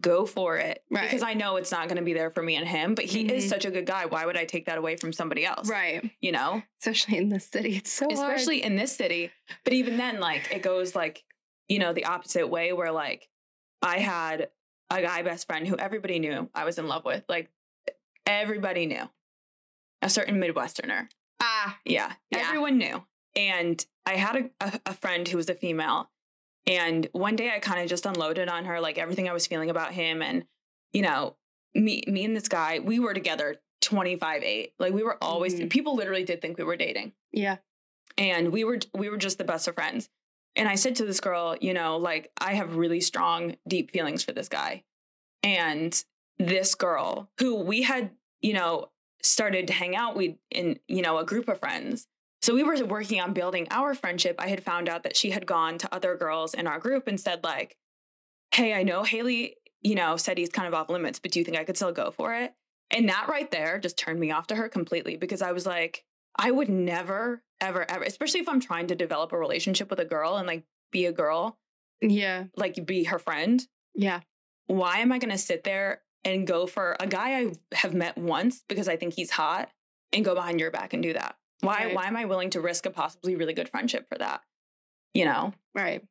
go 0.00 0.24
for 0.24 0.56
it, 0.56 0.82
Right. 0.90 1.02
because 1.02 1.22
I 1.22 1.34
know 1.34 1.56
it's 1.56 1.70
not 1.70 1.86
going 1.86 1.98
to 1.98 2.02
be 2.02 2.14
there 2.14 2.30
for 2.30 2.42
me 2.42 2.56
and 2.56 2.66
him. 2.66 2.94
But 2.94 3.04
he 3.04 3.30
is 3.30 3.44
Mhm. 3.44 3.48
such 3.50 3.64
a 3.66 3.70
good 3.70 3.84
guy. 3.84 4.06
Why 4.06 4.24
would 4.24 4.38
I 4.38 4.46
take 4.46 4.64
that 4.66 4.78
away 4.78 4.96
from 4.96 5.12
somebody 5.12 5.44
else? 5.44 5.68
Right. 5.68 6.10
You 6.22 6.32
know. 6.32 6.62
Especially 6.80 7.18
in 7.18 7.28
this 7.28 7.46
city, 7.48 7.76
it's 7.76 7.92
so 7.92 8.06
hard. 8.06 8.14
especially 8.36 8.62
in 8.62 8.76
this 8.76 8.96
city. 8.96 9.30
But 9.64 9.74
even 9.74 9.98
then, 9.98 10.18
like 10.20 10.50
it 10.50 10.62
goes 10.62 10.94
like, 10.94 11.22
you 11.68 11.78
know, 11.78 11.92
the 11.92 12.06
opposite 12.06 12.48
way 12.48 12.72
where 12.72 12.90
like 12.90 13.28
I 13.82 13.98
had 13.98 14.48
a 14.88 15.02
guy 15.02 15.20
best 15.22 15.46
friend 15.46 15.66
who 15.68 15.76
everybody 15.76 16.18
knew 16.18 16.48
I 16.54 16.64
was 16.64 16.78
in 16.78 16.86
love 16.88 17.04
with. 17.04 17.24
Like 17.28 17.50
everybody 18.26 18.86
knew. 18.86 19.08
A 20.00 20.08
certain 20.08 20.40
Midwesterner. 20.40 21.08
ah. 21.40 21.78
Yeah. 21.84 22.12
Yeah. 22.30 22.38
Everyone 22.48 22.78
knew. 22.78 23.04
And 23.34 23.84
I 24.06 24.16
had 24.16 24.50
a, 24.60 24.80
a, 24.86 24.92
friend 24.94 25.26
who 25.26 25.36
was 25.36 25.48
a 25.48 25.54
female. 25.54 26.10
And 26.66 27.08
one 27.12 27.36
day 27.36 27.50
I 27.54 27.58
kind 27.60 27.80
of 27.80 27.88
just 27.88 28.06
unloaded 28.06 28.48
on 28.48 28.64
her 28.66 28.80
like 28.80 28.98
everything 28.98 29.28
I 29.28 29.32
was 29.32 29.46
feeling 29.46 29.70
about 29.70 29.92
him. 29.92 30.22
And, 30.22 30.44
you 30.92 31.02
know, 31.02 31.36
me 31.74 32.02
me 32.06 32.24
and 32.24 32.36
this 32.36 32.48
guy, 32.48 32.78
we 32.78 32.98
were 32.98 33.14
together 33.14 33.56
25 33.80 34.42
8. 34.42 34.74
Like 34.78 34.92
we 34.92 35.02
were 35.02 35.16
always 35.22 35.54
Mhm. 35.54 35.70
people 35.70 35.94
literally 35.96 36.24
did 36.24 36.40
think 36.42 36.58
we 36.58 36.64
were 36.64 36.76
dating 36.76 37.12
Yeah. 37.32 37.56
and 38.18 38.52
we 38.52 38.64
were 38.64 38.78
we 38.94 39.08
were 39.08 39.16
just 39.16 39.38
the 39.38 39.44
best 39.44 39.66
of 39.66 39.74
friends 39.74 40.08
and 40.54 40.68
i 40.68 40.74
said 40.74 40.94
to 40.96 41.06
this 41.06 41.18
girl 41.18 41.56
you 41.60 41.72
know 41.72 41.96
like 41.96 42.30
i 42.38 42.52
have 42.52 42.76
really 42.76 43.00
strong 43.00 43.56
deep 43.66 43.90
feelings 43.90 44.22
for 44.22 44.32
this 44.32 44.48
guy 44.50 44.84
and 45.42 46.04
this 46.38 46.74
girl 46.74 47.30
who 47.38 47.54
we 47.56 47.82
had 47.82 48.10
you 48.42 48.52
know 48.52 48.90
started 49.22 49.66
to 49.68 49.72
hang 49.72 49.96
out 49.96 50.14
we 50.14 50.36
in 50.50 50.78
you 50.88 51.00
know 51.02 51.16
a 51.18 51.24
group 51.24 51.48
of 51.48 51.58
friends 51.58 52.06
so 52.42 52.54
we 52.54 52.62
were 52.64 52.84
working 52.84 53.20
on 53.20 53.32
building 53.32 53.66
our 53.70 53.94
friendship 53.94 54.36
i 54.38 54.48
had 54.48 54.62
found 54.64 54.88
out 54.88 55.02
that 55.02 55.16
she 55.16 55.30
had 55.30 55.46
gone 55.46 55.78
to 55.78 55.94
other 55.94 56.16
girls 56.16 56.54
in 56.54 56.66
our 56.66 56.78
group 56.78 57.06
and 57.06 57.20
said 57.20 57.42
like 57.44 57.76
hey 58.54 58.74
i 58.74 58.82
know 58.82 59.02
hailey 59.02 59.56
you 59.80 59.94
know 59.94 60.16
said 60.16 60.38
he's 60.38 60.48
kind 60.48 60.68
of 60.68 60.74
off 60.74 60.88
limits 60.88 61.18
but 61.18 61.30
do 61.30 61.38
you 61.38 61.44
think 61.44 61.56
i 61.56 61.64
could 61.64 61.76
still 61.76 61.92
go 61.92 62.10
for 62.10 62.34
it 62.34 62.52
and 62.90 63.08
that 63.08 63.28
right 63.28 63.50
there 63.50 63.78
just 63.78 63.96
turned 63.96 64.20
me 64.20 64.30
off 64.30 64.46
to 64.46 64.54
her 64.56 64.68
completely 64.68 65.16
because 65.16 65.42
i 65.42 65.52
was 65.52 65.66
like 65.66 66.04
I 66.38 66.50
would 66.50 66.68
never, 66.68 67.42
ever, 67.60 67.84
ever, 67.90 68.04
especially 68.04 68.40
if 68.40 68.48
I'm 68.48 68.60
trying 68.60 68.86
to 68.86 68.94
develop 68.94 69.32
a 69.32 69.38
relationship 69.38 69.90
with 69.90 69.98
a 70.00 70.04
girl 70.06 70.36
and 70.36 70.46
like 70.46 70.64
be 70.90 71.04
a 71.06 71.12
girl, 71.12 71.58
Yeah. 72.00 72.44
like 72.56 72.86
be 72.86 73.04
her 73.04 73.18
friend. 73.18 73.62
Yeah. 73.94 74.20
Why 74.66 75.00
am 75.00 75.12
I 75.12 75.18
going 75.18 75.30
to 75.32 75.38
sit 75.38 75.64
there 75.64 76.00
and 76.24 76.46
go 76.46 76.66
for 76.66 76.96
a 77.00 77.06
guy 77.06 77.38
I 77.38 77.52
have 77.74 77.92
met 77.92 78.16
once 78.16 78.62
because 78.66 78.88
I 78.88 78.96
think 78.96 79.12
he's 79.12 79.30
hot 79.30 79.68
and 80.12 80.24
go 80.24 80.34
behind 80.34 80.58
your 80.58 80.70
back 80.70 80.94
and 80.94 81.02
do 81.02 81.12
that? 81.12 81.36
Why? 81.62 81.86
Right. 81.86 81.94
Why 81.94 82.06
am 82.06 82.16
I 82.16 82.26
willing 82.26 82.50
to 82.50 82.60
risk 82.60 82.86
a 82.86 82.90
possibly 82.90 83.34
really 83.34 83.54
good 83.54 83.68
friendship 83.70 84.06
for 84.08 84.18
that? 84.18 84.42
You 85.14 85.24
know. 85.24 85.54
Right. 85.74 86.04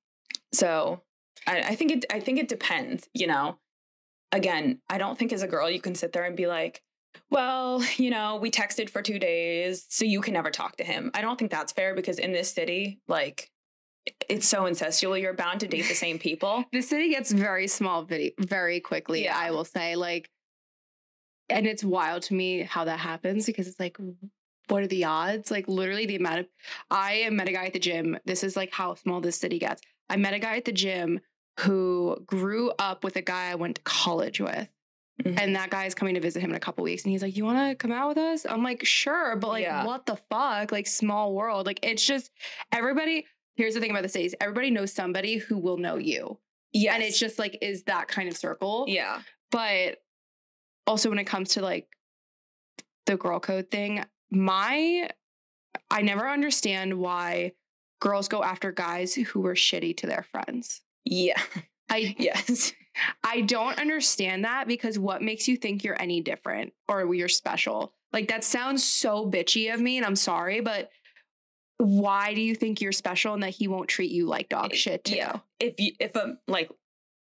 So 0.53 1.01
I, 1.47 1.59
I 1.61 1.75
think 1.75 1.91
it. 1.91 2.05
I 2.11 2.19
think 2.19 2.39
it 2.39 2.47
depends. 2.49 3.07
You 3.13 3.27
know. 3.27 3.59
Again, 4.33 4.79
I 4.89 4.97
don't 4.97 5.19
think 5.19 5.33
as 5.33 5.43
a 5.43 5.47
girl 5.47 5.69
you 5.69 5.81
can 5.81 5.93
sit 5.93 6.13
there 6.13 6.23
and 6.23 6.37
be 6.37 6.47
like, 6.47 6.81
well, 7.29 7.83
you 7.97 8.09
know, 8.09 8.37
we 8.37 8.49
texted 8.49 8.89
for 8.89 9.01
two 9.01 9.19
days, 9.19 9.85
so 9.89 10.05
you 10.05 10.21
can 10.21 10.33
never 10.33 10.51
talk 10.51 10.77
to 10.77 10.83
him. 10.83 11.11
I 11.13 11.21
don't 11.21 11.37
think 11.37 11.51
that's 11.51 11.73
fair 11.73 11.93
because 11.95 12.17
in 12.17 12.31
this 12.31 12.51
city, 12.51 12.99
like, 13.07 13.51
it's 14.29 14.47
so 14.47 14.63
incestual. 14.63 15.19
You're 15.19 15.33
bound 15.33 15.59
to 15.59 15.67
date 15.67 15.87
the 15.87 15.93
same 15.95 16.17
people. 16.17 16.63
The 16.71 16.81
city 16.81 17.09
gets 17.09 17.31
very 17.31 17.67
small 17.67 18.03
very, 18.03 18.33
very 18.39 18.79
quickly, 18.79 19.25
Yeah. 19.25 19.37
I 19.37 19.51
will 19.51 19.65
say. 19.65 19.95
Like, 19.95 20.29
and 21.49 21.67
it's 21.67 21.83
wild 21.83 22.23
to 22.23 22.33
me 22.33 22.61
how 22.61 22.85
that 22.85 22.99
happens 22.99 23.45
because 23.45 23.67
it's 23.67 23.79
like, 23.79 23.97
what 24.67 24.83
are 24.83 24.87
the 24.87 25.05
odds? 25.05 25.51
Like, 25.51 25.67
literally, 25.67 26.05
the 26.05 26.15
amount 26.15 26.39
of. 26.41 26.45
I 26.89 27.27
met 27.31 27.47
a 27.47 27.51
guy 27.51 27.65
at 27.65 27.73
the 27.73 27.79
gym. 27.79 28.17
This 28.25 28.43
is 28.43 28.55
like 28.55 28.71
how 28.73 28.95
small 28.95 29.21
this 29.21 29.37
city 29.37 29.59
gets. 29.59 29.81
I 30.09 30.15
met 30.17 30.33
a 30.33 30.39
guy 30.39 30.57
at 30.57 30.65
the 30.65 30.71
gym 30.71 31.19
who 31.61 32.21
grew 32.25 32.71
up 32.79 33.03
with 33.03 33.15
a 33.17 33.21
guy 33.21 33.49
I 33.51 33.55
went 33.55 33.75
to 33.75 33.81
college 33.83 34.39
with. 34.39 34.67
Mhm. 35.23 35.39
And 35.39 35.55
that 35.55 35.69
guy 35.69 35.85
is 35.85 35.93
coming 35.93 36.15
to 36.15 36.21
visit 36.21 36.39
him 36.39 36.49
in 36.51 36.55
a 36.55 36.59
couple 36.59 36.83
weeks. 36.83 37.03
And 37.03 37.11
he's 37.11 37.21
like, 37.21 37.35
You 37.35 37.45
want 37.45 37.57
to 37.69 37.75
come 37.75 37.91
out 37.91 38.07
with 38.09 38.17
us? 38.17 38.45
I'm 38.49 38.63
like, 38.63 38.85
Sure. 38.85 39.35
But 39.35 39.49
like, 39.49 39.63
Yeah. 39.63 39.85
what 39.85 40.05
the 40.05 40.15
fuck? 40.29 40.71
Like, 40.71 40.87
small 40.87 41.33
world. 41.33 41.65
Like, 41.65 41.79
it's 41.83 42.05
just 42.05 42.31
everybody. 42.71 43.25
Here's 43.55 43.73
the 43.73 43.81
thing 43.81 43.91
about 43.91 44.03
the 44.03 44.09
cities 44.09 44.33
everybody 44.41 44.71
knows 44.71 44.93
somebody 44.93 45.37
who 45.37 45.57
will 45.57 45.77
know 45.77 45.97
you. 45.97 46.39
Yes. 46.71 46.93
And 46.95 47.03
it's 47.03 47.19
just 47.19 47.37
like, 47.37 47.57
is 47.61 47.83
that 47.83 48.07
kind 48.07 48.29
of 48.29 48.37
circle. 48.37 48.85
yeah. 48.87 49.21
But 49.51 50.01
also, 50.87 51.09
when 51.09 51.19
it 51.19 51.25
comes 51.25 51.49
to 51.49 51.61
like 51.61 51.87
the 53.05 53.17
girl 53.17 53.39
code 53.39 53.69
thing, 53.69 54.03
my, 54.31 55.09
I 55.89 56.01
never 56.01 56.27
understand 56.27 56.97
why 56.97 57.53
girls 57.99 58.27
go 58.27 58.43
after 58.43 58.71
guys 58.71 59.13
who 59.13 59.41
were 59.41 59.55
shitty 59.55 59.97
to 59.97 60.07
their 60.07 60.23
friends. 60.23 60.81
Yeah. 61.05 61.41
I 61.89 62.15
Yes. 62.19 62.73
I 63.23 63.41
don't 63.41 63.79
understand 63.79 64.43
that 64.43 64.67
because 64.67 64.99
what 64.99 65.21
makes 65.21 65.47
you 65.47 65.55
think 65.55 65.83
you're 65.83 66.01
any 66.01 66.19
different 66.19 66.73
or 66.89 67.13
you're 67.15 67.29
special? 67.29 67.93
Like 68.11 68.27
that 68.27 68.43
sounds 68.43 68.83
so 68.83 69.29
bitchy 69.29 69.73
of 69.73 69.79
me 69.79 69.97
and 69.97 70.05
I'm 70.05 70.17
sorry, 70.17 70.59
but 70.59 70.91
why 71.77 72.33
do 72.33 72.41
you 72.41 72.53
think 72.53 72.81
you're 72.81 72.91
special 72.91 73.33
and 73.33 73.43
that 73.43 73.51
he 73.51 73.67
won't 73.67 73.87
treat 73.87 74.11
you 74.11 74.27
like 74.27 74.49
dog 74.49 74.73
eh, 74.73 74.75
shit 74.75 75.03
too? 75.05 75.15
Yeah. 75.15 75.37
If 75.59 75.79
you, 75.79 75.93
if 75.99 76.15
a 76.15 76.37
like 76.47 76.69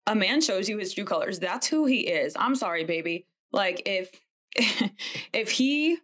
a 0.08 0.16
man 0.16 0.41
shows 0.41 0.70
you 0.70 0.78
his 0.78 0.93
true 0.93 1.06
colors, 1.06 1.39
that's 1.39 1.68
who 1.68 1.86
he 1.86 2.02
is. 2.02 2.36
I'm 2.38 2.56
sorry, 2.56 2.84
baby. 2.84 3.26
Like 3.52 3.82
if 3.86 4.12
if 5.34 5.52
he, 5.52 5.98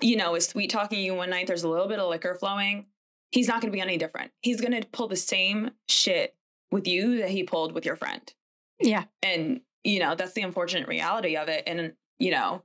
you 0.00 0.16
know, 0.16 0.34
is 0.34 0.46
sweet 0.46 0.70
talking 0.70 1.00
you 1.00 1.14
one 1.14 1.30
night, 1.30 1.46
there's 1.46 1.62
a 1.62 1.68
little 1.68 1.88
bit 1.88 1.98
of 1.98 2.08
liquor 2.08 2.34
flowing, 2.34 2.86
he's 3.30 3.48
not 3.48 3.60
going 3.60 3.70
to 3.72 3.76
be 3.76 3.80
any 3.80 3.96
different. 3.98 4.32
He's 4.40 4.60
going 4.60 4.80
to 4.80 4.86
pull 4.88 5.08
the 5.08 5.16
same 5.16 5.70
shit 5.88 6.34
with 6.70 6.86
you 6.86 7.18
that 7.18 7.30
he 7.30 7.42
pulled 7.44 7.72
with 7.72 7.84
your 7.84 7.96
friend. 7.96 8.32
Yeah. 8.80 9.04
And 9.22 9.60
you 9.84 10.00
know, 10.00 10.14
that's 10.14 10.32
the 10.32 10.42
unfortunate 10.42 10.88
reality 10.88 11.36
of 11.36 11.48
it. 11.48 11.64
And 11.66 11.92
you 12.18 12.30
know, 12.30 12.62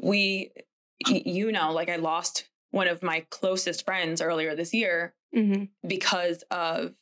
we, 0.00 0.52
you 1.06 1.52
know, 1.52 1.72
like 1.72 1.88
I 1.88 1.96
lost 1.96 2.48
one 2.70 2.88
of 2.88 3.02
my 3.02 3.26
closest 3.30 3.84
friends 3.84 4.20
earlier 4.20 4.54
this 4.56 4.72
year 4.74 5.14
hmm 5.34 5.64
because 5.86 6.42
of 6.50 6.94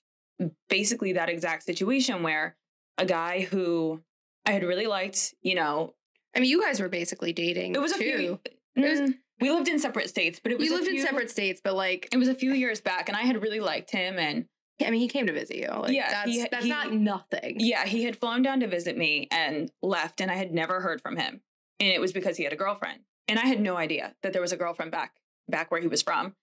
basically 0.68 1.12
that 1.12 1.28
exact 1.28 1.62
situation 1.62 2.22
where 2.22 2.56
a 2.98 3.04
guy 3.06 3.42
who 3.42 4.02
I 4.44 4.52
had 4.52 4.62
really 4.64 4.86
liked, 4.86 5.34
you 5.42 5.54
know, 5.54 5.94
I 6.34 6.40
mean, 6.40 6.50
you 6.50 6.60
guys 6.62 6.80
were 6.80 6.88
basically 6.88 7.32
dating. 7.32 7.74
it 7.74 7.80
was 7.80 7.92
a 7.92 7.96
few. 7.98 8.40
It 8.44 8.58
was- 8.80 9.00
Mm, 9.10 9.14
we 9.42 9.50
lived 9.50 9.68
in 9.68 9.78
separate 9.78 10.08
states, 10.08 10.40
but 10.42 10.52
it 10.52 10.58
was 10.58 10.68
You 10.68 10.74
a 10.74 10.76
lived 10.78 10.88
in 10.88 11.02
separate 11.02 11.30
states, 11.30 11.60
but 11.62 11.74
like, 11.74 12.08
It 12.12 12.16
was 12.16 12.28
a 12.28 12.34
few 12.34 12.52
years 12.52 12.80
back, 12.80 13.08
and 13.08 13.16
I 13.16 13.22
had 13.22 13.42
really 13.42 13.60
liked 13.60 13.90
him, 13.90 14.18
and 14.18 14.46
I 14.84 14.90
mean, 14.90 15.00
he 15.00 15.08
came 15.08 15.26
to 15.26 15.32
visit 15.32 15.56
you. 15.56 15.68
Like, 15.68 15.92
Yeah, 15.92 16.10
that's 16.10 16.30
he- 16.30 16.46
that's 16.50 16.64
he- 16.64 16.70
not 16.70 16.92
nothing. 16.92 17.56
Yeah, 17.58 17.84
he 17.84 18.04
had 18.04 18.16
flown 18.16 18.42
down 18.42 18.60
to 18.60 18.66
visit 18.66 18.96
me 18.96 19.28
and 19.30 19.70
left, 19.82 20.20
and 20.20 20.30
I 20.30 20.34
had 20.34 20.52
never 20.52 20.80
heard 20.80 21.00
from 21.00 21.16
him. 21.16 21.40
And 21.78 21.88
it 21.90 22.00
was 22.00 22.12
because 22.12 22.36
he 22.36 22.44
had 22.44 22.52
a 22.52 22.56
girlfriend. 22.56 23.00
And 23.28 23.38
I 23.38 23.46
had 23.46 23.60
no 23.60 23.76
idea 23.76 24.14
that 24.22 24.32
there 24.32 24.42
was 24.42 24.52
a 24.52 24.56
girlfriend 24.56 24.90
back 24.90 25.12
back 25.48 25.70
where 25.70 25.80
he 25.80 25.88
was 25.88 26.02
from. 26.02 26.34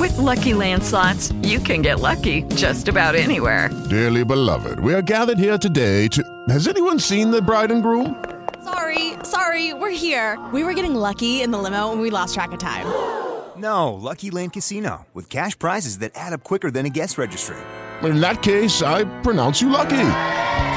With 0.00 0.16
LuckyLand 0.16 0.82
slots, 0.82 1.32
you 1.42 1.60
can 1.60 1.80
get 1.82 2.00
lucky 2.00 2.42
just 2.54 2.88
about 2.88 3.14
anywhere. 3.14 3.70
Dearly 3.88 4.24
beloved, 4.24 4.80
we 4.80 4.92
are 4.94 5.02
gathered 5.02 5.38
here 5.38 5.56
today 5.58 6.08
to. 6.08 6.22
Has 6.48 6.66
anyone 6.66 6.98
seen 6.98 7.30
the 7.30 7.40
bride 7.40 7.70
and 7.70 7.82
groom? 7.82 8.16
Sorry, 8.66 9.12
sorry, 9.22 9.74
we're 9.74 9.90
here. 9.96 10.44
We 10.52 10.64
were 10.64 10.74
getting 10.74 10.96
lucky 10.96 11.40
in 11.40 11.52
the 11.52 11.58
limo 11.58 11.92
and 11.92 12.00
we 12.00 12.10
lost 12.10 12.34
track 12.34 12.50
of 12.50 12.58
time. 12.58 12.86
No, 13.56 13.94
LuckyLand 13.94 14.52
Casino, 14.52 15.06
with 15.14 15.30
cash 15.30 15.56
prizes 15.56 16.00
that 16.00 16.10
add 16.16 16.32
up 16.32 16.42
quicker 16.42 16.68
than 16.68 16.84
a 16.84 16.88
guest 16.90 17.16
registry. 17.16 17.56
In 18.02 18.20
that 18.20 18.42
case, 18.42 18.82
I 18.82 19.04
pronounce 19.22 19.62
you 19.62 19.70
lucky. 19.70 20.08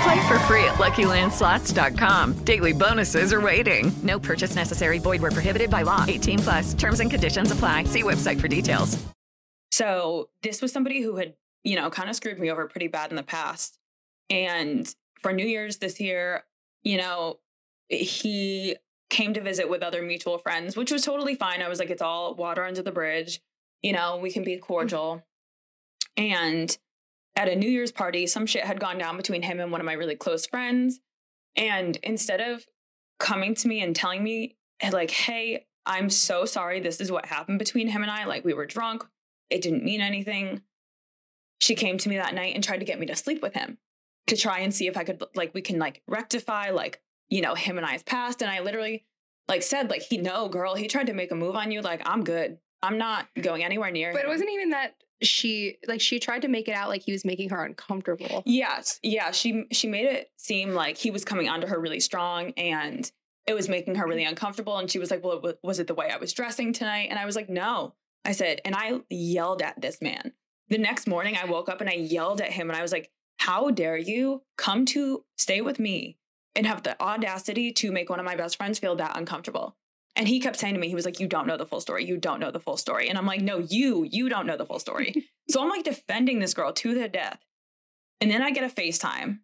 Play 0.03 0.27
for 0.27 0.37
free 0.45 0.63
at 0.65 0.75
LuckyLandSlots.com. 0.75 2.33
Daily 2.43 2.73
bonuses 2.73 3.33
are 3.33 3.41
waiting. 3.41 3.91
No 4.03 4.19
purchase 4.19 4.55
necessary. 4.55 4.99
Void 4.99 5.23
where 5.23 5.31
prohibited 5.31 5.71
by 5.71 5.81
law. 5.81 6.05
18 6.07 6.39
plus. 6.39 6.73
Terms 6.75 6.99
and 6.99 7.09
conditions 7.09 7.49
apply. 7.49 7.85
See 7.85 8.03
website 8.03 8.39
for 8.39 8.47
details. 8.47 9.03
So 9.71 10.29
this 10.43 10.61
was 10.61 10.71
somebody 10.71 11.01
who 11.01 11.15
had, 11.15 11.33
you 11.63 11.75
know, 11.75 11.89
kind 11.89 12.07
of 12.07 12.15
screwed 12.15 12.37
me 12.37 12.51
over 12.51 12.67
pretty 12.67 12.87
bad 12.87 13.09
in 13.09 13.15
the 13.15 13.23
past. 13.23 13.79
And 14.29 14.87
for 15.21 15.33
New 15.33 15.45
Year's 15.47 15.77
this 15.77 15.99
year, 15.99 16.43
you 16.83 16.97
know, 16.97 17.39
he 17.89 18.77
came 19.09 19.33
to 19.33 19.41
visit 19.41 19.69
with 19.69 19.81
other 19.81 20.01
mutual 20.01 20.37
friends, 20.37 20.77
which 20.77 20.91
was 20.91 21.03
totally 21.03 21.35
fine. 21.35 21.61
I 21.61 21.69
was 21.69 21.79
like, 21.79 21.89
it's 21.89 22.01
all 22.01 22.35
water 22.35 22.63
under 22.63 22.81
the 22.81 22.91
bridge. 22.91 23.41
You 23.81 23.93
know, 23.93 24.17
we 24.17 24.31
can 24.31 24.43
be 24.43 24.53
mm-hmm. 24.53 24.63
cordial. 24.63 25.23
And 26.15 26.77
at 27.35 27.49
a 27.49 27.55
New 27.55 27.69
Year's 27.69 27.91
party, 27.91 28.27
some 28.27 28.45
shit 28.45 28.63
had 28.63 28.79
gone 28.79 28.97
down 28.97 29.17
between 29.17 29.41
him 29.41 29.59
and 29.59 29.71
one 29.71 29.81
of 29.81 29.85
my 29.85 29.93
really 29.93 30.15
close 30.15 30.45
friends. 30.45 30.99
And 31.55 31.97
instead 32.03 32.41
of 32.41 32.65
coming 33.19 33.55
to 33.55 33.67
me 33.67 33.81
and 33.81 33.95
telling 33.95 34.23
me, 34.23 34.57
eh, 34.81 34.91
like, 34.91 35.11
hey, 35.11 35.65
I'm 35.85 36.09
so 36.09 36.45
sorry, 36.45 36.79
this 36.79 37.01
is 37.01 37.11
what 37.11 37.25
happened 37.25 37.59
between 37.59 37.87
him 37.87 38.03
and 38.03 38.11
I, 38.11 38.25
like, 38.25 38.45
we 38.45 38.53
were 38.53 38.65
drunk, 38.65 39.03
it 39.49 39.61
didn't 39.61 39.83
mean 39.83 40.01
anything. 40.01 40.61
She 41.59 41.75
came 41.75 41.97
to 41.97 42.09
me 42.09 42.17
that 42.17 42.35
night 42.35 42.53
and 42.53 42.63
tried 42.63 42.79
to 42.79 42.85
get 42.85 42.99
me 42.99 43.07
to 43.07 43.15
sleep 43.15 43.41
with 43.41 43.53
him 43.53 43.79
to 44.27 44.37
try 44.37 44.59
and 44.59 44.73
see 44.73 44.87
if 44.87 44.95
I 44.95 45.03
could, 45.03 45.23
like, 45.33 45.53
we 45.53 45.61
can, 45.61 45.79
like, 45.79 46.03
rectify, 46.07 46.69
like, 46.69 47.01
you 47.29 47.41
know, 47.41 47.55
him 47.55 47.77
and 47.77 47.85
I's 47.85 48.03
past. 48.03 48.41
And 48.41 48.51
I 48.51 48.59
literally, 48.59 49.05
like, 49.47 49.63
said, 49.63 49.89
like, 49.89 50.01
he, 50.01 50.17
no, 50.17 50.49
girl, 50.49 50.75
he 50.75 50.87
tried 50.87 51.07
to 51.07 51.13
make 51.13 51.31
a 51.31 51.35
move 51.35 51.55
on 51.55 51.71
you. 51.71 51.81
Like, 51.81 52.01
I'm 52.05 52.23
good. 52.23 52.57
I'm 52.81 52.97
not 52.97 53.27
going 53.41 53.63
anywhere 53.63 53.91
near 53.91 54.13
But 54.13 54.23
it 54.23 54.27
wasn't 54.27 54.51
even 54.51 54.69
that 54.69 54.95
she 55.21 55.77
like 55.87 55.99
she 55.99 56.19
tried 56.19 56.43
to 56.43 56.47
make 56.47 56.67
it 56.67 56.73
out 56.73 56.89
like 56.89 57.03
he 57.03 57.11
was 57.11 57.25
making 57.25 57.49
her 57.49 57.63
uncomfortable. 57.63 58.43
Yes, 58.45 58.99
yeah. 59.03 59.31
She 59.31 59.65
she 59.71 59.87
made 59.87 60.05
it 60.05 60.31
seem 60.37 60.71
like 60.71 60.97
he 60.97 61.11
was 61.11 61.25
coming 61.25 61.49
onto 61.49 61.67
her 61.67 61.79
really 61.79 61.99
strong, 61.99 62.51
and 62.51 63.09
it 63.45 63.53
was 63.53 63.67
making 63.67 63.95
her 63.95 64.07
really 64.07 64.23
uncomfortable. 64.23 64.77
And 64.77 64.89
she 64.89 64.99
was 64.99 65.11
like, 65.11 65.23
"Well, 65.23 65.43
was 65.63 65.79
it 65.79 65.87
the 65.87 65.93
way 65.93 66.09
I 66.09 66.17
was 66.17 66.33
dressing 66.33 66.71
tonight?" 66.71 67.07
And 67.09 67.19
I 67.19 67.25
was 67.25 67.35
like, 67.35 67.49
"No." 67.49 67.95
I 68.25 68.33
said, 68.33 68.59
and 68.65 68.75
I 68.75 68.99
yelled 69.09 69.61
at 69.61 69.81
this 69.81 70.01
man. 70.01 70.33
The 70.67 70.77
next 70.77 71.07
morning, 71.07 71.37
I 71.41 71.45
woke 71.45 71.69
up 71.69 71.81
and 71.81 71.89
I 71.89 71.93
yelled 71.93 72.41
at 72.41 72.51
him, 72.51 72.69
and 72.69 72.77
I 72.77 72.81
was 72.81 72.91
like, 72.91 73.11
"How 73.39 73.71
dare 73.71 73.97
you 73.97 74.43
come 74.57 74.85
to 74.87 75.25
stay 75.37 75.61
with 75.61 75.79
me 75.79 76.17
and 76.55 76.65
have 76.65 76.83
the 76.83 77.01
audacity 77.01 77.71
to 77.73 77.91
make 77.91 78.09
one 78.09 78.19
of 78.19 78.25
my 78.25 78.35
best 78.35 78.57
friends 78.57 78.79
feel 78.79 78.95
that 78.95 79.17
uncomfortable?" 79.17 79.75
And 80.15 80.27
he 80.27 80.39
kept 80.39 80.57
saying 80.57 80.73
to 80.73 80.79
me, 80.79 80.89
he 80.89 80.95
was 80.95 81.05
like, 81.05 81.19
You 81.21 81.27
don't 81.27 81.47
know 81.47 81.55
the 81.55 81.65
full 81.65 81.79
story. 81.79 82.03
You 82.03 82.17
don't 82.17 82.41
know 82.41 82.51
the 82.51 82.59
full 82.59 82.75
story. 82.75 83.07
And 83.07 83.17
I'm 83.17 83.25
like, 83.25 83.41
No, 83.41 83.59
you, 83.59 84.05
you 84.09 84.27
don't 84.27 84.45
know 84.45 84.57
the 84.57 84.65
full 84.65 84.79
story. 84.79 85.29
so 85.49 85.61
I'm 85.61 85.69
like 85.69 85.85
defending 85.85 86.39
this 86.39 86.53
girl 86.53 86.73
to 86.73 86.93
the 86.93 87.07
death. 87.07 87.39
And 88.19 88.29
then 88.29 88.41
I 88.41 88.51
get 88.51 88.69
a 88.69 88.73
FaceTime 88.73 89.39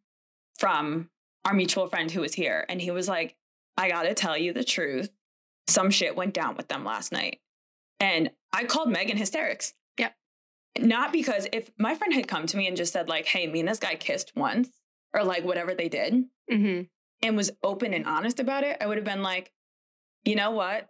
from 0.58 1.10
our 1.46 1.54
mutual 1.54 1.88
friend 1.88 2.12
who 2.12 2.20
was 2.20 2.34
here. 2.34 2.66
And 2.68 2.82
he 2.82 2.92
was 2.92 3.08
like, 3.08 3.38
I 3.78 3.90
got 3.90 4.04
to 4.04 4.14
tell 4.14 4.38
you 4.38 4.52
the 4.52 4.66
truth. 4.66 5.10
Some 5.68 5.92
shit 5.92 6.16
went 6.16 6.34
down 6.34 6.58
with 6.58 6.68
them 6.68 6.84
last 6.84 7.12
night. 7.12 7.40
And 8.02 8.32
I 8.52 8.66
called 8.66 8.90
Megan 8.90 9.18
hysterics. 9.18 9.74
Yep. 9.98 10.14
Not 10.80 11.14
because 11.14 11.48
if 11.54 11.72
my 11.80 11.96
friend 11.96 12.14
had 12.14 12.28
come 12.28 12.48
to 12.48 12.58
me 12.58 12.68
and 12.68 12.76
just 12.76 12.92
said, 12.92 13.08
like, 13.08 13.28
hey, 13.28 13.48
me 13.48 13.62
and 13.62 13.70
this 13.70 13.80
guy 13.80 13.96
kissed 13.96 14.34
once 14.36 14.70
or 15.14 15.24
like 15.24 15.46
whatever 15.46 15.74
they 15.74 15.88
did 15.88 16.26
Mm-hmm. 16.52 16.84
And 17.26 17.36
was 17.36 17.52
open 17.64 17.94
and 17.94 18.06
honest 18.06 18.40
about 18.40 18.64
it, 18.64 18.78
I 18.80 18.88
would 18.88 18.98
have 18.98 19.06
been 19.06 19.24
like, 19.24 19.52
you 20.24 20.36
know 20.36 20.52
what? 20.52 20.90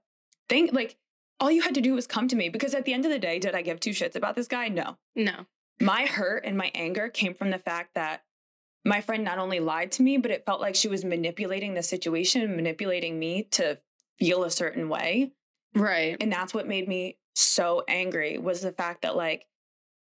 Think 0.49 0.73
like 0.73 0.97
all 1.39 1.51
you 1.51 1.61
had 1.61 1.75
to 1.75 1.81
do 1.81 1.93
was 1.93 2.07
come 2.07 2.27
to 2.27 2.36
me 2.36 2.49
because 2.49 2.73
at 2.73 2.86
the 2.86 2.93
end 2.93 3.05
of 3.05 3.11
the 3.11 3.19
day, 3.19 3.39
did 3.39 3.55
I 3.55 3.61
give 3.61 3.79
two 3.79 3.91
shits 3.91 4.15
about 4.15 4.36
this 4.36 4.47
guy? 4.47 4.67
No. 4.67 4.97
No. 5.15 5.45
My 5.81 6.05
hurt 6.05 6.45
and 6.45 6.57
my 6.57 6.71
anger 6.73 7.09
came 7.09 7.33
from 7.33 7.51
the 7.51 7.59
fact 7.59 7.95
that 7.95 8.23
my 8.86 9.01
friend 9.01 9.23
not 9.23 9.39
only 9.39 9.59
lied 9.59 9.91
to 9.93 10.03
me, 10.03 10.17
but 10.17 10.31
it 10.31 10.45
felt 10.45 10.61
like 10.61 10.75
she 10.75 10.88
was 10.88 11.03
manipulating 11.03 11.73
the 11.73 11.83
situation, 11.83 12.55
manipulating 12.55 13.17
me 13.17 13.43
to 13.51 13.79
feel 14.19 14.43
a 14.43 14.51
certain 14.51 14.88
way. 14.88 15.31
Right. 15.73 16.15
And 16.21 16.31
that's 16.31 16.53
what 16.53 16.67
made 16.67 16.88
me 16.88 17.17
so 17.36 17.83
angry 17.88 18.38
was 18.38 18.61
the 18.61 18.71
fact 18.71 19.01
that 19.01 19.15
like 19.15 19.45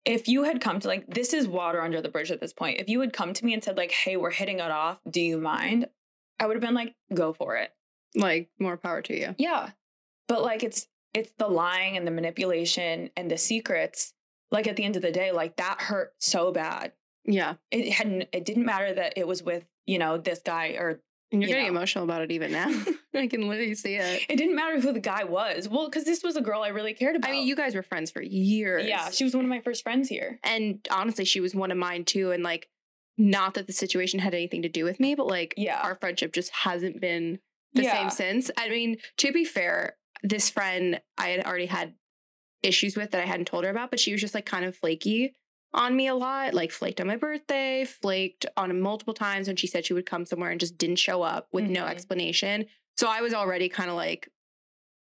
if 0.05 0.27
you 0.27 0.43
had 0.43 0.61
come 0.61 0.79
to 0.79 0.87
like 0.87 1.05
this 1.13 1.33
is 1.33 1.47
water 1.47 1.81
under 1.81 2.01
the 2.01 2.09
bridge 2.09 2.31
at 2.31 2.39
this 2.39 2.53
point. 2.53 2.79
If 2.79 2.89
you 2.89 3.01
had 3.01 3.13
come 3.13 3.33
to 3.33 3.45
me 3.45 3.53
and 3.53 3.63
said 3.63 3.77
like, 3.77 3.91
"Hey, 3.91 4.17
we're 4.17 4.31
hitting 4.31 4.59
it 4.59 4.71
off. 4.71 4.99
Do 5.07 5.21
you 5.21 5.37
mind?" 5.37 5.87
I 6.39 6.45
would 6.47 6.55
have 6.55 6.61
been 6.61 6.73
like, 6.75 6.95
"Go 7.13 7.33
for 7.33 7.55
it." 7.57 7.71
Like 8.15 8.49
more 8.59 8.77
power 8.77 9.01
to 9.03 9.17
you. 9.17 9.35
Yeah. 9.37 9.71
But 10.27 10.41
like 10.41 10.63
it's 10.63 10.87
it's 11.13 11.31
the 11.37 11.47
lying 11.47 11.97
and 11.97 12.05
the 12.07 12.11
manipulation 12.11 13.09
and 13.17 13.29
the 13.29 13.37
secrets. 13.37 14.13
Like 14.51 14.67
at 14.67 14.75
the 14.75 14.83
end 14.83 14.95
of 14.95 15.01
the 15.01 15.11
day, 15.11 15.31
like 15.31 15.57
that 15.57 15.81
hurt 15.81 16.13
so 16.19 16.51
bad. 16.51 16.93
Yeah. 17.25 17.55
It 17.71 17.91
hadn't 17.91 18.27
it 18.33 18.45
didn't 18.45 18.65
matter 18.65 18.93
that 18.93 19.13
it 19.15 19.27
was 19.27 19.43
with, 19.43 19.65
you 19.85 19.99
know, 19.99 20.17
this 20.17 20.39
guy 20.43 20.69
or 20.69 21.01
And 21.31 21.41
you're 21.41 21.49
you 21.49 21.55
getting 21.55 21.65
know. 21.71 21.77
emotional 21.79 22.03
about 22.03 22.21
it 22.23 22.31
even 22.31 22.51
now. 22.51 22.67
I 23.13 23.27
can 23.27 23.47
literally 23.47 23.75
see 23.75 23.95
it. 23.95 24.25
it 24.27 24.37
didn't 24.37 24.55
matter 24.55 24.79
who 24.79 24.91
the 24.91 24.99
guy 24.99 25.23
was. 25.25 25.67
Well, 25.69 25.85
because 25.85 26.05
this 26.05 26.23
was 26.23 26.35
a 26.35 26.41
girl 26.41 26.61
I 26.63 26.69
really 26.69 26.93
cared 26.93 27.15
about. 27.15 27.29
I 27.29 27.33
mean, 27.33 27.47
you 27.47 27.55
guys 27.55 27.75
were 27.75 27.83
friends 27.83 28.09
for 28.09 28.21
years. 28.21 28.85
Yeah, 28.87 29.09
she 29.11 29.23
was 29.23 29.35
one 29.35 29.45
of 29.45 29.49
my 29.49 29.59
first 29.61 29.83
friends 29.83 30.09
here. 30.09 30.39
and 30.43 30.87
honestly, 30.89 31.25
she 31.25 31.39
was 31.41 31.53
one 31.53 31.69
of 31.71 31.77
mine 31.77 32.05
too. 32.05 32.31
And 32.31 32.41
like, 32.43 32.69
not 33.19 33.53
that 33.53 33.67
the 33.67 33.73
situation 33.73 34.19
had 34.19 34.33
anything 34.33 34.61
to 34.63 34.69
do 34.69 34.83
with 34.85 34.99
me, 34.99 35.13
but 35.13 35.27
like, 35.27 35.53
Yeah. 35.57 35.79
our 35.81 35.95
friendship 35.95 36.31
just 36.33 36.49
hasn't 36.51 36.99
been 37.01 37.39
the 37.73 37.83
Yeah. 37.83 37.93
same 37.93 38.09
since. 38.09 38.49
I 38.57 38.69
mean, 38.69 38.97
to 39.17 39.31
be 39.31 39.43
fair, 39.45 39.97
this 40.23 40.49
friend 40.49 41.01
I 41.17 41.29
had 41.29 41.45
already 41.45 41.67
had 41.67 41.95
issues 42.63 42.95
with 42.95 43.11
that 43.11 43.21
I 43.21 43.25
hadn't 43.25 43.45
told 43.45 43.63
her 43.65 43.69
about, 43.69 43.91
but 43.91 43.99
she 43.99 44.11
was 44.11 44.21
just 44.21 44.33
like 44.33 44.45
kind 44.45 44.65
of 44.65 44.75
flaky 44.75 45.35
on 45.73 45.95
me 45.95 46.07
a 46.07 46.15
lot, 46.15 46.53
like 46.53 46.71
flaked 46.71 46.99
on 46.99 47.07
my 47.07 47.15
birthday, 47.15 47.85
flaked 47.85 48.45
on 48.57 48.81
multiple 48.81 49.13
times 49.13 49.47
when 49.47 49.55
she 49.55 49.67
said 49.67 49.85
she 49.85 49.93
would 49.93 50.05
come 50.05 50.25
somewhere 50.25 50.49
and 50.49 50.59
just 50.59 50.77
didn't 50.77 50.95
show 50.97 51.21
up 51.21 51.47
with 51.51 51.65
no 51.65 51.83
Mhm. 51.85 51.89
explanation. 51.91 52.65
So 52.97 53.07
I 53.07 53.21
was 53.21 53.33
already 53.33 53.69
kind 53.69 53.89
of 53.89 53.95
like, 53.95 54.29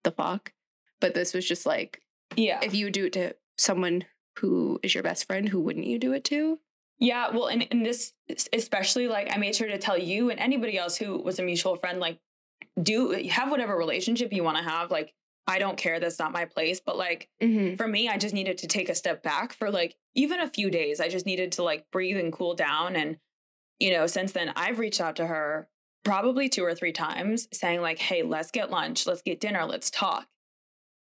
the 0.05 0.13
fuck? 0.13 0.53
But 1.01 1.15
this 1.15 1.35
was 1.35 1.47
just 1.49 1.67
like, 1.67 2.01
Yeah. 2.37 2.61
if 2.63 2.75
you 2.75 2.87
would 2.87 2.95
do 2.95 3.07
it 3.07 3.13
to 3.15 3.37
someone 3.59 4.05
who 4.39 4.79
is 4.83 4.95
your 4.95 5.03
best 5.03 5.27
friend, 5.27 5.49
who 5.49 5.61
wouldn't 5.61 5.87
you 5.87 5.99
do 5.99 6.13
it 6.13 6.25
to? 6.25 6.61
Yeah, 7.03 7.31
well, 7.31 7.49
and 7.49 7.63
in 7.63 7.83
this 7.83 8.13
especially, 8.53 9.09
like 9.09 9.35
I 9.35 9.37
made 9.37 9.57
sure 9.57 9.67
to 9.67 9.77
tell 9.77 9.99
you 9.99 10.31
and 10.31 10.39
anybody 10.39 10.79
else 10.79 10.97
who 10.97 11.21
was 11.21 11.41
a 11.41 11.43
mutual 11.43 11.75
friend, 11.75 11.99
like, 11.99 12.19
do 12.81 13.11
have 13.29 13.51
whatever 13.51 13.77
relationship 13.77 14.33
you 14.33 14.45
want 14.45 14.57
to 14.59 14.63
have. 14.63 14.93
Like, 14.93 15.13
I 15.49 15.59
don't 15.59 15.77
care. 15.77 15.99
That's 15.99 16.21
not 16.21 16.31
my 16.31 16.45
place. 16.45 16.81
But 16.85 16.97
like 16.97 17.29
Mm-hmm. 17.43 17.75
for 17.75 17.89
me, 17.89 18.09
I 18.09 18.19
just 18.19 18.35
needed 18.35 18.59
to 18.59 18.69
take 18.69 18.89
a 18.89 18.95
step 18.95 19.23
back 19.25 19.53
for 19.53 19.69
like 19.69 19.97
even 20.15 20.39
a 20.39 20.49
few 20.49 20.71
days. 20.71 21.01
I 21.01 21.09
just 21.09 21.27
needed 21.27 21.51
to 21.53 21.65
like 21.65 21.85
breathe 21.91 22.19
and 22.19 22.33
cool 22.33 22.55
down. 22.55 22.95
And 22.95 23.19
you 23.81 23.91
know, 23.91 24.07
since 24.07 24.31
then, 24.31 24.53
I've 24.55 24.79
reached 24.79 25.01
out 25.01 25.17
to 25.17 25.27
her 25.27 25.69
probably 26.05 26.49
two 26.49 26.63
or 26.65 26.75
three 26.75 26.93
times, 26.93 27.49
saying 27.53 27.81
like, 27.81 27.99
"Hey, 27.99 28.23
let's 28.23 28.53
get 28.53 28.71
lunch. 28.71 29.09
Let's 29.09 29.23
get 29.23 29.41
dinner. 29.41 29.65
Let's 29.65 29.91
talk." 29.91 30.29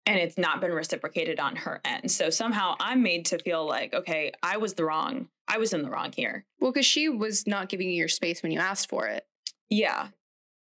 And 0.06 0.16
it's 0.16 0.38
not 0.38 0.60
been 0.60 0.72
reciprocated 0.72 1.40
on 1.40 1.56
her 1.56 1.80
end. 1.84 2.10
So 2.12 2.30
somehow 2.30 2.76
I'm 2.78 3.02
made 3.02 3.24
to 3.26 3.38
feel 3.40 3.66
like, 3.66 3.92
okay, 3.92 4.30
I 4.44 4.58
was 4.58 4.74
the 4.74 4.84
wrong. 4.84 5.28
I 5.48 5.58
was 5.58 5.72
in 5.72 5.82
the 5.82 5.90
wrong 5.90 6.12
here. 6.12 6.44
Well, 6.60 6.72
because 6.72 6.86
she 6.86 7.08
was 7.08 7.46
not 7.46 7.68
giving 7.68 7.88
you 7.88 7.96
your 7.96 8.08
space 8.08 8.42
when 8.42 8.52
you 8.52 8.60
asked 8.60 8.88
for 8.88 9.06
it. 9.06 9.26
Yeah. 9.70 10.08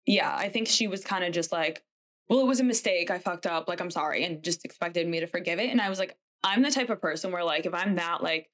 Yeah. 0.05 0.33
I 0.35 0.49
think 0.49 0.67
she 0.67 0.87
was 0.87 1.03
kind 1.03 1.23
of 1.23 1.33
just 1.33 1.51
like, 1.51 1.83
well, 2.29 2.39
it 2.41 2.47
was 2.47 2.59
a 2.59 2.63
mistake. 2.63 3.11
I 3.11 3.17
fucked 3.19 3.45
up. 3.45 3.67
Like, 3.67 3.81
I'm 3.81 3.91
sorry. 3.91 4.23
And 4.23 4.43
just 4.43 4.63
expected 4.65 5.07
me 5.07 5.19
to 5.19 5.27
forgive 5.27 5.59
it. 5.59 5.69
And 5.69 5.81
I 5.81 5.89
was 5.89 5.99
like, 5.99 6.15
I'm 6.43 6.61
the 6.61 6.71
type 6.71 6.89
of 6.89 7.01
person 7.01 7.31
where, 7.31 7.43
like, 7.43 7.65
if 7.65 7.73
I'm 7.73 7.95
that, 7.95 8.23
like, 8.23 8.49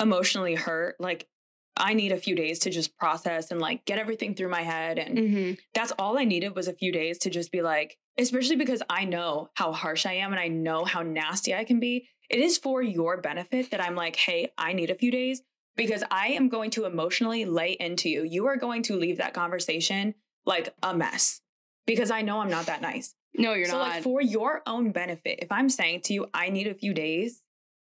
emotionally 0.00 0.54
hurt, 0.54 0.96
like, 0.98 1.28
I 1.76 1.94
need 1.94 2.12
a 2.12 2.18
few 2.18 2.34
days 2.34 2.58
to 2.60 2.70
just 2.70 2.96
process 2.98 3.50
and, 3.50 3.60
like, 3.60 3.84
get 3.86 3.98
everything 3.98 4.34
through 4.34 4.50
my 4.50 4.62
head. 4.62 4.98
And 4.98 5.16
Mm-hmm. 5.18 5.52
that's 5.74 5.92
all 5.92 6.18
I 6.18 6.24
needed 6.24 6.54
was 6.54 6.68
a 6.68 6.74
few 6.74 6.92
days 6.92 7.18
to 7.18 7.30
just 7.30 7.50
be 7.50 7.62
like, 7.62 7.96
especially 8.18 8.56
because 8.56 8.82
I 8.90 9.04
know 9.04 9.48
how 9.54 9.72
harsh 9.72 10.04
I 10.04 10.14
am 10.14 10.32
and 10.32 10.40
I 10.40 10.48
know 10.48 10.84
how 10.84 11.02
nasty 11.02 11.54
I 11.54 11.64
can 11.64 11.80
be. 11.80 12.08
It 12.28 12.40
is 12.40 12.58
for 12.58 12.82
your 12.82 13.20
benefit 13.20 13.70
that 13.70 13.82
I'm 13.82 13.94
like, 13.94 14.16
hey, 14.16 14.52
I 14.58 14.72
need 14.74 14.90
a 14.90 14.94
few 14.94 15.10
days 15.10 15.42
because 15.76 16.04
I 16.10 16.28
am 16.28 16.48
going 16.48 16.70
to 16.72 16.84
emotionally 16.84 17.44
lay 17.44 17.72
into 17.72 18.08
you. 18.08 18.24
You 18.24 18.46
are 18.46 18.56
going 18.56 18.82
to 18.84 18.96
leave 18.96 19.18
that 19.18 19.34
conversation 19.34 20.14
like 20.44 20.74
a 20.82 20.94
mess 20.94 21.40
because 21.86 22.10
I 22.10 22.22
know 22.22 22.40
I'm 22.40 22.50
not 22.50 22.66
that 22.66 22.82
nice. 22.82 23.14
No, 23.34 23.54
you're 23.54 23.66
not 23.66 23.72
so, 23.72 23.78
not. 23.78 23.88
like, 23.88 24.02
for 24.02 24.20
your 24.20 24.62
own 24.66 24.92
benefit, 24.92 25.38
if 25.40 25.50
I'm 25.50 25.68
saying 25.68 26.02
to 26.02 26.14
you, 26.14 26.26
I 26.34 26.50
need 26.50 26.66
a 26.66 26.74
few 26.74 26.92
days, 26.92 27.42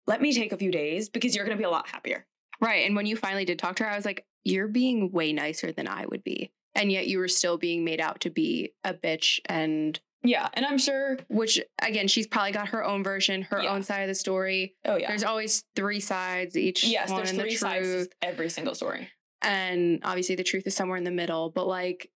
let 0.07 0.21
me 0.21 0.33
take 0.33 0.53
a 0.53 0.57
few 0.57 0.71
days 0.71 1.09
because 1.09 1.35
you're 1.35 1.45
going 1.45 1.57
to 1.57 1.61
be 1.61 1.65
a 1.65 1.69
lot 1.69 1.89
happier. 1.89 2.25
Right. 2.61 2.85
And 2.85 2.95
when 2.95 3.05
you 3.05 3.17
finally 3.17 3.45
did 3.45 3.59
talk 3.59 3.75
to 3.77 3.83
her, 3.83 3.89
I 3.89 3.95
was 3.95 4.05
like, 4.05 4.25
you're 4.43 4.67
being 4.67 5.11
way 5.11 5.33
nicer 5.33 5.71
than 5.71 5.87
I 5.87 6.05
would 6.05 6.23
be. 6.23 6.51
And 6.75 6.91
yet 6.91 7.07
you 7.07 7.19
were 7.19 7.27
still 7.27 7.57
being 7.57 7.83
made 7.83 7.99
out 7.99 8.21
to 8.21 8.29
be 8.29 8.73
a 8.83 8.93
bitch 8.93 9.39
and 9.45 9.99
Yeah, 10.23 10.47
and 10.53 10.65
I'm 10.65 10.77
sure 10.77 11.17
which 11.27 11.59
again, 11.81 12.07
she's 12.07 12.27
probably 12.27 12.51
got 12.53 12.69
her 12.69 12.83
own 12.83 13.03
version, 13.03 13.41
her 13.43 13.61
Yeah. 13.61 13.71
own 13.73 13.83
side 13.83 14.01
of 14.01 14.07
the 14.07 14.15
story. 14.15 14.75
Oh 14.85 14.95
yeah. 14.95 15.07
There's 15.09 15.23
always 15.23 15.63
three 15.75 15.99
sides, 15.99 16.57
each 16.57 16.83
yes, 16.85 17.09
one 17.09 17.17
there's 17.17 17.31
in 17.31 17.37
the 17.37 17.43
three 17.43 17.55
sides 17.55 18.07
every 18.21 18.49
single 18.49 18.73
story. 18.75 19.09
And 19.41 19.99
obviously 20.03 20.35
the 20.35 20.43
truth 20.43 20.65
is 20.65 20.75
somewhere 20.75 20.97
in 20.97 21.03
the 21.03 21.11
middle, 21.11 21.49
but 21.49 21.67
like 21.67 22.09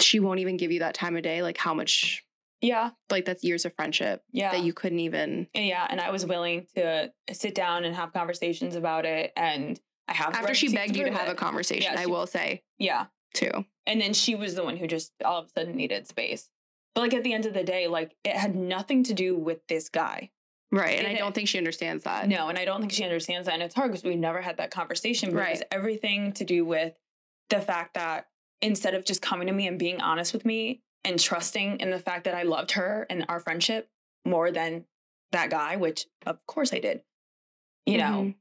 she 0.00 0.20
won't 0.20 0.40
even 0.40 0.56
give 0.56 0.72
you 0.72 0.80
that 0.80 0.94
time 0.94 1.16
of 1.16 1.22
day, 1.22 1.42
like 1.42 1.58
how 1.58 1.74
much 1.74 2.24
Yeah. 2.60 2.90
like 3.10 3.26
that's 3.26 3.44
years 3.44 3.64
of 3.64 3.74
friendship 3.74 4.22
Yeah. 4.32 4.50
that 4.52 4.62
you 4.62 4.72
couldn't 4.72 5.00
even 5.00 5.48
yeah, 5.54 5.86
and 5.88 6.00
I 6.00 6.10
was 6.10 6.24
willing 6.24 6.66
to 6.76 7.12
sit 7.32 7.54
down 7.54 7.84
and 7.84 7.94
have 7.94 8.12
conversations 8.12 8.74
about 8.74 9.04
it. 9.04 9.32
And 9.36 9.78
I 10.08 10.14
have 10.14 10.34
after 10.34 10.54
she 10.54 10.74
begged 10.74 10.96
you 10.96 11.04
to 11.04 11.12
have 11.12 11.28
a 11.28 11.34
conversation, 11.34 11.92
Yeah, 11.92 12.00
I 12.00 12.04
she- 12.04 12.10
will 12.10 12.26
say 12.26 12.62
Yeah. 12.78 13.06
too. 13.34 13.66
And 13.86 14.00
then 14.00 14.14
she 14.14 14.34
was 14.34 14.54
the 14.54 14.64
one 14.64 14.78
who 14.78 14.86
just 14.86 15.12
all 15.22 15.40
of 15.40 15.46
a 15.46 15.48
sudden 15.50 15.76
needed 15.76 16.06
space. 16.08 16.48
But 16.94 17.02
like 17.02 17.14
at 17.14 17.24
the 17.24 17.32
end 17.32 17.46
of 17.46 17.54
the 17.54 17.64
day, 17.64 17.86
like 17.88 18.14
it 18.24 18.36
had 18.36 18.54
nothing 18.54 19.02
to 19.04 19.14
do 19.14 19.36
with 19.36 19.66
this 19.68 19.88
guy. 19.88 20.30
Right. 20.70 20.98
And 20.98 21.06
I 21.06 21.14
don't 21.14 21.34
think 21.34 21.48
she 21.48 21.58
understands 21.58 22.04
that. 22.04 22.28
No, 22.28 22.48
and 22.48 22.58
I 22.58 22.64
don't 22.64 22.80
think 22.80 22.92
she 22.92 23.04
understands 23.04 23.46
that. 23.46 23.54
And 23.54 23.62
it's 23.62 23.74
hard 23.74 23.90
because 23.92 24.04
we 24.04 24.16
never 24.16 24.40
had 24.40 24.56
that 24.56 24.70
conversation. 24.70 25.30
But 25.32 25.36
it 25.46 25.50
was 25.50 25.58
Right. 25.60 25.68
everything 25.70 26.32
to 26.32 26.44
do 26.44 26.64
with 26.64 26.94
the 27.50 27.60
fact 27.60 27.94
that 27.94 28.28
instead 28.60 28.94
of 28.94 29.04
just 29.04 29.22
coming 29.22 29.46
to 29.46 29.52
me 29.52 29.66
and 29.68 29.78
being 29.78 30.00
honest 30.00 30.32
with 30.32 30.44
me 30.44 30.82
and 31.04 31.18
trusting 31.20 31.78
in 31.80 31.90
the 31.90 31.98
fact 31.98 32.24
that 32.24 32.34
I 32.34 32.42
loved 32.42 32.72
her 32.72 33.06
and 33.10 33.24
our 33.28 33.38
friendship 33.38 33.88
more 34.24 34.50
than 34.50 34.86
that 35.32 35.50
guy, 35.50 35.76
which 35.76 36.06
of 36.26 36.44
course 36.46 36.72
I 36.72 36.78
did, 36.78 37.02
you 37.86 37.98
know, 37.98 38.04
Mhm. 38.04 38.34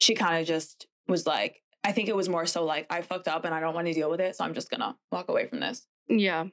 she 0.00 0.14
kind 0.14 0.40
of 0.40 0.46
just 0.46 0.86
was 1.06 1.26
like, 1.26 1.62
I 1.84 1.92
think 1.92 2.08
it 2.08 2.16
was 2.16 2.28
more 2.28 2.46
so 2.46 2.64
like, 2.64 2.86
I 2.90 3.00
fucked 3.02 3.28
up 3.28 3.44
and 3.44 3.54
I 3.54 3.60
don't 3.60 3.74
want 3.74 3.86
to 3.86 3.94
deal 3.94 4.10
with 4.10 4.20
it. 4.20 4.36
So 4.36 4.44
I'm 4.44 4.54
just 4.54 4.70
going 4.70 4.80
to 4.80 4.96
walk 5.12 5.28
away 5.28 5.46
from 5.46 5.60
this. 5.60 5.86
Yeah. 6.08 6.46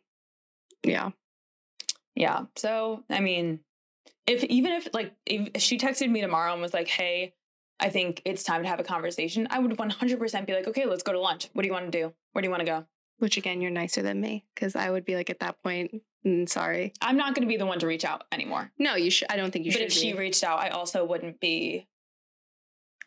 Yeah. 0.83 1.11
Yeah. 2.18 2.45
So, 2.55 3.03
I 3.09 3.20
mean, 3.20 3.59
if 4.26 4.43
even 4.45 4.74
if 4.74 4.88
like 4.93 5.13
if 5.26 5.61
she 5.61 5.78
texted 5.78 6.09
me 6.09 6.22
tomorrow 6.22 6.51
and 6.51 6.61
was 6.61 6.74
like, 6.74 6.88
"Hey, 6.88 7.36
I 7.80 7.89
think 7.89 8.24
it's 8.26 8.43
time 8.43 8.63
to 8.63 8.68
have 8.68 8.80
a 8.80 8.84
conversation," 8.84 9.47
I 9.51 9.59
would 9.59 9.72
100% 9.78 10.47
be 10.47 10.53
like, 10.53 10.68
"Okay, 10.68 10.86
let's 10.86 11.03
go 11.03 11.13
to 11.13 11.20
lunch. 11.20 11.49
What 11.53 11.61
do 11.61 11.68
you 11.68 11.74
want 11.74 11.91
to 11.91 11.91
do? 11.91 12.13
Where 12.34 12.41
do 12.41 12.47
you 12.47 12.51
want 12.51 12.61
to 12.61 12.65
go?" 12.65 12.86
Which 13.20 13.38
again, 13.38 13.61
you're 13.61 13.72
nicer 13.72 14.01
than 14.01 14.20
me 14.20 14.45
because 14.53 14.76
I 14.76 14.89
would 14.89 15.05
be 15.05 15.15
like 15.15 15.30
at 15.30 15.39
that 15.39 15.61
point, 15.63 16.01
mm, 16.26 16.49
sorry. 16.49 16.93
I'm 17.01 17.18
not 17.18 17.36
going 17.36 17.47
to 17.47 17.47
be 17.47 17.57
the 17.57 17.65
one 17.65 17.80
to 17.80 17.88
reach 17.88 18.05
out 18.05 18.26
anymore. 18.32 18.72
No, 18.78 18.95
you 18.95 19.09
should. 19.11 19.32
I 19.32 19.38
don't 19.38 19.51
think 19.51 19.65
you 19.65 19.72
but 19.72 19.78
should. 19.78 19.86
But 19.86 19.93
if 19.93 19.93
she 19.93 20.13
reached 20.13 20.43
out, 20.43 20.59
I 20.59 20.70
also 20.70 21.05
wouldn't 21.05 21.39
be. 21.39 21.88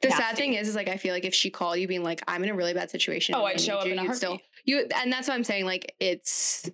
the 0.03 0.11
sad 0.11 0.37
thing 0.37 0.55
is, 0.55 0.69
is 0.69 0.75
like 0.77 0.89
I 0.89 0.97
feel 0.97 1.15
like 1.15 1.25
if 1.25 1.35
she 1.35 1.51
called 1.51 1.79
you 1.79 1.89
being 1.89 2.05
like, 2.05 2.23
I'm 2.29 2.43
in 2.45 2.51
a 2.51 2.55
really 2.55 2.75
bad 2.75 2.91
situation. 2.91 3.35
Oh, 3.35 3.45
I'd 3.45 3.61
show 3.61 3.77
up 3.77 3.87
you," 3.87 3.93
in 3.93 3.99
a 3.99 4.03
you'd 4.05 4.15
still 4.15 4.31
heartbeat. 4.31 4.49
you, 4.65 4.89
and 4.97 5.13
that's 5.13 5.27
what 5.29 5.35
I'm 5.35 5.45
saying. 5.45 5.65
Like 5.65 5.95
it's 6.01 6.71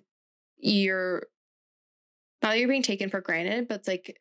you're 0.59 1.23
not 2.41 2.49
that 2.51 2.59
you're 2.59 2.69
being 2.69 2.83
taken 2.83 3.09
for 3.09 3.21
granted, 3.21 3.67
but 3.67 3.75
it's 3.75 3.87
like 3.87 4.19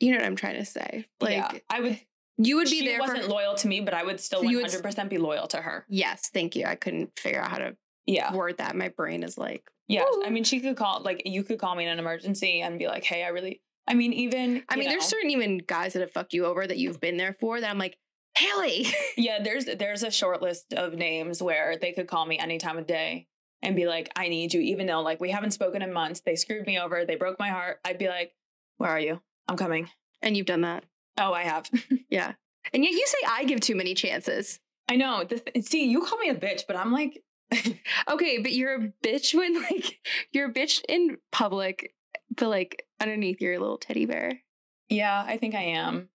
you 0.00 0.12
know 0.12 0.18
what 0.18 0.26
I'm 0.26 0.36
trying 0.36 0.56
to 0.56 0.64
say. 0.64 1.06
Like 1.20 1.32
yeah, 1.32 1.58
I 1.70 1.80
would. 1.80 1.92
Eh, 1.92 1.98
you 2.36 2.56
would 2.56 2.64
be 2.64 2.80
she 2.80 2.86
there. 2.86 2.98
wasn't 2.98 3.24
for, 3.24 3.30
loyal 3.30 3.54
to 3.54 3.68
me, 3.68 3.80
but 3.80 3.94
I 3.94 4.02
would 4.02 4.18
still 4.18 4.42
would 4.42 4.66
100% 4.66 5.08
be 5.08 5.18
loyal 5.18 5.46
to 5.48 5.58
her. 5.58 5.86
Yes, 5.88 6.30
thank 6.32 6.56
you. 6.56 6.66
I 6.66 6.74
couldn't 6.74 7.16
figure 7.18 7.40
out 7.40 7.50
how 7.50 7.58
to 7.58 7.76
Yeah. 8.06 8.34
word 8.34 8.58
that. 8.58 8.74
My 8.74 8.88
brain 8.88 9.22
is 9.22 9.38
like, 9.38 9.62
Yeah. 9.86 10.04
I 10.24 10.30
mean, 10.30 10.42
she 10.42 10.58
could 10.60 10.76
call, 10.76 11.00
like, 11.02 11.22
you 11.26 11.44
could 11.44 11.60
call 11.60 11.76
me 11.76 11.84
in 11.84 11.90
an 11.90 11.98
emergency 12.00 12.60
and 12.60 12.76
be 12.78 12.88
like, 12.88 13.04
hey, 13.04 13.22
I 13.22 13.28
really, 13.28 13.62
I 13.86 13.94
mean, 13.94 14.12
even. 14.12 14.64
I 14.68 14.76
mean, 14.76 14.88
there's 14.88 15.04
certain 15.04 15.30
even 15.30 15.58
guys 15.58 15.92
that 15.92 16.00
have 16.00 16.10
fucked 16.10 16.32
you 16.32 16.46
over 16.46 16.66
that 16.66 16.76
you've 16.78 17.00
been 17.00 17.18
there 17.18 17.36
for 17.38 17.60
that 17.60 17.70
I'm 17.70 17.78
like, 17.78 17.96
Hailey. 18.36 18.86
Yeah, 19.16 19.40
there's 19.40 19.66
there's 19.66 20.02
a 20.02 20.10
short 20.10 20.42
list 20.42 20.74
of 20.74 20.94
names 20.94 21.40
where 21.40 21.76
they 21.80 21.92
could 21.92 22.08
call 22.08 22.26
me 22.26 22.36
any 22.36 22.58
time 22.58 22.78
of 22.78 22.86
day 22.86 23.28
and 23.64 23.74
be 23.74 23.86
like, 23.86 24.10
"I 24.14 24.28
need 24.28 24.54
you," 24.54 24.60
even 24.60 24.86
though 24.86 25.00
like 25.02 25.20
we 25.20 25.30
haven't 25.30 25.50
spoken 25.52 25.82
in 25.82 25.92
months. 25.92 26.20
They 26.20 26.36
screwed 26.36 26.66
me 26.66 26.78
over. 26.78 27.04
They 27.04 27.16
broke 27.16 27.38
my 27.40 27.48
heart. 27.48 27.80
I'd 27.84 27.98
be 27.98 28.08
like, 28.08 28.32
"Where 28.76 28.90
are 28.90 29.00
you? 29.00 29.20
I'm 29.48 29.56
coming." 29.56 29.88
and 30.22 30.36
you've 30.36 30.46
done 30.46 30.62
that. 30.62 30.84
Oh, 31.18 31.32
I 31.32 31.42
have. 31.42 31.68
Yeah. 32.08 32.32
And 32.72 32.82
yet 32.82 32.92
you 32.92 33.04
say 33.06 33.18
I 33.28 33.44
give 33.44 33.60
too 33.60 33.74
many 33.74 33.92
chances. 33.94 34.58
I 34.88 34.96
know. 34.96 35.24
The 35.24 35.38
th- 35.40 35.66
see, 35.66 35.84
you 35.86 36.00
call 36.00 36.18
me 36.18 36.30
a 36.30 36.34
bitch, 36.34 36.62
but 36.66 36.76
I'm 36.76 36.92
like, 36.92 37.22
Okay, 38.08 38.38
but 38.38 38.52
you're 38.52 38.74
a 38.74 38.92
bitch 39.04 39.34
when 39.34 39.60
like 39.62 39.98
you're 40.32 40.48
a 40.48 40.52
bitch 40.52 40.80
in 40.88 41.18
public, 41.30 41.92
but 42.34 42.48
like 42.48 42.86
underneath 43.00 43.40
you're 43.42 43.58
little 43.58 43.76
teddy 43.78 44.06
bear. 44.06 44.40
yeah, 44.88 45.22
I 45.26 45.36
think 45.36 45.54
I 45.54 45.62
am 45.62 46.08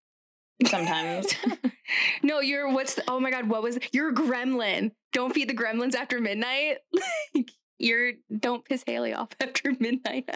sometimes. 0.66 1.28
no, 2.23 2.39
you're 2.39 2.71
what's 2.71 2.95
the, 2.95 3.03
oh 3.07 3.19
my 3.19 3.31
god, 3.31 3.47
what 3.49 3.63
was 3.63 3.77
you're 3.91 4.09
a 4.09 4.13
gremlin. 4.13 4.91
Don't 5.13 5.33
feed 5.33 5.49
the 5.49 5.55
gremlins 5.55 5.95
after 5.95 6.19
midnight. 6.19 6.77
Like, 7.35 7.51
you're 7.77 8.11
don't 8.35 8.65
piss 8.65 8.83
Hailey 8.85 9.13
off 9.13 9.29
after 9.39 9.73
midnight. 9.79 10.29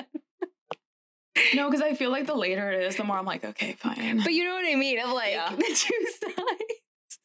no, 1.54 1.70
because 1.70 1.82
I 1.82 1.94
feel 1.94 2.10
like 2.12 2.26
the 2.28 2.36
later 2.36 2.72
it 2.72 2.84
is, 2.84 2.96
the 2.96 3.04
more 3.04 3.18
I'm 3.18 3.26
like, 3.26 3.44
okay, 3.44 3.74
fine. 3.74 4.22
but 4.24 4.32
you 4.34 4.46
know 4.46 4.54
what 4.54 4.66
I 4.66 4.76
mean? 4.76 5.00
I'm 5.04 5.14
like 5.14 5.32
Yeah. 5.34 5.50
the 5.56 5.64
two 5.76 6.08
sides. 6.22 7.20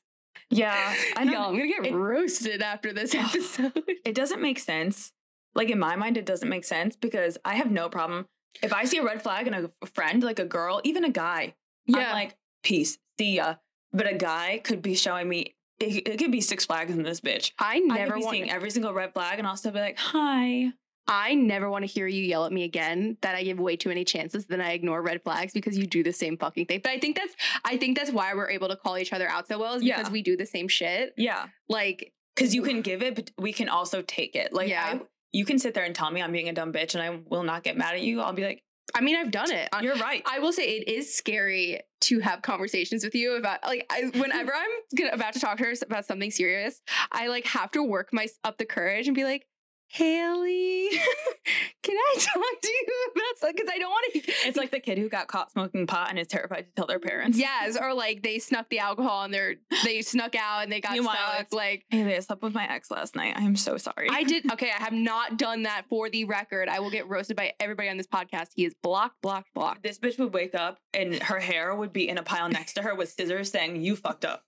yeah, 0.51 0.95
I 1.17 1.25
know. 1.25 1.43
I'm 1.49 1.53
gonna 1.57 1.67
get 1.69 1.87
it- 1.87 1.95
roasted 1.95 2.63
after 2.63 2.93
this 2.93 3.15
episode. 3.15 3.73
it 4.05 4.15
doesn't 4.15 4.41
make 4.43 4.59
sense. 4.59 5.13
Like 5.55 5.71
in 5.71 5.79
my 5.79 5.97
mind, 5.97 6.17
it 6.17 6.27
doesn't 6.27 6.49
make 6.49 6.65
sense 6.65 6.97
because 6.97 7.39
I 7.45 7.55
have 7.57 7.71
no 7.71 7.89
problem 7.89 8.27
if 8.63 8.73
I 8.73 8.85
see 8.85 8.99
a 8.99 9.05
red 9.05 9.23
flag 9.23 9.47
in 9.47 9.55
a 9.55 9.69
friend, 9.95 10.23
like 10.23 10.39
a 10.39 10.45
girl, 10.45 10.81
even 10.85 11.05
a 11.05 11.11
guy. 11.11 11.55
I'm 11.89 12.13
like, 12.13 12.37
peace, 12.63 12.99
see 13.19 13.37
ya. 13.37 13.57
But 13.93 14.11
a 14.11 14.15
guy 14.17 14.61
could 14.63 14.83
be 14.83 14.95
showing 14.95 15.29
me. 15.29 15.55
It, 15.81 16.09
it 16.09 16.19
could 16.19 16.33
be 16.33 16.41
six 16.41 16.67
flags 16.67 16.93
in 16.93 17.03
this 17.05 17.21
bitch. 17.21 17.53
I 17.59 17.77
I 17.77 17.79
never 17.79 18.15
be 18.17 18.23
want 18.23 18.35
seeing 18.35 18.51
every 18.51 18.71
single 18.71 18.93
red 18.93 19.13
flag, 19.13 19.39
and 19.39 19.59
still 19.59 19.73
be 19.73 19.81
like, 19.81 19.99
"Hi." 19.99 20.73
I 21.11 21.35
never 21.35 21.71
want 21.71 21.85
to 21.85 21.87
hear 21.87 22.07
you 22.07 22.23
yell 22.23 22.45
at 22.45 22.53
me 22.53 22.65
again 22.65 23.17
that 23.23 23.35
I 23.35 23.43
give 23.43 23.59
way 23.59 23.77
too 23.77 23.89
many 23.89 24.05
chances, 24.05 24.45
then 24.45 24.61
I 24.61 24.73
ignore 24.73 25.01
red 25.01 25.23
flags 25.23 25.55
because 25.55 25.79
you 25.79 25.87
do 25.87 26.03
the 26.03 26.13
same 26.13 26.37
fucking 26.37 26.67
thing. 26.67 26.81
But 26.85 26.91
I 26.93 26.99
think 26.99 27.17
that's 27.17 27.35
I 27.65 27.79
think 27.79 27.97
that's 27.97 28.11
why 28.11 28.35
we're 28.35 28.51
able 28.51 28.69
to 28.69 28.77
call 28.77 28.99
each 28.99 29.15
other 29.15 29.27
out 29.27 29.49
so 29.49 29.59
well 29.59 29.75
is 29.75 29.83
because 29.83 30.09
Yeah. 30.09 30.13
we 30.13 30.21
do 30.23 30.37
the 30.37 30.45
same 30.45 30.69
shit. 30.69 31.15
Yeah, 31.17 31.47
Like 31.69 32.13
because 32.37 32.55
you 32.55 32.61
can 32.63 32.83
give 32.83 33.03
it, 33.03 33.15
but 33.15 33.31
we 33.39 33.53
can 33.55 33.71
also 33.71 34.03
take 34.03 34.37
it. 34.37 34.53
Like, 34.53 34.69
Yeah. 34.69 34.85
I, 34.85 35.01
you 35.33 35.45
can 35.47 35.59
sit 35.59 35.73
there 35.75 35.85
and 35.85 35.95
tell 35.95 36.11
me 36.11 36.21
I'm 36.23 36.31
being 36.31 36.49
a 36.51 36.53
dumb 36.53 36.73
bitch, 36.75 36.95
and 36.95 37.03
I 37.03 37.21
will 37.29 37.43
not 37.43 37.63
get 37.65 37.77
mad 37.79 37.95
at 37.95 38.03
you. 38.03 38.21
I'll 38.21 38.33
be 38.35 38.45
like, 38.45 38.63
I 38.95 39.01
mean, 39.01 39.17
I've 39.17 39.31
done 39.31 39.51
it. 39.51 39.69
"You're 39.83 39.97
right." 39.97 40.23
I 40.27 40.39
will 40.39 40.53
say 40.53 40.77
it 40.77 40.89
is 40.89 41.15
scary 41.15 41.81
to 42.01 42.21
have 42.21 42.43
conversations 42.43 43.05
with 43.05 43.15
you 43.15 43.37
about 43.37 43.63
like 43.65 43.87
I, 43.91 44.11
whenever 44.19 44.53
I'm 44.57 44.71
gonna, 44.97 45.11
about 45.13 45.35
to 45.35 45.41
talk 45.41 45.59
to 45.59 45.65
her 45.65 45.75
about 45.83 46.07
something 46.07 46.31
serious, 46.31 46.81
I 47.13 47.29
like 47.29 47.47
have 47.47 47.71
to 47.73 47.83
work 47.83 48.11
my 48.13 48.29
up 48.45 48.59
the 48.59 48.65
courage 48.65 49.07
and 49.07 49.15
be 49.15 49.25
like, 49.25 49.47
Hailey, 49.91 50.89
can 51.83 51.97
I 51.97 52.15
talk 52.19 52.35
to 52.63 52.69
you 52.69 53.07
about 53.13 53.39
something? 53.39 53.57
Because 53.57 53.71
I 53.75 53.79
don't 53.79 53.91
want 53.91 54.13
to. 54.13 54.21
it's 54.47 54.57
like 54.57 54.71
the 54.71 54.81
kid 54.81 54.99
who 54.99 55.09
got 55.09 55.29
caught 55.29 55.51
smoking 55.51 55.87
pot 55.87 56.11
and 56.11 56.19
is 56.19 56.27
terrified 56.27 56.67
to 56.67 56.73
tell 56.77 56.87
their 56.87 56.99
parents. 56.99 57.39
Yes, 57.39 57.77
or 57.81 57.95
like 57.95 58.23
they 58.23 58.39
snuck 58.39 58.69
the 58.69 58.81
alcohol 58.81 59.25
and 59.25 59.33
they're 59.33 59.55
they 59.85 60.03
snuck 60.03 60.35
out 60.35 60.63
and 60.65 60.71
they 60.71 60.81
got 60.81 60.93
Meanwhile, 60.93 61.15
stuck. 61.17 61.35
it's- 61.41 61.53
Like 61.53 61.85
Hey, 61.89 62.15
I 62.17 62.21
slept 62.21 62.43
with 62.43 62.55
my 62.55 62.71
ex 62.71 62.91
last 62.91 63.17
night. 63.17 63.35
I 63.37 63.43
am 63.43 63.57
so 63.57 63.77
sorry. 63.77 64.09
I 64.11 64.25
did. 64.25 64.45
Okay, 64.59 64.71
I 64.77 64.83
have 64.83 64.93
not 64.93 65.37
done 65.39 65.63
that 65.65 65.85
for 65.89 66.11
the 66.11 66.25
record. 66.25 66.69
I 66.69 66.81
will 66.81 66.91
get 66.91 67.09
roasted 67.09 67.37
by 67.37 67.53
everybody 67.61 67.89
on 67.89 67.97
this 67.97 68.07
podcast. 68.07 68.49
He 68.55 68.65
is 68.65 68.75
blocked, 68.83 69.21
blocked, 69.23 69.53
blocked. 69.55 69.83
this 69.83 69.99
bitch 69.99 70.19
would 70.19 70.33
wake 70.35 70.55
up 70.55 70.79
and 70.95 71.15
her 71.23 71.39
hair 71.39 71.75
would 71.75 71.93
be 71.93 72.09
in 72.09 72.19
a 72.19 72.23
pile 72.23 72.49
next 72.49 72.73
to 72.75 72.83
her 72.83 72.95
with 72.95 73.11
scissors 73.11 73.51
saying, 73.51 73.81
You 73.81 73.95
fucked 73.97 74.25
up. 74.25 74.43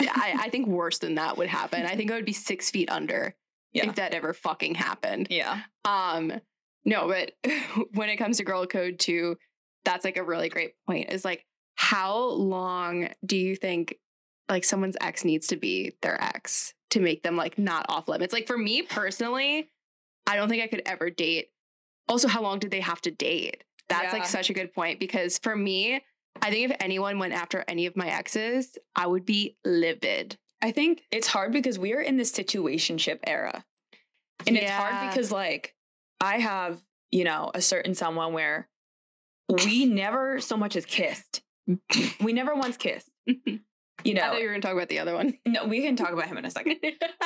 I, 0.00 0.34
I 0.42 0.48
think 0.50 0.68
worse 0.68 0.98
than 0.98 1.16
that 1.16 1.36
would 1.36 1.48
happen. 1.48 1.84
I 1.84 1.96
think 1.96 2.10
I 2.12 2.14
would 2.14 2.24
be 2.24 2.32
six 2.32 2.70
feet 2.70 2.88
under 2.90 3.34
Yeah. 3.72 3.88
if 3.88 3.96
that 3.96 4.14
ever 4.14 4.32
fucking 4.32 4.74
happened. 4.74 5.28
Yeah. 5.30 5.60
Um, 5.84 6.32
no, 6.84 7.08
but 7.08 7.32
when 7.92 8.08
it 8.08 8.16
comes 8.16 8.38
to 8.38 8.44
girl 8.44 8.66
code 8.66 8.98
too, 8.98 9.36
that's 9.84 10.04
like 10.04 10.16
a 10.16 10.22
really 10.22 10.48
great 10.48 10.72
point. 10.86 11.12
Is 11.12 11.24
like, 11.24 11.44
how 11.74 12.18
long 12.18 13.08
do 13.24 13.36
you 13.36 13.54
think 13.56 13.96
like 14.48 14.64
someone's 14.64 14.96
ex 15.00 15.24
needs 15.24 15.48
to 15.48 15.56
be 15.56 15.92
their 16.02 16.22
ex 16.22 16.74
to 16.90 17.00
make 17.00 17.22
them 17.22 17.36
like 17.36 17.58
not 17.58 17.86
off 17.88 18.08
limits? 18.08 18.32
Like 18.32 18.46
for 18.46 18.58
me 18.58 18.82
personally, 18.82 19.68
I 20.26 20.36
don't 20.36 20.48
think 20.48 20.62
I 20.62 20.66
could 20.66 20.82
ever 20.86 21.10
date. 21.10 21.48
Also, 22.08 22.28
how 22.28 22.42
long 22.42 22.58
did 22.58 22.70
they 22.70 22.80
have 22.80 23.00
to 23.02 23.10
date? 23.10 23.64
That's 23.88 24.12
like 24.12 24.26
such 24.26 24.50
a 24.50 24.52
good 24.52 24.74
point 24.74 25.00
because 25.00 25.38
for 25.38 25.56
me, 25.56 26.02
I 26.42 26.50
think 26.50 26.70
if 26.70 26.76
anyone 26.80 27.18
went 27.18 27.32
after 27.32 27.64
any 27.66 27.86
of 27.86 27.96
my 27.96 28.08
exes, 28.08 28.76
I 28.94 29.06
would 29.06 29.24
be 29.24 29.56
livid. 29.64 30.36
I 30.60 30.72
think 30.72 31.02
it's 31.10 31.28
hard 31.28 31.52
because 31.52 31.78
we 31.78 31.94
are 31.94 32.00
in 32.00 32.16
this 32.16 32.32
situationship 32.32 33.20
era. 33.26 33.64
And 34.46 34.56
it's 34.56 34.70
hard 34.70 35.10
because, 35.10 35.30
like, 35.30 35.74
I 36.20 36.38
have, 36.38 36.82
you 37.10 37.24
know, 37.24 37.50
a 37.54 37.60
certain 37.60 37.94
someone 37.94 38.32
where 38.32 38.68
we 39.64 39.84
never 39.86 40.40
so 40.40 40.56
much 40.56 40.76
as 40.76 40.84
kissed. 40.84 41.42
we 42.20 42.32
never 42.32 42.54
once 42.54 42.76
kissed. 42.76 43.10
You 44.04 44.14
know, 44.14 44.22
I 44.22 44.28
thought 44.28 44.40
you 44.40 44.46
were 44.46 44.52
gonna 44.52 44.62
talk 44.62 44.72
about 44.72 44.88
the 44.88 45.00
other 45.00 45.14
one. 45.14 45.38
no, 45.46 45.66
we 45.66 45.82
can 45.82 45.96
talk 45.96 46.12
about 46.12 46.26
him 46.26 46.38
in 46.38 46.44
a 46.44 46.50
second. 46.50 46.76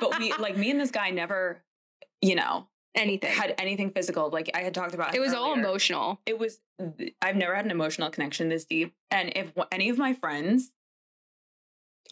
But 0.00 0.18
we, 0.18 0.32
like, 0.34 0.56
me 0.56 0.70
and 0.70 0.80
this 0.80 0.90
guy 0.90 1.10
never, 1.10 1.62
you 2.22 2.34
know, 2.34 2.66
anything. 2.94 3.30
had 3.30 3.54
anything 3.58 3.90
physical. 3.90 4.30
Like, 4.30 4.50
I 4.54 4.60
had 4.60 4.74
talked 4.74 4.94
about 4.94 5.14
it 5.14 5.20
was 5.20 5.34
all 5.34 5.52
emotional. 5.52 6.20
it 6.26 6.38
was 6.38 6.60
i've 7.20 7.36
never 7.36 7.54
had 7.54 7.64
an 7.64 7.70
emotional 7.70 8.10
connection 8.10 8.48
this 8.48 8.64
deep 8.64 8.92
and 9.12 9.32
if 9.36 9.52
any 9.70 9.88
of 9.88 9.98
my 9.98 10.12
friends 10.14 10.72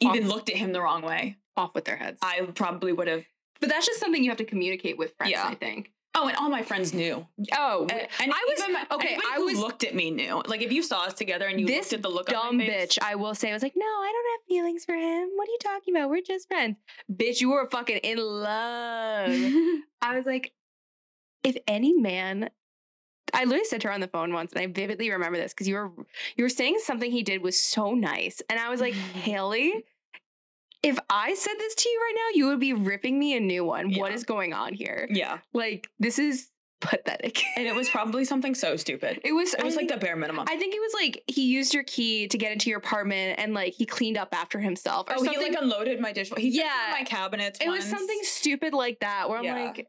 even 0.00 0.28
looked 0.28 0.48
at 0.50 0.56
him 0.56 0.72
the 0.72 0.80
wrong 0.80 1.02
way, 1.02 1.36
off 1.56 1.74
with 1.74 1.84
their 1.84 1.96
heads. 1.96 2.18
I 2.22 2.40
probably 2.54 2.92
would 2.92 3.08
have. 3.08 3.24
But 3.60 3.68
that's 3.68 3.86
just 3.86 4.00
something 4.00 4.22
you 4.24 4.30
have 4.30 4.38
to 4.38 4.44
communicate 4.44 4.96
with 4.98 5.14
friends. 5.16 5.32
Yeah. 5.32 5.46
I 5.46 5.54
think. 5.54 5.92
Oh, 6.14 6.26
and 6.26 6.36
all 6.38 6.50
my 6.50 6.62
friends 6.62 6.92
knew. 6.92 7.24
Oh, 7.56 7.82
And, 7.88 8.08
and 8.20 8.32
I 8.34 8.46
was 8.48 8.58
my- 8.68 8.86
okay. 8.96 9.16
I 9.32 9.38
was 9.38 9.58
looked 9.58 9.84
at 9.84 9.94
me 9.94 10.10
knew. 10.10 10.42
Like 10.46 10.60
if 10.60 10.72
you 10.72 10.82
saw 10.82 11.04
us 11.04 11.14
together 11.14 11.46
and 11.46 11.60
you 11.60 11.66
this 11.66 11.92
looked 11.92 11.92
at 11.92 12.02
the 12.02 12.08
look 12.08 12.26
dumb 12.26 12.46
on 12.48 12.56
my 12.56 12.66
face, 12.66 12.96
bitch. 12.96 12.98
I 13.00 13.14
will 13.14 13.34
say, 13.34 13.50
I 13.50 13.52
was 13.52 13.62
like, 13.62 13.74
no, 13.76 13.86
I 13.86 14.10
don't 14.12 14.32
have 14.32 14.46
feelings 14.48 14.84
for 14.84 14.94
him. 14.94 15.28
What 15.36 15.48
are 15.48 15.52
you 15.52 15.58
talking 15.62 15.94
about? 15.94 16.10
We're 16.10 16.20
just 16.22 16.48
friends, 16.48 16.78
bitch. 17.12 17.40
You 17.40 17.50
were 17.50 17.68
fucking 17.70 17.98
in 17.98 18.18
love. 18.18 19.30
I 20.02 20.16
was 20.16 20.26
like, 20.26 20.52
if 21.44 21.56
any 21.68 21.92
man. 21.92 22.50
I 23.32 23.44
literally 23.44 23.64
said 23.66 23.80
to 23.82 23.86
her 23.88 23.94
on 23.94 24.00
the 24.00 24.08
phone 24.08 24.32
once, 24.32 24.52
and 24.52 24.60
I 24.60 24.66
vividly 24.66 25.08
remember 25.10 25.38
this 25.38 25.52
because 25.54 25.68
you 25.68 25.76
were 25.76 25.92
you 26.36 26.42
were 26.44 26.48
saying 26.48 26.78
something 26.82 27.12
he 27.12 27.22
did 27.22 27.40
was 27.42 27.56
so 27.56 27.94
nice, 27.94 28.42
and 28.50 28.58
I 28.58 28.68
was 28.70 28.80
like, 28.80 28.94
Hailey, 29.14 29.84
if 30.82 30.98
I 31.10 31.34
said 31.34 31.54
this 31.58 31.74
to 31.74 31.88
you 31.88 31.98
right 32.00 32.14
now, 32.16 32.36
you 32.38 32.46
would 32.48 32.60
be 32.60 32.72
ripping 32.72 33.18
me 33.18 33.36
a 33.36 33.40
new 33.40 33.64
one. 33.64 33.92
What 33.94 34.10
Yeah. 34.10 34.14
is 34.16 34.24
going 34.24 34.52
on 34.54 34.72
here? 34.74 35.06
yeah, 35.10 35.38
Like 35.52 35.88
this 35.98 36.18
is 36.18 36.48
pathetic. 36.80 37.42
and 37.56 37.66
it 37.66 37.74
was 37.74 37.90
probably 37.96 38.24
something 38.24 38.54
so 38.54 38.76
stupid. 38.76 39.20
It 39.22 39.32
was. 39.32 39.52
It 39.52 39.62
was 39.62 39.74
I 39.74 39.80
like 39.80 39.88
think- 39.88 40.00
the 40.00 40.06
bare 40.06 40.16
minimum. 40.16 40.46
I 40.48 40.56
think 40.56 40.74
it 40.74 40.80
was 40.80 40.92
like 40.94 41.22
he 41.26 41.42
used 41.52 41.74
your 41.74 41.82
key 41.84 42.28
to 42.28 42.38
get 42.38 42.52
into 42.52 42.70
your 42.70 42.78
apartment 42.78 43.38
and 43.38 43.52
like 43.52 43.74
he 43.74 43.84
cleaned 43.84 44.16
up 44.16 44.30
after 44.32 44.58
himself 44.58 45.08
or 45.10 45.14
oh, 45.14 45.24
something. 45.24 45.34
he 45.42 45.50
like 45.50 45.60
unloaded 45.60 46.00
my 46.00 46.12
dishwasher. 46.12 46.40
He 46.40 46.48
yeah, 46.56 46.94
my 46.98 47.04
cabinets. 47.04 47.58
it 47.60 47.68
was 47.68 47.84
something 47.84 48.18
stupid 48.22 48.72
like 48.72 49.00
that 49.00 49.28
where 49.28 49.38
I'm 49.38 49.44
Yeah. 49.44 49.64
like, 49.66 49.88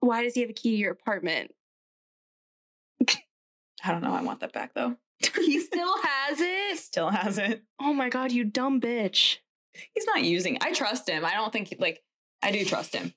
why 0.00 0.22
does 0.22 0.34
he 0.34 0.40
have 0.40 0.50
a 0.50 0.54
key 0.54 0.70
to 0.70 0.76
your 0.78 0.92
apartment? 0.92 1.50
I 3.86 3.92
don't 3.92 4.02
know. 4.02 4.14
I 4.14 4.22
want 4.22 4.40
that 4.40 4.52
back 4.52 4.72
though. 4.74 4.96
He 5.36 5.60
still 5.66 5.94
has 6.02 6.40
it. 6.40 6.78
Still 6.78 7.10
has 7.10 7.36
it. 7.38 7.62
Oh 7.80 7.92
my 7.92 8.08
god, 8.08 8.32
you 8.32 8.44
dumb 8.44 8.80
bitch! 8.80 9.38
He's 9.94 10.06
not 10.06 10.22
using. 10.22 10.58
I 10.60 10.72
trust 10.72 11.08
him. 11.08 11.24
I 11.24 11.34
don't 11.34 11.52
think 11.52 11.68
he, 11.68 11.76
like. 11.78 12.02
I 12.42 12.50
do 12.52 12.64
trust 12.64 12.94
him. 12.94 13.14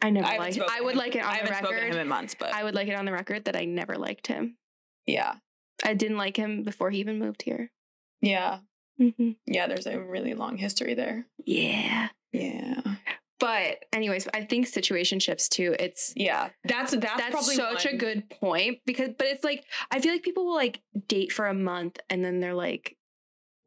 I 0.00 0.10
never 0.10 0.26
I 0.26 0.38
liked. 0.38 0.58
I 0.60 0.80
would 0.80 0.92
him- 0.92 0.98
like 0.98 1.16
it 1.16 1.20
I 1.24 1.26
on 1.26 1.32
the 1.32 1.52
haven't 1.52 1.66
spoken 1.66 1.80
to 1.80 1.86
him 1.96 1.98
in 2.00 2.08
months, 2.08 2.34
but 2.38 2.54
I 2.54 2.64
would 2.64 2.74
like 2.74 2.88
it 2.88 2.94
on 2.94 3.04
the 3.04 3.12
record 3.12 3.44
that 3.46 3.56
I 3.56 3.64
never 3.64 3.96
liked 3.96 4.26
him. 4.26 4.56
yeah, 5.06 5.34
I 5.84 5.94
didn't 5.94 6.16
like 6.18 6.36
him 6.36 6.62
before 6.62 6.90
he 6.90 7.00
even 7.00 7.18
moved 7.18 7.42
here. 7.42 7.70
yeah, 8.20 8.58
Mm-hmm. 9.00 9.30
yeah. 9.46 9.66
There's 9.66 9.86
a 9.86 9.98
really 9.98 10.34
long 10.34 10.56
history 10.58 10.94
there. 10.94 11.26
Yeah. 11.44 12.08
Yeah, 12.32 12.80
But 13.40 13.84
anyways, 13.92 14.26
I 14.32 14.44
think 14.44 14.66
situationships 14.66 15.48
too. 15.50 15.74
It's 15.78 16.12
yeah. 16.16 16.48
That's 16.64 16.92
that's, 16.92 17.04
that's 17.18 17.30
probably 17.30 17.56
such 17.56 17.84
a 17.84 17.94
good 17.96 18.30
point 18.30 18.78
because 18.86 19.10
but 19.18 19.26
it's 19.26 19.44
like 19.44 19.64
I 19.90 20.00
feel 20.00 20.12
like 20.12 20.22
people 20.22 20.46
will 20.46 20.54
like 20.54 20.80
date 21.08 21.32
for 21.32 21.46
a 21.46 21.52
month 21.54 21.98
and 22.08 22.24
then 22.24 22.40
they're 22.40 22.54
like 22.54 22.96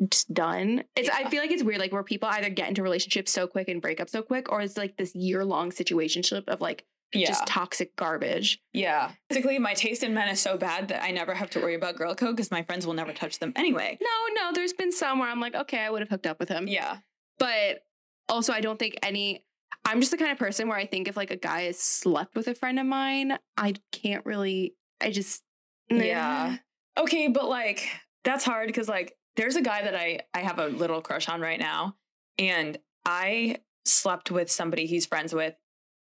just 0.09 0.33
done. 0.33 0.83
It's 0.95 1.09
I 1.09 1.29
feel 1.29 1.41
like 1.41 1.51
it's 1.51 1.63
weird 1.63 1.79
like 1.79 1.91
where 1.91 2.03
people 2.03 2.29
either 2.29 2.49
get 2.49 2.69
into 2.69 2.83
relationships 2.83 3.31
so 3.31 3.47
quick 3.47 3.67
and 3.67 3.81
break 3.81 3.99
up 4.01 4.09
so 4.09 4.21
quick 4.21 4.51
or 4.51 4.61
it's 4.61 4.77
like 4.77 4.97
this 4.97 5.15
year 5.15 5.45
long 5.45 5.71
situationship 5.71 6.47
of 6.47 6.59
like 6.61 6.85
Yeah, 7.13 7.27
just 7.27 7.47
toxic 7.47 7.95
garbage. 7.95 8.59
yeah. 8.73 9.11
Basically, 9.29 9.57
my 9.59 9.73
taste 9.73 10.03
in 10.03 10.13
men 10.13 10.27
is 10.29 10.39
so 10.41 10.57
bad 10.57 10.89
that 10.89 11.03
I 11.03 11.11
never 11.11 11.33
have 11.33 11.49
to 11.51 11.59
worry 11.61 11.75
about 11.75 11.95
girl 11.95 12.13
code 12.15 12.35
because 12.35 12.51
my 12.51 12.63
friends 12.63 12.85
will 12.85 12.93
never 12.93 13.13
touch 13.13 13.39
them 13.39 13.53
anyway. 13.55 13.97
No, 14.01 14.43
no, 14.43 14.51
there's 14.53 14.73
been 14.73 14.91
some 14.91 15.19
where 15.19 15.29
I'm 15.29 15.39
like, 15.39 15.55
okay, 15.55 15.79
I 15.79 15.89
would 15.89 16.01
have 16.01 16.09
hooked 16.09 16.27
up 16.27 16.39
with 16.39 16.49
him. 16.49 16.67
Yeah, 16.67 16.97
But 17.39 17.83
also 18.27 18.51
I 18.53 18.61
don't 18.61 18.77
think 18.79 18.95
any 19.03 19.43
I'm 19.87 19.99
just 19.99 20.11
the 20.11 20.17
kind 20.17 20.31
of 20.31 20.37
person 20.39 20.67
where 20.67 20.77
I 20.77 20.87
think 20.87 21.07
if 21.07 21.15
like 21.15 21.31
a 21.31 21.35
guy 21.35 21.61
has 21.63 21.77
slept 21.79 22.35
with 22.35 22.47
a 22.47 22.55
friend 22.55 22.79
of 22.79 22.85
mine, 22.85 23.37
I 23.55 23.75
can't 23.91 24.25
really 24.25 24.73
I 24.99 25.11
just 25.11 25.43
Yeah. 25.89 26.57
Okay, 26.97 27.27
but 27.27 27.47
like 27.47 27.87
that's 28.23 28.43
hard 28.43 28.67
because 28.67 28.89
like 28.89 29.13
there's 29.35 29.55
a 29.55 29.61
guy 29.61 29.83
that 29.83 29.95
I 29.95 30.21
I 30.33 30.39
have 30.39 30.59
a 30.59 30.67
little 30.67 31.01
crush 31.01 31.27
on 31.29 31.41
right 31.41 31.59
now, 31.59 31.95
and 32.37 32.77
I 33.05 33.57
slept 33.85 34.31
with 34.31 34.51
somebody 34.51 34.85
he's 34.85 35.05
friends 35.05 35.33
with 35.33 35.55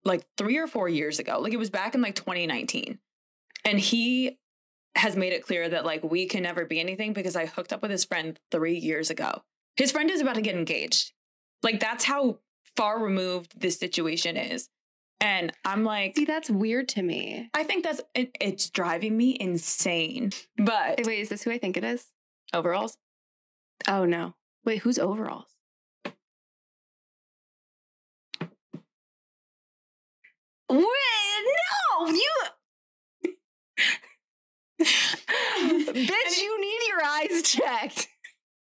like 0.05 0.26
three 0.38 0.57
or 0.57 0.67
four 0.67 0.89
years 0.89 1.19
ago. 1.19 1.39
Like 1.39 1.53
it 1.53 1.57
was 1.57 1.69
back 1.69 1.95
in 1.95 2.01
like 2.01 2.15
2019, 2.15 2.99
and 3.65 3.80
he 3.80 4.38
has 4.95 5.15
made 5.15 5.34
it 5.34 5.43
clear 5.43 5.67
that 5.69 5.86
like 5.86 6.03
we 6.03 6.26
can 6.28 6.43
never 6.43 6.65
be 6.65 6.80
anything 6.80 7.13
because 7.13 7.36
I 7.36 7.45
hooked 7.45 7.74
up 7.74 7.82
with 7.82 7.91
his 7.91 8.05
friend 8.05 8.39
three 8.51 8.78
years 8.78 9.09
ago. 9.09 9.43
His 9.76 9.91
friend 9.91 10.11
is 10.11 10.21
about 10.21 10.36
to 10.36 10.41
get 10.41 10.55
engaged. 10.55 11.13
Like 11.63 11.80
that's 11.80 12.03
how 12.03 12.39
far 12.76 12.99
removed 12.99 13.59
this 13.59 13.78
situation 13.80 14.38
is. 14.38 14.69
And 15.19 15.53
I'm 15.63 15.84
like, 15.86 16.15
See, 16.17 16.26
that's 16.26 16.49
weird 16.49 16.89
to 16.89 17.01
me. 17.01 17.49
I 17.53 17.63
think 17.63 17.86
that's 17.86 18.01
it, 18.13 18.36
it's 18.41 18.69
driving 18.69 19.15
me 19.15 19.38
insane. 19.39 20.32
But 20.57 20.99
Wait, 21.05 21.21
is 21.21 21.30
this 21.30 21.43
who 21.43 21.51
I 21.51 21.57
think 21.57 21.78
it 21.78 21.84
is? 21.84 22.05
overalls, 22.53 22.97
Oh 23.88 24.06
no. 24.06 24.36
Wait, 24.66 24.80
who's 24.80 24.98
overalls? 25.00 25.48
Wait, 30.70 30.80
no, 32.00 32.08
you 32.08 32.32
Bitch, 34.82 36.42
you 36.42 36.62
need 36.62 36.80
your 36.90 37.04
eyes 37.06 37.42
checked. 37.44 38.08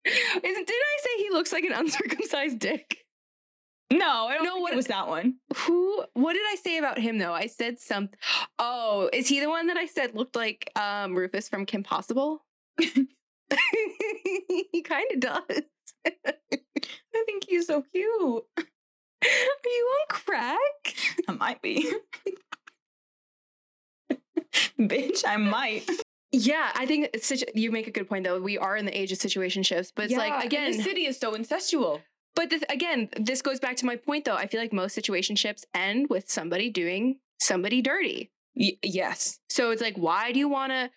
Is, 0.05 0.13
did 0.43 0.71
I 0.71 0.99
say 1.01 1.23
he 1.25 1.31
looks 1.31 1.53
like 1.53 1.65
an 1.65 1.73
uncircumcised 1.73 2.59
dick? 2.59 2.99
no, 3.93 4.27
I 4.27 4.35
don't 4.35 4.45
know 4.45 4.55
what- 4.57 4.63
what 4.63 4.73
it 4.73 4.77
was 4.77 4.87
that 4.89 5.09
one. 5.09 5.37
Who 5.59 6.05
what 6.15 6.33
did 6.35 6.43
I 6.49 6.57
say 6.57 6.79
about 6.79 6.99
him 6.99 7.19
though? 7.19 7.33
I 7.33 7.47
said 7.47 7.79
something. 7.81 8.17
Oh, 8.59 9.09
is 9.13 9.29
he 9.29 9.41
the 9.41 9.49
one 9.49 9.69
that 9.69 9.77
I 9.77 9.87
said 9.87 10.15
looked 10.15 10.37
like 10.37 10.71
um 10.77 11.15
Rufus 11.15 11.49
from 11.49 11.67
Kim 11.67 11.83
Possible? 11.83 12.45
he 14.73 14.83
kind 14.83 15.07
of 15.15 15.21
does. 15.21 15.63
I 16.07 17.23
think 17.27 17.45
he's 17.49 17.67
so 17.67 17.83
cute. 17.93 18.45
Are 18.59 18.65
you 19.65 19.95
on 20.01 20.07
crack? 20.09 20.95
I 21.29 21.33
might 21.33 21.63
be. 21.63 21.91
Bitch, 24.79 25.25
I 25.27 25.37
might. 25.37 25.89
Yeah, 26.33 26.71
I 26.75 26.87
think 26.87 27.11
it's 27.15 27.27
such, 27.27 27.43
you 27.55 27.71
make 27.73 27.87
a 27.87 27.91
good 27.91 28.09
point 28.09 28.25
though. 28.25 28.41
We 28.41 28.59
are 28.59 28.77
in 28.77 28.85
the 28.85 28.97
age 28.97 29.11
of 29.13 29.19
situationships, 29.19 29.93
but 29.95 30.07
it's 30.07 30.13
Yeah, 30.13 30.19
like 30.19 30.45
again, 30.45 30.73
the 30.77 30.83
city 30.83 31.07
is 31.07 31.19
so 31.19 31.33
incestual. 31.33 32.01
but 32.35 32.51
the, 32.51 32.65
again, 32.71 33.09
this 33.19 33.41
goes 33.43 33.59
back 33.59 33.77
to 33.79 33.87
my 33.87 33.97
point 33.97 34.25
though. 34.27 34.35
I 34.37 34.47
feel 34.47 34.61
like 34.61 34.73
most 34.73 34.97
situationships 34.99 35.65
end 35.75 36.09
with 36.11 36.31
somebody 36.31 36.69
doing 36.71 37.19
somebody 37.41 37.81
dirty. 37.81 38.31
Y- 38.55 38.77
yes. 38.83 39.39
So 39.49 39.71
it's 39.71 39.83
like, 39.83 39.97
why 39.97 40.33
do 40.33 40.39
you 40.39 40.49
want 40.49 40.73
to? 40.73 40.91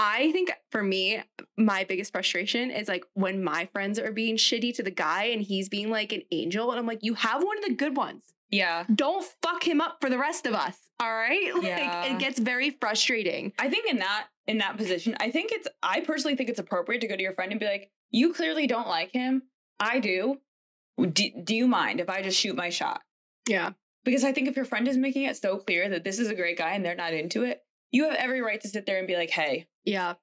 I 0.00 0.30
think 0.30 0.52
for 0.70 0.82
me, 0.82 1.20
my 1.56 1.82
biggest 1.84 2.12
frustration 2.12 2.70
is 2.70 2.86
like 2.88 3.04
when 3.14 3.42
my 3.42 3.66
friends 3.72 3.98
are 3.98 4.12
being 4.12 4.36
shitty 4.36 4.74
to 4.76 4.82
the 4.84 4.92
guy 4.92 5.24
and 5.24 5.42
he's 5.42 5.68
being 5.68 5.90
like 5.90 6.12
an 6.12 6.22
angel, 6.30 6.70
and 6.70 6.78
I'm 6.78 6.86
like, 6.86 7.00
you 7.02 7.14
have 7.14 7.42
one 7.42 7.58
of 7.58 7.64
the 7.64 7.74
good 7.74 7.96
ones. 7.96 8.22
Yeah. 8.50 8.84
Don't 8.94 9.26
fuck 9.42 9.66
him 9.66 9.80
up 9.80 9.98
for 10.00 10.08
the 10.08 10.16
rest 10.16 10.46
of 10.46 10.54
us. 10.54 10.76
All 11.00 11.12
right, 11.12 11.52
like 11.54 11.64
Yeah. 11.64 12.04
it 12.04 12.18
gets 12.18 12.38
very 12.38 12.70
frustrating. 12.80 13.52
I 13.58 13.68
think 13.68 13.90
in 13.90 13.98
that 13.98 14.28
in 14.46 14.58
that 14.58 14.76
position, 14.78 15.16
I 15.20 15.30
think 15.30 15.50
it's 15.52 15.68
I 15.82 16.00
personally 16.00 16.36
think 16.36 16.48
it's 16.48 16.60
appropriate 16.60 17.00
to 17.00 17.08
go 17.08 17.16
to 17.16 17.22
your 17.22 17.34
friend 17.34 17.50
and 17.50 17.60
be 17.60 17.66
like, 17.66 17.90
"You 18.10 18.32
clearly 18.32 18.66
don't 18.68 18.88
like 18.88 19.12
him. 19.12 19.42
I 19.80 19.98
do. 20.00 20.38
Do, 21.00 21.24
do 21.44 21.54
you 21.54 21.66
mind 21.68 22.00
if 22.00 22.08
I 22.08 22.22
just 22.22 22.38
shoot 22.38 22.56
my 22.56 22.70
shot?" 22.70 23.02
Yeah. 23.48 23.72
Because 24.04 24.24
I 24.24 24.32
think 24.32 24.48
if 24.48 24.56
your 24.56 24.64
friend 24.64 24.86
is 24.88 24.96
making 24.96 25.24
it 25.24 25.36
so 25.36 25.58
clear 25.58 25.88
that 25.90 26.04
this 26.04 26.18
is 26.18 26.28
a 26.28 26.34
great 26.34 26.56
guy 26.56 26.70
and 26.72 26.84
they're 26.84 26.94
not 26.94 27.12
into 27.12 27.42
it, 27.42 27.62
you 27.90 28.04
have 28.04 28.14
every 28.14 28.40
right 28.40 28.60
to 28.60 28.68
sit 28.68 28.86
there 28.86 28.98
and 28.98 29.06
be 29.06 29.16
like, 29.16 29.30
"Hey, 29.30 29.66
Yeah. 29.84 30.14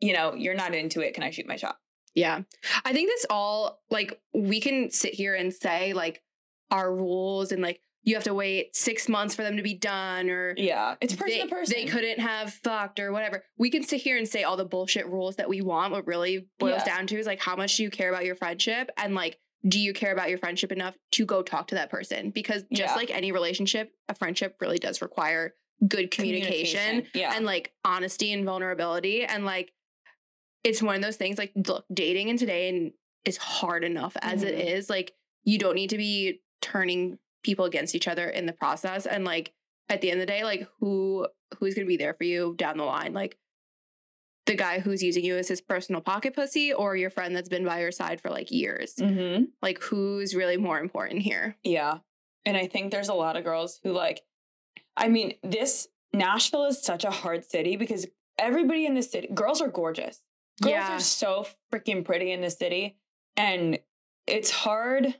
you 0.00 0.12
know, 0.12 0.34
you're 0.34 0.54
not 0.54 0.74
into 0.74 1.00
it. 1.00 1.14
Can 1.14 1.22
I 1.22 1.30
shoot 1.30 1.46
my 1.46 1.56
shot?" 1.56 1.78
Yeah. 2.14 2.42
I 2.84 2.92
think 2.92 3.08
this 3.10 3.26
all 3.30 3.82
like 3.90 4.20
we 4.34 4.60
can 4.60 4.90
sit 4.90 5.14
here 5.14 5.34
and 5.34 5.52
say 5.52 5.92
like 5.92 6.22
our 6.70 6.92
rules 6.94 7.52
and 7.52 7.62
like 7.62 7.80
you 8.02 8.14
have 8.14 8.24
to 8.24 8.34
wait 8.34 8.74
six 8.76 9.08
months 9.08 9.34
for 9.34 9.42
them 9.42 9.56
to 9.56 9.62
be 9.62 9.74
done 9.74 10.30
or 10.30 10.54
Yeah, 10.56 10.94
it's 11.00 11.14
person 11.14 11.38
they, 11.38 11.42
to 11.42 11.48
person. 11.48 11.74
they 11.76 11.84
couldn't 11.86 12.20
have 12.20 12.52
fucked 12.54 13.00
or 13.00 13.10
whatever. 13.12 13.44
We 13.58 13.68
can 13.68 13.82
sit 13.82 14.00
here 14.00 14.16
and 14.16 14.28
say 14.28 14.44
all 14.44 14.56
the 14.56 14.64
bullshit 14.64 15.06
rules 15.08 15.36
that 15.36 15.48
we 15.48 15.60
want. 15.60 15.92
What 15.92 16.06
really 16.06 16.48
boils 16.58 16.82
Yeah. 16.86 16.96
down 16.96 17.06
to 17.08 17.18
is 17.18 17.26
like 17.26 17.40
how 17.42 17.56
much 17.56 17.76
do 17.76 17.82
you 17.82 17.90
care 17.90 18.08
about 18.08 18.24
your 18.24 18.36
friendship 18.36 18.90
and 18.96 19.14
like 19.14 19.38
do 19.66 19.80
you 19.80 19.92
care 19.92 20.12
about 20.12 20.28
your 20.28 20.38
friendship 20.38 20.70
enough 20.70 20.94
to 21.12 21.26
go 21.26 21.42
talk 21.42 21.66
to 21.68 21.74
that 21.74 21.90
person? 21.90 22.30
Because 22.30 22.62
just 22.72 22.92
Yeah. 22.92 22.94
like 22.94 23.10
any 23.10 23.32
relationship, 23.32 23.92
a 24.08 24.14
friendship 24.14 24.56
really 24.60 24.78
does 24.78 25.02
require 25.02 25.54
good 25.86 26.10
communication, 26.10 26.80
Communication, 26.80 27.10
yeah. 27.14 27.32
and 27.34 27.44
like 27.44 27.72
honesty 27.84 28.32
and 28.32 28.44
vulnerability. 28.44 29.24
And 29.24 29.44
like 29.44 29.72
it's 30.64 30.82
one 30.82 30.96
of 30.96 31.02
those 31.02 31.16
things 31.16 31.38
like 31.38 31.52
look, 31.54 31.84
dating 31.92 32.28
in 32.28 32.36
today 32.38 32.68
and 32.68 32.92
is 33.24 33.36
hard 33.36 33.84
enough 33.84 34.16
as 34.22 34.42
it 34.42 34.54
Mhm. 34.56 34.74
is. 34.76 34.90
Like 34.90 35.12
you 35.44 35.58
don't 35.58 35.74
need 35.74 35.90
to 35.90 35.98
be 35.98 36.40
turning 36.62 37.18
people 37.42 37.64
against 37.66 37.94
each 37.94 38.08
other 38.08 38.28
in 38.28 38.46
the 38.46 38.52
process. 38.52 39.06
And 39.06 39.24
like 39.24 39.52
at 39.88 40.00
the 40.00 40.10
end 40.10 40.20
of 40.20 40.26
the 40.26 40.32
day, 40.32 40.44
like 40.44 40.66
who 40.80 41.28
who's 41.58 41.74
gonna 41.74 41.86
be 41.86 41.96
there 41.96 42.14
for 42.14 42.24
you 42.24 42.54
down 42.58 42.76
the 42.78 42.84
line? 42.84 43.12
Like 43.12 43.36
the 44.46 44.54
guy 44.56 44.78
who's 44.78 45.02
using 45.02 45.24
you 45.24 45.36
as 45.36 45.48
his 45.48 45.60
personal 45.60 46.00
pocket 46.00 46.32
pussy 46.34 46.72
or 46.72 46.96
your 46.96 47.10
friend 47.10 47.34
that's 47.34 47.48
been 47.48 47.64
by 47.64 47.80
your 47.80 47.90
side 47.92 48.20
for 48.20 48.30
like 48.30 48.50
years. 48.50 48.94
Mm-hmm. 48.94 49.44
Like 49.60 49.82
who's 49.82 50.34
really 50.34 50.56
more 50.56 50.78
important 50.80 51.22
here? 51.22 51.56
Yeah. 51.64 51.98
And 52.44 52.56
I 52.56 52.68
think 52.68 52.92
there's 52.92 53.08
a 53.08 53.14
lot 53.14 53.36
of 53.36 53.42
girls 53.42 53.80
who 53.82 53.90
like, 53.92 54.22
I 54.96 55.08
mean, 55.08 55.34
this 55.42 55.88
Nashville 56.12 56.64
is 56.66 56.82
such 56.82 57.04
a 57.04 57.10
hard 57.10 57.44
city 57.48 57.76
because 57.76 58.06
everybody 58.38 58.86
in 58.86 58.94
the 58.94 59.02
city, 59.02 59.28
girls 59.34 59.60
are 59.60 59.68
gorgeous. 59.68 60.22
Girls 60.62 60.72
Yeah. 60.72 60.96
are 60.96 61.00
so 61.00 61.46
freaking 61.72 62.04
pretty 62.04 62.32
in 62.32 62.40
the 62.40 62.50
city. 62.50 62.96
And 63.36 63.78
it's 64.26 64.50
hard 64.50 65.14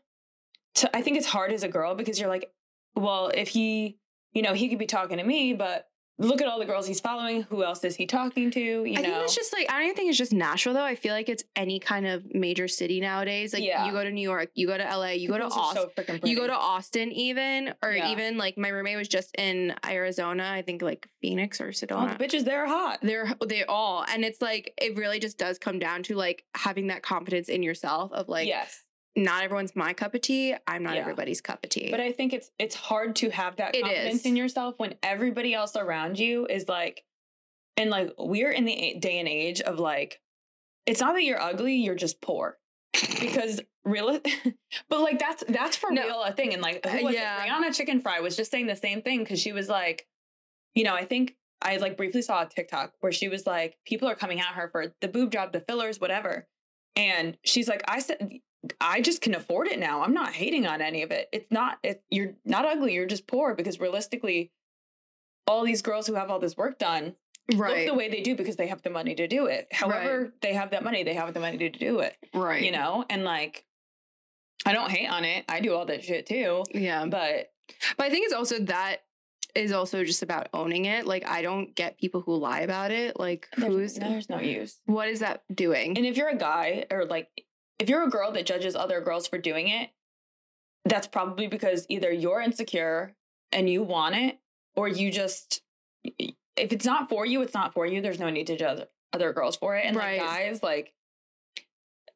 to 0.77 0.97
I 0.97 1.03
think 1.03 1.17
it's 1.17 1.27
hard 1.27 1.53
as 1.53 1.63
a 1.63 1.69
girl 1.69 1.95
because 1.95 2.19
you're 2.19 2.29
like, 2.29 2.51
well, 2.95 3.29
if 3.29 3.49
he, 3.49 3.99
you 4.33 4.43
know, 4.43 4.55
he 4.55 4.69
could 4.69 4.79
be 4.79 4.87
talking 4.87 5.19
to 5.19 5.25
me, 5.25 5.53
but 5.53 5.89
look 6.19 6.41
at 6.41 6.49
all 6.49 6.59
the 6.59 6.65
girls 6.65 6.87
he's 6.87 7.01
following. 7.01 7.43
Who 7.43 7.63
else 7.63 7.85
is 7.85 7.95
he 7.97 8.07
talking 8.07 8.51
to? 8.53 8.61
You 8.61 8.99
I 8.99 9.03
know, 9.03 9.11
think 9.11 9.25
it's 9.25 9.35
just 9.35 9.53
like 9.53 9.67
I 9.71 9.75
don't 9.75 9.83
even 9.85 9.97
think 9.97 10.09
it's 10.09 10.19
just 10.19 10.33
Nashville 10.33 10.75
though. 10.75 10.83
I 10.85 10.95
feel 10.95 11.13
like 11.13 11.29
it's 11.29 11.45
any 11.55 11.79
kind 11.79 12.07
of 12.07 12.35
major 12.35 12.69
city 12.69 13.01
nowadays. 13.01 13.53
Like 13.53 13.63
Yeah. 13.63 13.85
you 13.87 13.93
go 13.93 14.03
to 14.03 14.11
New 14.11 14.23
York, 14.23 14.51
you 14.55 14.67
go 14.67 14.79
to 14.79 14.85
LA, 14.85 15.11
you 15.11 15.29
go 15.29 15.37
to 15.39 15.45
Austin. 15.45 15.89
so 16.21 16.27
you 16.27 16.35
go 16.37 16.47
to 16.47 16.55
Austin 16.55 17.13
even 17.13 17.75
or 17.83 17.93
Yeah. 17.93 18.11
even 18.13 18.39
like 18.39 18.57
my 18.57 18.69
roommate 18.69 18.97
was 18.97 19.09
just 19.09 19.35
in 19.37 19.75
Arizona, 19.87 20.49
I 20.51 20.63
think 20.63 20.81
like 20.83 21.07
Phoenix 21.21 21.61
or 21.61 21.69
Sedona. 21.69 22.17
the 22.17 22.25
bitches 22.25 22.45
they're 22.45 22.67
hot. 22.67 23.01
They're 23.03 23.35
they 23.47 23.65
all 23.65 24.05
and 24.09 24.25
it's 24.25 24.41
like 24.41 24.73
it 24.81 24.97
really 24.97 25.19
just 25.19 25.37
does 25.39 25.59
come 25.59 25.79
down 25.79 26.03
to 26.05 26.15
like 26.15 26.45
having 26.55 26.87
that 26.87 27.03
confidence 27.03 27.49
in 27.49 27.63
yourself 27.63 28.13
of 28.13 28.29
like 28.29 28.47
yes, 28.49 28.85
not 29.17 29.43
everyone's 29.43 29.75
my 29.75 29.93
cup 29.95 30.15
of 30.15 30.21
tea. 30.21 30.55
I'm 30.67 30.83
not 30.83 30.95
Yeah. 30.95 31.01
everybody's 31.01 31.41
cup 31.41 31.65
of 31.65 31.71
tea. 31.71 31.91
but 31.91 32.01
I 32.01 32.13
think 32.13 32.33
it's 32.33 32.51
it's 32.59 32.75
hard 32.75 33.17
to 33.17 33.31
have 33.31 33.57
that 33.57 33.75
It 33.75 33.83
confidence 33.83 34.21
is. 34.21 34.27
in 34.27 34.37
yourself 34.37 34.75
when 34.79 34.95
everybody 35.03 35.55
else 35.55 35.75
around 35.77 36.19
you 36.19 36.47
is 36.47 36.69
like, 36.69 37.03
and 37.77 37.91
like 37.91 38.13
we're 38.19 38.51
in 38.51 38.65
the 38.67 38.97
day 39.01 39.19
and 39.19 39.29
age 39.29 39.61
of 39.63 39.79
like, 39.79 40.21
it's 40.87 41.01
not 41.01 41.15
that 41.15 41.25
you're 41.25 41.41
ugly, 41.41 41.77
you're 41.77 41.95
just 41.95 42.21
poor. 42.21 42.59
because 43.21 43.61
real 43.85 44.19
but 44.89 45.01
like 45.01 45.19
that's 45.19 45.45
that's 45.49 45.77
for 45.77 45.91
No. 45.91 46.03
real 46.07 46.23
a 46.23 46.33
thing 46.33 46.53
and 46.53 46.63
like 46.63 46.85
who 46.87 47.05
was 47.05 47.15
yeah. 47.15 47.45
it? 47.45 47.49
Brianna 47.49 47.69
Chickenfry 48.03 48.23
was 48.23 48.37
just 48.37 48.51
saying 48.51 48.67
the 48.67 48.77
same 48.77 49.01
thing 49.03 49.21
because 49.21 49.39
she 49.41 49.53
was 49.53 49.69
like 49.69 50.07
you 50.75 50.83
know 50.83 50.95
I 50.95 51.05
think 51.05 51.37
I 51.63 51.77
like 51.77 51.97
briefly 51.97 52.23
saw 52.23 52.43
a 52.43 52.47
TikTok 52.49 52.93
where 53.01 53.13
she 53.13 53.29
was 53.29 53.47
like 53.47 53.77
people 53.87 54.09
are 54.09 54.15
coming 54.15 54.41
at 54.41 54.47
her 54.55 54.69
for 54.73 54.95
the 55.01 55.09
boob 55.09 55.31
job 55.31 55.53
the 55.53 55.61
fillers 55.61 56.01
whatever 56.01 56.49
and 56.97 57.37
she's 57.45 57.69
like 57.69 57.83
I 57.87 57.99
said 58.01 58.39
I 58.81 59.01
just 59.01 59.21
can 59.21 59.35
afford 59.35 59.69
it 59.69 59.79
now 59.79 60.03
I'm 60.03 60.15
not 60.15 60.33
hating 60.33 60.67
on 60.67 60.81
any 60.81 61.03
of 61.03 61.11
it 61.11 61.29
it's 61.33 61.51
not 61.51 61.79
it 61.83 62.03
you're 62.11 62.35
not 62.45 62.65
ugly 62.65 62.95
you're 62.95 63.07
just 63.07 63.27
poor 63.27 63.55
because 63.55 63.81
realistically 63.81 64.51
all 65.47 65.65
these 65.65 65.83
girls 65.83 66.07
who 66.07 66.15
have 66.15 66.31
all 66.31 66.39
this 66.39 66.57
work 66.57 66.79
done 66.79 67.15
right. 67.55 67.87
look 67.87 67.87
the 67.87 67.95
way 67.95 68.09
they 68.09 68.23
do 68.23 68.35
because 68.35 68.57
they 68.57 68.67
have 68.67 68.83
the 68.83 68.91
money 68.91 69.15
to 69.15 69.29
do 69.29 69.47
it. 69.47 69.69
However, 69.73 70.33
they 70.43 70.55
have 70.55 70.71
that 70.71 70.83
money, 70.83 71.05
they 71.05 71.15
have 71.15 71.33
the 71.35 71.41
money 71.41 71.59
to 71.59 71.71
do 71.71 72.01
it. 72.01 72.17
right. 72.35 72.63
You 72.63 72.73
know, 72.73 73.05
and 73.09 73.25
like 73.25 73.65
I 74.65 74.73
don't 74.73 74.91
hate 74.91 75.09
on 75.09 75.25
it. 75.25 75.45
I 75.49 75.61
do 75.61 75.75
all 75.75 75.87
that 75.87 76.05
shit 76.05 76.27
too. 76.27 76.65
Yeah. 76.73 77.07
But 77.07 77.53
But 77.97 78.07
I 78.07 78.11
think 78.11 78.25
it's 78.25 78.35
also 78.35 78.59
that 78.61 79.03
is 79.55 79.73
also 79.73 80.05
just 80.05 80.23
about 80.23 80.49
owning 80.53 80.85
it. 80.85 81.07
Like 81.07 81.27
I 81.27 81.43
don't 81.43 81.75
get 81.75 81.99
people 81.99 82.21
who 82.21 82.37
lie 82.37 82.61
about 82.61 82.91
it. 82.91 83.19
Like 83.19 83.49
who's 83.55 83.95
there's, 83.95 84.27
there's 84.27 84.29
no 84.29 84.41
use. 84.41 84.81
what 84.87 85.09
is 85.09 85.21
that 85.21 85.43
doing? 85.55 85.97
And 85.97 86.07
if 86.07 86.17
you're 86.17 86.29
a 86.29 86.37
guy 86.37 86.87
or 86.91 87.05
like 87.05 87.29
if 87.79 87.89
you're 87.89 88.05
a 88.05 88.11
girl 88.11 88.33
that 88.33 88.47
judges 88.47 88.75
other 88.77 89.01
girls 89.01 89.27
for 89.27 89.39
doing 89.39 89.69
it, 89.69 89.91
that's 90.85 91.07
probably 91.07 91.47
because 91.47 91.85
either 91.89 92.13
you're 92.13 92.41
insecure 92.41 93.15
and 93.53 93.69
you 93.69 93.83
want 93.83 94.15
it 94.15 94.39
or 94.77 94.89
you 94.89 95.11
just 95.11 95.63
if 96.05 96.73
it's 96.73 96.87
not 96.87 97.09
for 97.09 97.27
you, 97.27 97.43
it's 97.43 97.55
not 97.55 97.75
for 97.75 97.85
you. 97.87 98.01
There's 98.01 98.21
no 98.21 98.31
need 98.31 98.47
to 98.47 98.57
judge 98.57 98.87
other 99.13 99.33
girls 99.33 99.57
for 99.57 99.77
it. 99.77 99.85
And 99.85 99.97
Right. 99.97 100.19
like 100.21 100.29
guys, 100.29 100.63
like 100.63 100.93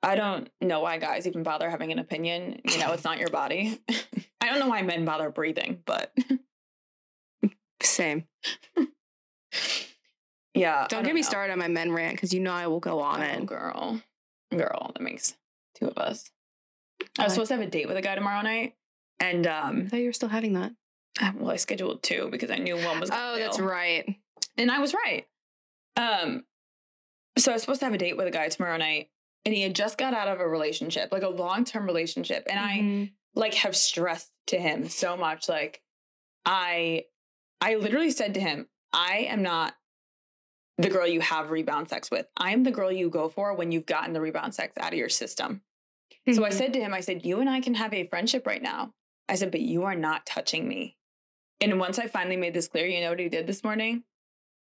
I 0.02 0.14
don't 0.14 0.48
know 0.62 0.80
why 0.80 0.96
guys 0.98 1.26
even 1.26 1.42
bother 1.42 1.68
having 1.68 1.92
an 1.92 1.98
opinion. 1.98 2.60
You 2.70 2.78
know, 2.78 2.92
it's 2.92 3.04
not 3.04 3.18
your 3.18 3.28
body. 3.28 3.78
I 4.40 4.46
don't 4.48 4.58
know 4.58 4.68
why 4.68 4.80
men 4.82 5.04
bother 5.04 5.30
breathing, 5.30 5.82
but 5.84 6.14
Same. 7.82 8.24
yeah. 10.54 10.82
I 10.84 10.86
Don't 10.88 11.04
get 11.04 11.14
me 11.14 11.22
started 11.22 11.52
on 11.52 11.58
my 11.58 11.68
men 11.68 11.92
rant 11.92 12.14
because 12.14 12.32
you 12.32 12.40
know 12.40 12.52
I 12.52 12.66
will 12.66 12.80
go 12.80 13.00
on 13.00 13.20
Oh, 13.22 13.24
it. 13.26 13.46
girl. 13.46 14.00
Girl, 14.56 14.90
that 14.94 15.02
makes 15.02 15.34
two 15.80 15.88
of 15.88 15.98
us. 15.98 16.30
I 17.18 17.24
was 17.24 17.32
supposed 17.34 17.48
to 17.48 17.54
have 17.56 17.66
a 17.66 17.70
date 17.70 17.88
with 17.88 17.96
a 17.96 18.02
guy 18.02 18.14
tomorrow 18.14 18.42
night. 18.42 18.74
And 19.18 19.46
I 19.46 19.68
um 19.68 19.86
thought 19.88 19.98
you 20.00 20.06
were 20.06 20.12
still 20.12 20.28
having 20.28 20.54
that. 20.54 20.72
I- 21.20 21.32
well, 21.36 21.50
I 21.50 21.56
scheduled 21.56 22.02
two 22.02 22.28
because 22.30 22.50
I 22.50 22.56
knew 22.56 22.76
one 22.76 23.00
was 23.00 23.10
Oh, 23.12 23.36
that's 23.38 23.58
right. 23.58 24.16
And 24.56 24.70
I 24.70 24.78
was 24.78 24.94
right. 24.94 25.26
Um 25.96 26.44
so 27.38 27.52
I 27.52 27.54
was 27.54 27.62
supposed 27.62 27.80
to 27.80 27.86
have 27.86 27.94
a 27.94 27.98
date 27.98 28.16
with 28.16 28.26
a 28.26 28.30
guy 28.30 28.48
tomorrow 28.48 28.76
night 28.76 29.10
and 29.44 29.54
he 29.54 29.62
had 29.62 29.74
just 29.74 29.96
got 29.98 30.12
out 30.14 30.28
of 30.28 30.40
a 30.40 30.46
relationship, 30.48 31.10
like 31.12 31.22
a 31.22 31.28
long-term 31.28 31.86
relationship. 31.86 32.46
And 32.50 32.58
I 32.58 32.78
Mhm. 32.78 33.12
like 33.34 33.54
have 33.54 33.76
stressed 33.76 34.30
to 34.48 34.58
him 34.58 34.88
so 34.88 35.16
much 35.16 35.48
like 35.48 35.80
i 36.44 37.04
i 37.60 37.76
literally 37.76 38.10
said 38.10 38.34
to 38.34 38.40
him 38.40 38.66
i 38.92 39.18
am 39.28 39.42
not 39.42 39.74
the 40.78 40.88
girl 40.88 41.06
you 41.06 41.20
have 41.20 41.50
rebound 41.52 41.88
sex 41.88 42.10
with 42.10 42.26
i 42.36 42.50
am 42.52 42.64
the 42.64 42.70
girl 42.72 42.90
you 42.90 43.08
go 43.10 43.28
for 43.28 43.54
when 43.54 43.70
you've 43.70 43.86
gotten 43.86 44.12
the 44.12 44.20
rebound 44.20 44.52
sex 44.54 44.76
out 44.78 44.92
of 44.92 44.98
your 44.98 45.08
system 45.08 45.62
so 46.32 46.44
i 46.44 46.48
Mhm. 46.50 46.52
said 46.52 46.72
to 46.72 46.80
him 46.80 46.94
i 46.94 47.00
said 47.00 47.24
you 47.24 47.40
and 47.40 47.48
i 47.50 47.60
can 47.60 47.74
have 47.74 47.92
a 47.94 48.06
friendship 48.08 48.46
right 48.46 48.62
now 48.62 48.92
i 49.28 49.34
said 49.34 49.50
but 49.50 49.60
you 49.60 49.84
are 49.84 49.94
not 49.96 50.26
touching 50.26 50.68
me 50.68 50.96
and 51.60 51.78
once 51.80 51.98
i 51.98 52.06
finally 52.06 52.36
made 52.36 52.54
this 52.54 52.68
clear 52.68 52.86
you 52.86 53.00
know 53.00 53.10
what 53.10 53.18
he 53.18 53.28
did 53.28 53.46
this 53.46 53.64
morning 53.64 54.04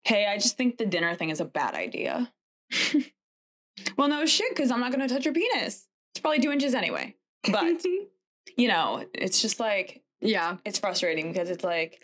hey 0.04 0.26
i 0.26 0.36
just 0.36 0.56
think 0.56 0.76
the 0.78 0.86
dinner 0.86 1.14
thing 1.14 1.30
is 1.30 1.40
a 1.40 1.44
bad 1.44 1.74
idea 1.74 2.32
well 3.96 4.08
no 4.08 4.24
shit 4.26 4.50
because 4.54 4.70
i'm 4.70 4.80
not 4.80 4.92
going 4.92 5.06
to 5.06 5.12
touch 5.12 5.24
your 5.24 5.34
penis 5.34 5.86
it's 6.12 6.20
probably 6.20 6.40
two 6.40 6.52
inches 6.52 6.74
anyway 6.74 7.14
but 7.50 7.84
you 8.56 8.66
know, 8.66 9.04
it's 9.14 9.40
just 9.40 9.60
like 9.60 10.02
yeah. 10.20 10.56
it's 10.64 10.78
frustrating 10.80 11.30
because 11.32 11.48
it's 11.50 11.62
like 11.62 12.02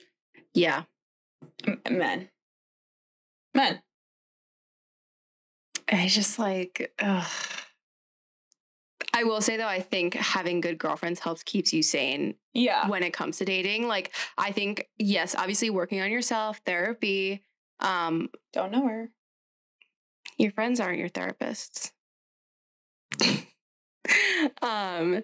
Yeah. 0.54 0.84
men, 1.90 2.28
men. 3.54 3.82
I 5.90 6.06
just 6.06 6.38
like, 6.38 6.92
ugh. 7.00 7.26
I 9.16 9.22
will 9.24 9.40
say 9.40 9.56
though, 9.56 9.66
I 9.68 9.80
think 9.80 10.14
having 10.14 10.60
good 10.60 10.76
girlfriends 10.76 11.20
helps 11.20 11.42
keeps 11.44 11.72
you 11.72 11.82
sane 11.82 12.34
Yeah, 12.52 12.88
when 12.88 13.02
it 13.04 13.12
comes 13.12 13.38
to 13.38 13.44
dating. 13.44 13.86
Like, 13.86 14.12
I 14.36 14.50
think 14.50 14.88
yes, 14.98 15.34
obviously 15.36 15.70
working 15.70 16.00
on 16.00 16.10
yourself, 16.10 16.60
therapy. 16.66 17.44
Um, 17.80 18.28
don't 18.52 18.72
know 18.72 18.86
her. 18.88 19.10
your 20.36 20.50
friends 20.50 20.80
aren't 20.80 20.98
your 20.98 21.08
therapists. 21.08 21.92
um, 24.62 25.22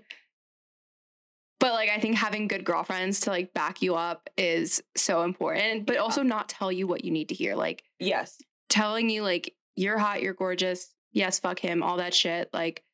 but 1.59 1.72
like, 1.72 1.91
I 1.91 1.99
think 1.99 2.16
having 2.16 2.49
good 2.49 2.64
girlfriends 2.64 3.20
to 3.20 3.30
like 3.30 3.53
back 3.53 3.82
you 3.82 3.95
up 3.97 4.30
is 4.38 4.82
so 4.97 5.22
important. 5.22 5.86
But 5.86 5.97
Yeah. 5.97 6.01
also 6.03 6.22
not 6.22 6.49
tell 6.49 6.70
you 6.72 6.86
what 6.86 7.05
you 7.05 7.11
need 7.11 7.28
to 7.30 7.34
hear. 7.34 7.55
Like 7.57 7.82
Yes, 7.99 8.38
telling 8.68 9.11
you 9.11 9.22
like 9.22 9.55
you're 9.76 9.99
hot, 9.99 10.22
you're 10.22 10.34
gorgeous. 10.34 10.95
Yes, 11.12 11.41
fuck 11.41 11.59
him, 11.59 11.82
all 11.82 11.97
that 11.97 12.14
shit. 12.14 12.51
Like, 12.53 12.84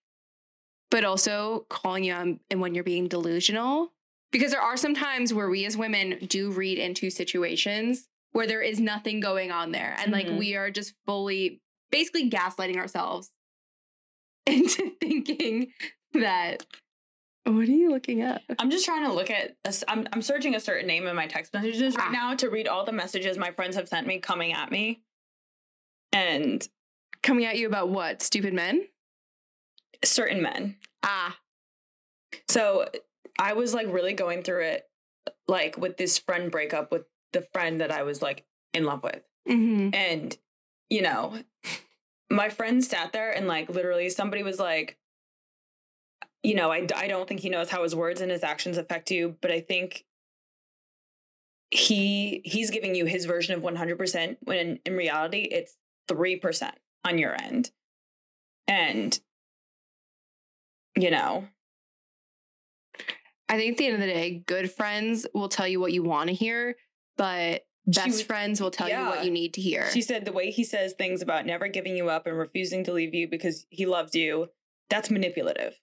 but 0.90 1.04
also 1.04 1.66
calling 1.68 2.04
you 2.04 2.12
on 2.12 2.40
and 2.50 2.60
when 2.60 2.74
you're 2.74 2.84
being 2.84 3.08
delusional. 3.08 3.92
Because 4.32 4.50
there 4.52 4.60
are 4.60 4.76
some 4.76 4.94
times 4.94 5.32
where 5.32 5.48
we 5.48 5.64
as 5.64 5.76
women 5.76 6.18
do 6.26 6.50
read 6.50 6.78
into 6.78 7.10
situations 7.10 8.08
where 8.32 8.46
there 8.46 8.60
is 8.62 8.78
nothing 8.80 9.20
going 9.20 9.50
on 9.50 9.72
there. 9.72 9.96
And 9.98 10.12
like 10.12 10.26
Mhm. 10.26 10.38
we 10.38 10.56
are 10.56 10.70
just 10.70 10.94
fully 11.06 11.62
basically 11.90 12.28
gaslighting 12.28 12.76
ourselves 12.76 13.30
into 14.46 14.90
thinking 15.00 15.72
that 16.12 16.66
what 17.44 17.68
are 17.68 17.72
you 17.72 17.90
looking 17.90 18.22
at? 18.22 18.42
I'm 18.58 18.70
just 18.70 18.84
trying 18.84 19.04
to 19.06 19.12
look 19.12 19.30
at. 19.30 19.56
A, 19.64 19.72
I'm 19.88 20.06
I'm 20.12 20.20
searching 20.22 20.56
a 20.56 20.60
certain 20.60 20.86
name 20.88 21.06
in 21.06 21.14
my 21.14 21.28
text 21.28 21.54
messages 21.54 21.96
right 21.96 22.08
Ah. 22.08 22.12
now 22.12 22.34
to 22.34 22.50
read 22.50 22.66
all 22.66 22.84
the 22.84 22.90
messages 22.92 23.38
my 23.38 23.52
friends 23.52 23.76
have 23.76 23.88
sent 23.88 24.06
me 24.06 24.18
coming 24.18 24.52
at 24.52 24.70
me, 24.72 25.02
and 26.12 26.66
Coming 27.22 27.44
at 27.44 27.56
you 27.58 27.66
about 27.66 27.88
what? 27.88 28.20
Stupid 28.22 28.52
men? 28.54 28.86
Certain 30.10 30.42
men. 30.42 30.76
Ah. 31.02 31.36
So 32.48 32.88
I 33.38 33.52
was 33.52 33.74
like 33.74 33.92
really 33.92 34.12
going 34.12 34.42
through 34.42 34.62
it, 34.62 34.88
like 35.48 35.76
with 35.76 35.96
this 35.96 36.18
friend 36.18 36.50
breakup 36.50 36.90
with 36.90 37.04
the 37.32 37.42
friend 37.52 37.80
that 37.80 37.90
I 37.90 38.02
was 38.02 38.22
like 38.22 38.44
in 38.72 38.84
love 38.84 39.02
with. 39.02 39.22
Mm-hmm. 39.48 39.94
And, 39.94 40.36
you 40.90 41.02
know, 41.02 41.38
my 42.30 42.48
friend 42.48 42.84
sat 42.84 43.12
there 43.12 43.30
and 43.30 43.46
like 43.46 43.68
literally 43.68 44.08
somebody 44.08 44.42
was 44.42 44.58
like, 44.58 44.98
you 46.42 46.54
know, 46.54 46.70
I, 46.70 46.86
I 46.94 47.08
don't 47.08 47.28
think 47.28 47.40
he 47.40 47.48
knows 47.48 47.70
how 47.70 47.82
his 47.82 47.94
words 47.94 48.20
and 48.20 48.30
his 48.30 48.44
actions 48.44 48.78
affect 48.78 49.10
you, 49.10 49.36
but 49.40 49.50
I 49.50 49.60
think 49.60 50.04
he 51.70 52.40
he's 52.44 52.70
giving 52.70 52.94
you 52.94 53.06
his 53.06 53.24
version 53.24 53.54
of 53.54 53.62
100% 53.62 54.36
when 54.42 54.58
in, 54.58 54.80
in 54.86 54.96
reality 54.96 55.48
it's 55.50 55.76
3% 56.08 56.70
on 57.04 57.18
your 57.18 57.34
end. 57.40 57.70
And 58.68 59.18
you 60.96 61.10
know, 61.10 61.46
I 63.48 63.56
think 63.56 63.72
at 63.72 63.78
the 63.78 63.86
end 63.86 63.94
of 63.94 64.00
the 64.00 64.06
day, 64.06 64.42
good 64.46 64.70
friends 64.70 65.26
will 65.32 65.48
tell 65.48 65.68
you 65.68 65.78
what 65.80 65.92
you 65.92 66.02
want 66.02 66.28
to 66.28 66.34
hear, 66.34 66.76
but 67.16 67.62
best 67.86 68.06
was- 68.08 68.22
friends 68.22 68.60
will 68.60 68.70
tell 68.72 68.88
you 68.88 68.96
what 68.96 69.24
you 69.24 69.30
need 69.30 69.54
to 69.54 69.60
hear. 69.60 69.88
She 69.90 70.02
said 70.02 70.24
the 70.24 70.32
way 70.32 70.50
he 70.50 70.64
says 70.64 70.94
things 70.94 71.22
about 71.22 71.46
never 71.46 71.68
giving 71.68 71.96
you 71.96 72.08
up 72.08 72.26
and 72.26 72.36
refusing 72.36 72.82
to 72.84 72.92
leave 72.92 73.14
you 73.14 73.28
because 73.28 73.66
he 73.70 73.86
loves 73.86 74.14
you, 74.14 74.48
that's 74.90 75.10
manipulative. 75.10 75.78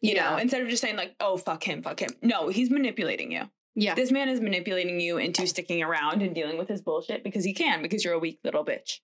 You 0.00 0.14
know, 0.16 0.36
instead 0.36 0.62
of 0.62 0.68
just 0.68 0.82
saying 0.82 0.96
like, 0.96 1.14
"Oh, 1.20 1.36
fuck 1.36 1.62
him, 1.62 1.80
fuck 1.80 2.00
him." 2.00 2.10
No, 2.22 2.48
he's 2.48 2.70
manipulating 2.70 3.30
you. 3.30 3.42
yeah. 3.76 3.94
This 3.94 4.10
man 4.10 4.28
is 4.28 4.40
manipulating 4.40 4.98
you 4.98 5.18
into 5.18 5.46
sticking 5.46 5.80
around 5.80 6.22
and 6.22 6.34
dealing 6.34 6.58
with 6.58 6.68
his 6.68 6.82
bullshit 6.82 7.22
because 7.22 7.44
he 7.44 7.54
can 7.54 7.82
because 7.82 8.04
you're 8.04 8.14
a 8.14 8.18
weak 8.18 8.40
little 8.42 8.64
bitch. 8.64 8.98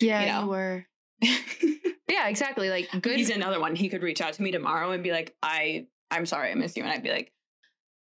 yeah, 0.00 0.38
you 0.38 0.44
you, 0.44 0.50
were. 0.50 0.86
Yeah, 2.08 2.26
exactly. 2.28 2.70
Like 2.70 2.90
good. 3.00 3.18
He's 3.18 3.30
another 3.30 3.60
one. 3.60 3.76
He 3.76 3.88
could 3.88 4.02
reach 4.02 4.20
out 4.20 4.32
to 4.32 4.42
me 4.42 4.50
tomorrow 4.50 4.90
and 4.90 5.00
be 5.00 5.12
like, 5.12 5.36
"I 5.44 5.86
I'm 6.10 6.26
sorry, 6.26 6.50
I 6.50 6.54
miss 6.54 6.76
you. 6.76 6.82
And 6.82 6.92
I'd 6.92 7.02
be 7.02 7.10
like, 7.10 7.32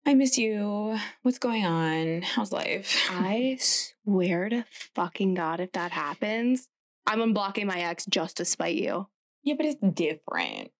I 0.06 0.14
miss 0.14 0.38
you. 0.38 0.96
What's 1.22 1.38
going 1.38 1.66
on? 1.66 2.22
How's 2.22 2.52
life? 2.52 3.08
I 3.10 3.58
swear 3.60 4.48
to 4.48 4.64
fucking 4.94 5.34
God, 5.34 5.58
if 5.60 5.72
that 5.72 5.90
happens, 5.90 6.68
I'm 7.06 7.18
unblocking 7.18 7.66
my 7.66 7.80
ex 7.80 8.06
just 8.06 8.36
to 8.36 8.44
spite 8.44 8.76
you. 8.76 9.08
Yeah, 9.42 9.54
but 9.56 9.66
it's 9.66 9.80
different. 9.80 10.70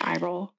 I 0.00 0.16
roll. 0.18 0.52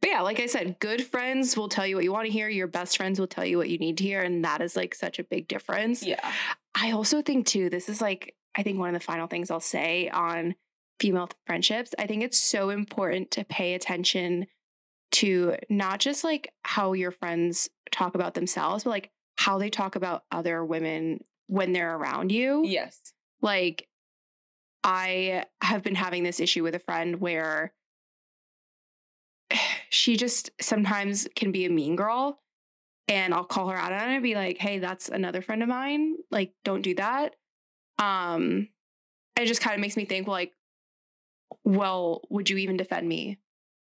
But 0.00 0.10
yeah, 0.10 0.20
like 0.22 0.40
I 0.40 0.46
said, 0.46 0.78
good 0.78 1.04
friends 1.04 1.56
will 1.56 1.68
tell 1.68 1.86
you 1.86 1.96
what 1.96 2.04
you 2.04 2.12
want 2.12 2.26
to 2.26 2.32
hear. 2.32 2.48
Your 2.48 2.66
best 2.66 2.96
friends 2.96 3.20
will 3.20 3.26
tell 3.26 3.44
you 3.44 3.58
what 3.58 3.68
you 3.68 3.78
need 3.78 3.98
to 3.98 4.04
hear. 4.04 4.22
And 4.22 4.44
that 4.44 4.62
is 4.62 4.74
like 4.74 4.94
such 4.94 5.18
a 5.18 5.24
big 5.24 5.48
difference. 5.48 6.02
Yeah. 6.02 6.32
I 6.74 6.92
also 6.92 7.22
think, 7.22 7.46
too, 7.46 7.70
this 7.70 7.88
is 7.88 8.00
like, 8.00 8.34
I 8.56 8.62
think 8.62 8.78
one 8.78 8.88
of 8.88 9.00
the 9.00 9.04
final 9.04 9.26
things 9.26 9.50
I'll 9.50 9.60
say 9.60 10.08
on 10.08 10.54
female 10.98 11.28
friendships. 11.46 11.94
I 11.98 12.06
think 12.06 12.22
it's 12.22 12.38
so 12.38 12.70
important 12.70 13.30
to 13.32 13.44
pay 13.44 13.74
attention 13.74 14.46
to 15.12 15.56
not 15.68 15.98
just 15.98 16.22
like 16.22 16.52
how 16.64 16.92
your 16.92 17.10
friends 17.10 17.68
talk 17.90 18.14
about 18.14 18.34
themselves, 18.34 18.84
but 18.84 18.90
like 18.90 19.10
how 19.36 19.58
they 19.58 19.70
talk 19.70 19.96
about 19.96 20.24
other 20.30 20.64
women 20.64 21.24
when 21.46 21.72
they're 21.72 21.96
around 21.96 22.30
you. 22.30 22.62
Yes. 22.64 23.12
Like, 23.42 23.88
I 24.84 25.44
have 25.62 25.82
been 25.82 25.94
having 25.94 26.22
this 26.22 26.40
issue 26.40 26.62
with 26.62 26.74
a 26.74 26.78
friend 26.78 27.20
where 27.20 27.72
she 29.90 30.16
just 30.16 30.50
sometimes 30.60 31.26
can 31.34 31.52
be 31.52 31.64
a 31.64 31.70
mean 31.70 31.96
girl. 31.96 32.40
And 33.10 33.34
I'll 33.34 33.44
call 33.44 33.68
her 33.68 33.76
out 33.76 33.92
on 33.92 34.08
it 34.10 34.14
and 34.14 34.22
be 34.22 34.34
like, 34.34 34.56
hey, 34.58 34.78
that's 34.78 35.08
another 35.08 35.42
friend 35.42 35.62
of 35.62 35.68
mine. 35.68 36.14
Like, 36.30 36.52
don't 36.64 36.80
do 36.82 36.94
that. 36.94 37.34
Um, 37.98 38.68
it 39.38 39.46
just 39.46 39.60
kind 39.60 39.74
of 39.74 39.80
makes 39.80 39.96
me 39.96 40.04
think, 40.06 40.26
well, 40.26 40.34
like, 40.36 40.52
well, 41.64 42.22
would 42.30 42.48
you 42.48 42.56
even 42.58 42.76
defend 42.76 43.08
me? 43.08 43.38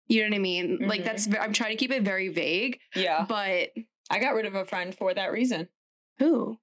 You 0.08 0.22
know 0.22 0.28
what 0.30 0.36
I 0.36 0.38
mean? 0.38 0.78
Like, 0.86 1.02
that's, 1.04 1.28
I'm 1.38 1.52
trying 1.52 1.72
to 1.72 1.76
keep 1.76 1.90
it 1.90 2.02
very 2.04 2.28
vague. 2.28 2.78
Yeah. 2.94 3.26
But 3.28 3.70
I 4.08 4.20
got 4.20 4.34
rid 4.34 4.46
of 4.46 4.54
a 4.54 4.64
friend 4.64 4.94
for 4.94 5.12
that 5.12 5.32
reason. 5.32 5.68
who? 6.18 6.58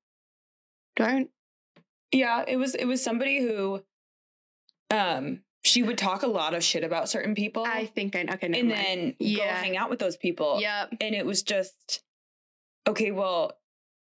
Do 0.96 1.04
I? 1.04 1.26
Yeah, 2.12 2.44
it 2.48 2.58
was 2.58 2.76
it 2.76 2.86
was 2.86 3.04
somebody 3.04 3.42
who 3.42 3.82
um 4.92 5.42
she 5.64 5.82
would 5.82 5.98
talk 5.98 6.22
a 6.22 6.28
lot 6.28 6.54
of 6.54 6.64
shit 6.64 6.84
about 6.84 7.10
certain 7.10 7.34
people. 7.34 7.64
I 7.66 7.88
think 7.88 8.16
I, 8.16 8.20
okay, 8.34 8.46
and 8.46 8.54
mind. 8.70 8.72
then 8.72 9.10
go 9.10 9.16
Yeah. 9.20 9.56
hang 9.56 9.76
out 9.76 9.90
with 9.90 9.98
those 9.98 10.16
people. 10.18 10.60
Yep. 10.62 10.90
And 11.02 11.16
it 11.16 11.26
was 11.26 11.42
just 11.42 12.04
okay, 12.88 13.12
well, 13.12 13.54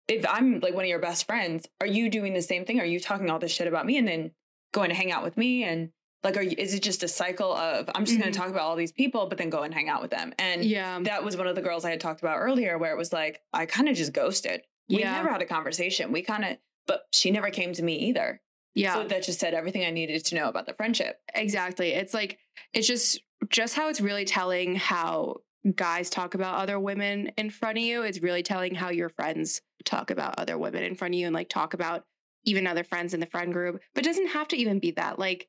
if 0.09 0.25
I'm 0.29 0.61
like 0.61 0.75
one 0.75 0.85
of 0.85 0.89
your 0.89 0.99
best 0.99 1.27
friends, 1.27 1.66
are 1.81 1.87
you 1.87 2.09
doing 2.11 2.35
the 2.35 2.43
same 2.43 2.64
thing? 2.64 2.81
Are 2.81 2.85
you 2.85 3.01
talking 3.01 3.31
all 3.31 3.39
this 3.39 3.53
shit 3.53 3.66
about 3.68 3.87
me 3.87 3.97
and 3.99 4.07
then 4.09 4.33
going 4.73 4.89
to 4.91 4.95
hang 4.97 5.12
out 5.12 5.23
with 5.23 5.37
me 5.37 5.64
and 5.64 5.91
like 6.25 6.37
are 6.37 6.43
you, 6.43 6.55
is 6.57 6.73
it 6.75 6.83
just 6.83 7.03
a 7.03 7.09
cycle 7.09 7.53
of 7.53 7.91
I'm 7.95 8.05
just 8.05 8.16
going 8.18 8.31
Mhm. 8.31 8.33
to 8.33 8.39
talk 8.39 8.49
about 8.49 8.62
all 8.62 8.77
these 8.77 8.93
people 8.93 9.27
but 9.27 9.39
then 9.39 9.51
go 9.51 9.62
and 9.64 9.75
hang 9.75 9.89
out 9.89 10.03
with 10.03 10.11
them? 10.11 10.33
And 10.39 10.64
Yeah. 10.64 10.99
that 11.03 11.25
was 11.25 11.37
one 11.37 11.47
of 11.47 11.55
the 11.57 11.62
girls 11.62 11.85
I 11.85 11.91
had 11.91 12.01
talked 12.01 12.20
about 12.20 12.39
earlier 12.39 12.79
where 12.79 12.93
it 12.93 12.97
was 12.99 13.12
like 13.12 13.41
I 13.53 13.66
kind 13.66 13.89
of 13.89 13.97
just 13.97 14.12
ghosted. 14.12 14.62
We 14.89 15.01
Yeah. 15.01 15.12
never 15.16 15.31
had 15.31 15.43
a 15.43 15.47
conversation. 15.47 16.12
We 16.12 16.23
kind 16.23 16.45
of 16.45 16.59
but 16.87 17.03
she 17.12 17.31
never 17.31 17.51
came 17.51 17.73
to 17.75 17.83
me 17.83 17.95
either. 18.09 18.41
Yeah. 18.75 18.95
So 18.95 19.05
that 19.09 19.23
just 19.25 19.39
said 19.41 19.53
everything 19.55 19.85
I 19.85 19.91
needed 19.91 20.25
to 20.27 20.35
know 20.35 20.49
about 20.49 20.66
the 20.66 20.75
friendship. 20.75 21.20
Exactly. 21.35 21.91
It's 21.93 22.14
like 22.14 22.39
it's 22.73 22.87
just 22.87 23.20
just 23.49 23.75
how 23.75 23.89
it's 23.89 24.01
really 24.01 24.25
telling 24.25 24.77
how 24.77 25.37
guys 25.77 26.11
talk 26.11 26.35
about 26.35 26.57
other 26.57 26.79
women 26.81 27.29
in 27.37 27.51
front 27.51 27.79
of 27.79 27.85
you. 27.85 28.03
It's 28.03 28.21
really 28.23 28.43
telling 28.43 28.75
how 28.75 28.91
your 28.91 29.09
friends 29.09 29.61
talk 29.85 30.11
about 30.11 30.39
other 30.39 30.59
women 30.59 30.83
in 30.83 30.95
front 30.95 31.15
of 31.15 31.21
you 31.21 31.27
and 31.27 31.35
like 31.35 31.49
talk 31.49 31.75
about 31.75 32.05
even 32.45 32.67
other 32.67 32.85
friends 32.85 33.15
in 33.15 33.21
the 33.21 33.27
friend 33.27 33.53
group. 33.53 33.81
But 33.95 34.05
it 34.05 34.09
doesn't 34.09 34.29
have 34.29 34.49
to 34.49 34.57
even 34.57 34.81
be 34.81 34.91
that. 34.93 35.19
Like, 35.19 35.49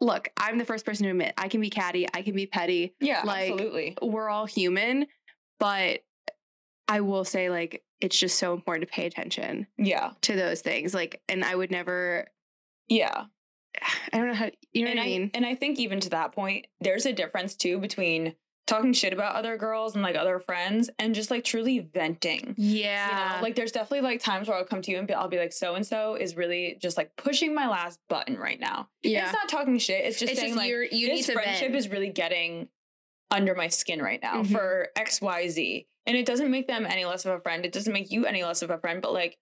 look, 0.00 0.28
I'm 0.36 0.58
the 0.58 0.64
first 0.64 0.84
person 0.84 1.04
to 1.04 1.10
admit 1.10 1.34
I 1.38 1.48
can 1.48 1.60
be 1.60 1.70
catty, 1.70 2.06
I 2.12 2.22
can 2.22 2.34
be 2.34 2.46
petty. 2.46 2.94
Yeah, 3.00 3.22
like 3.24 3.52
absolutely. 3.52 3.96
we're 4.02 4.28
all 4.28 4.46
human, 4.46 5.06
but 5.58 6.00
I 6.86 7.00
will 7.00 7.24
say 7.24 7.48
like 7.50 7.82
it's 8.00 8.18
just 8.18 8.38
so 8.38 8.52
important 8.54 8.86
to 8.88 8.94
pay 8.94 9.06
attention 9.06 9.66
Yeah. 9.76 10.12
to 10.22 10.36
those 10.36 10.60
things. 10.60 10.94
Like, 10.94 11.20
and 11.28 11.44
I 11.44 11.54
would 11.54 11.70
never 11.70 12.28
Yeah. 12.88 13.24
I 14.12 14.18
don't 14.18 14.28
know 14.28 14.34
how 14.34 14.50
you 14.72 14.84
know 14.84 14.90
and 14.90 14.98
what 14.98 15.04
I 15.04 15.08
mean? 15.08 15.30
and 15.34 15.46
I 15.46 15.54
think 15.54 15.78
even 15.78 16.00
to 16.00 16.10
that 16.10 16.32
point, 16.32 16.66
there's 16.80 17.06
a 17.06 17.12
difference 17.12 17.56
too 17.56 17.78
between 17.78 18.34
talking 18.68 18.92
shit 18.92 19.12
about 19.12 19.34
other 19.34 19.56
girls 19.56 19.94
and 19.94 20.02
like 20.04 20.14
other 20.14 20.38
friends 20.38 20.88
and 21.00 21.14
just 21.14 21.30
like 21.32 21.42
truly 21.42 21.80
venting. 21.80 22.54
Yeah. 22.56 23.30
You 23.32 23.36
know, 23.38 23.42
like 23.42 23.56
there's 23.56 23.72
definitely 23.72 24.02
like 24.08 24.20
times 24.22 24.46
where 24.46 24.56
I'll 24.56 24.64
come 24.64 24.82
to 24.82 24.90
you 24.92 24.98
and 24.98 25.08
be, 25.08 25.14
I'll 25.14 25.26
be 25.26 25.38
like, 25.38 25.52
so 25.52 25.74
and 25.74 25.84
so 25.84 26.14
is 26.14 26.36
really 26.36 26.76
just 26.80 26.96
like 26.96 27.16
pushing 27.16 27.54
my 27.54 27.66
last 27.66 27.98
button 28.08 28.36
right 28.36 28.60
now. 28.60 28.88
And 29.02 29.12
Yeah. 29.12 29.24
It's 29.24 29.32
not 29.32 29.48
talking 29.48 29.76
shit. 29.78 30.04
It's 30.04 30.18
just 30.20 30.30
It's 30.32 30.40
saying 30.40 30.54
just 30.54 30.58
like 30.64 30.92
you 30.92 31.08
this 31.08 31.28
friendship 31.30 31.68
vent. 31.72 31.74
is 31.76 31.88
really 31.88 32.10
getting 32.10 32.68
under 33.30 33.54
my 33.56 33.68
skin 33.68 34.00
right 34.00 34.22
now 34.22 34.42
Mhm. 34.42 34.52
for 34.52 34.88
X, 34.94 35.20
Y, 35.20 35.48
Z. 35.48 35.86
And 36.06 36.16
it 36.16 36.24
doesn't 36.26 36.50
make 36.50 36.66
them 36.68 36.86
any 36.86 37.04
less 37.04 37.24
of 37.26 37.32
a 37.34 37.40
friend. 37.40 37.64
It 37.66 37.72
doesn't 37.72 37.92
make 37.92 38.10
you 38.10 38.26
any 38.26 38.44
less 38.44 38.62
of 38.62 38.70
a 38.70 38.78
friend. 38.78 39.02
But 39.02 39.12
like 39.12 39.38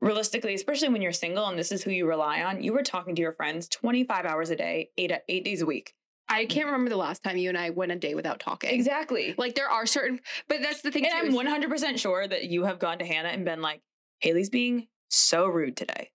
realistically, 0.00 0.54
especially 0.54 0.88
when 0.88 1.02
you're 1.02 1.12
single 1.12 1.46
and 1.46 1.58
this 1.58 1.72
is 1.72 1.82
who 1.82 1.90
you 1.90 2.06
rely 2.08 2.42
on, 2.42 2.62
you 2.62 2.72
were 2.72 2.82
talking 2.82 3.14
to 3.14 3.22
your 3.22 3.32
friends 3.32 3.68
25 3.68 4.24
hours 4.24 4.50
a 4.50 4.56
day, 4.56 4.90
eight 4.96 5.12
eight 5.28 5.44
days 5.44 5.62
a 5.62 5.66
week. 5.66 5.94
I 6.30 6.46
can't 6.46 6.66
remember 6.66 6.88
the 6.88 6.96
last 6.96 7.22
time 7.22 7.36
you 7.36 7.48
and 7.48 7.58
I 7.58 7.70
went 7.70 7.92
a 7.92 7.96
day 7.96 8.14
without 8.14 8.40
talking. 8.40 8.70
Exactly. 8.70 9.34
Like 9.36 9.54
there 9.56 9.68
are 9.68 9.84
certain, 9.84 10.20
but 10.48 10.62
that's 10.62 10.80
the 10.80 10.90
thing. 10.90 11.04
And 11.06 11.14
I'm 11.14 11.32
100% 11.34 11.98
sure 11.98 12.26
that 12.26 12.44
you 12.44 12.64
have 12.64 12.78
gone 12.78 12.98
to 13.00 13.04
Hannah 13.04 13.28
and 13.30 13.44
been 13.44 13.60
like, 13.60 13.80
Hailey's 14.20 14.48
being 14.50 14.86
so 15.08 15.46
rude 15.46 15.76
today. 15.76 16.10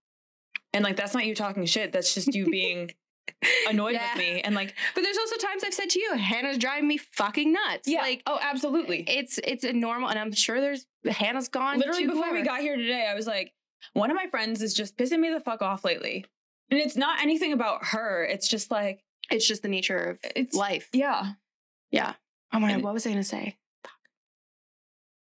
And 0.74 0.84
like, 0.84 0.95
that's 0.95 1.13
not 1.13 1.26
you 1.26 1.36
talking 1.36 1.66
shit. 1.66 1.91
That's 1.91 2.13
just 2.13 2.34
you 2.34 2.45
being 2.49 2.91
annoyed 3.70 3.93
Yeah. 3.93 4.13
with 4.13 4.20
me. 4.20 4.41
And 4.41 4.55
like, 4.55 4.74
But 4.93 5.01
there's 5.01 5.18
also 5.18 5.36
times 5.38 5.63
I've 5.63 5.74
said 5.74 5.89
to 5.91 5.99
you, 5.99 6.16
Hannah's 6.16 6.57
driving 6.57 6.88
me 6.88 6.97
fucking 6.97 7.51
nuts. 7.51 7.88
yeah. 7.88 8.01
Like 8.01 8.24
oh, 8.28 8.39
absolutely. 8.41 9.03
it's 9.07 9.38
it's 9.43 9.63
a 9.63 9.74
normal, 9.74 10.09
and 10.09 10.18
I'm 10.20 10.32
sure 10.34 10.59
there's 10.61 10.86
Hannah's 11.07 11.47
gone. 11.49 11.78
Literally 11.80 12.07
before 12.07 12.32
we 12.34 12.41
got 12.41 12.61
here 12.61 12.76
today, 12.76 13.07
I 13.09 13.16
was 13.16 13.28
like, 13.28 13.53
one 13.93 14.09
of 14.11 14.16
my 14.16 14.28
friends 14.28 14.61
is 14.61 14.74
just 14.74 14.97
pissing 14.97 15.20
me 15.20 15.30
the 15.32 15.39
fuck 15.39 15.61
off 15.61 15.84
lately. 15.86 16.26
And 16.72 16.80
it's 16.80 16.95
not 16.97 17.22
anything 17.22 17.53
about 17.53 17.86
her. 17.86 18.26
It's 18.26 18.47
just 18.47 18.72
like, 18.72 19.03
It's 19.32 19.47
just 19.47 19.61
the 19.61 19.67
nature 19.67 19.97
of 19.97 20.19
it's 20.36 20.55
life. 20.55 20.89
Yeah. 20.93 21.34
Yeah. 21.91 22.13
Oh 22.53 22.59
my 22.59 22.73
god, 22.73 22.84
what 22.84 22.93
was 22.93 23.05
I 23.05 23.09
gonna 23.09 23.23
say? 23.23 23.57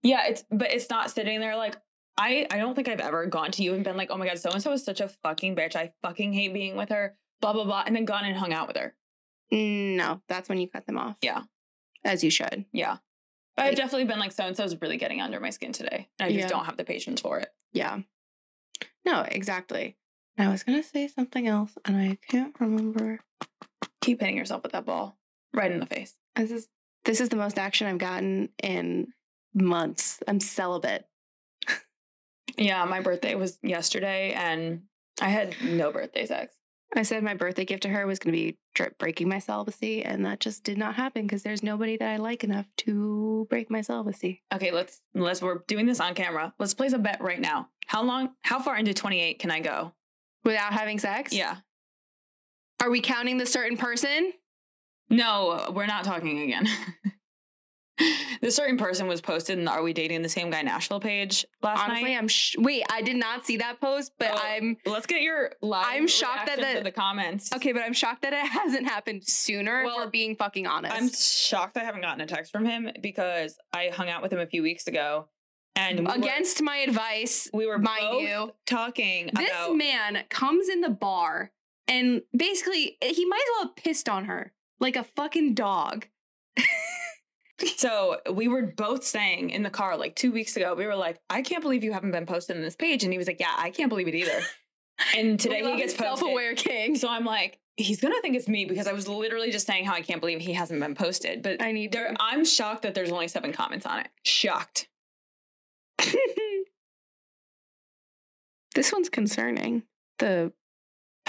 Yeah. 0.04 0.28
It's, 0.28 0.44
but 0.50 0.72
it's 0.72 0.90
not 0.90 1.12
sitting 1.12 1.40
there 1.40 1.56
like, 1.56 1.76
I, 2.18 2.46
I 2.52 2.58
don't 2.58 2.76
think 2.76 2.88
I've 2.90 3.00
ever 3.00 3.26
gone 3.28 3.52
to 3.52 3.64
you 3.64 3.74
and 3.74 3.84
been 3.84 3.98
like, 3.98 4.10
oh 4.12 4.18
my 4.18 4.28
God, 4.28 4.38
so 4.40 4.50
and 4.52 4.62
so 4.62 4.72
is 4.74 4.84
such 4.84 5.00
a 5.02 5.08
fucking 5.08 5.56
bitch. 5.56 5.76
I 5.76 5.94
fucking 6.02 6.34
hate 6.34 6.54
being 6.54 6.76
with 6.76 6.90
her, 6.90 7.16
blah, 7.40 7.54
blah, 7.54 7.64
blah. 7.64 7.84
And 7.86 7.96
then 7.96 8.06
gone 8.06 8.26
and 8.26 8.36
hung 8.36 8.54
out 8.54 8.68
with 8.68 8.78
her. 8.78 8.94
No, 9.52 10.22
that's 10.28 10.50
when 10.50 10.58
you 10.60 10.68
cut 10.70 10.86
them 10.86 10.98
off. 10.98 11.18
Yeah. 11.22 11.44
As 12.04 12.24
you 12.24 12.30
should. 12.32 12.66
Yeah. 12.72 12.98
But 13.56 13.66
I've 13.66 13.76
definitely 13.76 14.06
been 14.06 14.20
like, 14.20 14.32
so 14.32 14.46
and 14.46 14.56
so 14.58 14.64
is 14.64 14.80
really 14.82 14.98
getting 14.98 15.22
under 15.22 15.40
my 15.40 15.50
skin 15.52 15.72
today. 15.74 16.10
And 16.20 16.28
I 16.28 16.32
just 16.32 16.44
Yeah. 16.44 16.48
don't 16.48 16.66
have 16.66 16.78
the 16.78 16.84
patience 16.86 17.22
for 17.22 17.40
it. 17.40 17.50
Yeah. 17.74 18.00
No, 19.06 19.22
exactly. 19.22 19.98
I 20.38 20.48
was 20.48 20.64
gonna 20.64 20.84
say 20.84 21.08
something 21.08 21.48
else 21.48 21.72
and 21.86 21.98
I 21.98 22.18
can't 22.28 22.56
remember. 22.60 23.20
Keep 24.02 24.20
hitting 24.20 24.38
yourself 24.38 24.64
with 24.64 24.72
that 24.74 24.86
ball 24.86 25.18
right 25.54 25.72
in 25.72 25.80
the 25.80 25.86
face. 25.86 26.16
This 26.36 26.52
is 26.52 26.68
this 27.06 27.20
is 27.20 27.30
the 27.30 27.36
most 27.36 27.58
action 27.58 27.88
I've 27.88 27.98
gotten 27.98 28.50
in 28.62 29.08
months. 29.54 30.20
I'm 30.28 30.40
celibate. 30.40 31.06
Yeah. 32.58 32.84
My 32.86 33.00
birthday 33.00 33.36
was 33.36 33.58
yesterday 33.64 34.34
and 34.34 34.84
I 35.22 35.30
had 35.30 35.56
no 35.64 35.92
birthday 35.92 36.26
sex. 36.26 36.56
I 36.94 37.04
said 37.04 37.24
my 37.24 37.36
birthday 37.36 37.64
gift 37.64 37.84
to 37.84 37.90
her 37.90 38.06
was 38.06 38.20
going 38.20 38.36
to 38.36 38.38
be 38.38 38.58
breaking 38.98 39.30
my 39.30 39.40
celibacy, 39.40 40.04
and 40.04 40.26
that 40.26 40.42
just 40.42 40.66
did 40.66 40.78
not 40.78 40.96
happen 40.96 41.22
because 41.22 41.42
there's 41.42 41.64
nobody 41.64 41.96
that 41.96 42.10
I 42.10 42.18
like 42.18 42.44
enough 42.44 42.66
to 42.80 43.48
break 43.50 43.72
my 43.72 43.80
celibacy. 43.80 44.44
Okay. 44.54 44.72
Let's, 44.72 45.02
let's, 45.14 45.42
we're 45.42 45.60
doing 45.68 45.86
this 45.86 46.02
on 46.02 46.16
camera. 46.16 46.54
Let's 46.60 46.74
place 46.74 46.92
a 46.92 47.00
bet 47.00 47.22
right 47.22 47.40
now. 47.40 47.70
How 47.88 48.04
long, 48.04 48.32
how 48.42 48.60
far 48.60 48.76
into 48.76 48.94
28 48.94 49.40
can 49.40 49.52
I 49.52 49.62
go? 49.62 49.94
Without 50.44 50.74
having 50.74 51.00
sex? 51.00 51.32
Yeah. 51.32 51.58
Are 52.82 52.90
we 52.90 53.02
counting 53.02 53.38
the 53.38 53.46
certain 53.46 53.78
person? 53.78 54.34
No, 55.10 55.72
we're 55.76 55.86
not 55.86 56.04
talking 56.04 56.40
again. 56.40 56.68
this 58.42 58.56
certain 58.56 58.78
person 58.78 59.08
was 59.08 59.22
posted 59.22 59.60
in 59.60 59.66
the 59.66 59.72
Are 59.72 59.84
We 59.84 59.94
Dating 59.94 60.22
the 60.24 60.30
Same 60.30 60.50
Guy 60.50 60.62
Nashville 60.64 61.00
page 61.00 61.46
last 61.62 61.82
Honestly, 61.84 62.10
night. 62.12 62.18
I'm 62.18 62.28
sh- 62.28 62.56
wait. 62.58 62.84
I 62.90 63.02
did 63.02 63.18
not 63.18 63.46
see 63.46 63.58
that 63.58 63.80
post, 63.80 64.14
but 64.18 64.32
Oh, 64.34 64.40
I'm 64.42 64.78
Let's 64.86 65.06
get 65.06 65.22
your 65.22 65.52
live 65.62 65.86
I'm 65.88 66.08
shocked 66.08 66.48
that 66.48 66.78
the- 66.78 66.84
the 66.84 66.92
comments. 66.92 67.54
okay. 67.54 67.72
But 67.74 67.84
I'm 67.84 67.94
shocked 67.94 68.24
that 68.24 68.34
it 68.34 68.40
hasn't 68.48 68.88
happened 68.88 69.24
sooner. 69.28 69.84
Well, 69.84 70.00
if 70.00 70.06
we're 70.06 70.12
being 70.12 70.36
fucking 70.36 70.66
honest. 70.66 70.96
I'm 70.96 71.10
shocked 71.12 71.78
I 71.78 71.84
haven't 71.84 72.02
gotten 72.02 72.22
a 72.22 72.26
text 72.26 72.52
from 72.52 72.66
him 72.66 72.90
because 73.02 73.58
I 73.74 73.90
hung 73.94 74.10
out 74.10 74.22
with 74.24 74.34
him 74.34 74.40
a 74.40 74.48
few 74.48 74.64
weeks 74.64 74.88
ago 74.88 75.28
and 75.76 76.00
we 76.00 76.06
were- 76.06 76.14
against 76.14 76.62
my 76.64 76.78
advice. 76.78 77.50
we 77.54 77.68
were 77.68 77.78
mind 77.78 78.00
both 78.10 78.22
you, 78.24 78.54
talking 78.66 79.30
This 79.36 79.50
about 79.52 79.76
man 79.76 80.24
comes 80.30 80.68
in 80.70 80.82
the 80.82 80.90
bar 80.90 81.52
and 81.88 82.22
basically 82.36 82.98
he 83.02 83.26
might 83.26 83.38
as 83.42 83.52
well 83.56 83.68
have 83.68 83.76
pissed 83.76 84.10
on 84.10 84.26
her 84.26 84.54
like 84.80 84.96
a 84.96 85.04
fucking 85.04 85.54
dog. 85.54 86.08
so 87.78 88.18
we 88.34 88.48
were 88.48 88.64
both 88.64 89.04
saying 89.04 89.52
in 89.52 89.64
the 89.64 89.70
car 89.70 89.96
like 89.96 90.16
two 90.16 90.32
weeks 90.32 90.56
ago 90.58 90.74
we 90.74 90.86
were 90.86 90.96
like 90.96 91.20
I 91.30 91.42
can't 91.42 91.62
believe 91.62 91.84
you 91.84 91.94
haven't 91.94 92.12
been 92.12 92.26
posted 92.26 92.58
in 92.58 92.64
this 92.64 92.76
page 92.76 93.04
and 93.04 93.14
he 93.14 93.18
was 93.18 93.28
like 93.28 93.40
yeah 93.40 93.54
I 93.56 93.70
can't 93.70 93.90
believe 93.90 94.08
it 94.08 94.16
either 94.16 94.42
and 95.18 95.40
today 95.40 95.64
he 95.64 95.78
gets 95.78 95.94
posted 95.94 96.20
self-aware 96.20 96.56
king. 96.56 96.96
so 96.96 97.08
I'm 97.08 97.24
like 97.24 97.60
he's 97.78 98.02
gonna 98.02 98.20
think 98.22 98.36
it's 98.36 98.48
me 98.48 98.66
because 98.66 98.88
I 98.88 98.94
was 98.94 99.08
literally 99.08 99.52
just 99.52 99.68
saying 99.68 99.86
how 99.86 99.94
I 99.94 100.02
can't 100.02 100.20
believe 100.20 100.40
he 100.40 100.54
hasn't 100.54 100.80
been 100.80 100.96
posted. 100.96 101.44
But 101.44 101.62
I 101.62 101.72
need 101.72 101.92
there, 101.92 102.14
I'm 102.20 102.46
shocked 102.46 102.84
that 102.84 102.94
there's 102.94 103.12
only 103.12 103.28
seven 103.28 103.52
comments 103.54 103.86
on 103.86 104.00
it. 104.00 104.08
Shocked. 104.24 104.88
this 108.76 108.92
one's 108.92 109.10
concerning. 109.10 109.84
The 110.20 110.52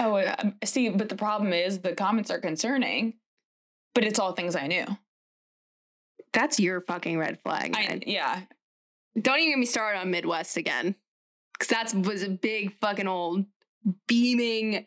Oh, 0.05 0.17
uh, 0.17 0.51
see, 0.65 0.89
but 0.89 1.09
the 1.09 1.15
problem 1.17 1.53
is 1.53 1.79
the 1.81 1.95
comments 1.95 2.31
are 2.31 2.41
concerning, 2.41 3.15
but 3.95 4.05
it's 4.05 4.19
all 4.19 4.33
things 4.33 4.57
I 4.57 4.67
knew. 4.67 4.85
that's 6.33 6.59
your 6.59 6.81
fucking 6.81 7.19
red 7.19 7.39
flag. 7.43 7.75
I, 7.77 8.01
yeah, 8.07 8.41
Don't 9.21 9.39
even 9.39 9.53
get 9.53 9.59
me 9.59 9.67
started 9.67 9.99
on 10.01 10.11
Midwest 10.11 10.57
again. 10.57 10.95
Cause 11.59 11.69
that 11.69 11.95
was 11.95 12.23
a 12.23 12.29
big 12.31 12.73
fucking 12.81 13.07
old 13.07 13.45
beaming. 14.09 14.87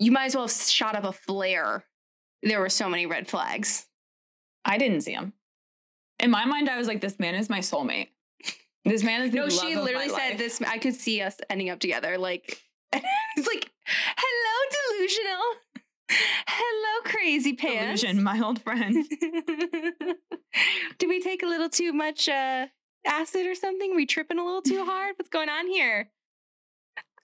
You 0.00 0.10
might 0.10 0.26
as 0.26 0.34
well 0.34 0.46
have 0.46 0.52
shot 0.52 0.96
up 0.96 1.04
a 1.04 1.12
flare. 1.12 1.84
There 2.42 2.58
were 2.60 2.68
so 2.70 2.88
many 2.88 3.06
red 3.06 3.28
flags. 3.28 3.86
I 4.64 4.78
didn't 4.78 5.02
see 5.02 5.12
him. 5.12 5.32
In 6.18 6.30
my 6.30 6.44
mind, 6.44 6.68
I 6.68 6.78
was 6.78 6.88
like, 6.88 7.00
this 7.00 7.18
man 7.20 7.34
is 7.36 7.48
my 7.48 7.60
soulmate. 7.60 8.08
This 8.84 9.04
man 9.04 9.22
is 9.22 9.32
No, 9.32 9.48
she 9.48 9.76
literally 9.76 10.08
said 10.08 10.30
life. 10.30 10.38
this. 10.38 10.60
I 10.62 10.78
could 10.78 10.94
see 10.94 11.20
us 11.20 11.36
ending 11.50 11.68
up 11.70 11.78
together. 11.78 12.16
Like, 12.18 12.60
it's 12.92 13.46
like, 13.46 13.70
delusional. 14.98 15.40
Hello, 16.48 17.02
crazy 17.04 17.52
pants. 17.54 18.00
Delusion, 18.00 18.22
my 18.22 18.40
old 18.40 18.62
friend. 18.62 19.04
Did 20.98 21.08
we 21.08 21.20
take 21.20 21.42
a 21.42 21.46
little 21.46 21.68
too 21.68 21.92
much 21.92 22.28
uh, 22.28 22.66
acid 23.06 23.46
or 23.46 23.54
something? 23.54 23.94
We 23.94 24.06
tripping 24.06 24.38
a 24.38 24.44
little 24.44 24.62
too 24.62 24.84
hard? 24.86 25.14
What's 25.16 25.28
going 25.28 25.48
on 25.48 25.68
here? 25.68 26.10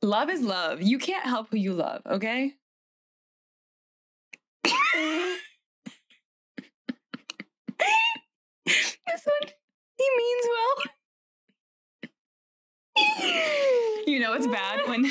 love 0.03 0.29
is 0.29 0.43
love. 0.43 0.83
You 0.83 0.99
can't 0.99 1.25
help 1.25 1.49
who 1.51 1.57
you 1.57 1.73
love, 1.73 2.03
okay? 2.07 2.53
This 8.67 9.25
one, 9.25 9.51
he 9.97 10.09
means 10.17 10.47
well. 10.51 10.77
You 14.07 14.21
know 14.21 14.35
it's 14.35 14.47
bad 14.47 14.87
when 14.87 15.11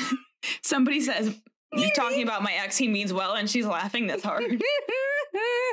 somebody 0.62 1.00
says 1.00 1.34
you're 1.76 1.90
talking 1.94 2.22
about 2.22 2.42
my 2.42 2.52
ex, 2.52 2.76
he 2.76 2.88
means 2.88 3.12
well, 3.12 3.34
and 3.34 3.48
she's 3.48 3.66
laughing 3.66 4.06
this 4.06 4.22
hard. 4.22 4.42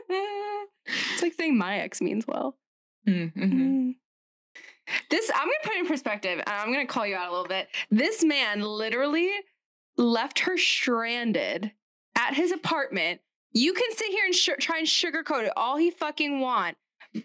it's 0.09 1.21
like 1.21 1.33
saying 1.33 1.57
my 1.57 1.79
ex 1.79 2.01
means 2.01 2.27
well. 2.27 2.57
Mm-hmm. 3.07 3.91
This 5.09 5.31
I'm 5.33 5.47
gonna 5.47 5.53
put 5.63 5.75
in 5.75 5.87
perspective, 5.87 6.39
and 6.39 6.49
I'm 6.49 6.71
gonna 6.71 6.85
call 6.85 7.05
you 7.05 7.15
out 7.15 7.29
a 7.29 7.31
little 7.31 7.47
bit. 7.47 7.69
This 7.89 8.23
man 8.23 8.61
literally 8.61 9.31
left 9.97 10.39
her 10.39 10.57
stranded 10.57 11.71
at 12.17 12.33
his 12.33 12.51
apartment. 12.51 13.21
You 13.53 13.73
can 13.73 13.91
sit 13.91 14.11
here 14.11 14.25
and 14.25 14.35
sh- 14.35 14.49
try 14.59 14.79
and 14.79 14.87
sugarcoat 14.87 15.45
it 15.45 15.53
all 15.55 15.77
he 15.77 15.91
fucking 15.91 16.39
want, 16.39 16.77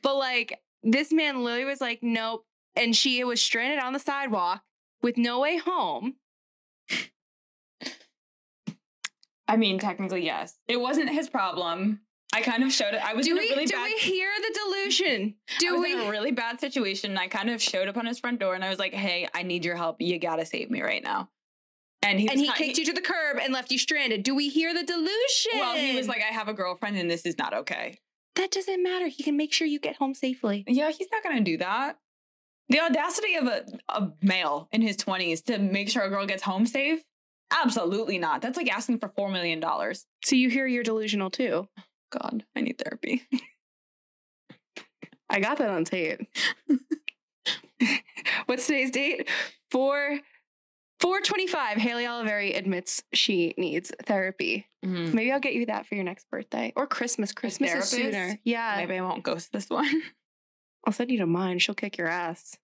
but 0.02 0.16
like 0.16 0.60
this 0.82 1.12
man 1.12 1.42
literally 1.42 1.64
was 1.64 1.80
like, 1.80 2.00
nope, 2.02 2.44
and 2.76 2.94
she 2.94 3.22
was 3.24 3.40
stranded 3.40 3.80
on 3.80 3.92
the 3.92 3.98
sidewalk 3.98 4.62
with 5.02 5.16
no 5.16 5.40
way 5.40 5.58
home. 5.58 6.14
I 9.48 9.56
mean, 9.56 9.78
technically, 9.78 10.24
yes. 10.24 10.58
It 10.68 10.80
wasn't 10.80 11.10
his 11.10 11.28
problem. 11.28 12.00
I 12.34 12.40
kind 12.42 12.64
of 12.64 12.72
showed 12.72 12.92
it. 12.94 13.00
I 13.02 13.14
was 13.14 13.24
Do 13.26 13.32
in 13.32 13.38
we 13.38 13.46
a 13.48 13.50
really 13.52 13.66
do 13.66 13.72
bad. 13.74 13.86
Do 13.88 13.94
we 13.94 13.98
hear 14.00 14.28
the 14.40 14.58
delusion? 14.64 15.34
I 15.48 15.58
Do 15.58 15.72
was 15.74 15.82
we? 15.82 15.92
in 15.92 16.00
a 16.00 16.10
really 16.10 16.32
bad 16.32 16.60
situation. 16.60 17.10
And 17.10 17.18
I 17.18 17.28
kind 17.28 17.48
of 17.48 17.62
showed 17.62 17.88
up 17.88 17.96
on 17.96 18.04
his 18.06 18.18
front 18.18 18.40
door, 18.40 18.54
and 18.54 18.64
I 18.64 18.68
was 18.68 18.78
like, 18.78 18.92
"Hey, 18.92 19.28
I 19.34 19.42
need 19.42 19.64
your 19.64 19.76
help. 19.76 20.00
You 20.00 20.18
gotta 20.18 20.44
save 20.44 20.70
me 20.70 20.82
right 20.82 21.02
now." 21.02 21.30
And 22.02 22.20
he 22.20 22.28
and 22.28 22.38
he 22.38 22.48
ki- 22.48 22.52
kicked 22.66 22.78
you 22.78 22.84
to 22.86 22.92
the 22.92 23.00
curb 23.00 23.38
and 23.40 23.52
left 23.54 23.70
you 23.72 23.78
stranded. 23.78 24.22
Do 24.22 24.34
we 24.34 24.48
hear 24.48 24.74
the 24.74 24.82
delusion? 24.82 25.52
Well, 25.54 25.76
he 25.76 25.96
was 25.96 26.08
like, 26.08 26.18
"I 26.28 26.32
have 26.34 26.48
a 26.48 26.52
girlfriend, 26.54 26.96
and 26.98 27.10
this 27.10 27.24
is 27.24 27.38
not 27.38 27.54
okay." 27.54 27.98
that 28.34 28.50
doesn't 28.50 28.82
matter. 28.82 29.06
He 29.08 29.22
can 29.22 29.34
make 29.34 29.50
sure 29.54 29.66
you 29.66 29.78
get 29.80 29.96
home 29.96 30.12
safely. 30.12 30.62
Yeah, 30.68 30.90
he's 30.90 31.08
not 31.10 31.22
gonna 31.22 31.40
do 31.40 31.56
that. 31.56 31.98
The 32.68 32.80
audacity 32.80 33.34
of 33.36 33.46
a, 33.46 33.64
a 33.88 34.12
male 34.20 34.68
in 34.72 34.82
his 34.82 34.96
twenties 34.98 35.40
to 35.42 35.56
make 35.58 35.88
sure 35.88 36.02
a 36.02 36.10
girl 36.10 36.26
gets 36.26 36.42
home 36.42 36.66
safe. 36.66 37.00
Absolutely 37.50 38.18
not. 38.18 38.42
That's 38.42 38.56
like 38.56 38.72
asking 38.72 38.98
for 38.98 39.08
four 39.08 39.30
million 39.30 39.60
dollars. 39.60 40.06
So 40.24 40.36
you 40.36 40.50
hear 40.50 40.66
you're 40.66 40.82
delusional 40.82 41.30
too. 41.30 41.68
God, 42.10 42.44
I 42.54 42.60
need 42.60 42.78
therapy. 42.78 43.22
I 45.30 45.40
got 45.40 45.58
that 45.58 45.70
on 45.70 45.84
tape. 45.84 46.20
What's 48.46 48.66
today's 48.66 48.90
date? 48.90 49.28
Four. 49.70 50.20
425, 51.00 51.76
Hailey 51.76 52.04
Oliveri 52.04 52.56
admits 52.56 53.02
she 53.12 53.52
needs 53.58 53.92
therapy. 54.06 54.66
Mm-hmm. 54.84 55.14
Maybe 55.14 55.30
I'll 55.30 55.40
get 55.40 55.52
you 55.52 55.66
that 55.66 55.86
for 55.86 55.94
your 55.94 56.04
next 56.04 56.26
birthday 56.30 56.72
or 56.74 56.86
Christmas. 56.86 57.32
Christmas 57.32 57.74
is 57.74 57.88
sooner. 57.90 58.38
Yeah. 58.44 58.76
Maybe 58.78 58.96
I 58.96 59.02
won't 59.02 59.22
ghost 59.22 59.52
this 59.52 59.68
one. 59.68 60.02
I'll 60.86 60.94
send 60.94 61.10
you 61.10 61.18
to 61.18 61.26
mine. 61.26 61.58
She'll 61.58 61.74
kick 61.74 61.98
your 61.98 62.08
ass. 62.08 62.56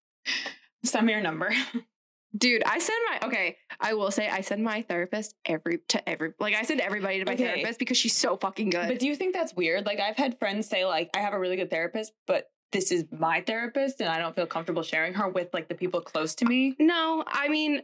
Send 0.82 1.06
me 1.06 1.12
your 1.12 1.20
number. 1.20 1.52
Dude, 2.36 2.62
I 2.64 2.78
send 2.78 2.98
my 3.10 3.28
okay. 3.28 3.56
I 3.80 3.94
will 3.94 4.10
say 4.10 4.28
I 4.28 4.40
send 4.40 4.64
my 4.64 4.82
therapist 4.82 5.34
every 5.44 5.80
to 5.88 6.08
every 6.08 6.32
like 6.40 6.54
I 6.54 6.62
send 6.62 6.80
everybody 6.80 7.18
to 7.18 7.26
my 7.26 7.32
Okay. 7.34 7.44
therapist 7.44 7.78
because 7.78 7.98
she's 7.98 8.16
so 8.16 8.36
fucking 8.36 8.70
good. 8.70 8.88
But 8.88 8.98
do 8.98 9.06
you 9.06 9.14
think 9.16 9.34
that's 9.34 9.54
weird? 9.54 9.84
Like 9.84 10.00
I've 10.00 10.16
had 10.16 10.38
friends 10.38 10.66
say 10.68 10.84
like 10.86 11.10
I 11.14 11.20
have 11.20 11.34
a 11.34 11.38
really 11.38 11.56
good 11.56 11.70
therapist, 11.70 12.12
but 12.26 12.50
this 12.72 12.90
is 12.90 13.04
my 13.10 13.42
therapist 13.42 14.00
and 14.00 14.08
I 14.08 14.18
don't 14.18 14.34
feel 14.34 14.46
comfortable 14.46 14.82
sharing 14.82 15.12
her 15.14 15.28
with 15.28 15.52
like 15.52 15.68
the 15.68 15.74
people 15.74 16.00
close 16.00 16.34
to 16.36 16.46
me. 16.46 16.74
No, 16.78 17.22
I 17.26 17.48
mean, 17.48 17.82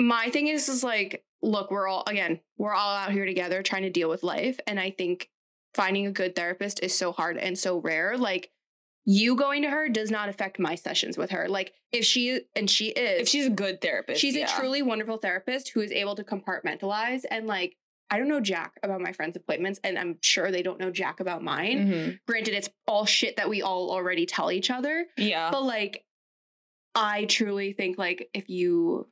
my 0.00 0.30
thing 0.30 0.46
is, 0.48 0.68
is 0.70 0.82
like, 0.82 1.22
look, 1.42 1.70
we're 1.70 1.86
all, 1.86 2.02
again, 2.06 2.40
we're 2.56 2.72
all 2.74 2.94
out 2.96 3.12
here 3.12 3.26
together 3.26 3.62
trying 3.62 3.82
to 3.82 3.90
deal 3.90 4.08
with 4.08 4.22
life. 4.22 4.58
And 4.66 4.80
I 4.80 4.90
think 4.90 5.28
finding 5.74 6.06
a 6.06 6.10
good 6.12 6.34
therapist 6.34 6.80
is 6.82 6.96
so 6.96 7.12
hard 7.12 7.36
and 7.36 7.58
so 7.58 7.78
rare. 7.78 8.16
Like, 8.16 8.50
you 9.08 9.36
going 9.36 9.62
to 9.62 9.70
her 9.70 9.88
does 9.88 10.10
not 10.10 10.28
affect 10.28 10.58
my 10.58 10.74
sessions 10.74 11.16
with 11.16 11.30
her. 11.30 11.48
Like, 11.48 11.72
if 11.92 12.04
she, 12.04 12.40
and 12.56 12.68
she 12.68 12.88
is, 12.88 13.22
If 13.22 13.28
she's 13.28 13.46
a 13.46 13.50
good 13.50 13.80
therapist. 13.80 14.20
she's 14.20 14.34
yeah. 14.36 14.44
a 14.52 14.58
truly 14.60 14.82
wonderful 14.82 15.16
therapist 15.18 15.68
who 15.70 15.80
is 15.80 15.92
able 15.92 16.16
to 16.16 16.24
compartmentalize 16.24 17.22
and 17.30 17.46
like, 17.46 17.76
I 18.10 18.18
don't 18.18 18.28
know 18.28 18.40
Jack 18.40 18.72
about 18.84 19.00
my 19.00 19.12
friends' 19.12 19.36
appointments, 19.36 19.80
and 19.82 19.98
I'm 19.98 20.18
sure 20.22 20.50
they 20.52 20.62
don't 20.62 20.78
know 20.78 20.90
Jack 20.92 21.18
about 21.20 21.42
mine. 21.42 21.88
Mhm. 21.88 22.18
Granted, 22.26 22.54
it's 22.54 22.68
all 22.86 23.04
shit 23.04 23.36
that 23.36 23.48
we 23.48 23.62
all 23.62 23.90
already 23.90 24.26
tell 24.26 24.52
each 24.52 24.70
other. 24.70 25.06
Yeah. 25.16 25.50
But 25.50 25.62
like, 25.64 26.04
I 26.94 27.24
truly 27.24 27.72
think 27.72 27.98
like 27.98 28.28
if 28.32 28.48
you 28.48 29.08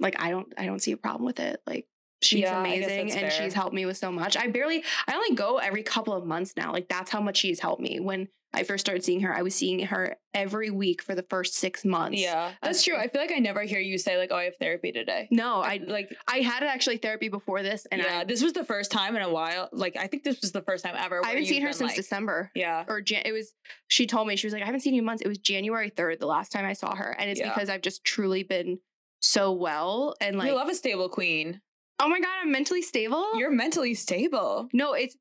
like, 0.00 0.16
I 0.18 0.30
don't, 0.30 0.52
I 0.56 0.64
don't 0.66 0.80
see 0.80 0.92
a 0.92 0.96
problem 0.96 1.24
with 1.26 1.40
it. 1.40 1.60
Like, 1.66 1.86
she's 2.22 2.40
Yeah, 2.40 2.60
amazing 2.60 3.10
and 3.12 3.20
fair. 3.20 3.30
she's 3.30 3.54
helped 3.54 3.74
me 3.74 3.86
with 3.86 3.96
so 3.96 4.10
much. 4.12 4.36
I 4.36 4.48
barely, 4.48 4.82
I 5.06 5.14
only 5.14 5.34
go 5.34 5.58
every 5.58 5.82
couple 5.82 6.14
of 6.14 6.24
months 6.26 6.54
now. 6.56 6.72
Like, 6.72 6.88
that's 6.88 7.10
how 7.10 7.20
much 7.20 7.38
she's 7.38 7.60
helped 7.60 7.80
me. 7.82 8.00
When 8.00 8.28
I 8.54 8.62
first 8.64 8.80
started 8.86 9.04
seeing 9.04 9.20
her, 9.20 9.34
I 9.36 9.42
was 9.42 9.54
seeing 9.54 9.80
her 9.86 10.16
every 10.32 10.70
week 10.70 11.02
for 11.02 11.14
the 11.14 11.22
first 11.28 11.54
six 11.54 11.84
months. 11.84 12.18
Yeah. 12.18 12.52
That's 12.62 12.82
true. 12.82 12.96
I 12.96 13.06
feel 13.08 13.20
like 13.20 13.30
I 13.30 13.40
never 13.40 13.60
hear 13.62 13.78
you 13.78 13.98
say 13.98 14.16
like, 14.16 14.30
"Oh, 14.32 14.36
I 14.36 14.44
have 14.44 14.56
therapy 14.56 14.90
today." 14.90 15.28
No, 15.30 15.56
I 15.60 15.82
like 15.86 16.08
I 16.26 16.38
had 16.38 16.62
actually 16.62 16.96
therapy 16.96 17.28
before 17.28 17.62
this, 17.62 17.86
and 17.92 18.00
yeah, 18.00 18.20
I, 18.20 18.24
this 18.24 18.42
was 18.42 18.54
the 18.54 18.64
first 18.64 18.90
time 18.90 19.16
in 19.16 19.22
a 19.22 19.28
while. 19.30 19.68
Like 19.70 19.98
I 19.98 20.06
think 20.06 20.24
this 20.24 20.40
was 20.40 20.52
the 20.52 20.62
first 20.62 20.82
time 20.82 20.94
ever. 20.98 21.22
I 21.22 21.28
haven't 21.28 21.44
seen 21.44 21.60
her 21.60 21.68
been, 21.68 21.74
since 21.74 21.88
like- 21.90 21.96
December. 21.96 22.50
Yeah. 22.54 22.84
Or 22.88 23.02
Jan- 23.02 23.24
it 23.26 23.32
was. 23.32 23.52
She 23.88 24.06
told 24.06 24.26
me 24.26 24.34
she 24.36 24.46
was 24.46 24.54
like, 24.54 24.62
I 24.62 24.66
haven't 24.66 24.80
seen 24.80 24.94
you 24.94 25.00
in 25.02 25.04
months. 25.04 25.20
It 25.20 25.28
was 25.28 25.36
January 25.38 25.90
third 25.90 26.18
the 26.18 26.26
last 26.26 26.50
time 26.50 26.64
I 26.64 26.72
saw 26.72 26.94
her, 26.94 27.14
and 27.18 27.28
it's 27.28 27.40
Yeah. 27.40 27.52
because 27.52 27.68
I've 27.68 27.82
just 27.82 28.02
truly 28.02 28.44
been 28.44 28.78
so 29.20 29.52
well 29.52 30.14
and 30.22 30.38
like. 30.38 30.48
you 30.48 30.54
love 30.54 30.68
a 30.70 30.74
stable 30.74 31.10
queen. 31.10 31.60
Oh 32.00 32.08
my 32.08 32.20
god, 32.20 32.28
I'm 32.42 32.52
mentally 32.52 32.82
stable. 32.82 33.38
You're 33.38 33.50
mentally 33.50 33.94
stable. 33.94 34.68
no, 34.72 34.92
it's 34.94 35.16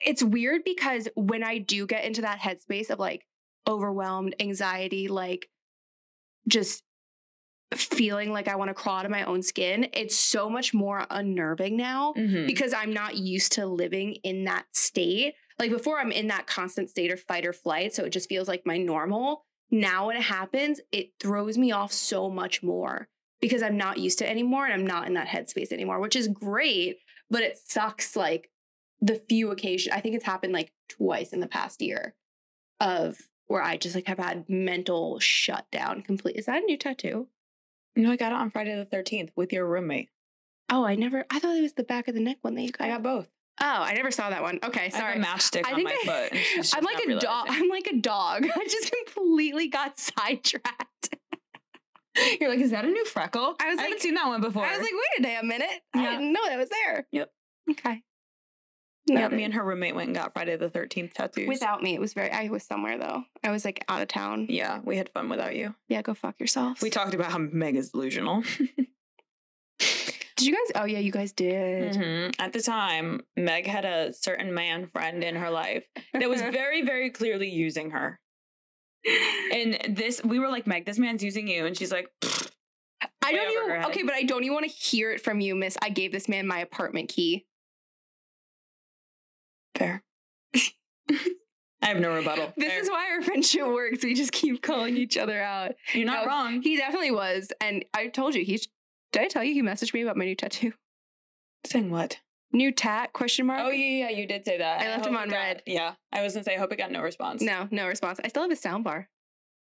it's 0.00 0.22
weird 0.22 0.62
because 0.64 1.08
when 1.14 1.42
I 1.42 1.58
do 1.58 1.86
get 1.86 2.04
into 2.04 2.20
that 2.22 2.38
headspace 2.40 2.90
of 2.90 2.98
like 2.98 3.24
overwhelmed, 3.66 4.36
anxiety, 4.40 5.08
like 5.08 5.48
just 6.48 6.82
feeling 7.74 8.32
like 8.32 8.46
I 8.46 8.56
want 8.56 8.68
to 8.68 8.74
crawl 8.74 8.98
out 8.98 9.04
of 9.04 9.10
my 9.10 9.24
own 9.24 9.42
skin, 9.42 9.88
it's 9.92 10.16
so 10.16 10.48
much 10.48 10.72
more 10.72 11.04
unnerving 11.10 11.76
now 11.76 12.12
Mhm. 12.16 12.46
because 12.46 12.72
I'm 12.72 12.92
not 12.92 13.16
used 13.16 13.52
to 13.52 13.66
living 13.66 14.14
in 14.22 14.44
that 14.44 14.66
state. 14.72 15.34
Like 15.58 15.70
before, 15.70 15.98
I'm 15.98 16.12
in 16.12 16.28
that 16.28 16.46
constant 16.46 16.90
state 16.90 17.10
of 17.10 17.20
fight 17.20 17.44
or 17.46 17.52
flight. 17.52 17.94
So 17.94 18.04
it 18.04 18.10
just 18.10 18.28
feels 18.28 18.46
like 18.46 18.64
my 18.66 18.76
normal. 18.76 19.44
Now, 19.70 20.06
when 20.08 20.16
it 20.16 20.22
happens, 20.22 20.80
it 20.92 21.10
throws 21.18 21.58
me 21.58 21.72
off 21.72 21.92
so 21.92 22.30
much 22.30 22.62
more 22.62 23.08
because 23.40 23.62
I'm 23.62 23.76
not 23.76 23.98
used 23.98 24.18
to 24.18 24.26
it 24.26 24.30
anymore 24.30 24.64
and 24.64 24.74
I'm 24.74 24.86
not 24.86 25.06
in 25.06 25.14
that 25.14 25.28
headspace 25.28 25.72
anymore, 25.72 26.00
which 26.00 26.16
is 26.16 26.28
great, 26.28 26.98
but 27.30 27.42
it 27.42 27.58
sucks 27.58 28.16
like 28.16 28.50
the 29.00 29.20
few 29.28 29.50
occasions. 29.50 29.94
I 29.94 30.00
think 30.00 30.14
it's 30.14 30.24
happened 30.24 30.52
like 30.52 30.72
twice 30.88 31.32
in 31.32 31.40
the 31.40 31.46
past 31.46 31.82
year 31.82 32.14
of 32.80 33.18
where 33.46 33.62
I 33.62 33.76
just 33.76 33.94
like 33.94 34.06
have 34.06 34.18
had 34.18 34.48
mental 34.48 35.20
shutdown 35.20 36.02
complete. 36.02 36.36
Is 36.36 36.46
that 36.46 36.62
a 36.62 36.66
new 36.66 36.76
tattoo? 36.76 37.28
No, 37.94 38.10
I 38.10 38.16
got 38.16 38.32
it 38.32 38.36
on 38.36 38.50
Friday 38.50 38.74
the 38.74 38.84
thirteenth 38.84 39.30
with 39.36 39.52
your 39.52 39.66
roommate. 39.66 40.10
Oh, 40.68 40.84
I 40.84 40.96
never, 40.96 41.24
I 41.30 41.38
thought 41.38 41.56
it 41.56 41.62
was 41.62 41.74
the 41.74 41.84
back 41.84 42.08
of 42.08 42.14
the 42.14 42.20
neck 42.20 42.38
one 42.42 42.54
that 42.56 42.62
you 42.62 42.72
got. 42.72 42.86
I 42.86 42.88
got 42.88 43.02
both. 43.02 43.28
Oh, 43.60 43.64
I 43.64 43.94
never 43.94 44.10
saw 44.10 44.28
that 44.28 44.42
one. 44.42 44.58
Okay, 44.62 44.86
I 44.86 44.88
sorry. 44.90 45.18
a 45.18 45.24
matchstick 45.24 45.62
I 45.64 45.72
on 45.72 45.82
my 45.82 45.96
I, 46.02 46.28
foot. 46.28 46.74
I'm 46.74 46.84
like 46.84 47.02
a 47.06 47.18
dog. 47.18 47.46
I'm 47.48 47.68
like 47.68 47.86
a 47.86 47.96
dog. 47.96 48.46
I 48.54 48.64
just 48.68 48.92
completely 48.92 49.68
got 49.68 49.98
sidetracked. 49.98 51.15
You're 52.40 52.50
like, 52.50 52.60
is 52.60 52.70
that 52.70 52.84
a 52.84 52.88
new 52.88 53.04
freckle? 53.04 53.54
I 53.60 53.68
was 53.68 53.78
I 53.78 53.82
haven't 53.82 54.00
seen 54.00 54.14
that 54.14 54.26
one 54.26 54.40
before. 54.40 54.64
I 54.64 54.70
was 54.72 54.80
like, 54.80 54.92
wait 54.92 55.20
a 55.20 55.22
damn 55.22 55.48
minute. 55.48 55.68
I 55.94 56.10
didn't 56.10 56.32
know 56.32 56.40
that 56.46 56.58
was 56.58 56.68
there. 56.68 57.06
Yep. 57.12 57.30
Okay. 57.72 58.02
Yeah, 59.08 59.28
me 59.28 59.44
and 59.44 59.54
her 59.54 59.62
roommate 59.62 59.94
went 59.94 60.08
and 60.08 60.16
got 60.16 60.32
Friday 60.32 60.56
the 60.56 60.68
13th 60.68 61.12
tattoos. 61.12 61.46
Without 61.46 61.80
me, 61.80 61.94
it 61.94 62.00
was 62.00 62.12
very. 62.12 62.28
I 62.30 62.48
was 62.48 62.64
somewhere 62.64 62.98
though. 62.98 63.22
I 63.44 63.50
was 63.52 63.64
like 63.64 63.84
out 63.88 64.02
of 64.02 64.08
town. 64.08 64.46
Yeah, 64.48 64.80
we 64.84 64.96
had 64.96 65.10
fun 65.10 65.28
without 65.28 65.54
you. 65.54 65.76
Yeah, 65.88 66.02
go 66.02 66.12
fuck 66.12 66.40
yourself. 66.40 66.82
We 66.82 66.90
talked 66.90 67.14
about 67.14 67.30
how 67.30 67.38
Meg 67.38 67.76
is 67.76 67.90
delusional. 67.90 68.42
Did 69.78 70.46
you 70.48 70.52
guys? 70.52 70.82
Oh 70.82 70.84
yeah, 70.86 70.98
you 70.98 71.12
guys 71.12 71.32
did. 71.32 71.94
Mhm. 71.94 72.34
At 72.38 72.52
the 72.52 72.60
time, 72.60 73.22
Meg 73.36 73.66
had 73.66 73.84
a 73.84 74.12
certain 74.12 74.52
man 74.52 74.88
friend 74.88 75.24
in 75.24 75.36
her 75.36 75.50
life 75.50 75.84
that 76.12 76.28
was 76.28 76.42
very, 76.52 76.82
very 76.82 77.08
clearly 77.10 77.48
using 77.48 77.90
her. 77.90 78.20
And 79.52 79.96
this, 79.96 80.20
we 80.24 80.38
were 80.38 80.48
like, 80.48 80.66
Meg, 80.66 80.84
this 80.84 80.98
man's 80.98 81.22
using 81.22 81.46
you. 81.48 81.64
And 81.66 81.76
she's 81.76 81.92
like, 81.92 82.10
I 83.24 83.32
don't 83.32 83.50
even. 83.50 83.84
Okay, 83.86 84.02
but 84.02 84.14
I 84.14 84.22
don't 84.22 84.42
even 84.44 84.54
want 84.54 84.66
to 84.66 84.72
hear 84.72 85.10
it 85.12 85.20
from 85.20 85.40
you, 85.40 85.54
Miss. 85.54 85.76
I 85.82 85.88
gave 85.90 86.12
this 86.12 86.28
man 86.28 86.46
my 86.46 86.58
apartment 86.60 87.08
key. 87.08 87.46
fair. 89.76 90.02
I 91.82 91.90
have 91.90 92.00
no 92.00 92.14
rebuttal. 92.14 92.52
This 92.56 92.70
Fair. 92.70 92.80
is 92.82 92.88
why 92.90 93.10
our 93.12 93.22
friendship 93.22 93.66
works. 93.66 94.02
We 94.02 94.14
just 94.14 94.32
keep 94.32 94.60
calling 94.62 94.96
each 94.96 95.16
other 95.16 95.40
out. 95.40 95.72
You're 95.92 96.06
not 96.06 96.22
No, 96.24 96.28
wrong. 96.28 96.62
He 96.62 96.76
definitely 96.76 97.12
was, 97.12 97.52
and 97.60 97.84
I 97.94 98.08
told 98.08 98.34
you. 98.34 98.44
he, 98.44 98.60
Did 99.12 99.22
I 99.22 99.28
tell 99.28 99.44
you 99.44 99.54
he 99.54 99.62
messaged 99.62 99.94
me 99.94 100.02
about 100.02 100.16
my 100.16 100.24
new 100.24 100.34
tattoo? 100.34 100.72
Saying 101.64 101.90
what? 101.90 102.18
New 102.52 102.72
tat? 102.72 103.12
Question 103.12 103.46
mark. 103.46 103.60
Oh, 103.62 103.70
yeah, 103.70 104.08
yeah, 104.08 104.16
you 104.16 104.26
did 104.26 104.44
say 104.44 104.58
that. 104.58 104.80
I 104.80 104.86
left 104.88 105.06
him 105.06 105.16
on 105.16 105.28
got- 105.28 105.34
red. 105.36 105.62
Yeah. 105.66 105.94
I 106.12 106.22
was 106.22 106.34
to 106.34 106.42
say, 106.44 106.54
I 106.54 106.58
hope 106.58 106.72
it 106.72 106.76
got 106.78 106.92
no 106.92 107.02
response. 107.02 107.42
No, 107.42 107.68
no 107.70 107.86
response. 107.86 108.20
I 108.22 108.28
still 108.28 108.42
have 108.42 108.50
a 108.52 108.56
sound 108.56 108.84
bar. 108.84 109.08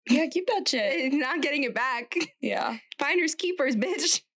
Yeah, 0.10 0.26
keep 0.28 0.48
that 0.48 0.68
shit. 0.68 1.14
Not 1.14 1.42
getting 1.42 1.64
it 1.64 1.76
back. 1.76 2.16
Yeah. 2.42 2.78
Finders 2.98 3.36
keepers, 3.36 3.76
bitch. 3.76 4.22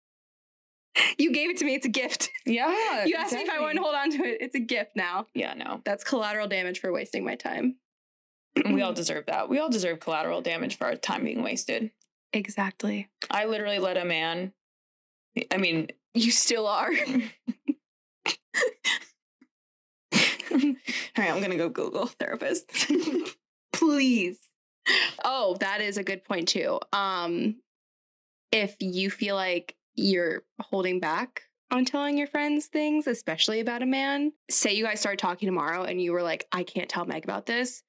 You 1.19 1.33
gave 1.33 1.49
it 1.49 1.57
to 1.57 1.65
me. 1.65 1.75
It's 1.75 1.87
a 1.87 1.89
gift. 1.89 2.29
Yeah. 2.45 3.05
You 3.07 3.15
asked 3.15 3.33
me 3.33 3.41
if 3.41 3.49
I 3.49 3.61
wanted 3.61 3.77
to 3.77 3.81
hold 3.83 3.95
on 3.95 4.11
to 4.11 4.25
it. 4.25 4.43
It's 4.43 4.55
a 4.55 4.61
gift 4.61 4.91
now. 4.95 5.27
Yeah, 5.35 5.55
no. 5.55 5.81
That's 5.87 6.05
collateral 6.05 6.49
damage 6.49 6.81
for 6.81 6.93
wasting 6.93 7.25
my 7.25 7.35
time. 7.35 7.77
We 8.67 8.83
all 8.83 8.93
deserve 9.03 9.25
that. 9.27 9.49
We 9.49 9.59
all 9.59 9.71
deserve 9.71 10.01
collateral 10.01 10.43
damage 10.43 10.77
for 10.77 10.85
our 10.89 10.97
time 10.97 11.25
being 11.25 11.43
wasted. 11.43 11.93
Exactly. 12.35 13.09
I 13.31 13.47
literally 13.47 13.79
let 13.79 13.97
a 13.97 14.05
man, 14.05 14.53
I 15.51 15.57
mean, 15.57 15.89
You 16.13 16.31
still 16.31 16.67
are. 16.67 16.91
all 20.53 20.75
right, 21.19 21.31
I'm 21.31 21.39
going 21.39 21.51
to 21.51 21.57
go 21.57 21.69
Google 21.69 22.07
therapist. 22.07 22.71
Please. 23.73 24.39
Oh, 25.25 25.57
that 25.61 25.81
is 25.81 25.97
a 25.97 26.05
good 26.05 26.25
point 26.25 26.49
too. 26.49 26.79
Um, 26.93 27.57
if 28.51 28.77
you 28.81 29.11
feel 29.11 29.35
like 29.37 29.77
you're 29.95 30.43
holding 30.61 31.01
back 31.01 31.43
on 31.71 31.85
telling 31.85 32.19
your 32.19 32.27
friends 32.27 32.67
things, 32.67 33.07
especially 33.07 33.61
about 33.61 33.83
a 33.83 33.87
man, 33.87 34.33
say 34.51 34.75
you 34.75 34.85
guys 34.85 35.01
start 35.01 35.19
talking 35.19 35.47
tomorrow 35.47 35.85
and 35.85 36.01
you 36.01 36.13
were 36.13 36.23
like, 36.23 36.47
I 36.53 36.65
can't 36.65 36.89
tell 36.89 37.05
Meg 37.05 37.25
about 37.25 37.47
this. 37.47 37.83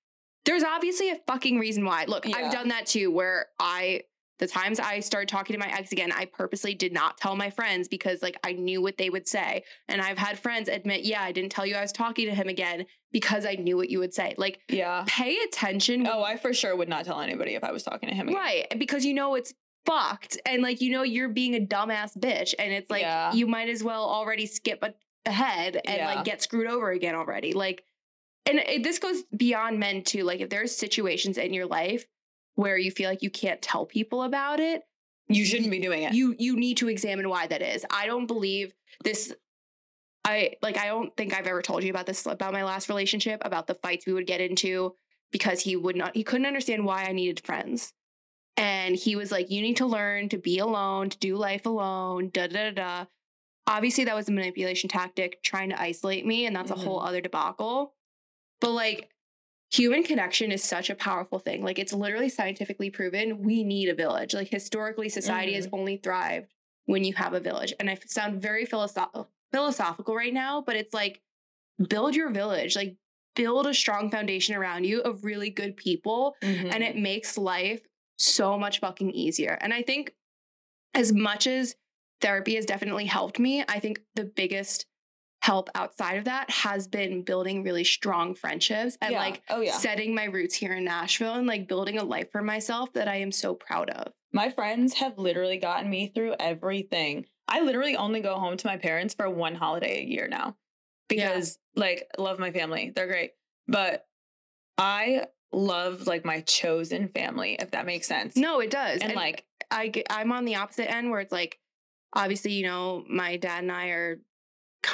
There's 0.46 0.64
obviously 0.64 1.10
a 1.10 1.20
fucking 1.28 1.58
reason 1.60 1.84
why. 1.86 2.06
Look, 2.08 2.26
Yeah. 2.28 2.38
I've 2.38 2.52
done 2.52 2.70
that 2.70 2.86
too, 2.86 3.12
where 3.12 3.48
I 3.60 4.04
the 4.40 4.48
times 4.48 4.80
I 4.80 5.00
started 5.00 5.30
talking 5.30 5.54
to 5.54 5.60
my 5.60 5.72
ex 5.72 5.92
again, 5.92 6.12
I 6.12 6.26
purposely 6.26 6.74
did 6.74 6.92
not 6.92 7.18
tell 7.18 7.36
my 7.36 7.50
friends 7.50 7.88
because 7.88 8.22
like 8.22 8.38
I 8.44 8.54
knew 8.54 8.82
what 8.82 8.98
they 8.98 9.10
would 9.10 9.28
say. 9.28 9.64
And 9.88 10.02
I've 10.02 10.18
had 10.18 10.40
friends 10.40 10.70
admit, 10.70 11.04
yeah, 11.04 11.22
I 11.22 11.32
didn't 11.32 11.52
tell 11.52 11.66
you 11.66 11.76
I 11.76 11.82
was 11.82 11.92
talking 11.92 12.28
to 12.28 12.34
him 12.36 12.48
again 12.48 12.86
because 13.12 13.46
I 13.46 13.54
knew 13.56 13.78
what 13.78 13.90
you 13.90 14.00
would 14.00 14.14
say. 14.14 14.34
Like, 14.38 14.60
yeah. 14.70 15.04
pay 15.08 15.38
attention. 15.38 16.08
Oh, 16.08 16.24
I 16.24 16.38
for 16.38 16.54
sure 16.54 16.76
would 16.76 16.90
not 16.90 17.06
tell 17.06 17.22
anybody 17.22 17.54
if 17.54 17.64
I 17.64 17.72
was 17.72 17.84
talking 17.84 18.10
to 18.10 18.16
him. 18.16 18.28
Again. 18.28 18.40
Right. 18.40 18.74
Because 18.80 19.06
you 19.06 19.14
know 19.14 19.36
it's 19.36 19.54
fucked. 19.86 20.38
And 20.46 20.62
like, 20.64 20.82
you 20.82 20.92
know, 20.92 21.04
you're 21.04 21.30
being 21.30 21.56
a 21.56 21.60
dumbass 21.60 22.18
bitch. 22.18 22.54
And 22.58 22.74
it's 22.74 22.90
like, 22.90 23.02
Yeah. 23.02 23.34
you 23.34 23.46
might 23.48 23.70
as 23.70 23.84
well 23.84 24.04
already 24.04 24.46
skip 24.48 24.80
a- 24.82 24.94
ahead 25.26 25.80
and 25.86 25.98
Yeah. 25.98 26.16
like 26.16 26.26
get 26.26 26.42
screwed 26.42 26.68
over 26.68 26.90
again 26.90 27.16
already. 27.16 27.54
Like, 27.54 27.84
and 28.46 28.60
it, 28.60 28.84
this 28.84 29.00
goes 29.00 29.24
beyond 29.36 29.80
men 29.80 30.04
too. 30.04 30.24
Like, 30.24 30.42
if 30.42 30.50
there's 30.50 30.76
situations 30.76 31.38
in 31.38 31.54
your 31.54 31.66
life 31.66 32.06
where 32.56 32.78
you 32.78 32.92
feel 32.92 33.10
like 33.10 33.22
you 33.22 33.30
can't 33.30 33.62
tell 33.62 33.86
people 33.86 34.24
about 34.24 34.60
it, 34.60 34.84
You 35.28 35.46
shouldn't 35.46 35.72
be 35.72 35.80
doing 35.80 36.04
it. 36.04 36.14
you 36.14 36.36
you 36.38 36.56
need 36.56 36.78
to 36.78 36.90
examine 36.90 37.30
why 37.30 37.48
that 37.48 37.62
is. 37.62 37.86
I 37.90 38.06
don't 38.06 38.28
believe 38.28 38.74
this. 39.04 39.34
I 40.26 40.54
like. 40.62 40.78
I 40.78 40.88
don't 40.88 41.16
think 41.18 41.34
I've 41.34 41.48
ever 41.48 41.62
told 41.62 41.84
you 41.84 41.90
about 41.90 42.06
this 42.06 42.26
about 42.26 42.54
my 42.54 42.64
last 42.64 42.90
relationship 42.90 43.42
about 43.44 43.68
the 43.68 43.76
fights 43.76 44.06
we 44.06 44.14
would 44.14 44.28
get 44.28 44.42
into 44.42 44.96
because 45.32 45.62
he 45.62 45.76
would 45.76 45.96
not. 45.96 46.16
He 46.16 46.24
couldn't 46.24 46.46
understand 46.46 46.86
why 46.86 47.04
I 47.04 47.12
needed 47.12 47.46
friends, 47.46 47.94
and 48.56 48.96
he 48.96 49.16
was 49.16 49.32
like, 49.32 49.52
"You 49.52 49.62
need 49.62 49.78
to 49.78 49.86
learn 49.86 50.30
to 50.30 50.38
be 50.38 50.60
alone, 50.60 51.10
to 51.10 51.18
do 51.18 51.36
life 51.36 51.66
alone." 51.66 52.30
Da 52.30 52.48
da 52.48 52.70
da. 52.70 52.72
da. 52.72 53.06
Obviously, 53.66 54.04
that 54.06 54.16
was 54.16 54.28
a 54.30 54.32
manipulation 54.32 54.90
tactic, 54.90 55.42
trying 55.42 55.70
to 55.70 55.82
isolate 55.82 56.26
me, 56.26 56.46
and 56.46 56.56
that's 56.56 56.72
a 56.72 56.76
whole 56.76 57.00
mm-hmm. 57.00 57.08
other 57.08 57.22
debacle. 57.22 57.94
But 58.62 58.72
like, 58.72 59.10
human 59.74 60.04
connection 60.04 60.52
is 60.52 60.64
such 60.64 60.90
a 60.90 60.96
powerful 60.96 61.40
thing. 61.40 61.64
Like 61.64 61.80
it's 61.80 61.94
literally 61.94 62.30
scientifically 62.30 62.92
proven 62.92 63.42
we 63.42 63.64
need 63.64 63.90
a 63.90 63.96
village. 63.96 64.34
Like 64.34 64.50
historically, 64.50 65.10
society 65.10 65.54
has 65.54 65.68
only 65.74 65.98
thrived 65.98 66.54
when 66.86 67.04
you 67.04 67.14
have 67.16 67.34
a 67.34 67.40
village. 67.40 67.74
And 67.80 67.90
I 67.90 67.98
sound 68.06 68.42
very 68.42 68.66
philosoph- 68.66 69.28
philosophical 69.52 70.16
right 70.16 70.34
now, 70.34 70.62
but 70.62 70.76
it's 70.76 70.94
like 70.94 71.22
build 71.90 72.16
your 72.16 72.30
village, 72.30 72.76
like 72.76 72.98
build 73.36 73.66
a 73.66 73.74
strong 73.74 74.12
foundation 74.12 74.56
around 74.56 74.84
you 74.84 75.02
of 75.02 75.24
really 75.24 75.50
good 75.50 75.76
people. 75.76 76.36
Mm-hmm. 76.44 76.70
And 76.72 76.84
it 76.84 76.96
makes 76.96 77.38
life 77.38 77.82
so 78.18 78.60
much 78.60 78.80
fucking 78.80 79.10
easier. 79.12 79.58
And 79.60 79.74
I 79.74 79.82
think 79.82 80.14
as 80.94 81.12
much 81.12 81.48
as 81.48 81.76
therapy 82.22 82.56
has 82.56 82.66
definitely 82.66 83.06
helped 83.06 83.40
me, 83.40 83.64
I 83.68 83.80
think 83.80 84.02
the 84.14 84.26
biggest 84.26 84.86
help 85.44 85.70
outside 85.76 86.14
of 86.18 86.24
that 86.24 86.50
has 86.50 86.88
been 86.88 87.22
building 87.22 87.64
really 87.64 87.84
strong 87.84 88.34
friendships 88.34 88.98
and 89.02 89.12
Yeah. 89.12 89.20
like 89.20 89.42
Oh, 89.50 89.60
yeah. 89.60 89.74
setting 89.74 90.16
my 90.16 90.24
roots 90.24 90.56
here 90.56 90.72
in 90.74 90.86
Nashville 90.86 91.34
and 91.34 91.46
like 91.46 91.68
building 91.68 91.98
a 91.98 92.04
life 92.04 92.32
for 92.32 92.42
myself 92.42 92.94
that 92.94 93.10
I 93.10 93.18
am 93.18 93.30
so 93.34 93.54
proud 93.54 93.90
of. 93.90 94.14
My 94.32 94.50
friends 94.50 94.94
have 94.94 95.18
literally 95.18 95.58
gotten 95.58 95.90
me 95.90 96.08
through 96.16 96.36
everything. 96.40 97.26
I 97.50 97.60
literally 97.60 97.98
only 97.98 98.22
go 98.22 98.36
home 98.36 98.56
to 98.56 98.68
my 98.68 98.78
parents 98.78 99.16
for 99.16 99.30
one 99.30 99.54
holiday 99.54 100.00
a 100.00 100.06
year 100.06 100.30
now 100.30 100.56
because, 101.10 101.60
like, 101.76 102.08
love 102.18 102.40
my 102.40 102.52
family. 102.52 102.94
They're 102.96 103.08
great. 103.08 103.32
But 103.68 104.08
I 104.78 105.26
love, 105.52 106.08
like, 106.08 106.24
my 106.24 106.40
chosen 106.40 107.10
family, 107.10 107.58
if 107.60 107.72
that 107.72 107.86
makes 107.86 108.08
sense. 108.08 108.38
No, 108.38 108.62
it 108.62 108.72
does. 108.72 109.02
And, 109.02 109.14
like, 109.14 109.44
I 109.70 109.90
get, 109.90 110.08
I'm 110.10 110.32
on 110.32 110.46
the 110.46 110.56
opposite 110.56 110.90
end 110.90 111.12
where 111.12 111.20
it's 111.20 111.34
like 111.34 111.60
obviously, 112.14 112.54
you 112.54 112.64
know, 112.64 113.04
my 113.10 113.36
dad 113.36 113.64
and 113.64 113.72
I 113.72 113.88
are 113.88 114.22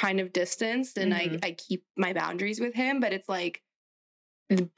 kind 0.00 0.20
of 0.20 0.32
distanced 0.32 0.96
and 0.98 1.12
Mhm. 1.12 1.44
I 1.44 1.48
I 1.48 1.50
keep 1.52 1.84
my 1.96 2.12
boundaries 2.12 2.58
with 2.60 2.74
him, 2.74 3.00
but 3.00 3.12
it's 3.12 3.28
like 3.28 3.62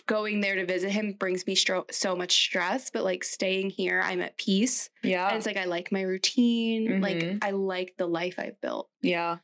going 0.07 0.41
there 0.41 0.55
to 0.57 0.67
visit 0.67 0.91
him 0.91 1.15
brings 1.15 1.47
me 1.47 1.57
stro- 1.57 1.91
so 1.91 2.15
much 2.15 2.33
stress, 2.33 2.91
but 2.91 3.05
like 3.05 3.25
staying 3.25 3.71
here, 3.71 4.03
I'm 4.05 4.21
at 4.21 4.37
peace. 4.37 4.91
yeah. 5.03 5.29
And 5.29 5.37
it's 5.39 5.47
like 5.47 5.57
I 5.57 5.65
like 5.65 5.91
my 5.91 6.03
routine. 6.03 7.01
Like 7.01 7.17
Mhm. 7.17 7.39
I 7.43 7.53
like 7.53 7.95
the 7.97 8.07
life 8.07 8.35
I've 8.39 8.61
built. 8.61 8.91
Yeah. 9.01 9.39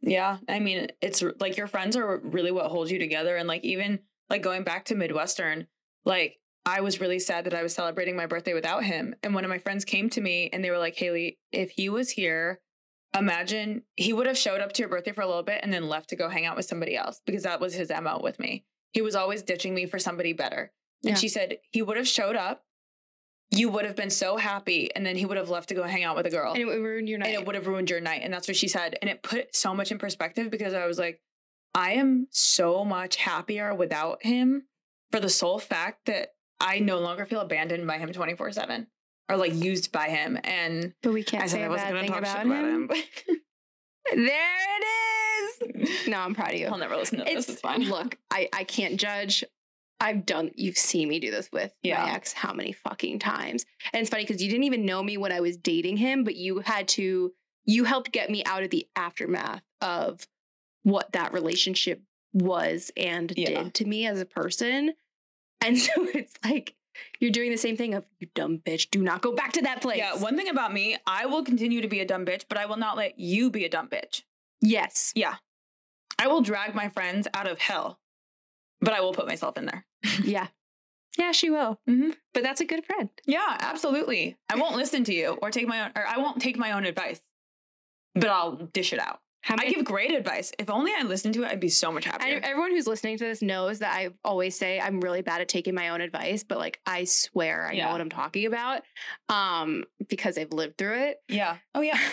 Yeah. 0.00 0.38
I 0.48 0.60
mean, 0.60 0.88
it's 1.00 1.22
like 1.40 1.56
your 1.56 1.66
friends 1.66 1.96
are 1.96 2.18
really 2.18 2.52
what 2.52 2.70
holds 2.70 2.92
you 2.92 2.98
together. 3.00 3.36
And 3.36 3.48
like, 3.48 3.64
even 3.64 3.98
like 4.30 4.42
going 4.42 4.62
back 4.62 4.84
to 4.86 4.94
Midwestern, 4.94 5.66
like, 6.04 6.38
I 6.64 6.80
was 6.80 7.00
really 7.00 7.18
sad 7.18 7.44
that 7.46 7.54
I 7.54 7.64
was 7.64 7.74
celebrating 7.74 8.14
my 8.14 8.26
birthday 8.26 8.54
without 8.54 8.84
him. 8.84 9.16
And 9.24 9.34
one 9.34 9.44
of 9.44 9.50
my 9.50 9.58
friends 9.58 9.84
came 9.84 10.08
to 10.10 10.20
me 10.20 10.48
and 10.52 10.62
they 10.62 10.70
were 10.70 10.78
like, 10.78 10.94
Hailey, 10.96 11.38
if 11.50 11.72
he 11.72 11.88
was 11.88 12.10
here, 12.10 12.60
imagine 13.18 13.82
he 13.96 14.12
would 14.12 14.26
have 14.26 14.38
showed 14.38 14.60
up 14.60 14.72
to 14.72 14.82
your 14.82 14.88
birthday 14.88 15.12
for 15.12 15.20
a 15.22 15.26
little 15.26 15.42
bit 15.42 15.60
and 15.62 15.72
then 15.72 15.88
left 15.88 16.08
to 16.10 16.16
go 16.16 16.28
hang 16.28 16.46
out 16.46 16.56
with 16.56 16.64
somebody 16.66 16.96
else 16.96 17.20
because 17.26 17.42
that 17.42 17.60
was 17.60 17.74
his 17.74 17.90
MO 17.90 18.20
with 18.22 18.38
me. 18.38 18.64
He 18.92 19.02
was 19.02 19.14
always 19.14 19.42
ditching 19.42 19.74
me 19.74 19.86
for 19.86 19.98
somebody 19.98 20.32
better. 20.32 20.72
And 21.04 21.10
Yeah. 21.12 21.16
she 21.16 21.28
said, 21.28 21.58
he 21.70 21.82
would 21.82 21.96
have 21.96 22.08
showed 22.08 22.36
up. 22.36 22.64
You 23.50 23.68
would 23.68 23.84
have 23.84 23.96
been 23.96 24.08
so 24.08 24.38
happy, 24.38 24.88
and 24.96 25.04
then 25.04 25.14
he 25.14 25.26
would 25.26 25.36
have 25.36 25.50
left 25.50 25.68
to 25.68 25.74
go 25.74 25.82
hang 25.82 26.04
out 26.04 26.16
with 26.16 26.24
a 26.24 26.30
girl 26.30 26.52
And 26.52 26.62
it 26.62 26.64
would 26.64 26.80
ruin 26.80 27.06
your 27.06 27.18
night. 27.18 27.34
and 27.34 27.42
it 27.42 27.46
would 27.46 27.54
have 27.54 27.66
ruined 27.66 27.90
your 27.90 28.00
night. 28.00 28.22
And 28.24 28.32
that's 28.32 28.48
what 28.48 28.56
she 28.56 28.66
said. 28.66 28.96
And 29.02 29.10
it 29.10 29.22
put 29.22 29.54
so 29.54 29.74
much 29.74 29.92
in 29.92 29.98
perspective 29.98 30.50
because 30.50 30.72
I 30.72 30.86
was 30.86 30.98
like, 30.98 31.20
I 31.74 31.92
am 31.92 32.28
so 32.30 32.82
much 32.82 33.16
happier 33.16 33.74
without 33.74 34.24
him 34.24 34.68
for 35.10 35.20
the 35.20 35.28
sole 35.28 35.58
fact 35.58 36.06
that 36.06 36.30
I 36.60 36.78
no 36.78 36.98
longer 36.98 37.26
feel 37.26 37.40
abandoned 37.40 37.86
by 37.86 37.98
him 37.98 38.10
24 38.10 38.52
7 38.52 38.86
or 39.28 39.36
like 39.36 39.54
used 39.54 39.92
by 39.92 40.08
him. 40.08 40.38
And 40.44 40.92
but 41.02 41.12
we 41.12 41.22
can't 41.24 41.44
I 41.44 41.46
say 41.46 41.58
said 41.58 41.64
I 41.64 41.68
wasn't 41.68 41.90
going 41.90 42.02
to 42.04 42.08
talk 42.10 42.18
about 42.18 42.36
shit 42.38 42.46
about 42.46 42.64
him. 42.64 42.90
him. 42.90 43.02
There 44.14 44.56
it 44.80 45.76
is. 45.78 46.08
No, 46.08 46.18
I'm 46.18 46.34
proud 46.34 46.52
of 46.54 46.58
you. 46.58 46.66
He'll 46.66 46.76
never 46.76 46.96
listen 46.96 47.18
to 47.18 47.24
this. 47.24 47.48
It's 47.48 47.60
fine. 47.60 47.84
Look, 47.88 48.18
I 48.30 48.48
I 48.52 48.64
can't 48.64 48.98
judge. 48.98 49.44
I've 50.00 50.26
done. 50.26 50.50
You've 50.56 50.76
seen 50.76 51.08
me 51.08 51.20
do 51.20 51.30
this 51.30 51.50
with 51.52 51.72
Yeah. 51.84 52.02
my 52.04 52.12
ex 52.12 52.32
how 52.32 52.52
many 52.52 52.72
fucking 52.72 53.20
times? 53.20 53.64
And 53.92 54.00
it's 54.00 54.10
funny 54.10 54.24
because 54.24 54.42
you 54.42 54.50
didn't 54.50 54.64
even 54.64 54.84
know 54.84 55.02
me 55.02 55.16
when 55.16 55.30
I 55.30 55.40
was 55.40 55.56
dating 55.56 55.98
him, 55.98 56.24
but 56.24 56.34
you 56.34 56.58
had 56.60 56.88
to. 56.88 57.32
You 57.64 57.84
helped 57.84 58.10
get 58.10 58.28
me 58.28 58.42
out 58.44 58.64
of 58.64 58.70
the 58.70 58.88
aftermath 58.96 59.62
of 59.80 60.26
what 60.82 61.12
that 61.12 61.32
relationship 61.32 62.02
was 62.32 62.90
and 62.96 63.32
Yeah. 63.36 63.62
did 63.62 63.74
to 63.74 63.84
me 63.84 64.04
as 64.06 64.20
a 64.20 64.26
person. 64.26 64.94
And 65.60 65.78
so 65.78 65.92
it's 66.12 66.34
like 66.44 66.74
you're 67.20 67.30
doing 67.30 67.50
the 67.50 67.56
same 67.56 67.76
thing 67.76 67.94
of 67.94 68.04
you 68.18 68.28
dumb 68.34 68.58
bitch. 68.58 68.90
Do 68.90 69.02
not 69.02 69.22
go 69.22 69.32
back 69.34 69.52
to 69.52 69.62
that 69.62 69.80
place. 69.82 69.98
Yeah, 69.98 70.16
one 70.16 70.36
thing 70.36 70.48
about 70.48 70.72
me, 70.72 70.96
I 71.06 71.26
will 71.26 71.42
continue 71.42 71.80
to 71.80 71.88
be 71.88 72.00
a 72.00 72.04
dumb 72.04 72.24
bitch, 72.24 72.44
but 72.48 72.58
I 72.58 72.66
will 72.66 72.76
not 72.76 72.96
let 72.96 73.18
you 73.18 73.50
be 73.50 73.64
a 73.64 73.68
dumb 73.68 73.88
bitch. 73.88 74.22
yes. 74.60 75.12
Yeah. 75.14 75.36
I 76.18 76.28
will 76.28 76.42
drag 76.42 76.74
my 76.74 76.88
friends 76.88 77.26
out 77.34 77.48
of 77.50 77.58
hell, 77.58 77.98
but 78.80 78.92
I 78.92 79.00
will 79.00 79.12
put 79.12 79.26
myself 79.26 79.56
in 79.56 79.66
there. 79.66 79.84
yeah. 80.22 80.48
Yeah, 81.18 81.32
she 81.32 81.50
will. 81.50 81.80
Mm-hmm. 81.88 82.10
But 82.32 82.42
that's 82.44 82.60
a 82.60 82.64
good 82.64 82.84
friend. 82.84 83.08
Yeah, 83.26 83.56
absolutely. 83.60 84.36
I 84.48 84.54
won't 84.56 84.76
listen 84.76 85.02
to 85.04 85.14
you 85.14 85.38
or 85.42 85.50
take 85.50 85.66
my 85.66 85.84
own, 85.84 85.92
or 85.96 86.06
I 86.06 86.18
won't 86.18 86.40
take 86.40 86.56
my 86.56 86.72
own 86.72 86.84
advice, 86.84 87.20
but 88.14 88.28
I'll 88.28 88.56
dish 88.56 88.92
it 88.92 89.00
out. 89.00 89.20
How 89.42 89.56
I 89.58 89.68
give 89.70 89.84
great 89.84 90.12
advice. 90.12 90.52
If 90.58 90.70
only 90.70 90.92
I 90.96 91.02
listened 91.02 91.34
to 91.34 91.42
it, 91.42 91.50
I'd 91.50 91.60
be 91.60 91.68
so 91.68 91.90
much 91.90 92.04
happier. 92.04 92.40
everyone 92.42 92.70
who's 92.70 92.86
listening 92.86 93.18
to 93.18 93.24
this 93.24 93.42
knows 93.42 93.80
that 93.80 93.92
I 93.92 94.10
always 94.24 94.56
say 94.56 94.80
I'm 94.80 95.00
really 95.00 95.20
bad 95.20 95.40
at 95.40 95.48
taking 95.48 95.74
my 95.74 95.88
own 95.88 96.00
advice, 96.00 96.44
but 96.44 96.58
like 96.58 96.80
I 96.86 97.04
swear 97.04 97.66
I 97.66 97.76
know 97.76 97.90
what 97.90 98.00
I'm 98.00 98.08
talking 98.08 98.46
about 98.46 98.82
um, 99.28 99.84
because 100.08 100.38
I've 100.38 100.52
lived 100.52 100.78
through 100.78 101.02
it. 101.02 101.18
yeah. 101.28 101.58
Oh 101.74 101.80
yeah. 101.80 101.98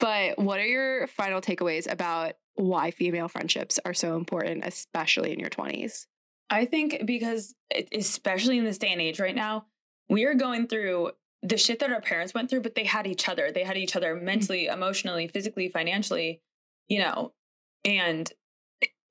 But 0.00 0.38
what 0.38 0.58
are 0.58 0.66
your 0.66 1.06
final 1.08 1.42
takeaways 1.42 1.90
about 1.90 2.32
why 2.54 2.90
female 2.90 3.28
friendships 3.28 3.78
are 3.84 3.92
so 3.92 4.16
important, 4.16 4.64
especially 4.64 5.32
in 5.32 5.38
your 5.38 5.50
20s? 5.50 6.06
I 6.48 6.64
think 6.64 7.02
because, 7.04 7.54
especially 7.92 8.56
in 8.58 8.64
this 8.64 8.78
day 8.78 8.92
and 8.92 9.00
age 9.00 9.20
right 9.20 9.34
now, 9.34 9.66
we 10.08 10.24
are 10.24 10.34
going 10.34 10.66
through 10.66 11.10
the 11.42 11.56
shit 11.56 11.78
that 11.78 11.90
our 11.90 12.00
parents 12.00 12.34
went 12.34 12.50
through, 12.50 12.60
but 12.60 12.74
they 12.74 12.84
had 12.84 13.06
each 13.06 13.28
other. 13.28 13.50
They 13.50 13.64
had 13.64 13.78
each 13.78 13.96
other 13.96 14.14
mentally, 14.14 14.66
emotionally, 14.66 15.28
physically, 15.28 15.68
financially, 15.68 16.40
you 16.88 16.98
know. 16.98 17.32
And 17.84 18.30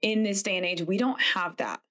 in 0.02 0.24
this 0.24 0.44
day 0.44 0.58
and 0.58 0.66
age, 0.66 0.82
we 0.82 0.98
don't 0.98 1.20
have 1.22 1.58
that. 1.58 1.82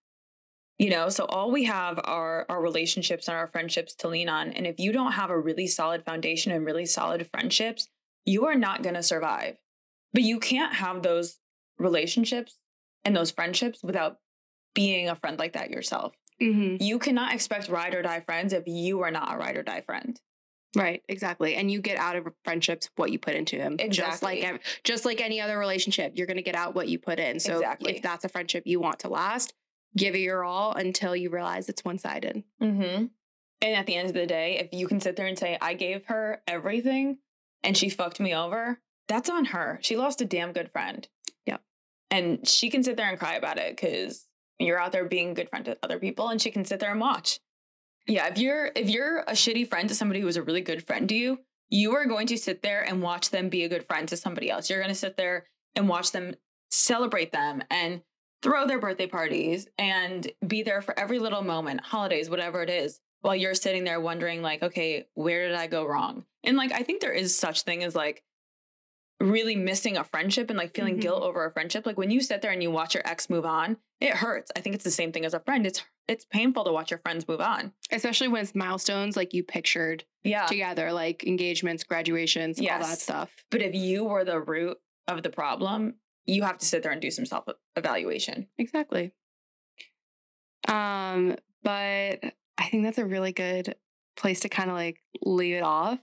You 0.78 0.90
know, 0.90 1.08
so 1.08 1.24
all 1.24 1.50
we 1.50 1.64
have 1.64 1.98
are 2.04 2.46
our 2.48 2.62
relationships 2.62 3.26
and 3.26 3.36
our 3.36 3.48
friendships 3.48 3.96
to 3.96 4.08
lean 4.08 4.28
on. 4.28 4.52
And 4.52 4.64
if 4.64 4.78
you 4.78 4.92
don't 4.92 5.12
have 5.12 5.30
a 5.30 5.38
really 5.38 5.66
solid 5.66 6.04
foundation 6.04 6.52
and 6.52 6.64
really 6.64 6.86
solid 6.86 7.28
friendships, 7.32 7.88
you 8.24 8.46
are 8.46 8.54
not 8.54 8.84
going 8.84 8.94
to 8.94 9.02
survive. 9.02 9.56
But 10.12 10.22
you 10.22 10.38
can't 10.38 10.74
have 10.74 11.02
those 11.02 11.38
relationships 11.78 12.56
and 13.04 13.16
those 13.16 13.32
friendships 13.32 13.80
without 13.82 14.18
being 14.74 15.08
a 15.08 15.16
friend 15.16 15.36
like 15.36 15.54
that 15.54 15.70
yourself. 15.70 16.14
Mm-hmm. 16.40 16.80
You 16.80 17.00
cannot 17.00 17.34
expect 17.34 17.68
ride 17.68 17.94
or 17.94 18.02
die 18.02 18.20
friends 18.20 18.52
if 18.52 18.62
you 18.66 19.00
are 19.00 19.10
not 19.10 19.34
a 19.34 19.36
ride 19.36 19.56
or 19.56 19.64
die 19.64 19.80
friend. 19.80 20.20
Right, 20.76 21.02
exactly. 21.08 21.54
And 21.54 21.70
you 21.70 21.80
get 21.80 21.96
out 21.98 22.16
of 22.16 22.26
friendships 22.44 22.90
what 22.96 23.10
you 23.10 23.18
put 23.18 23.34
into 23.34 23.56
them. 23.56 23.76
Exactly. 23.78 23.88
Just 23.90 24.22
like 24.22 24.62
just 24.84 25.04
like 25.04 25.20
any 25.20 25.40
other 25.40 25.58
relationship, 25.58 26.12
you're 26.14 26.26
going 26.26 26.36
to 26.36 26.42
get 26.42 26.54
out 26.54 26.74
what 26.74 26.88
you 26.88 26.98
put 26.98 27.18
in. 27.18 27.40
So 27.40 27.52
if- 27.52 27.58
Exactly. 27.58 27.96
if 27.96 28.02
that's 28.02 28.24
a 28.24 28.28
friendship 28.28 28.64
you 28.66 28.78
want 28.80 28.98
to 29.00 29.08
last, 29.08 29.54
give 29.96 30.14
it 30.14 30.18
your 30.20 30.44
all 30.44 30.72
until 30.72 31.16
you 31.16 31.30
realize 31.30 31.68
it's 31.68 31.84
one-sided. 31.84 32.44
Mm-hmm. 32.62 33.06
And 33.60 33.74
at 33.74 33.86
the 33.86 33.96
end 33.96 34.08
of 34.08 34.14
the 34.14 34.26
day, 34.26 34.58
if 34.58 34.68
you 34.78 34.86
can 34.86 35.00
sit 35.00 35.16
there 35.16 35.26
and 35.26 35.38
say, 35.38 35.56
I 35.60 35.74
gave 35.74 36.04
her 36.06 36.42
everything 36.46 37.18
and 37.64 37.76
she 37.76 37.88
fucked 37.88 38.20
me 38.20 38.34
over, 38.34 38.78
that's 39.08 39.30
on 39.30 39.46
her. 39.46 39.78
She 39.82 39.96
lost 39.96 40.20
a 40.20 40.24
damn 40.26 40.52
good 40.52 40.70
friend. 40.70 41.08
Yep. 41.46 41.62
And 42.10 42.46
she 42.46 42.68
can 42.70 42.82
sit 42.84 42.96
there 42.96 43.08
and 43.08 43.18
cry 43.18 43.34
about 43.34 43.58
it 43.58 43.74
because 43.74 44.26
you're 44.60 44.78
out 44.78 44.92
there 44.92 45.06
being 45.06 45.30
a 45.30 45.34
good 45.34 45.48
friend 45.48 45.64
to 45.64 45.78
other 45.82 45.98
people 45.98 46.28
and 46.28 46.40
she 46.40 46.50
can 46.50 46.64
sit 46.66 46.78
there 46.78 46.90
and 46.92 47.00
watch. 47.00 47.40
Yeah, 48.08 48.26
if 48.26 48.38
you're 48.38 48.72
if 48.74 48.88
you're 48.88 49.20
a 49.20 49.32
shitty 49.32 49.68
friend 49.68 49.88
to 49.88 49.94
somebody 49.94 50.20
who 50.20 50.26
was 50.26 50.38
a 50.38 50.42
really 50.42 50.62
good 50.62 50.84
friend 50.84 51.08
to 51.10 51.14
you, 51.14 51.40
you 51.68 51.94
are 51.94 52.06
going 52.06 52.26
to 52.28 52.38
sit 52.38 52.62
there 52.62 52.82
and 52.82 53.02
watch 53.02 53.30
them 53.30 53.50
be 53.50 53.64
a 53.64 53.68
good 53.68 53.86
friend 53.86 54.08
to 54.08 54.16
somebody 54.16 54.50
else. 54.50 54.68
You're 54.68 54.80
going 54.80 54.88
to 54.88 54.94
sit 54.94 55.18
there 55.18 55.46
and 55.76 55.88
watch 55.88 56.10
them 56.12 56.34
celebrate 56.70 57.32
them 57.32 57.62
and 57.70 58.00
throw 58.42 58.66
their 58.66 58.78
birthday 58.78 59.06
parties 59.06 59.68
and 59.78 60.30
be 60.46 60.62
there 60.62 60.80
for 60.80 60.98
every 60.98 61.18
little 61.18 61.42
moment, 61.42 61.82
holidays, 61.82 62.30
whatever 62.30 62.62
it 62.62 62.70
is, 62.70 63.00
while 63.20 63.36
you're 63.36 63.54
sitting 63.54 63.84
there 63.84 64.00
wondering 64.00 64.40
like, 64.40 64.62
okay, 64.62 65.06
where 65.14 65.48
did 65.48 65.56
I 65.56 65.66
go 65.66 65.84
wrong? 65.86 66.24
And 66.44 66.56
like 66.56 66.72
I 66.72 66.82
think 66.82 67.00
there 67.00 67.12
is 67.12 67.36
such 67.36 67.62
thing 67.62 67.84
as 67.84 67.94
like 67.94 68.22
really 69.20 69.56
missing 69.56 69.96
a 69.96 70.04
friendship 70.04 70.48
and 70.50 70.56
like 70.58 70.74
feeling 70.74 70.96
Mhm. 70.96 71.00
guilt 71.00 71.22
over 71.22 71.44
a 71.44 71.52
friendship. 71.52 71.84
Like 71.86 71.98
when 71.98 72.10
you 72.10 72.20
sit 72.20 72.40
there 72.40 72.52
and 72.52 72.62
you 72.62 72.70
watch 72.70 72.94
your 72.94 73.02
ex 73.06 73.28
move 73.28 73.44
on, 73.44 73.76
it 74.00 74.12
hurts. 74.14 74.50
I 74.56 74.60
think 74.60 74.74
it's 74.74 74.84
the 74.84 74.90
same 74.92 75.10
thing 75.12 75.24
as 75.24 75.34
a 75.34 75.40
friend. 75.40 75.66
It's 75.66 75.82
it's 76.06 76.24
painful 76.24 76.64
to 76.64 76.72
watch 76.72 76.90
your 76.90 77.00
friends 77.00 77.28
move 77.28 77.40
on. 77.42 77.74
Especially 77.92 78.28
when 78.28 78.40
it's 78.42 78.54
milestones 78.54 79.14
like 79.14 79.34
you 79.34 79.42
pictured 79.44 80.04
Yeah. 80.24 80.46
together, 80.46 80.90
like 80.90 81.22
engagements, 81.24 81.84
graduations, 81.84 82.58
all 82.58 82.66
that 82.66 82.98
stuff. 82.98 83.30
But 83.50 83.60
if 83.60 83.74
you 83.74 84.04
were 84.04 84.24
the 84.24 84.40
root 84.40 84.78
of 85.06 85.22
the 85.22 85.28
problem, 85.28 85.96
you 86.24 86.44
have 86.44 86.56
to 86.58 86.64
sit 86.64 86.82
there 86.82 86.92
and 86.92 87.02
do 87.02 87.10
some 87.10 87.26
self 87.26 87.44
evaluation. 87.76 88.48
Exactly. 88.56 89.12
Um, 90.66 91.36
but 91.62 92.24
I 92.58 92.68
think 92.70 92.84
that's 92.84 92.98
a 92.98 93.04
really 93.06 93.32
good 93.32 93.74
place 94.16 94.40
to 94.40 94.48
kind 94.48 94.70
of 94.70 94.76
like 94.76 95.02
leave 95.22 95.56
it 95.56 95.62
off. 95.62 95.98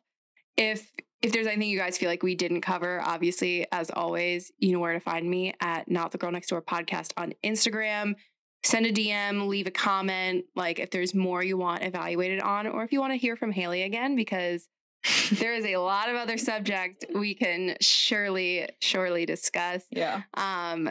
If 0.57 0.91
if 1.21 1.31
there's 1.31 1.47
anything 1.47 1.69
you 1.69 1.79
guys 1.79 1.97
feel 1.97 2.09
like 2.09 2.23
we 2.23 2.35
didn't 2.35 2.61
cover, 2.61 3.01
obviously, 3.03 3.65
as 3.71 3.89
always, 3.89 4.51
you 4.57 4.71
know 4.73 4.79
where 4.79 4.93
to 4.93 4.99
find 4.99 5.29
me 5.29 5.53
at 5.59 5.89
Not 5.89 6.11
the 6.11 6.17
Girl 6.17 6.31
Next 6.31 6.49
Door 6.49 6.63
podcast 6.63 7.11
on 7.17 7.33
Instagram. 7.43 8.15
Send 8.63 8.85
a 8.85 8.91
DM, 8.91 9.47
leave 9.47 9.67
a 9.67 9.71
comment, 9.71 10.45
like 10.55 10.79
if 10.79 10.89
there's 10.89 11.13
more 11.13 11.43
you 11.43 11.57
want 11.57 11.83
evaluated 11.83 12.41
on, 12.41 12.67
or 12.67 12.83
if 12.83 12.91
you 12.91 12.99
want 12.99 13.13
to 13.13 13.17
hear 13.17 13.35
from 13.35 13.51
Hailey 13.51 13.83
again, 13.83 14.15
because 14.15 14.67
there 15.33 15.53
is 15.53 15.65
a 15.65 15.77
lot 15.77 16.09
of 16.09 16.15
other 16.15 16.37
subject 16.37 17.05
we 17.13 17.35
can 17.35 17.75
surely, 17.79 18.67
surely 18.81 19.25
discuss. 19.25 19.83
Yeah. 19.91 20.23
Um, 20.33 20.89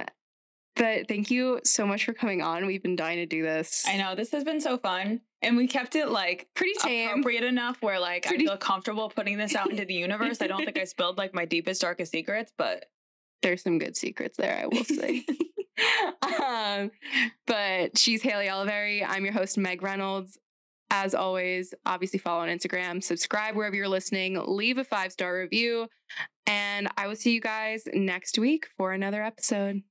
but 0.76 1.06
thank 1.08 1.30
you 1.30 1.60
so 1.64 1.86
much 1.86 2.04
for 2.04 2.12
coming 2.12 2.42
on. 2.42 2.66
We've 2.66 2.82
been 2.82 2.96
dying 2.96 3.18
to 3.18 3.26
do 3.26 3.42
this. 3.42 3.84
I 3.86 3.96
know 3.96 4.14
this 4.14 4.32
has 4.32 4.42
been 4.42 4.60
so 4.60 4.76
fun. 4.78 5.20
And 5.44 5.56
we 5.56 5.66
kept 5.66 5.94
it 5.94 6.08
like 6.08 6.48
Pretty 6.54 6.74
tame. 6.80 7.08
appropriate 7.10 7.44
enough 7.44 7.80
where 7.82 8.00
like 8.00 8.24
Pretty- 8.26 8.44
I 8.46 8.48
feel 8.52 8.56
comfortable 8.56 9.08
putting 9.10 9.36
this 9.38 9.54
out 9.54 9.70
into 9.70 9.84
the 9.84 9.94
universe. 9.94 10.40
I 10.40 10.46
don't 10.46 10.64
think 10.64 10.78
I 10.78 10.84
spilled 10.94 11.18
like 11.18 11.34
my 11.34 11.44
deepest, 11.44 11.80
darkest 11.82 12.12
secrets, 12.12 12.52
but 12.56 12.86
There's 13.42 13.62
some 13.62 13.78
good 13.78 13.96
secrets 13.96 14.36
there, 14.38 14.58
I 14.62 14.66
will 14.66 14.84
say. 14.84 15.24
um, 16.42 16.90
but 17.46 17.98
she's 17.98 18.22
Hailey 18.22 18.46
Oliveri. 18.46 19.04
I'm 19.06 19.24
your 19.24 19.34
host, 19.34 19.58
Meg 19.58 19.82
Reynolds. 19.82 20.38
As 20.90 21.14
always, 21.14 21.74
obviously 21.84 22.18
follow 22.20 22.42
on 22.42 22.48
Instagram, 22.48 23.02
subscribe 23.02 23.56
wherever 23.56 23.74
you're 23.74 23.88
listening, 23.88 24.40
leave 24.46 24.78
a 24.78 24.84
five 24.84 25.10
star 25.12 25.36
review, 25.36 25.88
and 26.46 26.86
I 26.96 27.08
will 27.08 27.16
see 27.16 27.32
you 27.32 27.40
guys 27.40 27.82
next 27.92 28.38
week 28.38 28.66
for 28.76 28.92
another 28.92 29.22
episode. 29.24 29.82